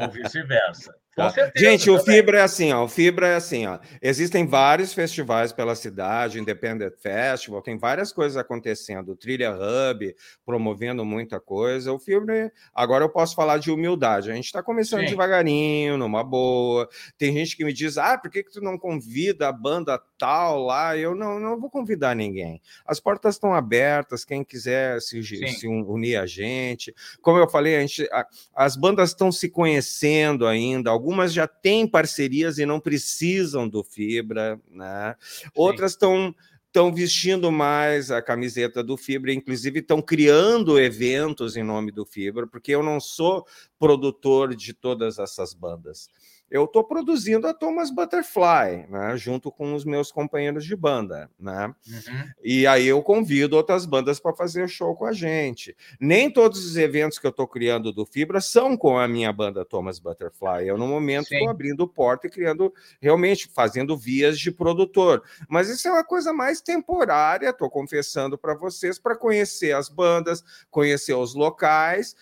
ou 0.00 0.08
vice-versa. 0.08 0.94
Tá. 1.16 1.30
certeza. 1.30 1.64
Gente, 1.64 1.90
o 1.90 1.98
também. 1.98 2.16
Fibra 2.16 2.38
é 2.38 2.42
assim, 2.42 2.72
ó. 2.72 2.84
O 2.84 2.88
Fibra 2.88 3.28
é 3.28 3.34
assim, 3.36 3.66
ó. 3.66 3.78
Existem 4.02 4.46
vários 4.46 4.92
festivais 4.92 5.52
pela 5.52 5.74
cidade, 5.74 6.40
Independent 6.40 6.94
Festival, 6.98 7.62
tem 7.62 7.78
várias 7.78 8.12
coisas 8.12 8.36
acontecendo. 8.36 9.12
O 9.12 9.16
Trilha 9.16 9.52
Hub 9.54 10.14
promovendo 10.44 11.04
muita 11.04 11.38
coisa. 11.38 11.92
O 11.92 11.98
Fibra, 11.98 12.50
agora 12.74 13.04
eu 13.04 13.08
posso 13.08 13.34
falar 13.34 13.58
de 13.58 13.70
humildade. 13.70 14.30
A 14.30 14.34
gente 14.34 14.46
está 14.46 14.62
começando 14.62 15.00
Sim. 15.02 15.06
devagarinho, 15.10 15.96
numa 15.96 16.24
boa. 16.24 16.88
Tem 17.16 17.32
gente 17.32 17.56
que 17.56 17.64
me 17.64 17.72
diz: 17.72 17.96
ah, 17.96 18.18
por 18.18 18.30
que, 18.30 18.42
que 18.42 18.50
tu 18.50 18.60
não 18.60 18.76
convida 18.78 19.48
a 19.48 19.52
banda 19.52 20.00
tal 20.18 20.64
lá? 20.64 20.96
Eu 20.96 21.14
não, 21.14 21.38
não 21.38 21.60
vou 21.60 21.70
convidar 21.70 22.14
ninguém. 22.16 22.60
As 22.84 22.98
portas 22.98 23.34
estão 23.36 23.54
abertas, 23.54 24.24
quem 24.24 24.42
quiser 24.42 25.00
se, 25.00 25.22
Sim. 25.22 25.46
se 25.48 25.68
unir 25.68 26.16
a 26.16 26.26
gente. 26.26 26.94
Como 27.22 27.38
eu 27.38 27.48
falei, 27.48 27.76
a 27.76 27.80
gente, 27.80 28.08
a- 28.12 28.26
as 28.54 28.76
bandas 28.76 29.10
estão 29.10 29.30
se 29.30 29.48
conhecendo 29.48 30.46
ainda, 30.46 30.90
algumas 31.04 31.34
já 31.34 31.46
têm 31.46 31.86
parcerias 31.86 32.56
e 32.56 32.64
não 32.64 32.80
precisam 32.80 33.68
do 33.68 33.84
Fibra, 33.84 34.58
né? 34.70 35.14
Outras 35.54 35.92
estão 35.92 36.34
estão 36.66 36.92
vestindo 36.92 37.52
mais 37.52 38.10
a 38.10 38.20
camiseta 38.20 38.82
do 38.82 38.96
Fibra, 38.96 39.32
inclusive 39.32 39.78
estão 39.78 40.02
criando 40.02 40.76
eventos 40.76 41.56
em 41.56 41.62
nome 41.62 41.92
do 41.92 42.04
Fibra, 42.04 42.48
porque 42.48 42.74
eu 42.74 42.82
não 42.82 42.98
sou 42.98 43.46
produtor 43.78 44.56
de 44.56 44.72
todas 44.72 45.20
essas 45.20 45.54
bandas 45.54 46.08
eu 46.50 46.64
estou 46.64 46.84
produzindo 46.84 47.46
a 47.46 47.54
Thomas 47.54 47.90
Butterfly, 47.90 48.86
né, 48.88 49.16
junto 49.16 49.50
com 49.50 49.74
os 49.74 49.84
meus 49.84 50.12
companheiros 50.12 50.64
de 50.64 50.76
banda, 50.76 51.30
né? 51.38 51.66
Uhum. 51.86 52.30
E 52.42 52.66
aí 52.66 52.86
eu 52.86 53.02
convido 53.02 53.56
outras 53.56 53.86
bandas 53.86 54.20
para 54.20 54.34
fazer 54.34 54.68
show 54.68 54.94
com 54.94 55.04
a 55.04 55.12
gente. 55.12 55.76
Nem 55.98 56.30
todos 56.30 56.64
os 56.64 56.76
eventos 56.76 57.18
que 57.18 57.26
eu 57.26 57.30
estou 57.30 57.48
criando 57.48 57.92
do 57.92 58.06
Fibra 58.06 58.40
são 58.40 58.76
com 58.76 58.98
a 58.98 59.08
minha 59.08 59.32
banda 59.32 59.64
Thomas 59.64 59.98
Butterfly. 59.98 60.68
Eu 60.68 60.78
no 60.78 60.86
momento 60.86 61.32
estou 61.32 61.48
abrindo 61.48 61.88
porta 61.88 62.26
e 62.26 62.30
criando, 62.30 62.72
realmente 63.00 63.48
fazendo 63.52 63.96
vias 63.96 64.38
de 64.38 64.50
produtor. 64.50 65.22
Mas 65.48 65.68
isso 65.68 65.88
é 65.88 65.90
uma 65.90 66.04
coisa 66.04 66.32
mais 66.32 66.60
temporária. 66.60 67.48
Estou 67.48 67.70
confessando 67.70 68.38
para 68.38 68.54
vocês 68.54 68.98
para 68.98 69.16
conhecer 69.16 69.74
as 69.74 69.88
bandas, 69.88 70.44
conhecer 70.70 71.14
os 71.14 71.34
locais 71.34 72.14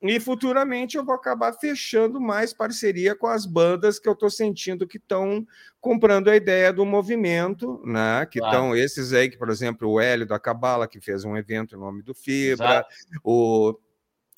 e 0.00 0.20
futuramente 0.20 0.96
eu 0.96 1.04
vou 1.04 1.14
acabar 1.14 1.52
fechando 1.54 2.20
mais 2.20 2.52
parceria 2.52 3.16
com 3.16 3.26
as 3.26 3.44
bandas 3.44 3.98
que 3.98 4.08
eu 4.08 4.12
estou 4.12 4.30
sentindo 4.30 4.86
que 4.86 4.96
estão 4.96 5.44
comprando 5.80 6.28
a 6.28 6.36
ideia 6.36 6.72
do 6.72 6.86
movimento, 6.86 7.82
né? 7.84 8.24
Que 8.26 8.38
estão 8.38 8.68
claro. 8.68 8.76
esses 8.76 9.12
aí, 9.12 9.28
que, 9.28 9.36
por 9.36 9.50
exemplo, 9.50 9.90
o 9.90 10.00
Hélio 10.00 10.26
da 10.26 10.38
Cabala, 10.38 10.86
que 10.86 11.00
fez 11.00 11.24
um 11.24 11.36
evento 11.36 11.74
em 11.74 11.78
nome 11.78 12.02
do 12.02 12.14
Fibra, 12.14 12.86
o, 13.24 13.76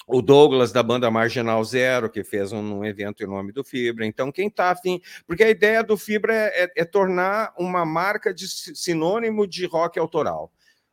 o 0.07 0.23
Douglas 0.23 0.73
da 0.73 0.83
banda 0.83 1.11
Marginal 1.11 1.63
Zero, 1.63 2.09
que 2.09 2.25
fez 2.25 2.53
um, 2.53 2.79
um 2.79 2.85
evento 2.85 3.23
em 3.23 3.27
nome 3.27 3.53
do 3.53 3.63
Fibra. 3.63 4.07
Então, 4.07 4.33
quem 4.33 4.49
está 4.49 4.71
afim. 4.71 4.99
Porque 5.27 5.45
a 5.45 5.51
ideia 5.51 5.85
do 5.85 5.97
Fibra 5.97 6.35
é, 6.35 6.65
é, 6.65 6.73
é 6.77 6.85
tornar 6.87 7.53
uma 7.59 7.85
marca 7.85 8.33
de 8.33 8.49
sinônimo 8.49 9.47
de 9.47 9.67
rock 9.67 9.99
autoral. 9.99 10.51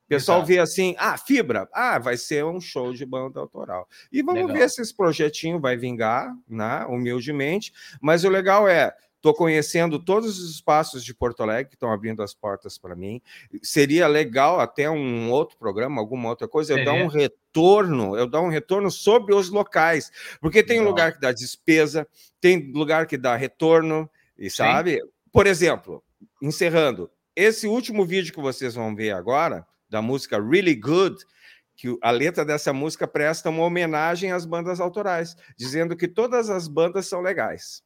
O 0.07 0.09
pessoal 0.09 0.37
Exato. 0.37 0.47
vê 0.47 0.59
assim, 0.59 0.95
ah, 0.97 1.17
fibra, 1.17 1.67
ah, 1.73 1.99
vai 1.99 2.15
ser 2.15 2.45
um 2.45 2.61
show 2.61 2.93
de 2.93 3.05
banda 3.05 3.41
autoral. 3.41 3.89
E 4.09 4.23
vamos 4.23 4.43
legal. 4.43 4.55
ver 4.55 4.69
se 4.69 4.81
esse 4.81 4.95
projetinho 4.95 5.59
vai 5.59 5.75
vingar, 5.75 6.33
né, 6.47 6.85
humildemente. 6.87 7.73
Mas 7.99 8.23
o 8.23 8.29
legal 8.29 8.69
é, 8.69 8.95
estou 9.17 9.33
conhecendo 9.33 9.99
todos 9.99 10.39
os 10.39 10.55
espaços 10.55 11.03
de 11.03 11.13
Porto 11.13 11.43
Alegre 11.43 11.71
que 11.71 11.75
estão 11.75 11.91
abrindo 11.91 12.23
as 12.23 12.33
portas 12.33 12.77
para 12.77 12.95
mim. 12.95 13.21
Seria 13.61 14.07
legal 14.07 14.61
até 14.61 14.89
um 14.89 15.29
outro 15.29 15.57
programa, 15.57 15.99
alguma 15.99 16.29
outra 16.29 16.47
coisa, 16.47 16.79
eu 16.79 16.85
dar 16.85 16.93
um 16.93 17.07
retorno, 17.07 18.15
eu 18.15 18.27
dar 18.27 18.39
um 18.39 18.49
retorno 18.49 18.89
sobre 18.89 19.35
os 19.35 19.49
locais, 19.49 20.09
porque 20.39 20.63
tem 20.63 20.77
legal. 20.77 20.91
lugar 20.91 21.13
que 21.13 21.19
dá 21.19 21.33
despesa, 21.33 22.07
tem 22.39 22.71
lugar 22.71 23.07
que 23.07 23.17
dá 23.17 23.35
retorno, 23.35 24.09
e 24.37 24.49
sabe? 24.49 25.01
Sim. 25.01 25.09
Por 25.33 25.45
exemplo, 25.45 26.01
encerrando, 26.41 27.11
esse 27.35 27.67
último 27.67 28.05
vídeo 28.05 28.33
que 28.33 28.39
vocês 28.39 28.73
vão 28.73 28.95
ver 28.95 29.11
agora 29.11 29.67
da 29.89 30.01
música 30.01 30.41
Really 30.41 30.75
Good, 30.75 31.23
que 31.75 31.97
a 32.01 32.11
letra 32.11 32.43
dessa 32.43 32.73
música 32.73 33.07
presta 33.07 33.49
uma 33.49 33.63
homenagem 33.63 34.31
às 34.31 34.45
bandas 34.45 34.79
autorais, 34.79 35.35
dizendo 35.55 35.95
que 35.95 36.07
todas 36.07 36.49
as 36.49 36.67
bandas 36.67 37.07
são 37.07 37.21
legais. 37.21 37.83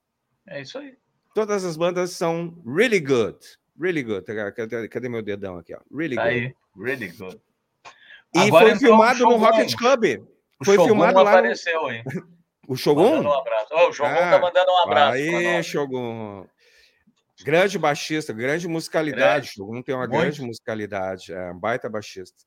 É 0.47 0.61
isso 0.61 0.77
aí. 0.77 0.97
Todas 1.35 1.63
as 1.63 1.77
bandas 1.77 2.11
são 2.11 2.57
really 2.65 2.99
good. 2.99 3.37
Really 3.79 4.03
good. 4.03 4.25
Cadê, 4.55 4.87
cadê 4.87 5.09
meu 5.09 5.21
dedão 5.21 5.57
aqui? 5.57 5.73
Ó? 5.73 5.79
Really 5.95 6.15
tá 6.15 6.23
good. 6.23 6.35
Aí. 6.35 6.55
Really 6.77 7.07
good. 7.09 7.41
E 8.33 8.39
Agora, 8.39 8.69
foi 8.69 8.79
filmado 8.79 9.19
no 9.23 9.37
Rocket 9.37 9.75
Club. 9.75 10.03
O 10.59 10.65
foi 10.65 10.75
Shogun 10.75 10.87
filmado 10.87 11.23
lá. 11.23 11.31
apareceu, 11.31 11.81
no... 11.81 11.91
hein? 11.91 12.03
O 12.67 12.75
Shogun? 12.75 13.21
Um 13.21 13.33
abraço. 13.33 13.67
Oh, 13.71 13.89
o 13.89 13.93
Shogun 13.93 14.09
ah, 14.09 14.29
tá 14.31 14.39
mandando 14.39 14.71
um 14.71 14.77
abraço. 14.83 15.13
Aí, 15.13 15.63
Shogun. 15.63 16.45
Grande 17.43 17.77
baixista, 17.77 18.33
grande 18.33 18.67
musicalidade. 18.67 19.53
Grande. 19.55 19.79
O 19.79 19.83
tem 19.83 19.95
uma 19.95 20.07
Muito. 20.07 20.19
grande 20.19 20.41
musicalidade, 20.41 21.33
é 21.33 21.51
um 21.51 21.59
baita 21.59 21.89
baixista. 21.89 22.37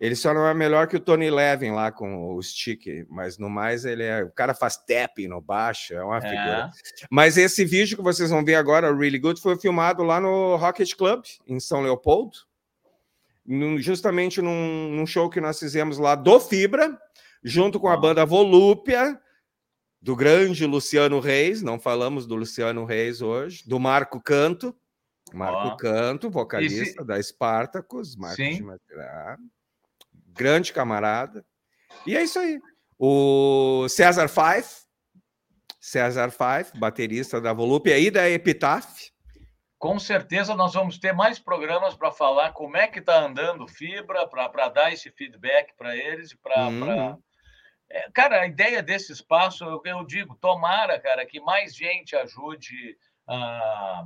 Ele 0.00 0.16
só 0.16 0.32
não 0.32 0.46
é 0.46 0.54
melhor 0.54 0.86
que 0.86 0.96
o 0.96 1.00
Tony 1.00 1.30
Levin 1.30 1.72
lá 1.72 1.92
com 1.92 2.34
o 2.34 2.42
stick, 2.42 3.06
mas 3.10 3.36
no 3.36 3.50
mais 3.50 3.84
ele 3.84 4.02
é. 4.02 4.24
O 4.24 4.32
cara 4.32 4.54
faz 4.54 4.78
tapping 4.78 5.28
no 5.28 5.40
baixo, 5.42 5.92
é 5.92 6.02
uma 6.02 6.16
é. 6.16 6.20
figura. 6.22 6.70
Mas 7.10 7.36
esse 7.36 7.64
vídeo 7.64 7.98
que 7.98 8.02
vocês 8.02 8.30
vão 8.30 8.42
ver 8.42 8.54
agora, 8.54 8.96
Really 8.96 9.18
Good, 9.18 9.40
foi 9.40 9.58
filmado 9.58 10.02
lá 10.02 10.18
no 10.18 10.56
Rocket 10.56 10.94
Club, 10.94 11.22
em 11.46 11.60
São 11.60 11.82
Leopoldo, 11.82 12.38
justamente 13.78 14.40
num, 14.40 14.88
num 14.90 15.06
show 15.06 15.28
que 15.28 15.40
nós 15.40 15.58
fizemos 15.58 15.98
lá 15.98 16.14
do 16.14 16.40
Fibra, 16.40 16.98
junto 17.44 17.78
com 17.78 17.88
a 17.88 17.96
banda 17.96 18.24
Volúpia 18.24 19.20
do 20.00 20.16
grande 20.16 20.64
Luciano 20.64 21.20
Reis, 21.20 21.62
não 21.62 21.78
falamos 21.78 22.26
do 22.26 22.34
Luciano 22.34 22.84
Reis 22.84 23.20
hoje, 23.20 23.62
do 23.68 23.78
Marco 23.78 24.20
Canto, 24.20 24.74
Marco 25.32 25.68
oh. 25.68 25.76
Canto, 25.76 26.30
vocalista 26.30 27.04
da 27.04 27.22
Spartacus, 27.22 28.16
Marco 28.16 28.36
de 28.36 28.62
grande 30.28 30.72
camarada. 30.72 31.44
E 32.06 32.16
é 32.16 32.22
isso 32.22 32.38
aí. 32.38 32.58
O 32.98 33.86
César 33.88 34.28
Fife, 34.28 34.86
César 35.80 36.30
Fife, 36.30 36.78
baterista 36.78 37.40
da 37.40 37.52
Volúpia 37.52 37.98
e 37.98 38.10
da 38.10 38.28
Epitaph. 38.28 39.10
Com 39.78 39.98
certeza 39.98 40.54
nós 40.54 40.74
vamos 40.74 40.98
ter 40.98 41.12
mais 41.12 41.38
programas 41.38 41.94
para 41.94 42.10
falar 42.12 42.52
como 42.52 42.76
é 42.76 42.86
que 42.86 42.98
está 42.98 43.24
andando 43.24 43.66
Fibra, 43.66 44.26
para 44.26 44.68
dar 44.68 44.92
esse 44.92 45.10
feedback 45.10 45.74
para 45.76 45.96
eles, 45.96 46.34
para 46.34 46.68
uhum. 46.68 47.18
É, 47.90 48.08
cara, 48.12 48.42
a 48.42 48.46
ideia 48.46 48.82
desse 48.82 49.12
espaço, 49.12 49.64
eu, 49.64 49.82
eu, 49.84 50.04
digo, 50.04 50.36
tomara, 50.36 50.98
cara, 51.00 51.26
que 51.26 51.40
mais 51.40 51.74
gente 51.74 52.14
ajude 52.14 52.96
a, 53.26 54.04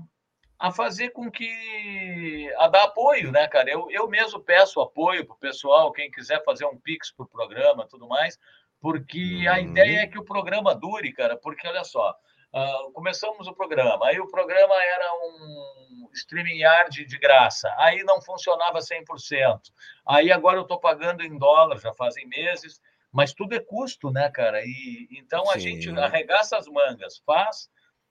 a 0.59 0.73
fazer 0.73 1.11
com 1.11 1.31
que. 1.31 2.51
a 2.57 2.69
dar 2.69 2.85
apoio, 2.85 3.31
né, 3.31 3.47
cara? 3.47 3.71
Eu, 3.71 3.91
eu 3.91 4.09
mesmo 4.09 4.41
peço 4.41 4.81
apoio 4.81 5.27
para 5.27 5.35
o 5.35 5.39
pessoal, 5.39 5.93
quem 5.93 6.11
quiser 6.11 6.43
fazer 6.45 6.65
um 6.65 6.79
Pix 6.79 7.13
para 7.13 7.25
o 7.25 7.29
programa 7.29 7.87
tudo 7.87 8.09
mais, 8.09 8.39
porque 8.81 9.45
a 9.47 9.55
uhum. 9.55 9.61
ideia 9.61 10.01
é 10.01 10.07
que 10.07 10.19
o 10.19 10.25
programa 10.25 10.75
dure, 10.75 11.13
cara, 11.13 11.37
porque 11.37 11.69
olha 11.69 11.85
só. 11.85 12.17
Uh, 12.55 12.93
começamos 12.93 13.49
o 13.49 13.53
programa, 13.53 14.07
aí 14.07 14.21
o 14.21 14.29
programa 14.29 14.77
era 14.77 15.13
um 15.15 16.09
streaming 16.13 16.61
yard 16.61 17.05
de 17.05 17.19
graça, 17.19 17.69
aí 17.79 18.05
não 18.05 18.23
funcionava 18.23 18.79
100%, 18.79 19.59
aí 20.07 20.31
agora 20.31 20.59
eu 20.59 20.63
estou 20.63 20.79
pagando 20.79 21.25
em 21.25 21.37
dólar, 21.37 21.81
já 21.81 21.93
fazem 21.93 22.29
meses, 22.29 22.81
mas 23.15 23.33
tudo 23.33 23.55
é 23.55 23.61
custo, 23.61 24.11
né, 24.11 24.29
cara? 24.29 24.61
E 24.65 25.07
então 25.13 25.49
a 25.49 25.55
Sim. 25.55 25.61
gente 25.61 25.91
arregaça 25.91 26.59
as 26.59 26.67
mangas, 26.67 27.23
faz, 27.25 27.71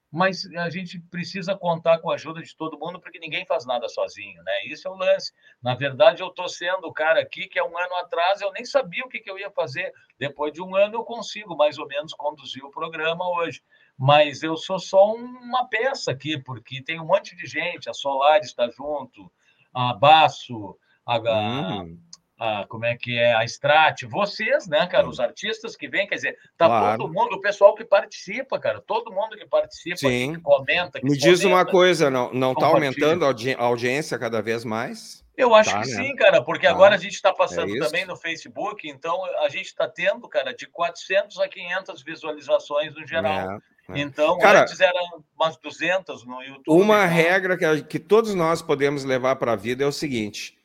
mas 0.09 0.45
a 0.55 0.69
gente 0.69 0.97
precisa 1.11 1.57
contar 1.57 1.99
com 1.99 2.09
a 2.09 2.13
ajuda 2.13 2.41
de 2.41 2.55
todo 2.55 2.79
mundo, 2.79 3.01
porque 3.01 3.19
ninguém 3.19 3.45
faz 3.45 3.65
nada 3.65 3.89
sozinho, 3.89 4.41
né? 4.43 4.65
Isso 4.65 4.87
é 4.87 4.91
o 4.91 4.95
lance. 4.95 5.33
Na 5.61 5.75
verdade, 5.75 6.23
eu 6.23 6.27
estou 6.27 6.47
sendo 6.47 6.87
o 6.87 6.93
cara 6.93 7.19
aqui 7.19 7.49
que 7.49 7.59
há 7.59 7.65
um 7.65 7.77
ano 7.77 7.95
atrás 7.95 8.39
eu 8.39 8.53
nem 8.53 8.63
sabia 8.63 9.03
o 9.03 9.09
que, 9.09 9.19
que 9.19 9.29
eu 9.29 9.37
ia 9.37 9.51
fazer. 9.51 9.91
Depois 10.17 10.53
de 10.53 10.61
um 10.61 10.73
ano 10.73 10.95
eu 10.95 11.03
consigo 11.03 11.53
mais 11.53 11.77
ou 11.77 11.87
menos 11.87 12.13
conduzir 12.13 12.63
o 12.63 12.71
programa 12.71 13.27
hoje. 13.27 13.61
Mas 13.97 14.41
eu 14.41 14.55
sou 14.55 14.79
só 14.79 15.13
uma 15.13 15.67
peça 15.67 16.11
aqui, 16.11 16.37
porque 16.37 16.81
tem 16.81 17.01
um 17.01 17.05
monte 17.05 17.35
de 17.35 17.45
gente, 17.45 17.89
a 17.89 17.93
Solar 17.93 18.39
está 18.39 18.69
junto, 18.69 19.29
a 19.73 19.93
Baço, 19.93 20.77
a, 21.05 21.17
hum 21.19 21.99
a, 22.39 22.65
como 22.67 22.85
é 22.85 22.95
que 22.95 23.17
é 23.17 23.33
a 23.33 23.43
Strat, 23.43 24.03
vocês, 24.03 24.67
né, 24.67 24.85
cara, 24.87 25.07
os 25.07 25.19
artistas 25.19 25.75
que 25.75 25.87
vêm, 25.87 26.07
quer 26.07 26.15
dizer, 26.15 26.37
tá 26.57 26.67
claro. 26.67 26.97
todo 26.97 27.13
mundo, 27.13 27.35
o 27.35 27.41
pessoal 27.41 27.75
que 27.75 27.85
participa, 27.85 28.59
cara, 28.59 28.81
todo 28.81 29.11
mundo 29.11 29.37
que 29.37 29.45
participa, 29.45 29.97
Sim. 29.97 30.35
que 30.35 30.41
comenta. 30.41 30.99
Que 30.99 31.05
Me 31.05 31.17
diz 31.17 31.41
comenta, 31.41 31.47
uma 31.47 31.65
coisa, 31.65 32.09
não, 32.09 32.33
não 32.33 32.53
tá 32.53 32.67
aumentando 32.67 33.25
a 33.25 33.63
audiência 33.63 34.17
cada 34.17 34.41
vez 34.41 34.65
mais? 34.65 35.23
Eu 35.35 35.55
acho 35.55 35.71
tá, 35.71 35.81
que 35.81 35.89
né? 35.89 35.95
sim, 35.95 36.15
cara, 36.15 36.43
porque 36.43 36.67
tá. 36.67 36.71
agora 36.71 36.95
a 36.95 36.97
gente 36.97 37.13
está 37.13 37.33
passando 37.33 37.75
é 37.75 37.79
também 37.79 38.05
no 38.05 38.15
Facebook, 38.15 38.87
então 38.87 39.23
a 39.43 39.49
gente 39.49 39.65
está 39.65 39.87
tendo, 39.87 40.27
cara, 40.27 40.53
de 40.53 40.67
400 40.67 41.39
a 41.39 41.47
500 41.47 42.03
visualizações 42.03 42.93
no 42.93 43.05
geral. 43.05 43.51
É. 43.51 43.73
É. 43.89 43.99
Então, 43.99 44.37
Cara, 44.37 44.61
antes 44.61 44.79
eram 44.79 45.23
umas 45.37 45.57
200 45.57 46.25
no 46.25 46.41
YouTube. 46.41 46.81
Uma 46.81 47.03
então... 47.03 47.15
regra 47.15 47.57
que, 47.57 47.83
que 47.83 47.99
todos 47.99 48.33
nós 48.33 48.61
podemos 48.61 49.03
levar 49.03 49.35
para 49.35 49.53
a 49.53 49.57
vida 49.57 49.83
é 49.83 49.87
o 49.87 49.91
seguinte: 49.91 50.57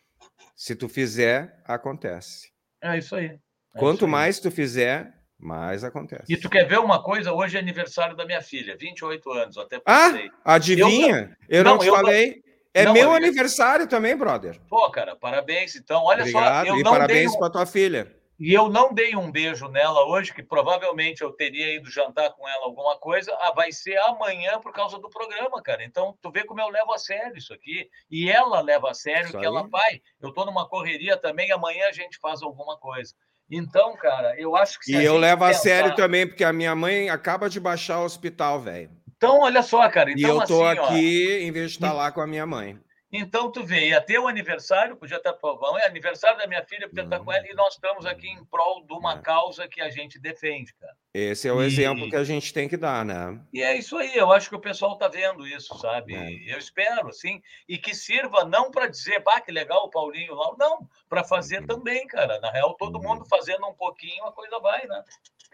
se 0.58 0.74
tu 0.74 0.88
fizer, 0.88 1.62
acontece. 1.64 2.50
É 2.82 2.98
isso 2.98 3.14
aí. 3.14 3.26
É 3.26 3.78
Quanto 3.78 3.98
isso 3.98 4.04
aí. 4.06 4.10
mais 4.10 4.40
tu 4.40 4.50
fizer, 4.50 5.14
mais 5.38 5.84
acontece. 5.84 6.24
E 6.28 6.36
tu 6.36 6.50
quer 6.50 6.64
ver 6.66 6.80
uma 6.80 7.00
coisa? 7.00 7.32
Hoje 7.32 7.56
é 7.56 7.60
aniversário 7.60 8.16
da 8.16 8.26
minha 8.26 8.42
filha, 8.42 8.76
28 8.76 9.30
anos, 9.30 9.56
até 9.56 9.78
pensei. 9.78 10.30
Ah, 10.44 10.54
adivinha? 10.54 11.36
Eu, 11.48 11.58
eu 11.58 11.64
não, 11.64 11.72
não, 11.74 11.78
te 11.78 11.86
eu 11.86 11.94
falei. 11.94 12.26
Não... 12.26 12.48
É 12.74 12.84
não, 12.84 12.92
meu 12.92 13.12
aniversário 13.12 13.86
também, 13.86 14.16
brother. 14.16 14.60
Pô, 14.68 14.90
cara, 14.90 15.16
parabéns. 15.16 15.74
Então, 15.76 16.02
olha 16.02 16.22
Obrigado. 16.22 16.66
só. 16.66 16.72
Eu 16.72 16.78
e 16.78 16.82
parabéns 16.82 17.32
um... 17.32 17.38
para 17.38 17.50
tua 17.50 17.66
filha. 17.66 18.12
E 18.38 18.52
eu 18.54 18.68
não 18.68 18.94
dei 18.94 19.16
um 19.16 19.32
beijo 19.32 19.68
nela 19.68 20.06
hoje, 20.06 20.32
que 20.32 20.44
provavelmente 20.44 21.22
eu 21.22 21.32
teria 21.32 21.74
ido 21.74 21.90
jantar 21.90 22.30
com 22.30 22.48
ela 22.48 22.66
alguma 22.66 22.96
coisa. 22.96 23.36
Ah, 23.40 23.52
vai 23.52 23.72
ser 23.72 23.96
amanhã 23.98 24.60
por 24.60 24.72
causa 24.72 24.96
do 24.98 25.10
programa, 25.10 25.60
cara. 25.60 25.82
Então, 25.82 26.16
tu 26.22 26.30
vê 26.30 26.44
como 26.44 26.60
eu 26.60 26.68
levo 26.68 26.92
a 26.92 26.98
sério 26.98 27.36
isso 27.36 27.52
aqui. 27.52 27.88
E 28.08 28.30
ela 28.30 28.60
leva 28.60 28.90
a 28.90 28.94
sério 28.94 29.24
isso 29.24 29.32
que 29.32 29.38
aí. 29.38 29.44
ela, 29.44 29.68
pai, 29.68 30.00
eu 30.20 30.32
tô 30.32 30.44
numa 30.44 30.68
correria 30.68 31.16
também, 31.16 31.50
amanhã 31.50 31.88
a 31.88 31.92
gente 31.92 32.16
faz 32.18 32.40
alguma 32.40 32.78
coisa. 32.78 33.12
Então, 33.50 33.96
cara, 33.96 34.38
eu 34.38 34.54
acho 34.54 34.78
que. 34.78 34.92
e 34.92 35.04
eu 35.04 35.16
levo 35.16 35.42
a 35.42 35.52
sério 35.52 35.96
também, 35.96 36.26
porque 36.26 36.44
a 36.44 36.52
minha 36.52 36.76
mãe 36.76 37.10
acaba 37.10 37.48
de 37.48 37.58
baixar 37.58 38.00
o 38.00 38.04
hospital, 38.04 38.60
velho. 38.60 38.90
Então, 39.16 39.40
olha 39.40 39.62
só, 39.64 39.88
cara. 39.88 40.10
e 40.10 40.14
Então, 40.14 40.40
eu 40.40 40.46
tô 40.46 40.64
assim, 40.64 40.78
ó, 40.78 40.84
aqui 40.84 41.38
em 41.42 41.50
vez 41.50 41.72
de 41.72 41.78
estar 41.78 41.92
lá 41.92 42.12
com 42.12 42.20
a 42.20 42.26
minha 42.26 42.46
mãe. 42.46 42.78
Então, 43.10 43.50
tu 43.50 43.64
vê, 43.64 43.88
ia 43.88 44.02
ter 44.02 44.18
o 44.18 44.28
aniversário, 44.28 44.94
podia 44.94 45.16
estar 45.16 45.32
povão, 45.32 45.78
é 45.78 45.86
aniversário 45.86 46.36
da 46.36 46.46
minha 46.46 46.62
filha, 46.66 46.86
podia 46.86 47.04
estar 47.04 47.18
com 47.20 47.32
ela, 47.32 47.46
e 47.46 47.54
nós 47.54 47.72
estamos 47.74 48.04
aqui 48.04 48.28
em 48.28 48.44
prol 48.44 48.84
de 48.84 48.92
uma 48.92 49.14
É. 49.14 49.18
causa 49.22 49.66
que 49.66 49.80
a 49.80 49.88
gente 49.88 50.18
defende, 50.20 50.74
cara. 50.74 50.94
Esse 51.14 51.48
é 51.48 51.52
o 51.52 51.62
E- 51.62 51.66
exemplo 51.66 52.08
que 52.10 52.16
a 52.16 52.22
gente 52.22 52.52
tem 52.52 52.68
que 52.68 52.76
dar, 52.76 53.06
né? 53.06 53.40
E 53.50 53.62
é 53.62 53.74
isso 53.78 53.96
aí, 53.96 54.14
eu 54.14 54.30
acho 54.30 54.50
que 54.50 54.56
o 54.56 54.60
pessoal 54.60 54.92
está 54.92 55.08
vendo 55.08 55.46
isso, 55.46 55.74
sabe? 55.78 56.14
É. 56.14 56.52
Eu 56.54 56.58
espero, 56.58 57.10
sim, 57.12 57.40
e 57.66 57.78
que 57.78 57.94
sirva 57.94 58.44
não 58.44 58.70
para 58.70 58.86
dizer, 58.88 59.20
pá, 59.20 59.40
que 59.40 59.50
legal 59.50 59.86
o 59.86 59.90
Paulinho 59.90 60.34
lá, 60.34 60.54
não, 60.58 60.86
para 61.08 61.24
fazer 61.24 61.60
Uhum. 61.60 61.66
também, 61.66 62.06
cara. 62.06 62.38
Na 62.40 62.50
real, 62.50 62.74
todo 62.74 62.96
Uhum. 62.96 63.04
mundo 63.04 63.24
fazendo 63.24 63.66
um 63.66 63.74
pouquinho, 63.74 64.22
a 64.26 64.32
coisa 64.32 64.58
vai, 64.60 64.86
né? 64.86 65.02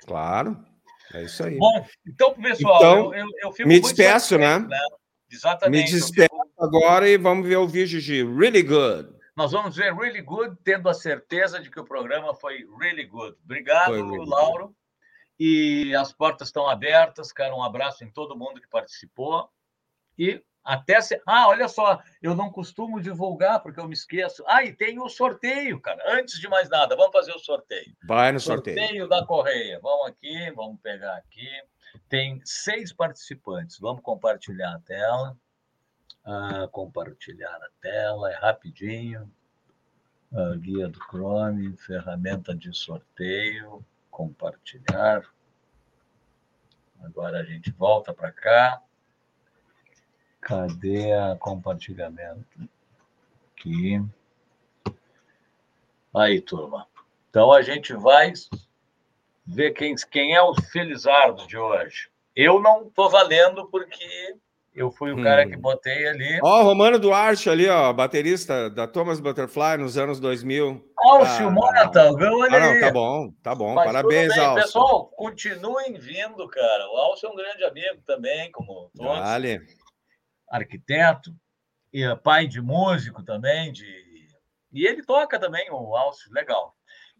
Claro. 0.05 0.57
É 1.15 1.23
isso 1.23 1.45
aí. 1.45 1.57
Bom, 1.57 1.87
então, 2.05 2.35
pessoal, 2.35 2.77
Então, 2.83 3.15
eu, 3.15 3.27
eu, 3.27 3.29
eu 3.43 3.53
fico 3.53 3.69
me 3.69 3.75
muito 3.81 3.95
despeço, 3.95 4.37
satisfeito, 4.39 4.69
né? 4.69 4.79
Exatamente. 5.35 5.93
Me 5.95 6.01
fico- 6.01 6.49
agora 6.59 7.09
e 7.09 7.17
vamos 7.19 7.47
ver 7.47 7.57
o 7.57 7.67
vídeo 7.69 8.01
de 8.01 8.23
Really 8.25 8.63
Good. 8.63 9.15
Nós 9.37 9.51
vamos 9.53 9.77
ver 9.77 9.93
Really 9.95 10.23
Good, 10.23 10.57
tendo 10.63 10.89
a 10.89 10.95
certeza 10.95 11.61
de 11.61 11.69
que 11.71 11.81
o 11.81 11.85
programa 11.85 12.35
foi 12.35 12.65
Really 12.79 13.05
Good. 13.05 13.37
Obrigado, 13.45 13.93
really 13.93 14.19
good. 14.19 14.31
Lauro. 14.31 14.77
E 15.39 15.95
as 15.97 16.13
portas 16.13 16.49
estão 16.49 16.69
abertas, 16.69 17.33
cara. 17.33 17.55
Um 17.55 17.63
abraço 17.63 18.05
em 18.05 18.11
todo 18.11 18.37
mundo 18.39 18.61
que 18.61 18.69
participou. 18.69 19.49
E 20.17 20.41
até 20.63 21.01
se... 21.01 21.21
Ah, 21.27 21.49
olha 21.49 21.67
só, 21.67 22.01
eu 22.23 22.37
não 22.37 22.49
costumo 22.51 23.01
divulgar 23.01 23.61
porque 23.61 23.81
eu 23.81 23.89
me 23.89 23.95
esqueço. 23.95 24.45
Ah, 24.47 24.63
e 24.65 24.73
tem 24.73 25.01
o 25.01 25.09
sorteio, 25.09 25.81
cara. 25.81 26.01
Antes 26.17 26.39
de 26.39 26.49
mais 26.49 26.69
nada, 26.71 26.95
vamos 26.95 27.13
fazer 27.13 27.33
o 27.33 27.39
sorteio. 27.41 27.93
Vai 28.07 28.31
no 28.31 28.39
sorteio. 28.39 29.09
da 29.09 29.27
Correia. 29.27 29.81
Vamos 29.83 30.07
aqui, 30.07 30.51
vamos 30.53 30.81
pegar 30.81 31.17
aqui. 31.17 31.49
Tem 32.09 32.41
seis 32.45 32.93
participantes. 32.93 33.79
Vamos 33.79 34.03
compartilhar 34.03 34.75
a 34.75 34.81
tela. 34.81 35.37
Ah, 36.25 36.69
compartilhar 36.71 37.57
a 37.57 37.69
tela, 37.81 38.31
é 38.31 38.35
rapidinho. 38.35 39.31
Ah, 40.33 40.57
guia 40.57 40.89
do 40.89 40.99
Chrome, 40.99 41.77
ferramenta 41.77 42.55
de 42.55 42.73
sorteio, 42.77 43.85
compartilhar. 44.11 45.23
Agora 47.03 47.41
a 47.41 47.45
gente 47.45 47.71
volta 47.71 48.15
para 48.15 48.33
cá. 48.33 48.83
Cadê 50.41 51.13
a 51.13 51.37
compartilhamento? 51.37 52.69
Aqui. 53.53 54.03
Aí, 56.15 56.41
turma. 56.41 56.87
Então 57.29 57.53
a 57.53 57.63
gente 57.63 57.93
vai 57.95 58.33
ver 59.47 59.73
quem, 59.73 59.95
quem 60.11 60.35
é 60.35 60.43
o 60.43 60.55
Felizardo 60.55 61.47
de 61.47 61.57
hoje. 61.57 62.09
Eu 62.35 62.61
não 62.61 62.89
estou 62.89 63.09
valendo 63.11 63.69
porque 63.71 64.37
eu 64.75 64.91
fui 64.91 65.13
o 65.13 65.23
cara 65.23 65.47
Hum. 65.47 65.51
que 65.51 65.57
botei 65.57 66.07
ali. 66.09 66.41
Ó, 66.43 66.61
o 66.61 66.65
Romano 66.65 66.99
Duarte 66.99 67.49
ali, 67.49 67.69
ó, 67.69 67.93
baterista 67.93 68.69
da 68.69 68.89
Thomas 68.89 69.21
Butterfly 69.21 69.77
nos 69.79 69.97
anos 69.97 70.19
2000. 70.19 70.85
Alcio 70.99 71.47
Ah, 71.47 71.51
Mota, 71.51 72.11
olha 72.13 72.57
Ah, 72.57 72.61
não, 72.61 72.81
tá 72.81 72.91
bom, 72.91 73.33
tá 73.43 73.55
bom. 73.55 73.75
Mas 73.75 73.85
Parabéns, 73.87 74.35
bem. 74.35 74.45
Alcio. 74.45 74.65
Pessoal, 74.65 75.07
continuem 75.17 75.95
vindo, 75.95 76.49
cara. 76.49 76.89
O 76.91 76.97
Alcio 76.97 77.29
é 77.29 77.33
um 77.33 77.37
grande 77.37 77.65
amigo 77.65 78.03
também, 78.05 78.51
como 78.51 78.91
todos. 78.97 79.21
Dale. 79.21 79.61
Arquiteto, 80.51 81.33
e 81.93 82.03
é 82.03 82.15
pai 82.17 82.47
de 82.49 82.61
músico 82.61 83.23
também. 83.23 83.71
De... 83.73 83.85
E 84.73 84.85
ele 84.87 85.05
toca 85.05 85.39
também, 85.39 85.71
o 85.71 85.95
Alcio, 85.95 86.33
legal. 86.33 86.74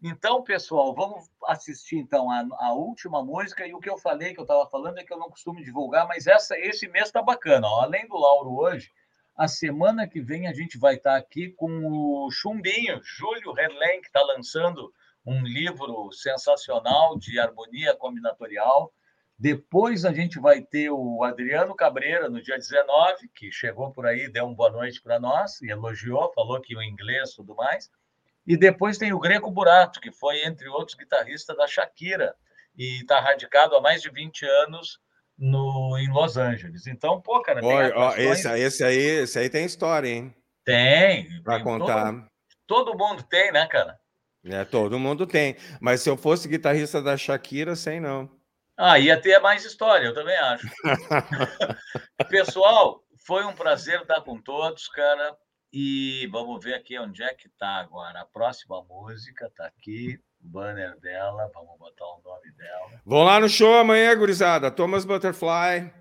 Então, 0.07 0.43
pessoal, 0.43 0.93
vamos 0.93 1.27
assistir 1.47 1.97
então 1.97 2.29
a, 2.29 2.45
a 2.59 2.73
última 2.73 3.23
música. 3.23 3.65
E 3.65 3.73
o 3.73 3.79
que 3.79 3.89
eu 3.89 3.97
falei, 3.97 4.35
que 4.35 4.39
eu 4.39 4.43
estava 4.43 4.69
falando, 4.69 4.99
é 4.99 5.03
que 5.03 5.11
eu 5.11 5.17
não 5.17 5.31
costumo 5.31 5.63
divulgar, 5.63 6.07
mas 6.07 6.27
essa, 6.27 6.55
esse 6.59 6.87
mês 6.87 7.05
está 7.05 7.23
bacana. 7.23 7.65
Ó. 7.65 7.81
Além 7.81 8.07
do 8.07 8.15
Lauro 8.15 8.55
hoje, 8.55 8.91
a 9.35 9.47
semana 9.47 10.07
que 10.07 10.21
vem 10.21 10.45
a 10.45 10.53
gente 10.53 10.77
vai 10.77 10.93
estar 10.93 11.15
aqui 11.15 11.49
com 11.49 11.87
o 11.87 12.29
Chumbinho, 12.29 13.01
Júlio 13.03 13.57
Herlen, 13.57 13.99
que 13.99 14.05
está 14.05 14.21
lançando 14.21 14.93
um 15.25 15.41
livro 15.41 16.11
sensacional 16.11 17.17
de 17.17 17.39
harmonia 17.39 17.95
combinatorial. 17.95 18.93
Depois 19.39 20.05
a 20.05 20.13
gente 20.13 20.37
vai 20.37 20.61
ter 20.61 20.91
o 20.91 21.23
Adriano 21.23 21.73
Cabreira 21.73 22.29
no 22.29 22.43
dia 22.43 22.57
19, 22.57 23.27
que 23.29 23.51
chegou 23.51 23.89
por 23.91 24.05
aí, 24.05 24.29
deu 24.29 24.45
uma 24.45 24.55
boa 24.55 24.69
noite 24.69 25.01
para 25.01 25.19
nós, 25.19 25.59
e 25.63 25.71
elogiou, 25.71 26.31
falou 26.31 26.61
que 26.61 26.77
o 26.77 26.83
inglês 26.83 27.33
tudo 27.33 27.55
mais. 27.55 27.89
E 28.45 28.55
depois 28.55 28.97
tem 28.97 29.11
o 29.13 29.19
Greco 29.19 29.49
Burato, 29.49 29.99
que 29.99 30.11
foi, 30.11 30.45
entre 30.45 30.67
outros, 30.67 30.95
guitarrista 30.95 31.55
da 31.55 31.67
Shakira, 31.67 32.35
e 32.77 33.01
está 33.01 33.19
radicado 33.19 33.75
há 33.75 33.81
mais 33.81 34.01
de 34.01 34.09
20 34.09 34.45
anos 34.45 34.99
no, 35.37 35.97
em 35.97 36.11
Los 36.11 36.37
Angeles. 36.37 36.87
Então, 36.87 37.21
pô, 37.21 37.41
cara, 37.41 37.61
Ó, 37.63 38.15
esse, 38.15 38.47
esse 38.59 38.83
aí, 38.83 38.97
esse 38.97 39.39
aí 39.39 39.49
tem 39.49 39.65
história, 39.65 40.07
hein? 40.07 40.35
Tem. 40.63 41.27
Tem 41.43 41.63
contar. 41.63 42.11
Todo, 42.67 42.93
todo 42.93 42.97
mundo 42.97 43.23
tem, 43.23 43.51
né, 43.51 43.67
cara? 43.67 43.97
É, 44.43 44.63
todo 44.63 44.99
mundo 44.99 45.25
tem. 45.25 45.55
Mas 45.81 46.01
se 46.01 46.09
eu 46.09 46.15
fosse 46.15 46.47
guitarrista 46.47 47.01
da 47.01 47.17
Shakira, 47.17 47.75
sei 47.75 47.99
não. 47.99 48.29
Ah, 48.77 48.99
ia 48.99 49.19
ter 49.19 49.39
mais 49.39 49.63
história, 49.63 50.05
eu 50.05 50.13
também 50.13 50.35
acho. 50.37 50.67
Pessoal, 52.29 53.01
foi 53.25 53.45
um 53.45 53.53
prazer 53.53 54.01
estar 54.01 54.21
com 54.21 54.39
todos, 54.39 54.87
cara. 54.89 55.35
E 55.77 56.25
vamos 56.31 56.63
ver 56.63 56.73
aqui 56.75 56.97
onde 56.97 57.21
é 57.21 57.33
que 57.33 57.49
tá 57.49 57.67
agora. 57.81 58.21
A 58.21 58.25
próxima 58.25 58.81
música 58.83 59.51
tá 59.57 59.65
aqui, 59.65 60.17
o 60.41 60.47
banner 60.47 60.97
dela. 61.01 61.51
Vamos 61.53 61.77
botar 61.77 62.05
o 62.05 62.21
nome 62.23 62.49
dela. 62.53 63.01
Vão 63.05 63.23
lá 63.23 63.41
no 63.41 63.49
show 63.49 63.77
amanhã, 63.77 64.15
gurizada. 64.15 64.71
Thomas 64.71 65.03
Butterfly. 65.03 65.91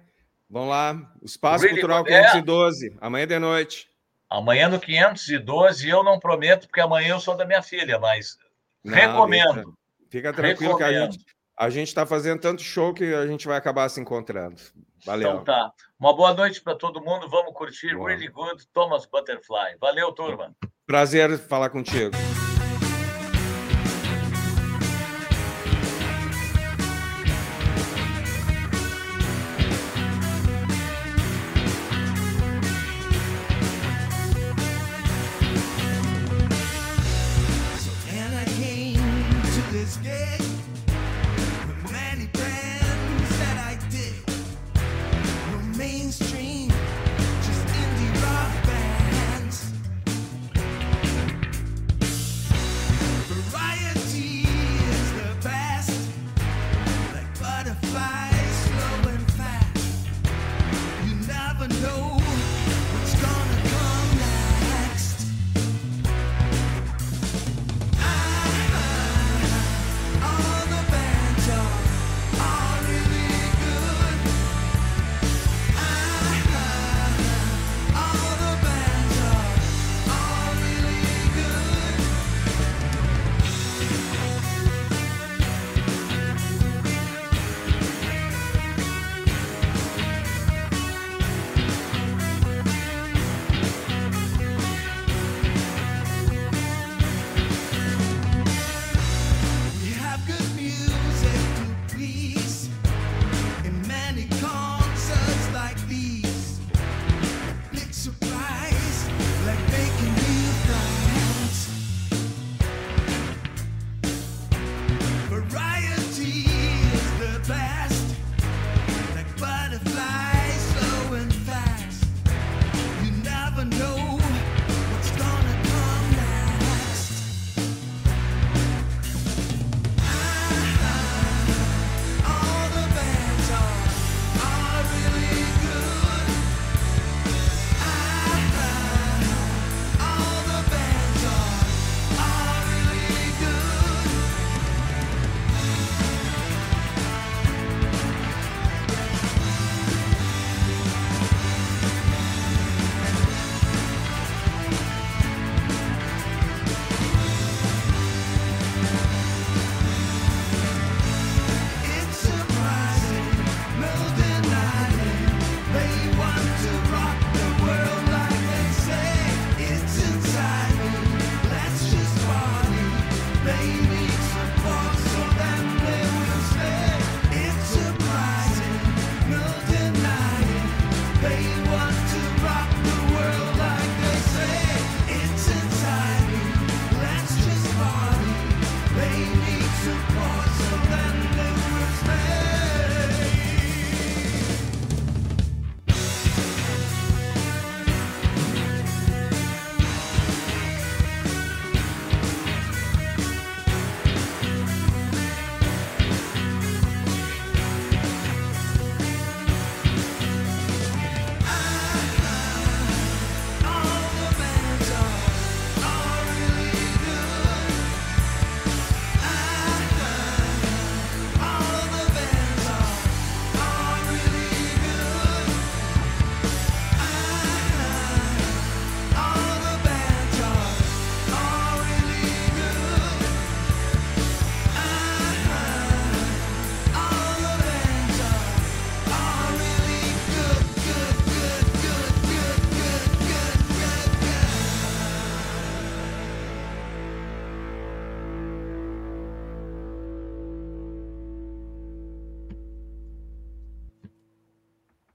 Vão 0.48 0.68
lá. 0.68 1.12
Espaço 1.24 1.64
Really 1.64 1.80
Cultural 1.80 2.04
good, 2.04 2.14
é. 2.14 2.22
512. 2.30 2.96
Amanhã 3.00 3.26
de 3.26 3.38
noite. 3.40 3.90
Amanhã 4.30 4.68
no 4.68 4.78
512, 4.78 5.88
eu 5.88 6.04
não 6.04 6.20
prometo, 6.20 6.68
porque 6.68 6.80
amanhã 6.80 7.08
eu 7.08 7.20
sou 7.20 7.36
da 7.36 7.44
minha 7.44 7.60
filha, 7.62 7.98
mas 7.98 8.38
Não, 8.84 8.94
recomendo. 8.94 9.54
deixa. 9.54 9.68
Fica 10.08 10.32
tranquilo 10.32 10.76
que 10.76 10.84
a 10.84 10.86
Recomendo. 10.86 11.12
gente 11.14 11.33
a 11.56 11.70
gente 11.70 11.88
está 11.88 12.04
fazendo 12.04 12.40
tanto 12.40 12.62
show 12.62 12.92
que 12.92 13.14
a 13.14 13.26
gente 13.26 13.46
vai 13.46 13.56
acabar 13.56 13.88
se 13.88 14.00
encontrando. 14.00 14.60
Valeu. 15.04 15.30
Então 15.30 15.44
tá. 15.44 15.72
Uma 15.98 16.14
boa 16.14 16.34
noite 16.34 16.60
para 16.60 16.74
todo 16.74 17.02
mundo. 17.02 17.28
Vamos 17.28 17.52
curtir 17.54 17.94
Boa. 17.94 18.10
Really 18.10 18.28
Good 18.28 18.66
Thomas 18.72 19.06
Butterfly. 19.06 19.76
Valeu, 19.80 20.12
turma. 20.12 20.54
Prazer 20.86 21.38
falar 21.38 21.70
contigo. 21.70 22.12